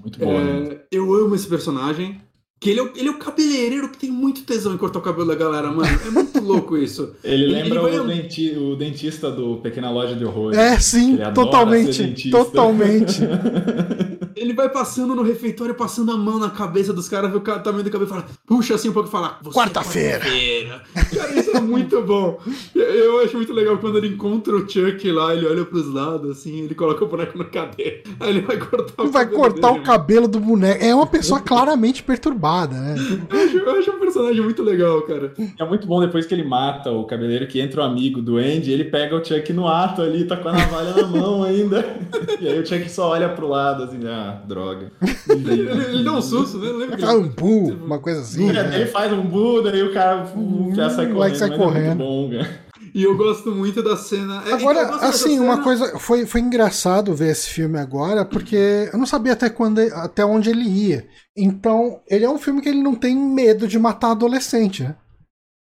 Muito 0.00 0.18
bom. 0.18 0.38
né? 0.40 0.68
É, 0.72 0.80
eu 0.90 1.12
amo 1.14 1.34
esse 1.34 1.46
personagem. 1.48 2.20
Que 2.60 2.70
ele 2.70 2.78
é, 2.78 2.82
o, 2.84 2.92
ele 2.94 3.08
é 3.08 3.10
o 3.10 3.18
cabeleireiro 3.18 3.88
que 3.88 3.98
tem 3.98 4.08
muito 4.08 4.44
tesão 4.44 4.72
em 4.72 4.76
cortar 4.78 5.00
o 5.00 5.02
cabelo 5.02 5.26
da 5.26 5.34
galera, 5.34 5.68
mano. 5.72 5.88
É 6.06 6.10
muito 6.10 6.38
louco 6.40 6.76
isso. 6.78 7.12
Ele 7.24 7.42
ele- 7.42 7.52
lembra 7.54 7.80
ele 7.80 7.80
vai- 7.80 7.98
o, 7.98 8.06
denti- 8.06 8.56
o 8.56 8.76
dentista 8.76 9.32
do 9.32 9.56
Pequena 9.56 9.90
Loja 9.90 10.14
de 10.14 10.24
Horrores. 10.24 10.56
É, 10.56 10.78
sim, 10.78 11.18
totalmente. 11.34 12.30
Totalmente. 12.30 13.20
Ele 14.34 14.54
vai 14.54 14.68
passando 14.70 15.14
no 15.14 15.22
refeitório, 15.22 15.74
passando 15.74 16.10
a 16.10 16.16
mão 16.16 16.38
na 16.38 16.50
cabeça 16.50 16.92
dos 16.92 17.08
caras, 17.08 17.30
vê 17.30 17.36
o 17.36 17.40
tamanho 17.40 17.84
do 17.84 17.90
cabelo 17.90 18.08
e 18.08 18.12
fala, 18.12 18.26
puxa 18.46 18.74
assim 18.74 18.88
um 18.88 18.92
pouco 18.92 19.08
e 19.08 19.12
fala, 19.12 19.38
"Você 19.42 19.50
é 19.50 19.52
Quarta-feira." 19.52 20.18
quarta-feira." 20.20 20.82
Cara, 21.14 21.41
é 21.54 21.60
muito 21.60 22.02
bom. 22.02 22.38
Eu 22.74 23.20
acho 23.20 23.36
muito 23.36 23.52
legal 23.52 23.78
quando 23.78 23.98
ele 23.98 24.08
encontra 24.08 24.54
o 24.54 24.68
Chuck 24.68 25.10
lá, 25.10 25.34
ele 25.34 25.46
olha 25.46 25.64
pros 25.64 25.92
lados, 25.92 26.30
assim, 26.30 26.64
ele 26.64 26.74
coloca 26.74 27.04
o 27.04 27.08
boneco 27.08 27.36
na 27.38 27.44
cadeira. 27.44 28.00
Aí 28.20 28.30
ele 28.30 28.40
vai 28.40 28.56
cortar 28.58 29.02
o 29.02 29.08
Vai 29.08 29.24
cabelo 29.24 29.40
cortar 29.40 29.68
dele. 29.70 29.80
o 29.80 29.82
cabelo 29.84 30.28
do 30.28 30.40
boneco. 30.40 30.84
É 30.84 30.94
uma 30.94 31.06
pessoa 31.06 31.40
claramente 31.40 32.02
perturbada, 32.02 32.74
né? 32.78 32.94
Eu 33.30 33.40
acho, 33.40 33.56
eu 33.58 33.70
acho 33.78 33.90
um 33.90 33.98
personagem 34.00 34.42
muito 34.42 34.62
legal, 34.62 35.02
cara. 35.02 35.32
É 35.58 35.64
muito 35.64 35.86
bom 35.86 36.00
depois 36.00 36.26
que 36.26 36.34
ele 36.34 36.44
mata 36.44 36.90
o 36.90 37.04
cabeleireiro 37.04 37.46
que 37.46 37.60
entra 37.60 37.80
o 37.80 37.84
amigo 37.84 38.20
do 38.22 38.36
Andy, 38.36 38.70
ele 38.72 38.84
pega 38.84 39.16
o 39.16 39.24
Chuck 39.24 39.52
no 39.52 39.66
ato 39.68 40.02
ali, 40.02 40.24
tá 40.24 40.36
com 40.36 40.48
a 40.48 40.52
navalha 40.52 40.92
na 40.94 41.06
mão 41.06 41.42
ainda. 41.42 41.82
E 42.40 42.48
aí 42.48 42.58
o 42.58 42.66
Chuck 42.66 42.90
só 42.90 43.10
olha 43.10 43.28
pro 43.28 43.46
lado 43.48 43.84
assim, 43.84 43.98
ah, 44.06 44.40
droga. 44.46 44.90
Ele, 45.28 45.68
ele 45.70 46.02
dá 46.04 46.12
um 46.12 46.20
susto, 46.22 46.58
né? 46.58 46.70
Lembra 46.72 46.98
Ah, 47.08 47.14
um 47.14 47.28
bu, 47.28 47.72
uma 47.84 47.98
coisa 48.00 48.20
assim. 48.20 48.48
É, 48.50 48.52
né? 48.64 48.76
ele 48.80 48.86
faz 48.86 49.12
um 49.12 49.22
Buda 49.22 49.74
e 49.76 49.82
o 49.82 49.92
cara 49.92 50.26
já 50.74 50.90
sai 50.90 51.06
Hum, 51.06 51.14
correndo. 51.14 51.14
Sai 51.48 51.50
mas 51.50 51.58
correndo. 51.58 52.34
É. 52.34 52.72
E 52.94 53.02
eu 53.04 53.16
gosto 53.16 53.50
muito 53.54 53.82
da 53.82 53.96
cena. 53.96 54.42
é, 54.46 54.52
Agora, 54.52 54.84
dessa 54.84 55.06
assim, 55.06 55.38
uma 55.38 55.52
cena- 55.54 55.64
coisa. 55.64 55.98
Foi, 55.98 56.26
foi 56.26 56.40
engraçado 56.40 57.14
ver 57.14 57.30
esse 57.30 57.48
filme 57.48 57.78
agora, 57.78 58.24
porque 58.24 58.88
eu 58.92 58.98
não 58.98 59.06
sabia 59.06 59.32
até, 59.32 59.48
quando, 59.48 59.78
até 59.94 60.24
onde 60.24 60.50
ele 60.50 60.68
ia. 60.68 61.06
Então, 61.36 62.00
ele 62.08 62.24
é 62.24 62.28
um 62.30 62.38
filme 62.38 62.60
que 62.60 62.68
ele 62.68 62.82
não 62.82 62.94
tem 62.94 63.16
medo 63.16 63.66
de 63.66 63.78
matar 63.78 64.10
adolescente, 64.10 64.82
né? 64.82 64.96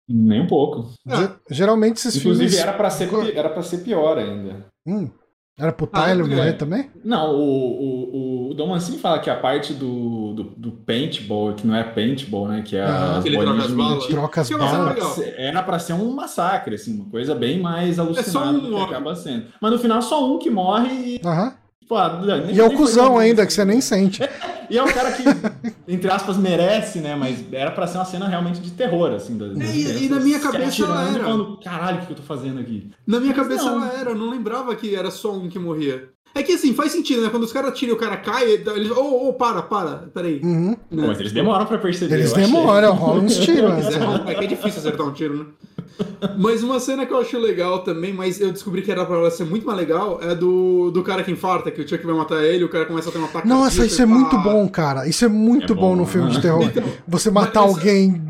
Nem 0.09 0.41
um 0.41 0.47
pouco. 0.47 0.89
Ah. 1.07 1.15
Ge- 1.15 1.31
Geralmente 1.51 1.97
esses 1.97 2.17
Inclusive 2.17 2.49
filmes. 2.49 2.63
era 2.67 2.73
pra, 2.77 2.89
ser, 2.89 3.09
era 3.33 3.49
pra 3.49 3.63
ser 3.63 3.77
pior 3.77 4.17
ainda. 4.17 4.65
Hum, 4.85 5.09
era 5.57 5.71
pro 5.71 5.87
Ah, 5.91 6.01
Tyler 6.07 6.25
é. 6.25 6.35
morrer 6.35 6.53
também? 6.53 6.89
Não, 7.03 7.35
o, 7.35 7.39
o, 7.39 8.49
o 8.51 8.53
Dom 8.53 8.67
Mancini 8.67 8.97
fala 8.97 9.19
que 9.19 9.29
a 9.29 9.35
parte 9.35 9.73
do, 9.73 10.33
do, 10.33 10.43
do 10.57 10.71
paintball, 10.71 11.53
que 11.53 11.67
não 11.67 11.75
é 11.75 11.83
paintball, 11.83 12.47
né? 12.47 12.63
Que 12.65 12.77
é 12.77 12.81
Ah. 12.83 13.17
as 13.17 13.23
Que 13.23 13.31
troca 13.31 13.45
bolinhas 13.45 13.65
as 13.65 13.71
balas. 13.73 14.05
Troca 14.07 14.41
as 14.41 14.51
é 14.51 14.57
balas. 14.57 15.19
Era 15.37 15.63
pra, 15.63 15.79
ser, 15.79 15.93
um 15.93 16.11
massacre, 16.13 16.75
assim, 16.75 16.95
uma 16.95 17.05
coisa 17.09 17.35
bem 17.35 17.59
mais 17.59 17.95
só 17.97 18.01
alucinada 18.03 18.49
um 18.49 18.53
do 18.55 18.61
que 18.61 18.69
morre. 18.71 18.85
acaba 18.85 19.15
sendo. 19.15 19.45
Mas 19.61 19.71
no 19.71 19.79
final 19.79 20.01
só 20.01 20.25
um 20.33 20.39
que 20.39 20.49
morre 20.49 20.89
e. 20.93 21.21
Aham. 21.25 21.53
Pô, 21.87 21.97
nem- 22.25 22.55
E 22.55 22.59
é 22.59 22.63
o 22.63 22.73
cuzão 22.73 23.17
ainda, 23.17 23.45
que 23.45 23.51
você 23.53 23.65
nem 23.65 23.81
sente. 23.81 24.21
E 24.71 24.77
é 24.77 24.83
o 24.83 24.93
cara 24.93 25.11
que, 25.11 25.23
entre 25.87 26.09
aspas, 26.09 26.37
merece, 26.37 26.99
né? 26.99 27.13
Mas 27.15 27.43
era 27.51 27.69
pra 27.71 27.85
ser 27.85 27.97
uma 27.97 28.05
cena 28.05 28.27
realmente 28.27 28.61
de 28.61 28.71
terror, 28.71 29.11
assim. 29.11 29.37
Das, 29.37 29.53
das 29.57 29.69
É, 29.69 29.75
e- 29.75 30.05
e 30.05 30.09
na 30.09 30.19
minha 30.19 30.39
cabeça 30.39 30.83
ela 30.85 31.09
era. 31.13 31.23
falando, 31.25 31.59
caralho, 31.61 32.01
o 32.01 32.05
que 32.05 32.11
eu 32.13 32.15
tô 32.15 32.23
fazendo 32.23 32.59
aqui? 32.59 32.89
Na 33.05 33.19
minha 33.19 33.33
cabeça 33.33 33.65
Não. 33.65 33.83
ela 33.83 33.93
era, 33.99 34.11
eu 34.11 34.15
não 34.15 34.29
lembrava 34.29 34.73
que 34.75 34.95
era 34.95 35.11
só 35.11 35.33
um 35.33 35.49
que 35.49 35.59
morria. 35.59 36.07
É 36.33 36.41
que 36.41 36.53
assim, 36.53 36.73
faz 36.73 36.93
sentido, 36.93 37.21
né? 37.21 37.29
Quando 37.29 37.43
os 37.43 37.51
caras 37.51 37.77
tiram 37.77 37.91
e 37.91 37.95
o 37.97 37.99
cara 37.99 38.15
cai, 38.15 38.49
eles. 38.49 38.89
Ô, 38.91 39.27
ô, 39.27 39.33
para, 39.33 39.61
para, 39.61 40.09
peraí. 40.13 40.39
Uhum. 40.41 40.77
Né? 40.89 41.05
Mas 41.07 41.19
eles 41.19 41.33
demoram 41.33 41.65
pra 41.65 41.77
perceber. 41.77 42.13
Eles 42.15 42.31
demoram, 42.31 42.93
rolam 42.93 43.25
uns 43.25 43.35
tiros. 43.37 43.69
Mas 43.69 43.87
é, 44.27 44.31
é 44.31 44.35
que 44.35 44.45
é 44.45 44.47
difícil 44.47 44.79
acertar 44.79 45.05
um 45.05 45.11
tiro, 45.11 45.35
né? 45.37 45.45
Mas 46.37 46.63
uma 46.63 46.79
cena 46.79 47.05
que 47.05 47.13
eu 47.13 47.19
acho 47.19 47.37
legal 47.37 47.79
também, 47.83 48.13
mas 48.13 48.39
eu 48.39 48.51
descobri 48.51 48.81
que 48.81 48.91
era 48.91 49.05
pra 49.05 49.15
ela 49.17 49.31
ser 49.31 49.43
muito 49.45 49.65
mais 49.65 49.77
legal, 49.77 50.19
é 50.21 50.33
do, 50.35 50.91
do 50.91 51.03
cara 51.03 51.23
que 51.23 51.31
infarta, 51.31 51.71
que 51.71 51.81
o 51.81 51.87
Chuck 51.87 52.05
vai 52.05 52.15
matar 52.15 52.43
ele, 52.43 52.63
o 52.63 52.69
cara 52.69 52.85
começa 52.85 53.09
a 53.09 53.11
ter 53.11 53.19
um 53.19 53.25
ataque 53.25 53.47
Nossa, 53.47 53.85
isso 53.85 54.01
é 54.01 54.05
ele 54.05 54.13
muito 54.13 54.37
bom, 54.39 54.67
cara. 54.69 55.07
Isso 55.07 55.25
é 55.25 55.27
muito 55.27 55.73
É 55.73 55.75
bom, 55.75 55.81
bom, 55.91 55.95
no 55.97 56.05
filme 56.05 56.29
de 56.29 56.35
né? 56.37 56.41
terror. 56.41 56.69
Você 57.07 57.29
matar 57.31 57.61
Mas- 57.61 57.69
alguém 57.75 58.21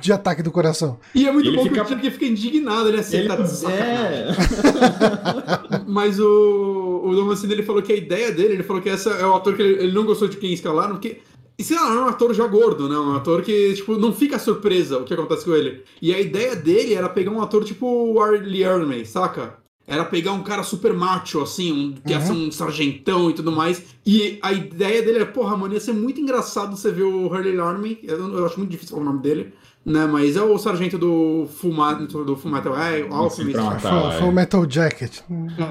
de 0.00 0.12
ataque 0.12 0.42
do 0.42 0.50
coração. 0.50 0.98
E 1.14 1.26
é 1.26 1.32
muito 1.32 1.48
Ele 1.48 1.56
bom 1.56 1.62
fica- 1.64 1.84
que 1.84 1.92
o 1.94 1.96
Chuck 1.96 2.10
fica 2.12 2.24
indignado, 2.26 2.82
ele 2.82 2.90
Ele, 2.90 3.00
aceita 3.00 3.36
de 3.42 3.48
sacanagem. 3.50 4.24
é, 4.24 5.80
Mas 5.86 6.18
o, 6.20 7.02
o 7.04 7.14
Dom 7.14 7.24
Mancini, 7.24 7.52
ele 7.54 7.62
falou 7.62 7.82
que 7.82 7.92
a 7.92 7.96
ideia 7.96 8.30
dele, 8.32 8.54
ele 8.54 8.62
falou 8.62 8.80
que 8.82 8.88
essa 8.88 9.10
é 9.10 9.26
o 9.26 9.34
ator 9.34 9.54
que 9.56 9.62
ele, 9.62 9.82
ele 9.84 9.92
não 9.92 10.04
gostou 10.04 10.28
de 10.28 10.36
quem 10.36 10.52
escalaram, 10.52 10.92
porque, 10.92 11.18
e 11.58 11.64
sei 11.64 11.76
lá, 11.76 11.92
é 11.92 11.98
um 11.98 12.06
ator 12.06 12.32
já 12.32 12.46
gordo, 12.46 12.88
né? 12.88 12.96
Um 12.96 13.16
ator 13.16 13.42
que, 13.42 13.74
tipo, 13.74 13.98
não 13.98 14.12
fica 14.12 14.38
surpresa 14.38 14.98
o 14.98 15.04
que 15.04 15.12
acontece 15.12 15.44
com 15.44 15.56
ele. 15.56 15.82
E 16.00 16.14
a 16.14 16.20
ideia 16.20 16.54
dele 16.54 16.94
era 16.94 17.08
pegar 17.08 17.32
um 17.32 17.42
ator 17.42 17.64
tipo 17.64 17.84
o 17.84 18.22
Arlie 18.22 18.62
Ermey, 18.62 19.04
saca? 19.04 19.58
Era 19.84 20.04
pegar 20.04 20.32
um 20.32 20.42
cara 20.44 20.62
super 20.62 20.92
macho, 20.92 21.40
assim, 21.40 21.72
um, 21.72 21.94
que 21.94 22.12
ia 22.12 22.20
ser 22.20 22.32
um 22.32 22.52
sargentão 22.52 23.30
e 23.30 23.32
tudo 23.32 23.50
mais. 23.50 23.82
E 24.06 24.38
a 24.40 24.52
ideia 24.52 25.02
dele 25.02 25.16
era, 25.16 25.26
porra, 25.26 25.56
mano, 25.56 25.74
ia 25.74 25.80
ser 25.80 25.94
muito 25.94 26.20
engraçado 26.20 26.76
você 26.76 26.92
ver 26.92 27.04
o 27.04 27.26
Hurley 27.26 27.58
Army. 27.58 27.98
Eu, 28.04 28.18
eu 28.36 28.46
acho 28.46 28.58
muito 28.58 28.70
difícil 28.70 28.94
falar 28.96 29.08
o 29.08 29.12
nome 29.12 29.22
dele, 29.22 29.52
né? 29.88 30.06
Mas 30.06 30.36
é 30.36 30.42
o 30.42 30.58
sargento 30.58 30.98
do 30.98 31.46
Fullmetal, 31.48 32.24
do 32.24 32.36
Fullmetal, 32.36 32.78
é, 32.78 33.02
o 33.02 33.14
Alchemist. 33.14 33.52
pra 33.52 33.64
matar. 33.64 33.80
Foi, 33.80 34.10
é. 34.10 34.18
foi 34.18 34.28
o 34.28 34.32
Metal 34.32 34.70
Jacket. 34.70 35.20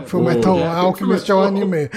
Foi 0.05 0.19
o 0.19 0.23
Pô, 0.23 0.29
Metal 0.29 0.63
Alchemist 0.63 1.29
é 1.29 1.35
o 1.35 1.41
anime. 1.41 1.87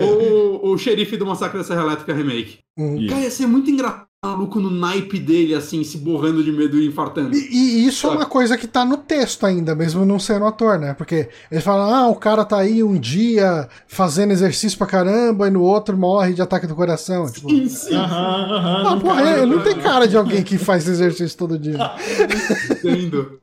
o, 0.00 0.70
o 0.70 0.78
xerife 0.78 1.16
do 1.16 1.26
Massacre 1.26 1.58
da 1.58 1.64
Serra 1.64 1.82
Elétrica 1.82 2.14
Remake. 2.14 2.60
Isso. 2.76 3.08
Cara, 3.08 3.20
ia 3.20 3.30
ser 3.30 3.46
muito 3.46 3.70
engraçado 3.70 4.08
maluco 4.24 4.58
no 4.58 4.70
naipe 4.70 5.18
dele, 5.18 5.54
assim, 5.54 5.84
se 5.84 5.98
borrando 5.98 6.42
de 6.42 6.50
medo 6.50 6.78
e 6.78 6.86
infartando. 6.86 7.36
E, 7.36 7.38
e 7.38 7.86
isso 7.86 8.06
é 8.06 8.10
uma 8.10 8.26
coisa 8.26 8.56
que 8.56 8.66
tá 8.66 8.84
no 8.84 8.96
texto 8.96 9.44
ainda, 9.44 9.74
mesmo 9.74 10.04
não 10.04 10.18
sendo 10.18 10.46
ator, 10.46 10.78
né? 10.78 10.94
Porque 10.94 11.28
ele 11.50 11.60
fala, 11.60 11.98
ah, 11.98 12.08
o 12.08 12.16
cara 12.16 12.44
tá 12.44 12.58
aí 12.58 12.82
um 12.82 12.98
dia 12.98 13.68
fazendo 13.86 14.32
exercício 14.32 14.78
pra 14.78 14.86
caramba 14.86 15.48
e 15.48 15.50
no 15.50 15.62
outro 15.62 15.96
morre 15.96 16.32
de 16.32 16.42
ataque 16.42 16.66
do 16.66 16.74
coração. 16.74 17.30
Tipo, 17.30 17.50
Sim, 17.50 17.68
sim, 17.68 17.94
Aham, 17.94 18.56
aham, 18.56 18.76
ah, 18.76 18.82
não 18.82 19.00
porra, 19.00 19.22
cara, 19.22 19.46
não 19.46 19.62
tem 19.62 19.74
cara 19.76 20.08
de 20.08 20.16
alguém 20.16 20.42
que 20.42 20.56
faz 20.56 20.88
exercício 20.88 21.36
todo 21.36 21.58
dia. 21.58 21.78
entendo. 22.70 23.40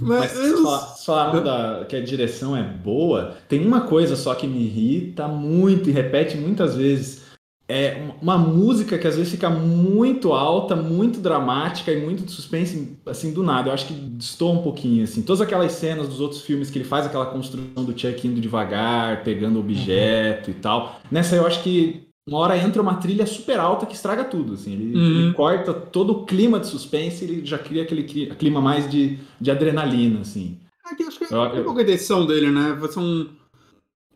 Mas 0.00 0.32
Mas, 0.62 1.04
falaram 1.04 1.42
da, 1.42 1.84
que 1.88 1.96
a 1.96 2.02
direção 2.02 2.56
é 2.56 2.62
boa. 2.62 3.36
Tem 3.48 3.66
uma 3.66 3.80
coisa 3.80 4.14
só 4.14 4.34
que 4.34 4.46
me 4.46 4.64
irrita 4.64 5.26
muito 5.26 5.88
e 5.88 5.92
repete 5.92 6.36
muitas 6.36 6.76
vezes. 6.76 7.27
É 7.70 8.02
uma- 8.22 8.38
música 8.38 8.96
que 8.96 9.06
às 9.06 9.14
vezes 9.14 9.30
fica 9.30 9.50
muito 9.50 10.32
alta, 10.32 10.74
muito 10.74 11.20
dramática 11.20 11.92
e 11.92 12.00
muito 12.02 12.22
de 12.24 12.32
suspense, 12.32 12.96
assim, 13.04 13.30
do 13.32 13.42
nada. 13.42 13.68
Eu 13.68 13.74
acho 13.74 13.86
que 13.88 13.92
destoa 13.92 14.52
um 14.52 14.62
pouquinho, 14.62 15.04
assim. 15.04 15.20
Todas 15.20 15.42
aquelas 15.42 15.72
cenas 15.72 16.08
dos 16.08 16.18
outros 16.18 16.40
filmes 16.40 16.70
que 16.70 16.78
ele 16.78 16.86
faz 16.86 17.04
aquela 17.04 17.26
construção 17.26 17.84
do 17.84 17.92
Chuck 17.98 18.26
indo 18.26 18.40
devagar, 18.40 19.22
pegando 19.22 19.60
objeto 19.60 20.50
e 20.50 20.54
tal. 20.54 20.98
Nessa 21.10 21.36
eu 21.36 21.46
acho 21.46 21.62
que 21.62 22.08
uma 22.26 22.38
hora 22.38 22.56
entra 22.56 22.80
uma 22.80 22.94
trilha 22.96 23.26
super 23.26 23.58
alta 23.60 23.84
que 23.86 23.94
estraga 23.94 24.24
tudo, 24.24 24.54
assim. 24.54 24.72
Ele, 24.72 24.96
Uhum. 24.96 25.20
ele 25.24 25.32
corta 25.34 25.72
todo 25.74 26.10
o 26.12 26.24
clima 26.24 26.58
de 26.58 26.66
suspense, 26.68 27.22
ele 27.24 27.44
já 27.44 27.58
cria 27.58 27.82
aquele 27.82 28.04
cli- 28.04 28.26
clima 28.38 28.60
mais 28.62 28.90
de, 28.90 29.18
de 29.40 29.50
adrenalina, 29.50 30.20
assim. 30.20 30.58
Aqui, 30.90 31.02
acho 31.02 31.18
que 31.18 31.24
é 31.34 31.36
um 31.60 31.64
pouco 31.64 31.78
a 31.80 31.82
intenção 31.82 32.24
dele, 32.26 32.50
né? 32.50 32.74
Vai 32.80 32.88
ser 32.90 32.98
um, 33.00 33.28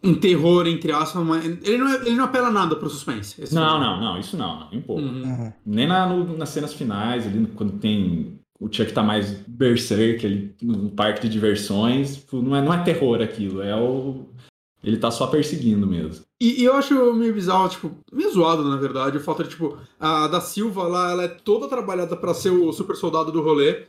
um 0.05 0.15
terror, 0.15 0.67
entre 0.67 0.91
aspas, 0.93 1.25
mas 1.25 1.45
ele 1.45 1.79
não, 1.79 1.89
é- 1.89 2.01
ele 2.07 2.17
não 2.17 2.25
apela 2.25 2.51
nada 2.51 2.75
pro 2.77 2.89
suspense. 2.91 3.41
esse 3.41 3.55
Não, 3.55 3.69
filme. 3.71 3.85
não, 3.85 4.01
não, 4.01 4.19
isso 4.19 4.37
não, 4.37 4.61
não, 4.61 4.71
nem 4.71 4.79
um 4.81 4.83
pouco. 4.83 5.03
Uhum. 5.03 5.53
Nem 5.65 5.87
na, 5.87 6.07
no- 6.07 6.37
nas 6.37 6.49
cenas 6.49 6.73
finais, 6.75 7.27
ali, 7.27 7.47
quando 7.55 7.79
tem 7.79 8.39
o 8.61 8.69
Chuck 8.73 8.93
tá 8.93 9.03
mais 9.03 9.33
berserk 9.49 10.25
ali 10.25 10.55
no 10.63 10.91
parque 10.91 11.23
de 11.23 11.29
diversões, 11.33 12.17
tipo, 12.17 12.41
não 12.41 12.55
é, 12.57 12.63
não 12.63 12.73
é 12.73 12.83
terror 12.83 13.21
aquilo, 13.21 13.61
é 13.63 13.75
o. 13.77 14.27
Ele 14.85 14.97
tá 14.97 15.11
só 15.13 15.29
perseguindo 15.29 15.87
mesmo. 15.87 16.25
E, 16.41 16.61
e 16.61 16.65
eu 16.65 16.75
acho 16.75 17.13
meio 17.15 17.33
bizarro, 17.33 17.69
tipo, 17.69 17.93
meio 18.13 18.33
zoado, 18.33 18.65
na 18.69 18.77
verdade, 18.77 19.17
o 19.17 19.21
fato 19.21 19.45
de, 19.45 19.51
tipo, 19.51 19.79
a 20.01 20.27
da 20.27 20.41
Silva 20.41 20.83
lá, 20.85 21.13
ela 21.13 21.23
é 21.25 21.29
toda 21.29 21.69
trabalhada 21.69 22.17
pra 22.17 22.35
ser 22.35 22.51
o 22.51 22.73
super 22.73 22.97
soldado 22.97 23.31
do 23.31 23.41
rolê. 23.43 23.83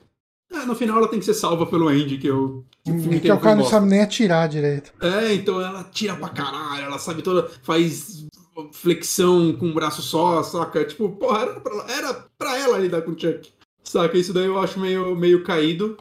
É, 0.54 0.66
no 0.66 0.76
final 0.76 0.98
ela 0.98 1.08
tem 1.08 1.20
que 1.20 1.26
ser 1.26 1.34
salva 1.34 1.66
pelo 1.66 1.88
Andy, 1.88 2.18
que 2.18 2.28
eu. 2.28 2.64
Que, 2.86 3.20
Que 3.20 3.30
é 3.30 3.34
o 3.34 3.40
cara 3.40 3.56
não 3.56 3.66
sabe 3.66 3.88
nem 3.88 4.02
atirar 4.02 4.48
direito. 4.48 4.92
É, 5.02 5.34
então 5.34 5.60
ela 5.60 5.84
tira 5.86 6.16
pra 6.16 6.30
caralho, 6.30 6.86
ela 6.86 7.00
sabe 7.00 7.22
toda. 7.22 7.50
faz 7.64 8.26
flexão 8.72 9.54
com 9.54 9.68
um 9.68 9.74
braço 9.74 10.02
só, 10.02 10.44
saca? 10.44 10.84
Tipo, 10.86 11.10
porra, 11.10 11.42
era 11.42 11.60
pra, 11.60 11.74
ela- 11.74 11.92
era 11.92 12.26
pra 12.38 12.58
ela 12.58 12.78
lidar 12.78 13.02
com 13.02 13.12
o 13.12 13.20
Chuck. 13.20 13.50
Saca? 13.84 14.18
Isso 14.18 14.34
daí 14.34 14.46
eu 14.46 14.60
acho 14.60 14.80
meio, 14.80 15.16
meio 15.16 15.44
caído. 15.44 15.98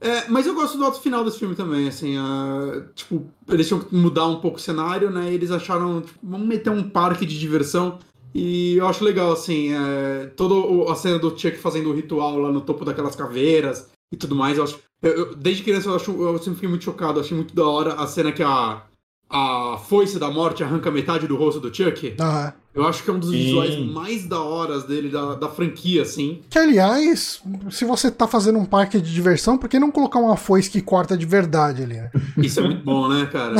É, 0.00 0.28
mas 0.28 0.46
eu 0.46 0.54
gosto 0.54 0.78
do 0.78 0.84
outro 0.84 1.00
final 1.00 1.24
desse 1.24 1.38
filme 1.38 1.54
também, 1.56 1.88
assim, 1.88 2.16
a- 2.16 2.82
tipo, 2.94 3.26
eles 3.48 3.66
tinham 3.66 3.80
que 3.80 3.92
mudar 3.94 4.26
um 4.26 4.40
pouco 4.40 4.58
o 4.58 4.60
cenário, 4.60 5.10
né? 5.10 5.32
Eles 5.32 5.50
acharam, 5.50 6.02
tipo, 6.02 6.18
vamos 6.22 6.46
meter 6.46 6.70
um 6.70 6.88
parque 6.88 7.26
de 7.26 7.38
diversão. 7.38 7.98
E 8.34 8.76
eu 8.76 8.86
acho 8.86 9.04
legal, 9.04 9.32
assim, 9.32 9.72
é, 9.72 10.26
toda 10.36 10.92
a 10.92 10.94
cena 10.94 11.18
do 11.18 11.30
Chuck 11.30 11.56
fazendo 11.56 11.90
o 11.90 11.94
ritual 11.94 12.38
lá 12.38 12.52
no 12.52 12.60
topo 12.60 12.84
daquelas 12.84 13.16
caveiras 13.16 13.88
e 14.12 14.16
tudo 14.16 14.34
mais. 14.34 14.58
Eu 14.58 14.64
acho, 14.64 14.78
eu, 15.02 15.12
eu, 15.12 15.34
desde 15.34 15.62
criança 15.62 15.88
eu, 15.88 15.96
acho, 15.96 16.10
eu 16.10 16.38
sempre 16.38 16.54
fiquei 16.54 16.68
muito 16.68 16.84
chocado. 16.84 17.20
Achei 17.20 17.36
muito 17.36 17.54
da 17.54 17.66
hora 17.66 17.94
a 17.94 18.06
cena 18.06 18.32
que 18.32 18.42
a, 18.42 18.82
a 19.30 19.78
foice 19.88 20.18
da 20.18 20.30
morte 20.30 20.62
arranca 20.62 20.90
metade 20.90 21.26
do 21.26 21.36
rosto 21.36 21.60
do 21.60 21.74
Chuck. 21.74 22.14
Aham. 22.20 22.52
Eu 22.74 22.86
acho 22.86 23.02
que 23.02 23.10
é 23.10 23.12
um 23.12 23.18
dos 23.18 23.30
Sim. 23.30 23.38
visuais 23.38 23.76
mais 23.76 24.24
da 24.28 24.40
horas 24.40 24.84
dele, 24.84 25.08
da, 25.08 25.34
da 25.34 25.48
franquia, 25.48 26.02
assim. 26.02 26.42
Que, 26.48 26.60
aliás, 26.60 27.42
se 27.72 27.84
você 27.84 28.08
tá 28.08 28.28
fazendo 28.28 28.56
um 28.56 28.64
parque 28.64 29.00
de 29.00 29.12
diversão, 29.12 29.58
por 29.58 29.68
que 29.68 29.80
não 29.80 29.90
colocar 29.90 30.20
uma 30.20 30.36
foice 30.36 30.70
que 30.70 30.80
corta 30.80 31.18
de 31.18 31.26
verdade 31.26 31.82
ali, 31.82 31.94
né? 31.94 32.10
Isso 32.36 32.60
é 32.60 32.62
muito 32.62 32.84
bom, 32.84 33.08
né, 33.08 33.26
cara? 33.32 33.56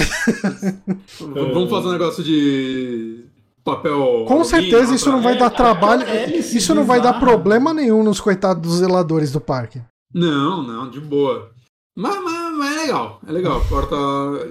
Vamos 1.18 1.68
fazer 1.68 1.88
um 1.88 1.92
negócio 1.92 2.22
de 2.22 3.24
papel. 3.64 4.24
Com 4.26 4.44
certeza 4.44 4.94
isso 4.94 5.10
não 5.10 5.20
vai 5.22 5.36
dar 5.36 5.50
trabalho. 5.50 6.02
hélice 6.08 6.56
Isso 6.58 6.74
não 6.74 6.84
vai 6.84 7.00
dar 7.00 7.18
problema 7.20 7.72
nenhum 7.74 8.02
nos 8.02 8.20
coitados 8.20 8.62
dos 8.62 8.78
zeladores 8.78 9.32
do 9.32 9.40
parque. 9.40 9.80
Não, 10.12 10.62
não, 10.62 10.90
de 10.90 11.00
boa. 11.00 11.50
Mas, 11.96 12.22
mas- 12.22 12.56
mas 12.56 12.76
é 12.76 12.80
legal, 12.82 13.20
é 13.26 13.32
legal. 13.32 13.60
Corta. 13.68 13.94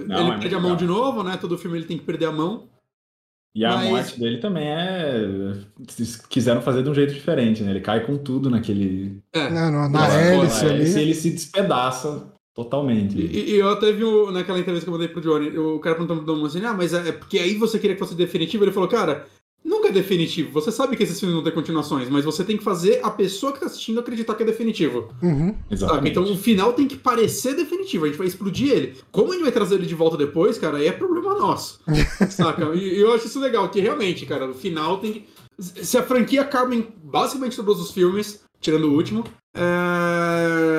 ele 0.00 0.12
é 0.12 0.38
perde 0.38 0.54
a 0.54 0.58
mão 0.60 0.70
legal. 0.72 0.76
de 0.76 0.86
novo, 0.86 1.22
né? 1.22 1.36
Todo 1.40 1.58
filme 1.58 1.78
ele 1.78 1.86
tem 1.86 1.98
que 1.98 2.04
perder 2.04 2.26
a 2.26 2.32
mão. 2.32 2.68
E 3.54 3.64
a 3.64 3.70
Mas- 3.74 3.88
morte 3.88 4.20
dele 4.20 4.38
também 4.38 4.68
é. 4.68 5.24
Eles 5.98 6.16
quiseram 6.28 6.60
fazer 6.62 6.82
de 6.82 6.90
um 6.90 6.94
jeito 6.94 7.12
diferente, 7.14 7.62
né? 7.62 7.70
Ele 7.70 7.80
cai 7.80 8.04
com 8.06 8.16
tudo 8.16 8.48
naquele. 8.50 9.20
É. 9.32 9.48
Né, 9.50 9.70
na 9.70 9.70
na 9.70 9.88
Na 9.88 10.08
hélice, 10.08 10.64
ali. 10.66 10.82
ele 11.00 11.14
se 11.14 11.30
despedaça 11.30 12.26
totalmente. 12.62 13.16
E, 13.18 13.50
e 13.52 13.54
eu 13.54 13.68
até 13.70 13.92
vi 13.92 14.02
o- 14.04 14.30
naquela 14.32 14.58
entrevista 14.58 14.84
que 14.84 14.88
eu 14.90 14.92
mandei 14.98 15.08
pro 15.08 15.20
Johnny, 15.20 15.56
o 15.56 15.78
cara 15.78 15.94
perguntou 15.96 16.16
pro 16.22 16.26
Dom 16.34 16.44
assim, 16.44 16.64
ah, 16.64 16.74
mas 16.74 16.92
é 16.92 17.08
é 17.08 17.12
porque 17.12 17.38
aí 17.38 17.54
você 17.54 17.78
queria 17.78 17.94
que 17.94 18.00
fosse 18.00 18.14
definitivo? 18.16 18.64
Ele 18.64 18.72
falou, 18.72 18.88
cara, 18.88 19.26
nunca 19.64 19.88
é 19.88 19.92
definitivo. 19.92 20.50
Você 20.52 20.72
sabe 20.72 20.96
que 20.96 21.02
esses 21.04 21.18
filmes 21.20 21.36
não 21.36 21.44
têm 21.44 21.52
continuações, 21.52 22.08
mas 22.08 22.24
você 22.24 22.42
tem 22.42 22.56
que 22.56 22.64
fazer 22.64 23.00
a 23.02 23.10
pessoa 23.10 23.52
que 23.52 23.60
tá 23.60 23.66
assistindo 23.66 24.00
acreditar 24.00 24.34
que 24.34 24.42
é 24.42 24.46
definitivo. 24.46 25.08
Uhum. 25.22 25.48
Saca? 25.54 25.74
Exatamente. 25.74 26.10
Então 26.10 26.24
o 26.24 26.36
final 26.36 26.72
tem 26.72 26.88
que 26.88 26.96
parecer 26.96 27.54
definitivo, 27.54 28.04
a 28.04 28.08
gente 28.08 28.18
vai 28.18 28.26
explodir 28.26 28.72
ele. 28.72 28.96
Como 29.12 29.30
a 29.30 29.34
gente 29.34 29.42
vai 29.44 29.52
trazer 29.52 29.76
ele 29.76 29.86
de 29.86 29.94
volta 29.94 30.16
depois, 30.16 30.58
cara, 30.58 30.78
aí 30.78 30.86
é 30.86 30.92
problema 30.92 31.34
nosso. 31.38 31.80
saca? 32.30 32.74
E 32.74 32.98
eu 32.98 33.12
acho 33.12 33.26
isso 33.26 33.38
legal, 33.40 33.68
que 33.68 33.80
realmente, 33.80 34.26
cara, 34.26 34.48
o 34.50 34.54
final 34.54 34.98
tem 34.98 35.12
que. 35.12 35.24
Se 35.60 35.96
a 35.98 36.02
franquia 36.02 36.42
acaba 36.42 36.74
em 36.74 36.86
basicamente 37.04 37.56
todos 37.56 37.80
os 37.80 37.90
filmes, 37.92 38.42
tirando 38.60 38.84
o 38.84 38.94
último, 38.94 39.24
é... 39.56 40.77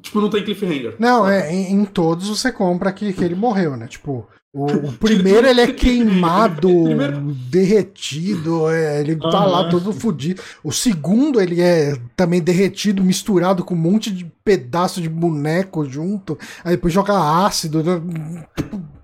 tipo, 0.00 0.20
não 0.20 0.30
tem 0.30 0.44
cliffhanger. 0.44 0.96
Não, 0.98 1.28
é, 1.28 1.52
em, 1.52 1.72
em 1.72 1.84
todos 1.84 2.28
você 2.28 2.50
compra 2.52 2.92
que, 2.92 3.12
que 3.12 3.24
ele 3.24 3.34
morreu, 3.34 3.76
né? 3.76 3.86
Tipo, 3.86 4.26
o, 4.52 4.66
o 4.66 4.92
primeiro 4.98 5.46
ele 5.46 5.60
é 5.60 5.72
queimado, 5.72 6.68
derretido, 7.48 8.68
é, 8.68 9.00
ele 9.00 9.16
tá 9.16 9.44
lá 9.44 9.60
Aham. 9.60 9.70
todo 9.70 9.92
fudido. 9.92 10.42
O 10.64 10.72
segundo 10.72 11.40
ele 11.40 11.60
é 11.60 11.96
também 12.16 12.40
derretido, 12.40 13.02
misturado 13.04 13.64
com 13.64 13.74
um 13.74 13.78
monte 13.78 14.10
de 14.10 14.24
pedaço 14.44 15.00
de 15.00 15.08
boneco 15.08 15.84
junto. 15.84 16.36
Aí 16.64 16.72
depois 16.72 16.92
joga 16.92 17.44
ácido. 17.46 17.82
né? 17.82 18.00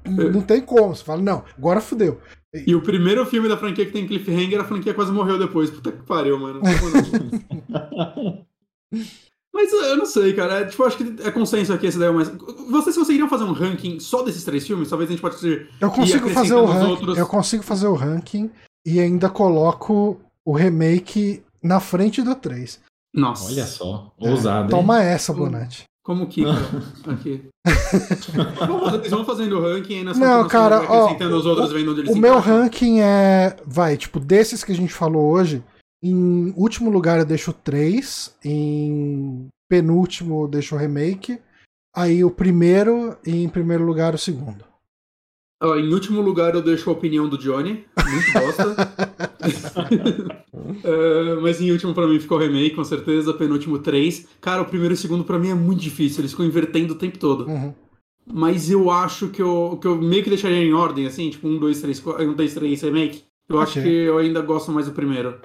Não 0.05 0.41
tem 0.41 0.61
como. 0.61 0.95
Você 0.95 1.05
fala, 1.05 1.23
não, 1.23 1.45
agora 1.57 1.81
fudeu. 1.81 2.21
E 2.67 2.75
o 2.75 2.81
primeiro 2.81 3.25
filme 3.27 3.49
da 3.49 3.57
franquia 3.57 3.85
que 3.85 3.93
tem 3.93 4.07
cliffhanger, 4.07 4.61
a 4.61 4.65
franquia 4.65 4.95
quase 4.95 5.13
morreu 5.13 5.39
depois. 5.39 5.71
Puta 5.71 5.93
que 5.93 6.03
pariu, 6.05 6.39
mano. 6.39 6.61
Mas 9.57 9.73
eu 9.73 9.97
não 9.97 10.05
sei, 10.05 10.35
cara. 10.35 10.61
É, 10.61 10.65
tipo, 10.67 10.85
acho 10.85 10.99
que 10.99 11.17
é 11.23 11.31
consenso 11.31 11.73
aqui 11.73 11.87
esse 11.87 11.99
daí, 11.99 12.13
mas. 12.13 12.31
Vocês 12.71 12.95
conseguiriam 12.97 13.27
fazer 13.29 13.45
um 13.45 13.53
ranking 13.53 13.99
só 13.99 14.23
desses 14.23 14.45
três 14.45 14.67
filmes? 14.67 14.91
Talvez 14.91 15.09
a 15.09 15.13
gente 15.15 15.23
pode 15.23 15.37
ser. 15.37 15.71
Eu 15.81 15.91
consigo 15.91 16.29
fazer 16.29 16.55
o 16.55 16.67
ranking. 16.67 16.91
outros. 16.91 17.17
Eu 17.19 17.27
consigo 17.27 17.63
fazer 17.63 17.87
o 17.87 17.95
ranking 17.95 18.51
e 18.87 19.01
ainda 19.01 19.31
coloco 19.31 20.21
o 20.45 20.53
remake 20.53 21.43
na 21.63 21.81
frente 21.81 22.21
do 22.21 22.35
3. 22.35 22.79
Nossa. 23.15 23.47
Olha 23.47 23.65
só, 23.67 24.13
É, 24.21 24.31
ousado. 24.31 24.65
hein? 24.65 24.69
Toma 24.71 25.03
essa, 25.03 25.33
Bonatti. 25.33 25.85
Como 26.05 26.27
que? 26.29 26.45
Aqui. 27.09 27.43
vamos, 28.59 28.91
vocês 28.93 29.11
vão 29.11 29.25
fazendo 29.25 29.59
o 29.59 29.63
ranking 29.63 29.97
aí 29.99 30.05
nós 30.05 30.19
Não, 30.19 30.47
cara, 30.47 30.83
ó, 30.89 31.05
acrescentando 31.07 31.37
os 31.37 31.47
outros, 31.47 31.73
vendo 31.73 31.91
onde 31.93 32.01
eles 32.03 32.11
O 32.11 32.15
se 32.15 32.21
meu 32.21 32.35
encaixam. 32.35 32.61
ranking 32.63 33.01
é. 33.01 33.57
Vai, 33.67 33.97
tipo, 33.97 34.21
desses 34.21 34.63
que 34.63 34.71
a 34.73 34.75
gente 34.77 34.93
falou 34.93 35.31
hoje, 35.33 35.65
em 36.03 36.53
último 36.57 36.91
lugar 36.91 37.19
eu 37.19 37.25
deixo 37.25 37.51
o 37.51 37.55
3, 37.55 38.37
em 38.45 39.49
penúltimo 39.69 40.45
eu 40.45 40.49
deixo 40.49 40.75
o 40.75 40.79
remake, 40.79 41.39
aí 41.95 42.25
o 42.25 42.31
primeiro 42.31 43.17
e 43.27 43.43
em 43.43 43.49
primeiro 43.49 43.85
lugar 43.85 44.15
o 44.15 44.19
segundo. 44.19 44.65
Ó, 45.63 45.75
em 45.75 45.91
último 45.91 46.21
lugar, 46.21 46.55
eu 46.55 46.61
deixo 46.61 46.91
a 46.91 46.93
opinião 46.93 47.27
do 47.27 47.39
Johnny. 47.39 47.87
Muito 48.11 48.33
bosta. 48.33 48.77
É, 50.83 51.35
mas 51.41 51.61
em 51.61 51.71
último, 51.71 51.95
pra 51.95 52.07
mim, 52.07 52.19
ficou 52.19 52.37
o 52.39 52.41
remake, 52.41 52.75
com 52.75 52.85
certeza. 52.85 53.33
Penúltimo, 53.33 53.79
3. 53.79 54.27
Cara, 54.41 54.63
o 54.63 54.65
primeiro 54.67 54.95
e 54.95 54.97
o 54.97 54.99
segundo, 54.99 55.25
pra 55.25 55.39
mim, 55.39 55.51
é 55.51 55.55
muito 55.55 55.81
difícil. 55.81 56.21
Eles 56.21 56.33
ficam 56.33 56.45
invertendo 56.45 56.95
o 56.95 56.99
tempo 56.99 57.19
todo. 57.19 57.47
Uhum. 57.47 57.73
Mas 58.27 58.69
eu 58.71 58.91
acho 58.91 59.29
que 59.29 59.41
eu, 59.41 59.79
que 59.81 59.87
eu 59.87 59.97
meio 59.97 60.25
que 60.25 60.29
deixaria 60.29 60.59
em 60.59 60.73
ordem, 60.73 61.07
assim, 61.07 61.31
tipo, 61.31 61.47
1, 61.47 61.59
2, 61.59 61.81
3, 61.81 62.01
4, 62.01 62.31
1, 62.31 62.35
2, 62.35 62.55
3, 62.55 62.83
remake. 62.83 63.25
Eu 63.49 63.61
acho 63.61 63.79
Ok. 63.79 63.83
que 63.83 63.89
eu 63.89 64.19
ainda 64.19 64.41
gosto 64.41 64.73
mais 64.73 64.87
do 64.87 64.93
primeiro. 64.93 65.39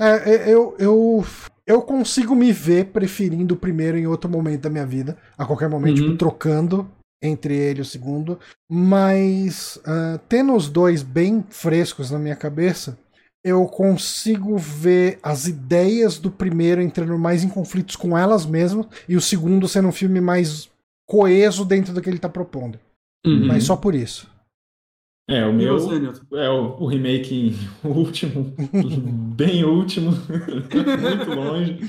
É, 0.00 0.30
é, 0.50 0.54
eu, 0.54 0.74
eu, 0.78 1.24
eu 1.66 1.82
consigo 1.82 2.34
me 2.34 2.52
ver 2.52 2.86
preferindo 2.86 3.54
o 3.54 3.58
primeiro 3.58 3.96
em 3.96 4.06
outro 4.06 4.28
momento 4.30 4.62
da 4.62 4.70
minha 4.70 4.86
vida, 4.86 5.16
a 5.36 5.44
qualquer 5.46 5.68
momento, 5.68 5.98
Uhum. 5.98 6.04
tipo, 6.06 6.18
trocando 6.18 6.88
entre 7.22 7.56
ele 7.56 7.78
e 7.78 7.82
o 7.82 7.84
segundo, 7.84 8.38
mas 8.70 9.80
ah, 9.86 10.20
tendo 10.28 10.54
os 10.54 10.68
dois 10.68 11.02
bem 11.02 11.44
frescos 11.48 12.10
na 12.10 12.18
minha 12.18 12.36
cabeça, 12.36 12.98
eu 13.42 13.64
consigo 13.66 14.58
ver 14.58 15.18
as 15.22 15.46
ideias 15.46 16.18
do 16.18 16.30
primeiro 16.30 16.82
entrando 16.82 17.18
mais 17.18 17.42
em 17.42 17.48
conflitos 17.48 17.96
com 17.96 18.18
elas 18.18 18.44
mesmas 18.44 18.86
e 19.08 19.16
o 19.16 19.20
segundo 19.20 19.66
sendo 19.66 19.88
um 19.88 19.92
filme 19.92 20.20
mais 20.20 20.68
coeso 21.08 21.64
dentro 21.64 21.94
do 21.94 22.02
que 22.02 22.10
ele 22.10 22.18
tá 22.18 22.28
propondo. 22.28 22.78
Uhum. 23.24 23.46
Mas 23.46 23.64
só 23.64 23.76
por 23.76 23.94
isso. 23.94 24.28
É, 25.28 25.44
o 25.44 25.50
E 25.50 25.52
meu 25.54 25.78
você, 25.78 26.00
é 26.34 26.48
o, 26.48 26.76
o 26.78 26.86
remake 26.86 27.56
último, 27.82 28.54
bem 29.36 29.64
último, 29.64 30.12
muito 30.30 31.34
longe. 31.34 31.80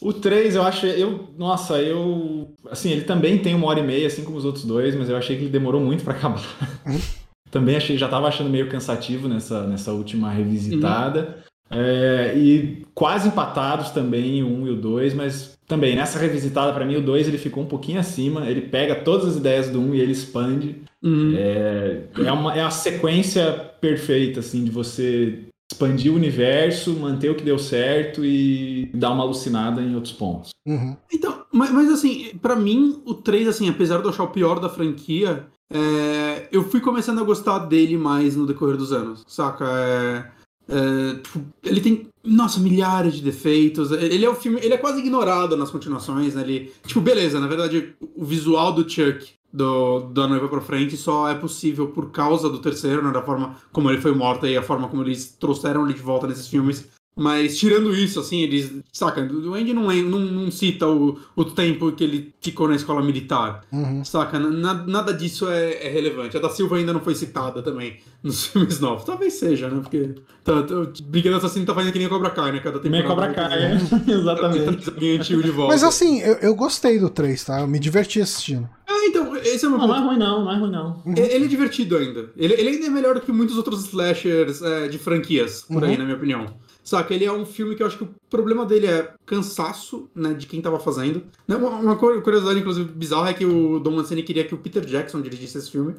O 0.00 0.12
3, 0.12 0.54
eu 0.54 0.62
acho, 0.62 0.86
eu, 0.86 1.28
nossa, 1.36 1.82
eu, 1.82 2.54
assim, 2.70 2.90
ele 2.90 3.02
também 3.02 3.36
tem 3.36 3.54
uma 3.54 3.66
hora 3.66 3.80
e 3.80 3.82
meia, 3.82 4.06
assim 4.06 4.24
como 4.24 4.36
os 4.36 4.44
outros 4.44 4.64
dois, 4.64 4.94
mas 4.94 5.10
eu 5.10 5.16
achei 5.16 5.36
que 5.36 5.42
ele 5.42 5.50
demorou 5.50 5.80
muito 5.80 6.04
pra 6.04 6.14
acabar. 6.14 6.42
também 7.50 7.76
achei, 7.76 7.98
já 7.98 8.08
tava 8.08 8.28
achando 8.28 8.48
meio 8.48 8.68
cansativo 8.68 9.26
nessa, 9.28 9.66
nessa 9.66 9.92
última 9.92 10.30
revisitada. 10.30 11.42
É, 11.70 12.32
e 12.36 12.86
quase 12.94 13.28
empatados 13.28 13.90
também 13.90 14.42
o 14.42 14.48
1 14.48 14.66
e 14.68 14.70
o 14.70 14.76
2, 14.76 15.14
mas 15.14 15.58
também 15.66 15.94
nessa 15.94 16.18
revisitada, 16.18 16.72
pra 16.72 16.86
mim, 16.86 16.96
o 16.96 17.02
2 17.02 17.28
ele 17.28 17.36
ficou 17.36 17.62
um 17.62 17.66
pouquinho 17.66 18.00
acima, 18.00 18.48
ele 18.48 18.62
pega 18.62 18.94
todas 18.94 19.28
as 19.28 19.36
ideias 19.36 19.68
do 19.68 19.80
1 19.80 19.94
e 19.94 20.00
ele 20.00 20.12
expande. 20.12 20.76
Uhum. 21.02 21.34
É, 21.36 22.08
é, 22.24 22.32
uma, 22.32 22.54
é 22.54 22.62
a 22.62 22.70
sequência 22.70 23.52
perfeita, 23.80 24.40
assim, 24.40 24.64
de 24.64 24.70
você 24.70 25.48
expandir 25.70 26.12
o 26.12 26.16
universo, 26.16 26.94
manter 26.94 27.30
o 27.30 27.34
que 27.34 27.44
deu 27.44 27.58
certo 27.58 28.24
e 28.24 28.90
dar 28.94 29.10
uma 29.10 29.22
alucinada 29.22 29.82
em 29.82 29.94
outros 29.94 30.14
pontos. 30.14 30.50
Uhum. 30.66 30.96
Então, 31.12 31.44
mas, 31.52 31.70
mas 31.70 31.90
assim, 31.90 32.30
pra 32.40 32.56
mim, 32.56 33.02
o 33.04 33.14
3, 33.14 33.48
assim, 33.48 33.68
apesar 33.68 33.98
de 33.98 34.04
eu 34.04 34.10
achar 34.10 34.24
o 34.24 34.30
pior 34.30 34.58
da 34.58 34.68
franquia, 34.68 35.46
é, 35.70 36.48
eu 36.50 36.64
fui 36.64 36.80
começando 36.80 37.20
a 37.20 37.24
gostar 37.24 37.60
dele 37.60 37.96
mais 37.96 38.34
no 38.34 38.46
decorrer 38.46 38.76
dos 38.76 38.92
anos, 38.92 39.24
saca? 39.28 39.66
É, 39.66 40.38
é, 40.70 41.14
tipo, 41.22 41.44
ele 41.62 41.80
tem, 41.80 42.08
nossa, 42.24 42.60
milhares 42.60 43.14
de 43.14 43.22
defeitos. 43.22 43.92
Ele 43.92 44.24
é 44.24 44.28
o 44.28 44.34
filme, 44.34 44.60
ele 44.62 44.74
é 44.74 44.78
quase 44.78 45.00
ignorado 45.00 45.56
nas 45.56 45.70
continuações, 45.70 46.34
né? 46.34 46.42
Ele, 46.42 46.72
tipo, 46.86 47.00
beleza, 47.00 47.38
na 47.38 47.46
verdade, 47.46 47.94
o 48.00 48.24
visual 48.24 48.72
do 48.72 48.88
Chuck 48.88 49.37
do, 49.52 50.00
da 50.10 50.26
noiva 50.26 50.48
pra 50.48 50.60
frente 50.60 50.96
só 50.96 51.28
é 51.28 51.34
possível 51.34 51.88
por 51.88 52.10
causa 52.10 52.50
do 52.50 52.60
terceiro, 52.60 53.02
né? 53.02 53.12
Da 53.12 53.22
forma 53.22 53.56
como 53.72 53.90
ele 53.90 54.00
foi 54.00 54.14
morto 54.14 54.46
e 54.46 54.56
a 54.56 54.62
forma 54.62 54.88
como 54.88 55.02
eles 55.02 55.36
trouxeram 55.38 55.84
ele 55.84 55.94
de 55.94 56.02
volta 56.02 56.26
nesses 56.26 56.48
filmes. 56.48 56.88
Mas 57.18 57.58
tirando 57.58 57.92
isso, 57.94 58.20
assim, 58.20 58.42
eles. 58.42 58.72
Saca, 58.92 59.20
o 59.20 59.54
Andy 59.54 59.74
não, 59.74 59.86
lem- 59.88 60.04
não, 60.04 60.20
não 60.20 60.50
cita 60.52 60.86
o, 60.86 61.18
o 61.34 61.44
tempo 61.44 61.90
que 61.90 62.04
ele 62.04 62.32
ficou 62.40 62.68
na 62.68 62.76
escola 62.76 63.02
militar. 63.02 63.62
Uhum. 63.72 64.04
Saca? 64.04 64.38
Na- 64.38 64.86
nada 64.86 65.12
disso 65.12 65.48
é, 65.48 65.86
é 65.86 65.88
relevante. 65.90 66.36
A 66.36 66.40
da 66.40 66.48
Silva 66.48 66.76
ainda 66.76 66.92
não 66.92 67.00
foi 67.00 67.14
citada 67.16 67.60
também 67.60 67.96
nos 68.22 68.46
filmes 68.48 68.78
novos. 68.78 69.02
Talvez 69.04 69.34
seja, 69.34 69.68
né? 69.68 69.80
Porque. 69.82 70.14
Tá, 70.44 70.62
tá, 70.62 70.74
o 70.74 70.92
Brinquedo 71.02 71.36
Assassino 71.36 71.66
tá 71.66 71.74
fazendo 71.74 71.92
que 71.92 71.98
nem 71.98 72.06
a 72.06 72.10
Cobra 72.10 72.30
Kai, 72.30 72.52
né? 72.52 72.60
Cada 72.60 72.78
temporada. 72.78 73.08
Cobra 73.08 73.34
Kai, 73.34 73.58
né? 73.60 73.78
Exatamente. 74.06 75.36
De 75.36 75.50
volta. 75.50 75.72
Mas 75.72 75.82
assim, 75.82 76.20
eu, 76.20 76.34
eu 76.34 76.54
gostei 76.54 76.98
do 76.98 77.10
3, 77.10 77.44
tá? 77.44 77.60
Eu 77.60 77.66
me 77.66 77.78
diverti 77.78 78.20
assistindo. 78.20 78.68
Ah, 78.86 79.06
então, 79.06 79.36
esse 79.36 79.64
é 79.64 79.68
o 79.68 79.70
meu 79.72 79.80
Não, 79.80 79.88
não 79.88 79.94
é 79.94 79.98
ponto. 79.98 80.08
ruim 80.08 80.18
não, 80.18 80.44
não 80.44 80.52
é 80.52 80.58
ruim 80.58 80.70
não. 80.70 81.02
E- 81.16 81.20
Ele 81.20 81.44
é 81.44 81.48
divertido 81.48 81.96
ainda. 81.96 82.30
Ele, 82.36 82.54
ele 82.54 82.68
ainda 82.70 82.86
é 82.86 82.90
melhor 82.90 83.14
do 83.14 83.20
que 83.20 83.30
muitos 83.32 83.56
outros 83.56 83.84
slashers 83.86 84.62
é, 84.62 84.88
de 84.88 84.98
franquias, 84.98 85.62
por 85.62 85.82
aí, 85.84 85.92
Uhum. 85.92 85.98
na 85.98 86.04
minha 86.04 86.16
opinião. 86.16 86.46
Saca, 86.88 87.12
ele 87.14 87.24
é 87.26 87.32
um 87.32 87.44
filme 87.44 87.74
que 87.76 87.82
eu 87.82 87.86
acho 87.86 87.98
que 87.98 88.04
o 88.04 88.08
problema 88.30 88.64
dele 88.64 88.86
é 88.86 89.12
cansaço, 89.26 90.08
né, 90.14 90.32
de 90.32 90.46
quem 90.46 90.62
tava 90.62 90.80
fazendo. 90.80 91.22
Uma, 91.46 91.68
uma 91.68 91.96
cu- 91.96 92.22
curiosidade, 92.22 92.60
inclusive, 92.60 92.90
bizarra 92.90 93.28
é 93.30 93.34
que 93.34 93.44
o 93.44 93.78
Don 93.78 93.90
Mancini 93.90 94.22
queria 94.22 94.44
que 94.44 94.54
o 94.54 94.58
Peter 94.58 94.82
Jackson 94.84 95.20
dirigisse 95.20 95.58
esse 95.58 95.70
filme. 95.70 95.94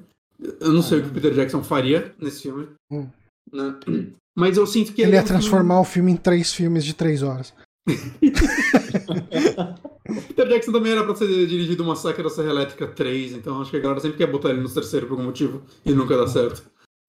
Eu 0.59 0.71
não 0.71 0.81
sei 0.81 0.99
o 0.99 1.03
que 1.03 1.09
o 1.09 1.13
Peter 1.13 1.31
Jackson 1.33 1.61
faria 1.63 2.13
nesse 2.19 2.41
filme. 2.41 2.67
Hum. 2.91 3.07
Né? 3.53 3.75
Mas 4.35 4.57
eu 4.57 4.65
sinto 4.65 4.93
que 4.93 5.01
Ele 5.01 5.09
ele, 5.11 5.17
ia 5.17 5.19
é 5.19 5.23
um 5.23 5.27
filme- 5.27 5.41
transformar 5.41 5.79
o 5.81 5.85
filme 5.85 6.11
em 6.11 6.15
três 6.17 6.53
filmes 6.53 6.83
de 6.83 6.93
três 6.95 7.21
horas. 7.21 7.53
Peter 10.29 10.47
Jackson 10.47 10.71
também 10.71 10.91
era 10.91 11.03
pra 11.03 11.15
ser 11.15 11.27
dirigido 11.47 11.83
uma 11.83 11.89
Massacre 11.89 12.23
da 12.23 12.29
Serra 12.29 12.49
Elétrica 12.49 12.87
3, 12.87 13.33
então 13.33 13.61
acho 13.61 13.71
que 13.71 13.77
a 13.77 13.79
galera 13.79 13.99
sempre 13.99 14.17
quer 14.17 14.27
botar 14.27 14.49
ele 14.49 14.61
no 14.61 14.69
terceiro 14.69 15.05
por 15.07 15.13
algum 15.13 15.25
motivo 15.25 15.61
e 15.85 15.91
nunca 15.91 16.17
dá 16.17 16.27
certo. 16.27 16.63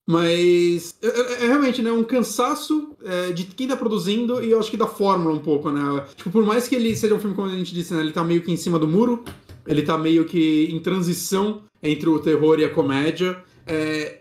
Mas 0.07 0.95
é, 1.01 1.07
é- 1.07 1.43
é 1.45 1.47
realmente 1.47 1.81
né, 1.81 1.91
um 1.91 2.03
cansaço 2.03 2.95
é, 3.03 3.31
de 3.31 3.45
quem 3.45 3.67
tá 3.67 3.75
produzindo 3.77 4.43
e 4.43 4.51
eu 4.51 4.59
acho 4.59 4.69
que 4.71 4.77
da 4.77 4.87
fórmula 4.87 5.33
um 5.35 5.39
pouco, 5.39 5.71
né? 5.71 6.05
Tipo, 6.15 6.31
por 6.31 6.45
mais 6.45 6.67
que 6.67 6.75
ele 6.75 6.95
seja 6.95 7.15
um 7.15 7.19
filme, 7.19 7.35
como 7.35 7.47
a 7.47 7.55
gente 7.55 7.73
disse, 7.73 7.93
né, 7.93 8.01
ele 8.01 8.11
tá 8.11 8.23
meio 8.23 8.41
que 8.41 8.51
em 8.51 8.57
cima 8.57 8.77
do 8.79 8.87
muro, 8.87 9.23
ele 9.65 9.81
tá 9.83 9.97
meio 9.97 10.25
que 10.25 10.67
em 10.71 10.79
transição 10.79 11.63
entre 11.83 12.09
o 12.09 12.19
terror 12.19 12.59
e 12.59 12.65
a 12.65 12.69
comédia. 12.69 13.43
é, 13.65 14.19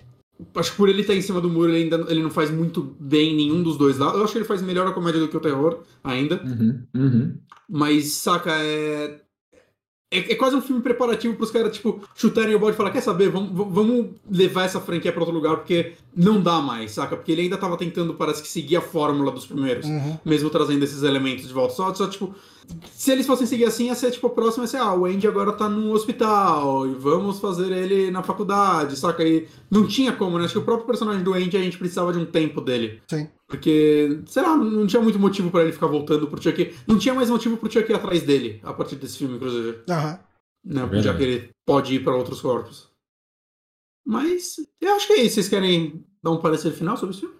acho 0.54 0.70
que 0.70 0.76
por 0.76 0.88
ele 0.88 1.00
estar 1.02 1.14
em 1.14 1.20
cima 1.22 1.40
do 1.40 1.50
muro, 1.50 1.70
ele 1.70 1.84
ainda 1.84 2.06
ele 2.10 2.22
não 2.22 2.30
faz 2.30 2.50
muito 2.50 2.94
bem 3.00 3.34
nenhum 3.34 3.62
dos 3.62 3.76
dois 3.76 3.98
lados. 3.98 4.16
Eu 4.18 4.24
acho 4.24 4.32
que 4.32 4.38
ele 4.38 4.44
faz 4.46 4.62
melhor 4.62 4.86
a 4.86 4.92
comédia 4.92 5.20
do 5.20 5.28
que 5.28 5.36
o 5.36 5.40
terror 5.40 5.80
ainda. 6.04 6.42
Uhum, 6.44 6.82
uhum. 6.94 7.34
Mas, 7.68 8.12
saca, 8.14 8.50
é. 8.52 9.20
É, 10.12 10.32
é 10.32 10.34
quase 10.34 10.56
um 10.56 10.60
filme 10.60 10.82
preparativo 10.82 11.36
pros 11.36 11.52
caras, 11.52 11.72
tipo, 11.76 12.02
chutarem 12.16 12.54
o 12.54 12.58
balde 12.58 12.74
e 12.74 12.76
falar: 12.76 12.90
quer 12.90 13.00
saber, 13.00 13.28
vamos, 13.30 13.50
vamos- 13.72 14.08
levar 14.28 14.64
essa 14.64 14.80
franquia 14.80 15.12
pra 15.12 15.20
outro 15.20 15.34
lugar, 15.34 15.56
porque 15.56 15.92
não 16.16 16.40
dá 16.40 16.60
mais, 16.60 16.90
saca? 16.90 17.16
Porque 17.16 17.30
ele 17.30 17.42
ainda 17.42 17.56
tava 17.56 17.76
tentando, 17.76 18.14
parece 18.14 18.42
que, 18.42 18.48
seguir 18.48 18.76
a 18.76 18.80
fórmula 18.80 19.30
dos 19.30 19.46
primeiros, 19.46 19.86
Uhum. 19.86 20.18
mesmo 20.24 20.50
trazendo 20.50 20.82
esses 20.84 21.04
elementos 21.04 21.46
de 21.46 21.52
volta. 21.54 21.74
Só, 21.74 21.94
só, 21.94 22.08
tipo, 22.08 22.34
se 22.92 23.10
eles 23.10 23.26
fossem 23.26 23.46
seguir 23.46 23.64
assim, 23.64 23.86
ia 23.86 23.94
ser, 23.94 24.10
tipo, 24.10 24.26
o 24.26 24.30
próximo 24.30 24.64
ia 24.64 24.68
ser: 24.68 24.76
ah, 24.78 24.94
o 24.94 25.04
Andy 25.04 25.26
agora 25.26 25.52
tá 25.52 25.68
no 25.68 25.92
hospital, 25.92 26.86
e 26.86 26.94
vamos 26.94 27.38
fazer 27.40 27.72
ele 27.72 28.10
na 28.10 28.22
faculdade, 28.22 28.96
saca? 28.96 29.24
E 29.24 29.48
não 29.70 29.86
tinha 29.86 30.12
como, 30.12 30.38
né? 30.38 30.44
Acho 30.44 30.54
que 30.54 30.58
o 30.60 30.64
próprio 30.64 30.86
personagem 30.86 31.22
do 31.22 31.34
Andy 31.34 31.56
a 31.56 31.62
gente 31.62 31.78
precisava 31.78 32.12
de 32.12 32.18
um 32.18 32.26
tempo 32.26 32.60
dele. 32.60 33.02
Sim. 33.08 33.28
Porque, 33.46 34.20
sei 34.26 34.42
lá, 34.42 34.56
não 34.56 34.86
tinha 34.86 35.02
muito 35.02 35.18
motivo 35.18 35.50
pra 35.50 35.62
ele 35.62 35.72
ficar 35.72 35.88
voltando 35.88 36.28
pro 36.28 36.40
Chuck. 36.40 36.74
Não 36.86 36.98
tinha 36.98 37.14
mais 37.14 37.28
motivo 37.28 37.56
pro 37.56 37.70
Chuck 37.70 37.90
ir 37.90 37.94
atrás 37.94 38.22
dele, 38.22 38.60
a 38.62 38.72
partir 38.72 38.96
desse 38.96 39.18
filme, 39.18 39.36
inclusive. 39.36 39.82
Aham. 39.88 40.20
Né? 40.64 40.80
Verdade. 40.82 41.02
Já 41.02 41.16
que 41.16 41.22
ele 41.22 41.50
pode 41.66 41.94
ir 41.94 42.04
pra 42.04 42.14
outros 42.14 42.40
corpos. 42.40 42.88
Mas, 44.06 44.56
eu 44.80 44.94
acho 44.94 45.06
que 45.06 45.14
é 45.14 45.22
isso. 45.22 45.34
Vocês 45.34 45.48
querem 45.48 46.04
dar 46.22 46.30
um 46.30 46.40
parecer 46.40 46.70
final 46.70 46.96
sobre 46.96 47.12
esse 47.12 47.20
filme? 47.20 47.39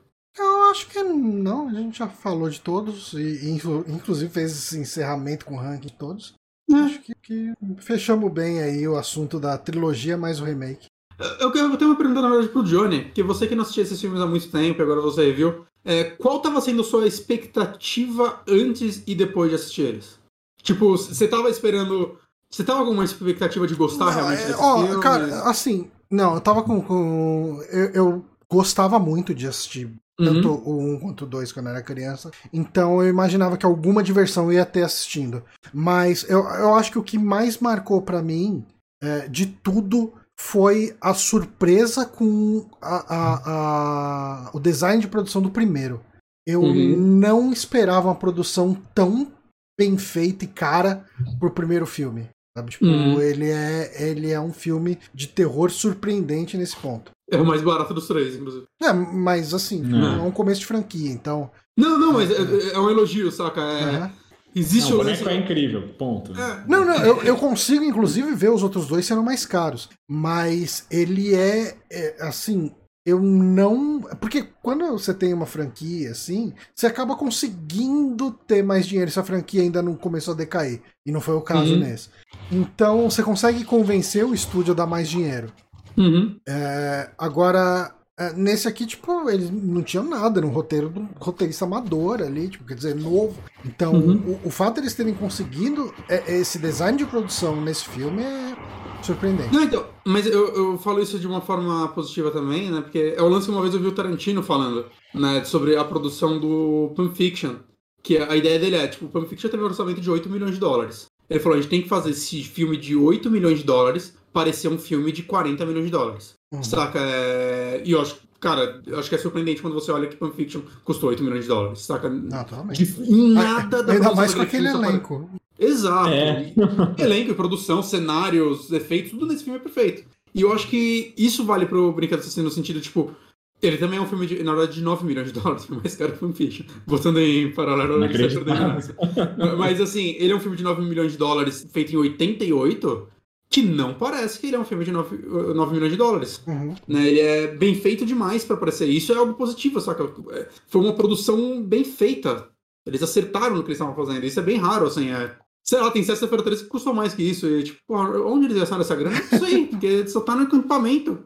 Eu 0.71 0.73
acho 0.73 0.87
que 0.87 1.03
não, 1.03 1.67
a 1.69 1.73
gente 1.73 1.99
já 1.99 2.07
falou 2.07 2.49
de 2.49 2.61
todos, 2.61 3.13
e 3.15 3.51
inclu- 3.51 3.85
inclusive 3.89 4.31
fez 4.33 4.53
esse 4.53 4.79
encerramento 4.79 5.45
com 5.45 5.55
o 5.57 5.59
ranking 5.59 5.89
de 5.89 5.93
todos. 5.95 6.35
Acho 6.73 7.01
que, 7.01 7.13
que 7.21 7.53
fechamos 7.79 8.33
bem 8.33 8.61
aí 8.63 8.87
o 8.87 8.97
assunto 8.97 9.41
da 9.41 9.59
trilogia 9.59 10.17
mais 10.17 10.41
o 10.41 10.45
remake. 10.45 10.87
Eu, 11.19 11.53
eu 11.53 11.77
tenho 11.77 11.91
uma 11.91 11.97
pergunta, 11.97 12.23
na 12.23 12.29
verdade, 12.31 12.53
pro 12.53 12.63
Johnny, 12.63 13.11
que 13.11 13.21
você 13.21 13.49
que 13.49 13.57
não 13.57 13.63
assistia 13.63 13.83
esses 13.83 14.01
filmes 14.01 14.21
há 14.21 14.27
muito 14.27 14.49
tempo, 14.49 14.81
e 14.81 14.83
agora 14.85 15.01
você 15.01 15.25
reviu. 15.27 15.67
É, 15.85 16.05
qual 16.05 16.39
tava 16.41 16.61
sendo 16.61 16.83
a 16.83 16.85
sua 16.85 17.05
expectativa 17.05 18.41
antes 18.47 19.03
e 19.09 19.15
depois 19.17 19.51
de 19.51 19.57
assistir 19.57 19.83
eles? 19.83 20.19
Tipo, 20.63 20.97
você 20.97 21.27
tava 21.27 21.51
esperando. 21.51 22.17
Você 22.49 22.63
tava 22.63 22.79
com 22.81 22.87
alguma 22.87 23.05
expectativa 23.05 23.67
de 23.67 23.75
gostar 23.75 24.05
Não, 24.07 24.13
realmente 24.13 24.43
é, 24.43 24.47
desse 24.47 24.61
ó, 24.61 24.87
filme? 24.87 25.03
cara, 25.03 25.43
assim, 25.51 25.91
não, 26.09 26.35
eu 26.35 26.41
tava 26.41 26.63
com. 26.63 26.81
com- 26.81 27.61
eu, 27.71 27.91
eu 27.91 28.25
gostava 28.49 28.99
muito 29.01 29.35
de 29.35 29.47
assistir 29.49 29.93
tanto 30.25 30.49
Uhum. 30.51 30.63
o 30.65 30.95
1 30.97 31.01
quanto 31.01 31.25
o 31.25 31.27
2 31.27 31.53
quando 31.53 31.67
eu 31.67 31.73
era 31.73 31.83
criança. 31.83 32.31
Então 32.53 33.03
eu 33.03 33.09
imaginava 33.09 33.57
que 33.57 33.67
alguma 33.67 34.03
diversão 34.03 34.45
eu 34.47 34.53
ia 34.55 34.67
ter 34.67 34.83
assistindo. 34.83 35.43
Mas 35.73 36.25
eu, 36.29 36.41
eu 36.45 36.75
acho 36.75 36.93
que 36.93 36.99
o 36.99 37.03
que 37.03 37.19
mais 37.19 37.59
marcou 37.59 38.03
pra 38.03 38.23
mim 38.23 38.65
é, 39.03 39.27
de 39.29 39.47
tudo 39.47 40.13
foi 40.39 40.97
a 41.01 41.13
surpresa 41.15 42.05
com 42.07 42.67
a, 42.81 43.15
a- 43.15 44.45
a- 44.47 44.51
o 44.53 44.61
design 44.61 45.01
de 45.01 45.09
produção 45.09 45.41
do 45.43 45.51
primeiro. 45.51 46.01
Eu 46.47 46.63
Uhum. 46.63 46.97
não 46.97 47.53
esperava 47.53 48.09
uma 48.09 48.15
produção 48.15 48.75
tão 48.95 49.31
bem 49.79 49.97
feita 49.99 50.45
e 50.45 50.49
cara 50.49 51.05
pro 51.39 51.51
primeiro 51.51 51.87
filme. 51.87 52.29
Sabe? 52.57 52.73
Tipo, 52.73 52.85
Uhum. 52.87 53.21
ele, 53.21 53.49
é, 53.51 54.03
ele 54.03 54.31
é 54.31 54.41
um 54.41 54.53
filme 54.53 54.99
de 55.15 55.29
terror 55.29 55.71
surpreendente 55.71 56.57
nesse 56.59 56.77
ponto. 56.77 57.13
É 57.31 57.37
o 57.37 57.45
mais 57.47 57.63
barato 57.63 57.95
dos 57.95 58.07
três, 58.09 58.35
inclusive. 58.35 58.65
É, 58.83 58.93
mas 58.93 59.55
assim, 59.55 59.81
Não. 59.81 60.19
é 60.21 60.23
um 60.23 60.31
começo 60.31 60.61
de 60.61 60.67
franquia, 60.67 61.11
então. 61.11 61.51
Não, 61.77 61.99
não, 61.99 62.13
mas 62.15 62.31
é, 62.31 62.73
é 62.75 62.79
um 62.79 62.91
elogio, 62.91 63.31
saca? 63.31 63.61
É, 63.61 63.85
aham. 63.85 64.13
Existe 64.53 64.91
Não, 64.91 64.97
o 64.99 65.05
boneco 65.05 65.29
é 65.29 65.37
incrível, 65.37 65.89
ponto. 65.97 66.33
É, 66.37 66.65
Não, 66.67 66.85
não, 66.85 66.97
eu, 67.05 67.23
eu 67.23 67.37
consigo 67.37 67.85
inclusive 67.85 68.35
ver 68.35 68.51
os 68.51 68.65
outros 68.65 68.89
dois 68.89 69.07
sendo 69.07 69.23
mais 69.23 69.47
caros. 69.47 69.89
Mas 70.09 70.87
ele 70.91 71.33
é, 71.35 71.77
é, 71.91 72.17
assim. 72.21 72.73
Eu 73.07 73.21
não. 73.21 74.01
Porque 74.21 74.43
quando 74.63 74.85
você 74.91 75.15
tem 75.15 75.33
uma 75.33 75.47
franquia 75.47 76.11
assim, 76.11 76.53
você 76.75 76.87
acaba 76.87 77.15
conseguindo 77.17 78.31
ter 78.47 78.63
mais 78.63 78.87
dinheiro 78.87 79.11
se 79.11 79.19
a 79.19 79.25
franquia 79.25 79.63
ainda 79.63 79.81
não 79.81 79.95
começou 79.95 80.35
a 80.35 80.37
decair. 80.37 80.83
E 81.07 81.13
não 81.13 81.21
foi 81.21 81.35
o 81.35 81.41
caso 81.41 81.73
Uhum. 81.75 81.79
nesse. 81.81 82.09
Então 82.51 83.09
você 83.09 83.23
consegue 83.23 83.65
convencer 83.65 84.25
o 84.25 84.35
estúdio 84.35 84.73
a 84.73 84.77
dar 84.77 84.87
mais 84.87 85.09
dinheiro. 85.09 85.53
Uhum. 86.01 86.37
É, 86.49 87.11
agora, 87.19 87.95
é, 88.19 88.33
nesse 88.33 88.67
aqui, 88.67 88.87
tipo, 88.87 89.29
eles 89.31 89.51
não 89.51 89.83
tinham 89.83 90.05
nada, 90.05 90.41
era 90.41 90.47
um 90.47 90.51
roteiro 90.51 90.89
do 90.89 91.09
roteirista 91.19 91.65
amador 91.65 92.21
ali, 92.23 92.49
tipo, 92.49 92.65
quer 92.65 92.75
dizer, 92.75 92.95
novo. 92.95 93.37
Então, 93.65 93.93
Uhum. 93.95 94.39
o, 94.45 94.49
o 94.49 94.51
fato 94.51 94.75
de 94.75 94.81
eles 94.81 94.95
terem 94.95 95.15
conseguido 95.15 95.93
é, 96.09 96.39
esse 96.39 96.59
design 96.59 96.97
de 96.99 97.05
produção 97.05 97.61
nesse 97.61 97.85
filme 97.89 98.23
é 98.23 98.57
surpreendente. 99.03 99.53
Não, 99.55 99.63
então, 99.63 99.85
mas 100.07 100.27
eu, 100.27 100.55
eu 100.55 100.79
falo 100.79 101.01
isso 101.01 101.19
de 101.19 101.27
uma 101.27 101.41
forma 101.41 101.89
positiva 101.89 102.31
também, 102.31 102.71
né? 102.71 102.81
Porque 102.81 103.15
é 103.17 103.23
o 103.23 103.29
lance 103.29 103.47
que 103.47 103.53
uma 103.53 103.63
vez 103.63 103.73
eu 103.75 103.81
vi 103.81 103.87
o 103.87 103.93
Tarantino 103.93 104.43
falando, 104.43 104.87
né? 105.15 105.43
Sobre 105.45 105.77
a 105.77 105.85
produção 105.85 106.39
do 106.39 106.93
Pulp 106.95 107.15
Fiction. 107.15 107.55
Que 108.03 108.17
a 108.17 108.35
ideia 108.35 108.59
dele 108.59 108.77
é, 108.77 108.87
tipo, 108.89 109.07
o 109.07 109.09
Pulp 109.09 109.29
Fiction 109.29 109.51
teve 109.51 109.63
um 109.63 109.67
orçamento 109.67 110.01
de 110.01 110.11
8 110.11 110.29
milhões 110.29 110.53
de 110.55 110.61
dólares. 110.61 111.07
Ele 111.29 111.39
falou, 111.41 111.57
a 111.59 111.61
gente 111.61 111.71
tem 111.71 111.83
que 111.83 111.89
fazer 111.89 112.11
esse 112.11 112.43
filme 112.43 112.77
de 112.77 112.97
8 112.97 113.31
milhões 113.31 113.59
de 113.59 113.65
dólares 113.65 114.15
parecer 114.33 114.69
um 114.69 114.79
filme 114.79 115.13
de 115.13 115.23
40 115.23 115.65
milhões 115.67 115.87
de 115.87 115.91
dólares. 115.91 116.35
Uhum. 116.53 116.63
Saca? 116.63 116.99
É... 117.01 117.83
E 117.85 117.93
eu 117.93 118.01
acho, 118.01 118.17
cara, 118.39 118.81
eu 118.87 118.99
acho 118.99 119.09
que 119.09 119.15
é 119.15 119.19
surpreendente 119.19 119.63
quando 119.63 119.75
você 119.75 119.91
olha 119.91 120.09
que 120.09 120.17
Pulp 120.17 120.35
Fiction 120.35 120.63
custou 120.85 121.11
8 121.11 121.23
milhões 121.23 121.43
de 121.43 121.49
dólares, 121.49 121.81
saca? 121.81 122.09
Não, 122.09 122.45
totalmente. 122.45 122.85
De, 122.85 123.13
em 123.13 123.33
nada 123.33 123.83
da 123.83 123.93
Ainda 123.93 124.05
produção 124.05 124.15
mais 124.15 124.35
com 124.35 124.43
aquele 124.43 124.69
elenco. 124.69 125.31
Exato. 125.59 126.09
É. 126.09 126.55
Elenco, 126.99 127.35
produção, 127.35 127.83
cenários, 127.83 128.73
efeitos, 128.73 129.11
tudo 129.11 129.27
nesse 129.27 129.45
filme 129.45 129.59
é 129.59 129.63
perfeito. 129.63 130.05
E 130.35 130.41
eu 130.41 130.53
acho 130.53 130.69
que 130.69 131.13
isso 131.19 131.45
vale 131.45 131.67
pro 131.67 131.93
Brinquedo 131.93 132.21
Assassino 132.21 132.45
no 132.45 132.51
sentido, 132.51 132.81
tipo, 132.81 133.15
ele 133.63 133.77
também 133.77 133.99
é 133.99 134.03
um 134.03 134.07
filme, 134.07 134.27
de, 134.27 134.43
na 134.43 134.55
verdade, 134.55 134.79
de 134.79 134.83
9 134.83 135.05
milhões 135.05 135.33
de 135.33 135.39
dólares, 135.39 135.67
mais 135.69 135.95
caro 135.95 136.13
que 136.13 136.25
o 136.25 136.33
Fiction. 136.33 136.65
Botando 136.87 137.19
em 137.19 137.53
paralelo 137.53 137.95
ao 137.95 137.99
Mas 139.59 139.81
assim, 139.81 140.17
ele 140.19 140.33
é 140.33 140.37
um 140.37 140.41
filme 140.41 140.57
de 140.57 140.63
9 140.63 140.83
milhões 140.83 141.13
de 141.13 141.19
dólares 141.19 141.67
feito 141.71 141.93
em 141.93 141.97
88, 141.97 143.09
que 143.51 143.63
não 143.63 143.95
parece 143.95 144.39
que 144.39 144.47
ele 144.47 144.55
é 144.55 144.59
um 144.61 144.65
filme 144.65 144.85
de 144.85 144.93
9, 144.93 145.17
9 145.55 145.73
milhões 145.75 145.91
de 145.91 145.99
dólares. 145.99 146.41
Uhum. 146.47 146.77
Né? 146.87 147.09
Ele 147.09 147.21
é 147.21 147.49
bem 147.49 147.75
feito 147.75 148.07
demais 148.07 148.45
pra 148.45 148.57
parecer. 148.57 148.87
Isso 148.87 149.13
é 149.13 149.17
algo 149.17 149.35
positivo, 149.35 149.81
saca? 149.81 150.05
É, 150.31 150.47
Foi 150.69 150.81
uma 150.81 150.95
produção 150.95 151.61
bem 151.61 151.83
feita. 151.83 152.47
Eles 152.87 153.03
acertaram 153.03 153.57
no 153.57 153.63
que 153.63 153.71
eles 153.71 153.81
estavam 153.81 153.95
fazendo. 153.95 154.25
Isso 154.25 154.39
é 154.39 154.43
bem 154.43 154.57
raro, 154.57 154.87
assim. 154.87 155.11
É... 155.11 155.35
Sei 155.67 155.81
lá, 155.81 155.91
tem 155.91 156.05
Sexta-feira 156.05 156.45
13 156.45 156.63
que 156.63 156.71
custou 156.71 156.95
mais 156.95 157.13
que 157.13 157.25
isso. 157.25 157.49
E, 157.49 157.65
tipo, 157.65 157.81
porra, 157.89 158.09
onde 158.21 158.47
eles 158.47 158.57
gastaram 158.57 158.83
essa 158.83 158.95
grana? 158.95 159.21
Não 159.33 159.39
sei, 159.41 159.67
porque 159.67 160.07
só 160.07 160.21
tá 160.21 160.37
no 160.37 160.45
acampamento. 160.45 161.19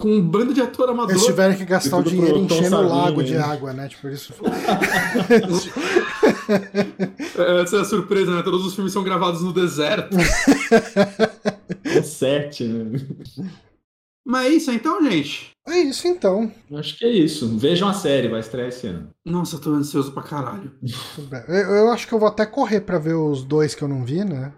Com 0.00 0.14
um 0.14 0.22
bando 0.22 0.54
de 0.54 0.62
ator 0.62 0.88
amador. 0.88 1.10
Eles 1.10 1.26
tiveram 1.26 1.54
que 1.54 1.66
gastar 1.66 1.98
o 1.98 2.02
dinheiro 2.02 2.38
enchendo 2.38 2.74
o 2.74 2.88
lago 2.88 3.22
de 3.22 3.36
água, 3.36 3.74
né? 3.74 3.86
Tipo, 3.86 4.08
isso. 4.08 4.32
Essa 7.62 7.76
é 7.76 7.80
a 7.80 7.84
surpresa, 7.84 8.34
né? 8.34 8.42
Todos 8.42 8.64
os 8.64 8.74
filmes 8.74 8.94
são 8.94 9.04
gravados 9.04 9.42
no 9.42 9.52
deserto. 9.52 10.16
É 11.96 12.02
sete, 12.02 12.64
né? 12.64 12.98
Mas 14.26 14.46
é 14.46 14.48
isso 14.50 14.70
então, 14.70 15.02
gente. 15.10 15.50
É 15.66 15.78
isso 15.78 16.06
então. 16.06 16.52
Acho 16.74 16.96
que 16.98 17.04
é 17.04 17.10
isso. 17.10 17.56
Vejam 17.58 17.88
a 17.88 17.94
série, 17.94 18.28
vai 18.28 18.40
estrear 18.40 18.68
esse 18.68 18.86
ano. 18.86 19.08
Nossa, 19.24 19.56
eu 19.56 19.60
tô 19.60 19.70
ansioso 19.72 20.12
pra 20.12 20.22
caralho. 20.22 20.72
Eu, 21.48 21.54
eu 21.54 21.90
acho 21.92 22.06
que 22.06 22.12
eu 22.12 22.18
vou 22.18 22.28
até 22.28 22.44
correr 22.46 22.80
pra 22.82 22.98
ver 22.98 23.14
os 23.14 23.42
dois 23.42 23.74
que 23.74 23.82
eu 23.82 23.88
não 23.88 24.04
vi, 24.04 24.24
né? 24.24 24.52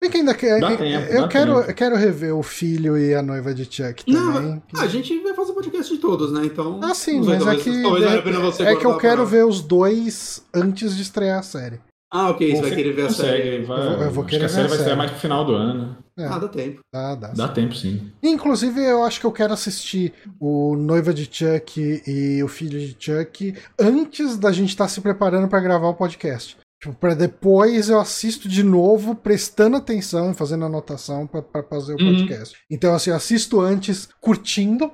Bem 0.00 0.10
que 0.10 0.18
ainda 0.18 0.34
quer. 0.34 0.60
Dá 0.60 0.70
eu 0.72 0.76
tempo, 0.78 1.12
eu 1.12 1.20
dá 1.22 1.28
quero, 1.28 1.54
tempo. 1.56 1.70
eu 1.70 1.74
quero 1.74 1.96
rever 1.96 2.32
o 2.36 2.42
filho 2.42 2.96
e 2.96 3.14
a 3.14 3.20
noiva 3.22 3.52
de 3.52 3.64
Chuck 3.64 4.04
Não, 4.06 4.32
também. 4.32 4.62
a 4.76 4.86
gente 4.86 5.18
vai 5.20 5.34
fazer 5.34 5.52
podcast 5.52 5.92
de 5.92 6.00
todos, 6.00 6.30
né? 6.32 6.44
Então. 6.44 6.78
Ah, 6.82 6.94
sim, 6.94 7.18
não 7.18 7.26
mas 7.26 7.44
é 7.46 7.56
que, 7.56 7.70
é, 7.70 8.72
é 8.72 8.76
que 8.76 8.86
eu 8.86 8.96
quero 8.98 9.22
pra- 9.22 9.24
ver 9.24 9.44
os 9.44 9.60
dois 9.60 10.44
antes 10.54 10.94
de 10.94 11.02
estrear 11.02 11.40
a 11.40 11.42
série. 11.42 11.80
Ah, 12.10 12.30
ok, 12.30 12.54
você 12.56 12.62
vai 12.62 12.70
querer 12.74 12.92
ver 12.94 13.06
a 13.06 13.10
série. 13.10 13.62
vai- 13.64 13.78
Eu 13.78 13.82
vou- 13.96 14.02
eu 14.04 14.10
vou 14.10 14.22
acho 14.24 14.30
querer 14.30 14.40
que 14.40 14.46
a 14.46 14.48
série 14.48 14.68
vai 14.68 14.78
série. 14.78 14.96
mais 14.96 15.10
pro 15.10 15.20
final 15.20 15.44
do 15.44 15.54
ano. 15.54 15.96
É, 16.18 16.24
Ah, 16.24 16.38
dá 16.38 16.48
tempo. 16.48 16.80
dá, 16.92 17.14
dá. 17.14 17.28
Dá 17.28 17.48
tempo, 17.48 17.74
sim. 17.74 18.10
Inclusive, 18.22 18.80
eu 18.82 19.02
acho 19.04 19.20
que 19.20 19.26
eu 19.26 19.32
quero 19.32 19.52
assistir 19.52 20.12
o 20.40 20.74
Noiva 20.74 21.12
de 21.12 21.28
Chuck 21.30 22.02
e 22.06 22.42
o 22.42 22.48
Filho 22.48 22.78
de 22.80 22.96
Chuck 22.98 23.54
antes 23.78 24.36
da 24.38 24.50
gente 24.50 24.70
estar 24.70 24.88
se 24.88 25.00
preparando 25.00 25.48
pra 25.48 25.60
gravar 25.60 25.88
o 25.88 25.94
podcast. 25.94 26.56
Tipo, 26.82 26.94
pra 26.94 27.12
depois 27.14 27.88
eu 27.90 28.00
assisto 28.00 28.48
de 28.48 28.62
novo, 28.62 29.14
prestando 29.14 29.76
atenção 29.76 30.30
e 30.30 30.34
fazendo 30.34 30.64
anotação 30.64 31.26
pra 31.26 31.42
pra 31.42 31.62
fazer 31.62 31.94
o 31.94 32.00
Uhum. 32.00 32.14
podcast. 32.16 32.56
Então, 32.70 32.94
assim, 32.94 33.10
eu 33.10 33.16
assisto 33.16 33.60
antes 33.60 34.08
curtindo 34.20 34.90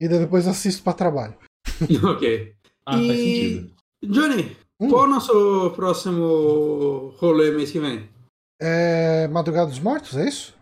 e 0.00 0.06
depois 0.06 0.46
assisto 0.46 0.82
pra 0.82 0.92
trabalho. 0.92 1.34
ok. 2.04 2.52
Ah, 2.86 2.92
faz 2.92 3.06
sentido. 3.06 3.70
Johnny, 4.04 4.56
Hum. 4.84 4.88
qual 4.90 5.04
é 5.04 5.06
o 5.06 5.10
nosso 5.10 5.70
próximo 5.76 7.14
rolê 7.18 7.50
mês 7.50 7.70
que 7.70 7.78
vem? 7.80 8.08
É 8.60 9.28
Madrugada 9.28 9.68
dos 9.70 9.78
Mortos, 9.80 10.16
é 10.16 10.28
isso? 10.28 10.54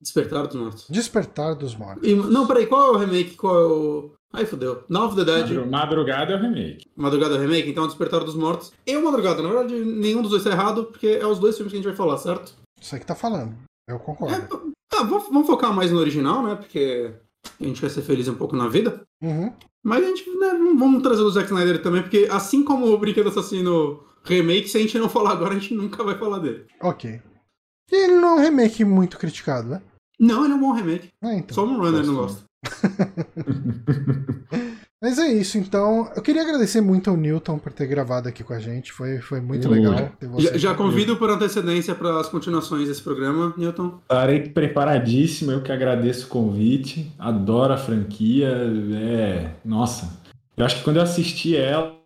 Despertar 0.00 0.46
dos 0.46 0.56
Mortos. 0.56 0.86
Despertar 0.88 1.54
dos 1.54 1.74
Mortos. 1.74 2.08
E- 2.08 2.14
não, 2.14 2.46
peraí, 2.46 2.66
qual 2.66 2.86
é 2.86 2.96
o 2.96 2.98
remake? 2.98 3.36
Qual 3.36 3.60
é 3.60 3.64
o. 3.66 4.12
Ai, 4.32 4.46
fodeu. 4.46 4.84
Dawn 4.88 5.06
of 5.06 5.16
the 5.16 5.24
Dead. 5.24 5.40
Madru- 5.48 5.66
Madrugada 5.70 6.32
é 6.32 6.36
o 6.36 6.40
remake. 6.40 6.90
Madrugada 6.96 7.34
é 7.34 7.38
o 7.38 7.40
remake, 7.40 7.68
então 7.68 7.86
Despertar 7.86 8.24
dos 8.24 8.34
Mortos. 8.36 8.72
E 8.86 8.96
o 8.96 9.04
Madrugada, 9.04 9.42
na 9.42 9.48
verdade, 9.48 9.74
nenhum 9.84 10.22
dos 10.22 10.30
dois 10.30 10.44
tá 10.44 10.50
errado, 10.50 10.84
porque 10.84 11.08
é 11.08 11.26
os 11.26 11.38
dois 11.38 11.56
filmes 11.56 11.72
que 11.72 11.78
a 11.78 11.80
gente 11.82 11.88
vai 11.88 11.96
falar, 11.96 12.16
certo? 12.18 12.54
Isso 12.80 12.94
aí 12.94 13.00
que 13.00 13.06
tá 13.06 13.14
falando. 13.16 13.54
Eu 13.88 13.98
concordo. 13.98 14.34
É, 14.34 14.38
tá, 14.88 15.02
vamos 15.02 15.46
focar 15.46 15.74
mais 15.74 15.90
no 15.90 15.98
original, 15.98 16.42
né? 16.44 16.54
Porque 16.54 17.12
a 17.60 17.64
gente 17.64 17.80
quer 17.80 17.90
ser 17.90 18.02
feliz 18.02 18.28
um 18.28 18.34
pouco 18.34 18.56
na 18.56 18.68
vida. 18.68 19.02
Uhum. 19.22 19.52
Mas 19.82 20.04
a 20.04 20.08
gente, 20.08 20.28
né, 20.38 20.50
vamos 20.78 21.02
trazer 21.02 21.22
o 21.22 21.30
Zack 21.30 21.48
Snyder 21.48 21.82
também, 21.82 22.02
porque 22.02 22.28
assim 22.30 22.62
como 22.62 22.86
o 22.86 22.98
Brinquedo 22.98 23.28
Assassino 23.28 24.04
Remake, 24.24 24.68
se 24.68 24.76
a 24.76 24.80
gente 24.80 24.98
não 24.98 25.08
falar 25.08 25.32
agora, 25.32 25.54
a 25.54 25.58
gente 25.58 25.74
nunca 25.74 26.04
vai 26.04 26.18
falar 26.18 26.38
dele. 26.38 26.66
Ok. 26.82 27.20
E 27.90 27.96
ele 27.96 28.16
não 28.16 28.30
é 28.30 28.34
um 28.34 28.44
remake 28.44 28.84
muito 28.84 29.18
criticado, 29.18 29.68
né? 29.68 29.82
Não, 30.18 30.44
ele 30.44 30.52
é 30.52 30.56
um 30.56 30.60
bom 30.60 30.72
remake. 30.72 31.08
É, 31.22 31.34
então. 31.34 31.54
Só 31.54 31.64
o 31.64 31.78
Runner 31.78 32.04
não 32.04 32.14
gosta. 32.14 32.44
Mas 35.00 35.18
é 35.18 35.28
isso, 35.28 35.56
então. 35.56 36.12
Eu 36.14 36.20
queria 36.20 36.42
agradecer 36.42 36.82
muito 36.82 37.08
ao 37.08 37.16
Newton 37.16 37.58
por 37.58 37.72
ter 37.72 37.86
gravado 37.86 38.28
aqui 38.28 38.44
com 38.44 38.52
a 38.52 38.58
gente. 38.58 38.92
Foi, 38.92 39.18
foi 39.18 39.40
muito 39.40 39.66
Ui. 39.66 39.78
legal 39.80 40.10
ter 40.18 40.26
você 40.26 40.48
Já, 40.48 40.58
já 40.58 40.74
convido 40.74 41.16
por 41.16 41.30
antecedência 41.30 41.94
para 41.94 42.20
as 42.20 42.28
continuações 42.28 42.86
desse 42.86 43.00
programa, 43.00 43.54
Newton. 43.56 43.98
Estarei 44.02 44.40
preparadíssimo, 44.50 45.52
eu 45.52 45.62
que 45.62 45.72
agradeço 45.72 46.26
o 46.26 46.28
convite. 46.28 47.10
Adoro 47.18 47.72
a 47.72 47.78
franquia. 47.78 48.48
É. 48.94 49.52
Nossa. 49.64 50.20
Eu 50.54 50.66
acho 50.66 50.76
que 50.76 50.84
quando 50.84 50.96
eu 50.96 51.02
assisti 51.02 51.56
ela, 51.56 51.99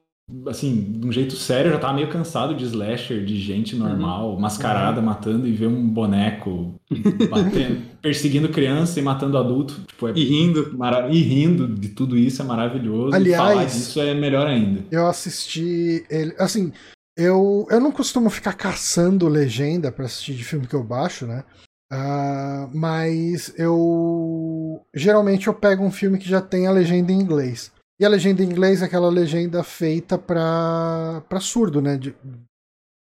assim, 0.48 0.96
de 0.98 1.06
um 1.06 1.12
jeito 1.12 1.34
sério, 1.36 1.68
eu 1.68 1.72
já 1.74 1.78
tava 1.78 1.94
meio 1.94 2.08
cansado 2.08 2.54
de 2.54 2.64
slasher, 2.64 3.24
de 3.24 3.38
gente 3.40 3.76
normal, 3.76 4.38
mascarada, 4.38 5.00
matando 5.02 5.46
e 5.46 5.52
ver 5.52 5.66
um 5.66 5.86
boneco 5.88 6.74
batendo, 7.30 7.82
perseguindo 8.00 8.48
criança 8.48 8.98
e 8.98 9.02
matando 9.02 9.36
adulto. 9.38 9.80
Tipo, 9.86 10.08
é 10.08 10.12
E 10.16 10.24
rindo. 10.24 10.76
mara- 10.76 11.08
e 11.10 11.20
rindo 11.20 11.68
de 11.68 11.88
tudo 11.90 12.16
isso 12.16 12.40
é 12.42 12.44
maravilhoso. 12.44 13.12
E 13.12 13.16
Aliás- 13.16 13.42
falar 13.52 13.64
disso 13.64 14.00
é 14.00 14.14
melhor 14.14 14.46
ainda. 14.46 14.84
Eu 14.90 15.06
assisti 15.06 16.04
ele. 16.10 16.34
Assim, 16.38 16.72
eu, 17.16 17.66
eu 17.70 17.80
não 17.80 17.92
costumo 17.92 18.30
ficar 18.30 18.54
caçando 18.54 19.28
legenda 19.28 19.92
pra 19.92 20.06
assistir 20.06 20.34
de 20.34 20.42
filme 20.44 20.66
que 20.66 20.74
eu 20.74 20.82
baixo, 20.82 21.26
né? 21.26 21.44
Ah, 21.92 22.68
mas 22.74 23.54
eu. 23.58 24.80
Geralmente 24.94 25.46
eu 25.46 25.54
pego 25.54 25.84
um 25.84 25.90
filme 25.90 26.18
que 26.18 26.28
já 26.28 26.40
tem 26.40 26.66
a 26.66 26.70
legenda 26.72 27.12
em 27.12 27.20
inglês. 27.20 27.70
E 28.00 28.04
a 28.04 28.08
legenda 28.08 28.42
em 28.42 28.46
inglês 28.46 28.82
é 28.82 28.86
aquela 28.86 29.08
legenda 29.08 29.62
feita 29.62 30.18
pra, 30.18 31.22
pra 31.28 31.40
surdo, 31.40 31.80
né? 31.80 31.96
De- 31.96 32.14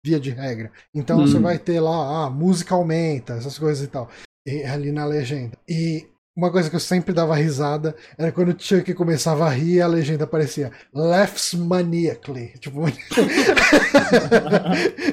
via 0.05 0.19
de 0.19 0.31
regra. 0.31 0.73
Então 0.95 1.19
Hum. 1.19 1.27
você 1.27 1.39
vai 1.39 1.59
ter 1.59 1.81
lá, 1.81 2.25
ah, 2.27 2.31
música 2.31 2.75
aumenta, 2.75 3.35
essas 3.35 3.59
coisas 3.59 3.85
e 3.85 3.89
tal. 3.89 4.09
E- 4.47 4.65
ali 4.65 4.91
na 4.93 5.05
legenda. 5.05 5.59
E 5.69 6.07
uma 6.39 6.53
coisa 6.53 6.71
que 6.71 6.77
eu 6.77 6.81
sempre 6.81 7.13
dava 7.13 7.35
risada 7.35 7.97
era 8.17 8.31
quando 8.31 8.51
o 8.51 8.55
Chuck 8.57 8.95
começava 8.95 9.45
a 9.45 9.49
rir, 9.51 9.81
a 9.81 9.89
legenda 9.89 10.23
aparecia 10.25 10.71
Laughs 10.95 11.55
maniacally. 11.55 12.53
Tipo, 12.61 12.83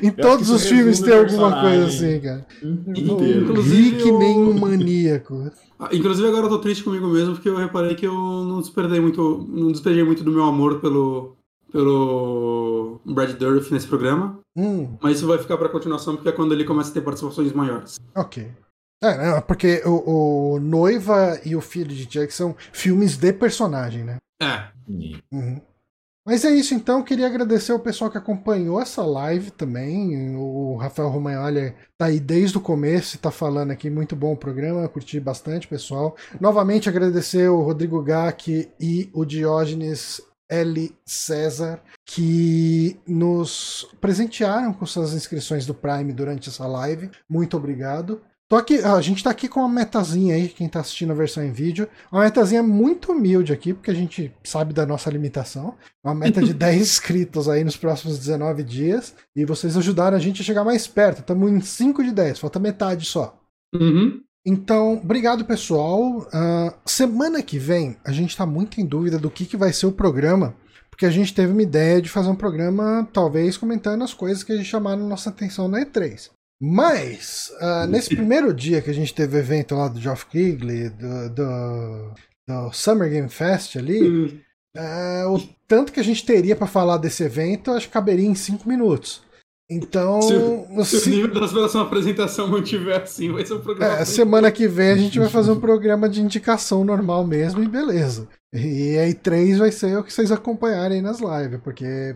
em 0.01 0.11
todos 0.11 0.49
os 0.49 0.65
filmes 0.65 0.99
tem 0.99 1.13
alguma 1.17 1.61
coisa 1.61 1.85
assim, 1.87 2.19
cara. 2.19 2.45
Inteiro. 2.63 3.41
Inclusive, 3.43 3.89
Ri 3.89 3.97
que 4.03 4.09
eu- 4.09 4.19
nem 4.19 4.37
um 4.37 4.59
maníaco. 4.59 5.51
Ah, 5.79 5.89
Inclusive 5.91 6.27
agora 6.27 6.45
eu 6.45 6.49
tô 6.49 6.59
triste 6.59 6.83
comigo 6.83 7.07
mesmo, 7.07 7.33
porque 7.33 7.49
eu 7.49 7.57
reparei 7.57 7.95
que 7.95 8.05
eu 8.07 8.13
não 8.13 8.61
desperdei 8.61 8.99
muito. 8.99 9.45
Não 9.49 9.71
despejei 9.71 10.03
muito 10.03 10.23
do 10.23 10.31
meu 10.31 10.43
amor 10.43 10.79
pelo. 10.79 11.35
pelo 11.71 13.01
Brad 13.05 13.31
Dourif 13.31 13.71
nesse 13.73 13.87
programa. 13.87 14.39
Hum, 14.55 14.95
Mas 15.01 15.17
isso 15.17 15.27
vai 15.27 15.37
ficar 15.37 15.57
pra 15.57 15.67
continuação, 15.67 16.15
porque 16.15 16.29
é 16.29 16.31
quando 16.31 16.53
ele 16.53 16.63
começa 16.63 16.91
a 16.91 16.93
ter 16.93 17.01
participações 17.01 17.51
maiores. 17.51 17.97
ok. 18.15 18.47
É, 19.03 19.17
não, 19.17 19.41
porque 19.41 19.81
o, 19.85 20.55
o 20.55 20.59
Noiva 20.59 21.39
e 21.45 21.55
o 21.55 21.61
Filho 21.61 21.93
de 21.93 22.03
Chuck 22.03 22.33
são 22.33 22.55
filmes 22.71 23.17
de 23.17 23.33
personagem, 23.33 24.03
né? 24.03 24.17
É. 24.41 24.67
Uhum. 25.31 25.61
Mas 26.27 26.43
é 26.43 26.49
isso 26.49 26.73
então, 26.73 27.03
queria 27.03 27.27
agradecer 27.27 27.71
ao 27.71 27.79
pessoal 27.79 28.09
que 28.09 28.17
acompanhou 28.17 28.81
essa 28.81 29.05
live 29.05 29.51
também. 29.51 30.35
O 30.35 30.75
Rafael 30.75 31.09
Romagnoli 31.09 31.75
tá 31.95 32.05
aí 32.07 32.19
desde 32.19 32.57
o 32.57 32.61
começo 32.61 33.15
e 33.15 33.19
tá 33.19 33.29
falando 33.29 33.69
aqui, 33.69 33.91
muito 33.91 34.15
bom 34.15 34.33
o 34.33 34.37
programa, 34.37 34.89
curti 34.89 35.19
bastante, 35.19 35.67
pessoal. 35.67 36.15
Novamente 36.41 36.89
agradecer 36.89 37.47
o 37.47 37.61
Rodrigo 37.61 38.01
Gack 38.01 38.71
e 38.79 39.07
o 39.13 39.23
Diógenes 39.23 40.19
L. 40.49 40.95
César, 41.05 41.79
que 42.03 42.99
nos 43.07 43.87
presentearam 44.01 44.73
com 44.73 44.85
suas 44.85 45.13
inscrições 45.13 45.67
do 45.67 45.75
Prime 45.75 46.11
durante 46.11 46.49
essa 46.49 46.65
live. 46.65 47.11
Muito 47.29 47.55
obrigado. 47.55 48.19
Tô 48.47 48.55
aqui, 48.57 48.77
a 48.77 49.01
gente 49.01 49.23
tá 49.23 49.31
aqui 49.31 49.47
com 49.47 49.59
uma 49.59 49.69
metazinha 49.69 50.35
aí, 50.35 50.47
quem 50.47 50.69
tá 50.69 50.79
assistindo 50.79 51.11
a 51.11 51.15
versão 51.15 51.43
em 51.43 51.51
vídeo. 51.51 51.89
Uma 52.11 52.21
metazinha 52.21 52.61
muito 52.61 53.11
humilde 53.11 53.51
aqui, 53.51 53.73
porque 53.73 53.89
a 53.89 53.95
gente 53.95 54.31
sabe 54.43 54.71
da 54.71 54.85
nossa 54.85 55.09
limitação. 55.09 55.75
Uma 56.03 56.13
meta 56.13 56.43
de 56.43 56.53
10 56.55 56.79
inscritos 56.79 57.49
aí 57.49 57.63
nos 57.63 57.75
próximos 57.75 58.19
19 58.19 58.63
dias. 58.63 59.15
E 59.35 59.45
vocês 59.45 59.75
ajudaram 59.75 60.15
a 60.15 60.19
gente 60.19 60.41
a 60.41 60.45
chegar 60.45 60.63
mais 60.63 60.85
perto. 60.85 61.21
Estamos 61.21 61.51
em 61.51 61.59
5 61.59 62.03
de 62.03 62.11
10, 62.11 62.37
falta 62.39 62.59
metade 62.59 63.05
só. 63.05 63.35
Uhum. 63.73 64.21
Então, 64.45 64.93
obrigado 64.93 65.43
pessoal. 65.43 66.27
Ah, 66.31 66.77
semana 66.85 67.41
que 67.41 67.57
vem, 67.57 67.97
a 68.05 68.11
gente 68.11 68.37
tá 68.37 68.45
muito 68.45 68.79
em 68.79 68.85
dúvida 68.85 69.17
do 69.17 69.31
que, 69.31 69.47
que 69.47 69.57
vai 69.57 69.73
ser 69.73 69.87
o 69.87 69.91
programa. 69.91 70.55
Porque 70.91 71.07
a 71.07 71.11
gente 71.11 71.33
teve 71.33 71.51
uma 71.51 71.63
ideia 71.63 71.99
de 71.99 72.09
fazer 72.09 72.29
um 72.29 72.35
programa, 72.35 73.09
talvez 73.11 73.57
comentando 73.57 74.03
as 74.03 74.13
coisas 74.13 74.43
que 74.43 74.63
chamaram 74.63 75.09
nossa 75.09 75.31
atenção 75.31 75.67
na 75.67 75.83
E3. 75.83 76.29
Mas, 76.61 77.51
ah, 77.59 77.85
nesse 77.87 78.15
primeiro 78.15 78.53
dia 78.53 78.81
que 78.81 78.89
a 78.89 78.93
gente 78.93 79.13
teve 79.13 79.35
o 79.35 79.39
evento 79.39 79.75
lá 79.75 79.87
do 79.87 79.99
Geoff 79.99 80.25
Keighley, 80.27 80.89
do, 80.89 81.29
do, 81.29 82.13
do 82.47 82.71
Summer 82.71 83.09
Game 83.09 83.29
Fest 83.29 83.75
ali, 83.75 84.09
Hum. 84.09 84.39
é, 84.75 85.25
o 85.25 85.37
tanto 85.67 85.91
que 85.91 85.99
a 85.99 86.03
gente 86.03 86.25
teria 86.25 86.55
pra 86.55 86.67
falar 86.67 86.97
desse 86.97 87.23
evento, 87.23 87.71
acho 87.71 87.87
que 87.87 87.93
caberia 87.93 88.25
em 88.27 88.35
5 88.35 88.67
minutos. 88.69 89.23
Então, 89.69 90.21
Se 90.21 90.33
o- 90.35 90.85
Se 90.85 90.95
o 90.95 90.99
se- 90.99 91.09
nível 91.09 91.33
da 91.33 91.47
próxima 91.47 91.81
apresentação 91.81 92.47
mantiver 92.47 93.01
assim, 93.01 93.31
vai 93.31 93.43
ser 93.43 93.55
um 93.55 93.61
programa. 93.61 93.95
é, 93.95 94.05
semana 94.05 94.51
que 94.51 94.67
vem 94.67 94.91
a 94.91 94.95
gente 94.97 95.17
vai 95.19 95.27
fazer 95.27 95.49
um 95.51 95.59
programa 95.59 96.07
de 96.07 96.21
indicação 96.21 96.85
normal 96.85 97.25
mesmo 97.25 97.63
e 97.63 97.67
beleza. 97.67 98.27
E 98.53 98.95
aí 98.97 99.13
três 99.15 99.57
vai 99.57 99.71
ser 99.71 99.97
o 99.97 100.03
que 100.03 100.13
vocês 100.13 100.31
acompanharem 100.31 101.01
nas 101.01 101.19
lives, 101.19 101.59
porque 101.63 102.15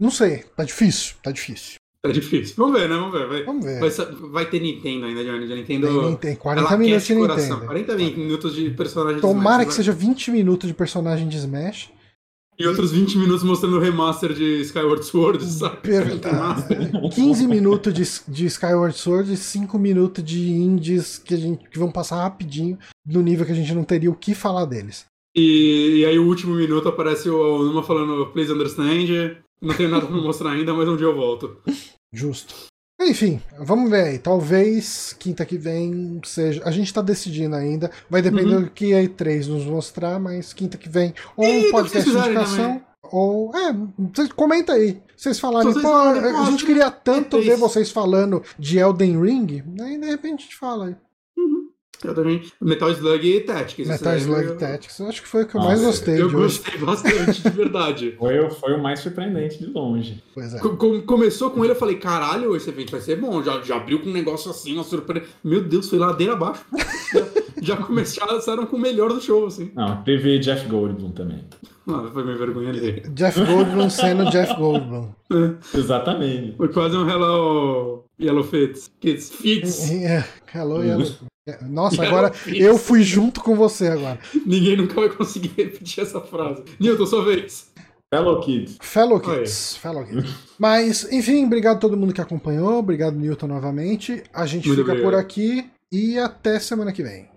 não 0.00 0.10
sei, 0.10 0.44
tá 0.56 0.64
difícil, 0.64 1.14
tá 1.22 1.30
difícil. 1.30 1.76
Tá 2.04 2.10
difícil. 2.10 2.54
Vamos 2.58 2.80
ver, 2.80 2.88
né? 2.88 2.96
Vamos 2.96 3.12
ver. 3.12 3.28
Vai, 3.28 3.44
Vamos 3.44 3.64
ver. 3.64 3.78
vai, 3.80 3.90
vai 4.30 4.50
ter 4.50 4.60
Nintendo 4.60 5.06
ainda, 5.06 5.22
Johnny. 5.24 5.46
Nintendo. 5.54 5.86
Tem, 5.86 6.02
nem 6.02 6.16
tem 6.16 6.34
40 6.36 6.68
ela 6.68 6.76
minutos 6.76 7.06
de 7.06 7.14
coração. 7.14 7.44
Nintendo. 7.60 7.66
40 7.66 7.96
minutos 7.96 8.54
de 8.56 8.70
personagem 8.70 9.14
de 9.16 9.20
Tomara 9.22 9.62
Smash, 9.62 9.68
que 9.68 9.74
seja 9.74 9.92
20 9.92 10.30
minutos 10.32 10.68
de 10.68 10.74
personagem 10.74 11.28
de 11.28 11.36
Smash. 11.36 11.90
E 12.58 12.66
outros 12.66 12.92
20 12.92 13.16
minutos 13.18 13.42
mostrando 13.44 13.76
o 13.76 13.80
remaster 13.80 14.32
de 14.34 14.60
Skyward 14.62 15.04
Sword, 15.04 15.44
sabe? 15.44 15.76
Per- 15.78 16.04
Remaster. 16.22 16.90
15 17.14 17.46
minutos 17.46 17.94
de, 17.94 18.02
de 18.32 18.46
Skyward 18.46 18.96
Sword 18.96 19.32
e 19.32 19.36
5 19.36 19.78
minutos 19.78 20.22
de 20.24 20.50
indies 20.50 21.18
que, 21.18 21.34
a 21.34 21.36
gente, 21.36 21.68
que 21.70 21.78
vão 21.78 21.90
passar 21.90 22.16
rapidinho 22.16 22.78
no 23.06 23.22
nível 23.22 23.46
que 23.46 23.52
a 23.52 23.54
gente 23.54 23.72
não 23.74 23.84
teria 23.84 24.10
o 24.10 24.14
que 24.14 24.34
falar 24.34 24.64
deles. 24.66 25.06
E, 25.34 26.00
e 26.00 26.04
aí 26.04 26.18
o 26.18 26.26
último 26.26 26.54
minuto 26.54 26.88
aparece 26.88 27.30
o 27.30 27.62
Numa 27.62 27.82
falando 27.82 28.26
Please 28.32 28.52
Understand. 28.52 29.36
Não 29.62 29.74
tenho 29.74 29.88
nada 29.88 30.04
pra 30.06 30.16
mostrar 30.16 30.50
ainda, 30.50 30.74
mas 30.74 30.88
um 30.88 30.96
dia 30.96 31.06
eu 31.06 31.14
volto. 31.14 31.56
Justo. 32.12 32.54
Enfim, 33.00 33.40
vamos 33.58 33.90
ver 33.90 34.04
aí. 34.04 34.18
Talvez 34.18 35.12
quinta 35.18 35.44
que 35.44 35.56
vem 35.56 36.20
seja. 36.24 36.62
A 36.64 36.70
gente 36.70 36.92
tá 36.92 37.00
decidindo 37.00 37.56
ainda. 37.56 37.90
Vai 38.10 38.20
depender 38.22 38.54
Uhum. 38.56 38.62
do 38.64 38.70
que 38.70 38.92
a 38.94 39.02
E3 39.02 39.46
nos 39.46 39.64
mostrar, 39.64 40.20
mas 40.20 40.52
quinta 40.52 40.76
que 40.76 40.88
vem. 40.88 41.14
Ou 41.36 41.44
E 41.46 41.70
podcast 41.70 42.10
de 42.10 42.16
indicação. 42.16 42.82
Ou. 43.10 43.50
É, 43.56 43.72
comenta 44.36 44.72
aí. 44.74 45.00
Vocês 45.16 45.38
falarem, 45.40 45.72
Vocês 45.72 45.84
pô, 45.84 45.90
falarem, 45.90 46.22
a 46.36 46.44
gente 46.50 46.64
queria 46.64 46.90
tanto 46.90 47.38
E3. 47.38 47.44
ver 47.44 47.56
vocês 47.56 47.90
falando 47.90 48.42
de 48.58 48.78
Elden 48.78 49.20
Ring. 49.20 49.62
Aí 49.80 49.98
de 49.98 50.06
repente 50.06 50.40
a 50.40 50.42
gente 50.42 50.56
fala 50.56 50.86
aí. 50.88 50.96
Eu 52.04 52.14
também. 52.14 52.42
Metal 52.60 52.90
Slug 52.90 53.26
e 53.26 53.40
Tactics. 53.40 53.88
Metal 53.88 54.16
Slug 54.16 54.44
eu- 54.46 54.56
Tactics. 54.56 54.98
Eu 54.98 55.06
acho 55.08 55.22
que 55.22 55.28
foi 55.28 55.42
o 55.42 55.46
que 55.46 55.54
eu 55.54 55.60
Nossa, 55.60 55.70
mais 55.72 55.82
gostei 55.84 56.14
Eu 56.20 56.28
de 56.28 56.36
hoje. 56.36 56.58
gostei 56.60 56.78
bastante, 56.80 57.42
de 57.42 57.48
verdade. 57.50 58.14
Foi, 58.18 58.50
foi 58.50 58.74
o 58.74 58.82
mais 58.82 59.00
surpreendente 59.00 59.58
de 59.58 59.66
longe. 59.66 60.22
Pois 60.34 60.54
é. 60.54 60.58
Co- 60.58 60.76
com- 60.76 61.00
começou 61.02 61.50
com 61.50 61.62
ele, 61.64 61.72
eu 61.72 61.76
falei, 61.78 61.96
caralho, 61.96 62.54
esse 62.56 62.68
evento 62.70 62.90
vai 62.92 63.00
ser 63.00 63.16
bom. 63.16 63.42
Já, 63.42 63.60
já 63.62 63.76
abriu 63.76 64.00
com 64.00 64.08
um 64.08 64.12
negócio 64.12 64.50
assim, 64.50 64.74
uma 64.74 64.84
surpresa. 64.84 65.26
Meu 65.42 65.62
Deus, 65.62 65.88
foi 65.88 65.98
ladeira 65.98 66.32
abaixo. 66.34 66.64
já, 67.12 67.26
já 67.62 67.76
começaram 67.76 68.66
com 68.66 68.76
o 68.76 68.80
melhor 68.80 69.12
do 69.12 69.20
show, 69.20 69.46
assim. 69.46 69.70
Não, 69.74 70.02
teve 70.02 70.38
Jeff 70.38 70.66
Goldblum 70.68 71.10
também. 71.12 71.44
Ah, 71.88 72.08
foi 72.12 72.22
minha 72.22 72.36
vergonha 72.36 72.72
dele. 72.72 73.02
Jeff 73.10 73.44
Goldblum 73.44 73.90
sendo 73.90 74.30
Jeff 74.30 74.54
Goldblum. 74.56 75.08
Exatamente. 75.74 76.56
Foi 76.56 76.68
quase 76.68 76.96
um 76.96 77.08
Hello 77.08 78.04
Yellow 78.20 78.44
Fits. 78.44 78.90
Kids, 79.00 79.30
Fits. 79.30 79.90
É, 79.90 80.24
Hello, 80.54 80.82
Yellow. 80.84 81.06
Nossa, 81.62 82.04
agora 82.04 82.32
Fits. 82.32 82.60
eu 82.60 82.78
fui 82.78 83.02
junto 83.02 83.40
com 83.42 83.56
você 83.56 83.88
agora. 83.88 84.18
Ninguém 84.46 84.76
nunca 84.76 84.94
vai 84.94 85.08
conseguir 85.08 85.52
repetir 85.58 86.02
essa 86.04 86.20
frase. 86.20 86.62
Newton, 86.78 87.06
sua 87.06 87.24
vez. 87.24 87.72
Fellow 88.12 88.40
Kids. 88.40 88.76
Fellow 88.80 89.18
Kids. 89.20 89.76
Fellow 89.76 90.04
Kids. 90.04 90.30
Mas, 90.58 91.10
enfim, 91.10 91.46
obrigado 91.46 91.76
a 91.78 91.80
todo 91.80 91.96
mundo 91.96 92.12
que 92.12 92.20
acompanhou. 92.20 92.78
Obrigado, 92.78 93.16
Newton, 93.16 93.46
novamente. 93.46 94.22
A 94.32 94.44
gente 94.46 94.68
Muito 94.68 94.80
fica 94.80 94.92
obrigado. 94.92 95.10
por 95.10 95.18
aqui 95.18 95.66
e 95.90 96.18
até 96.18 96.60
semana 96.60 96.92
que 96.92 97.02
vem. 97.02 97.31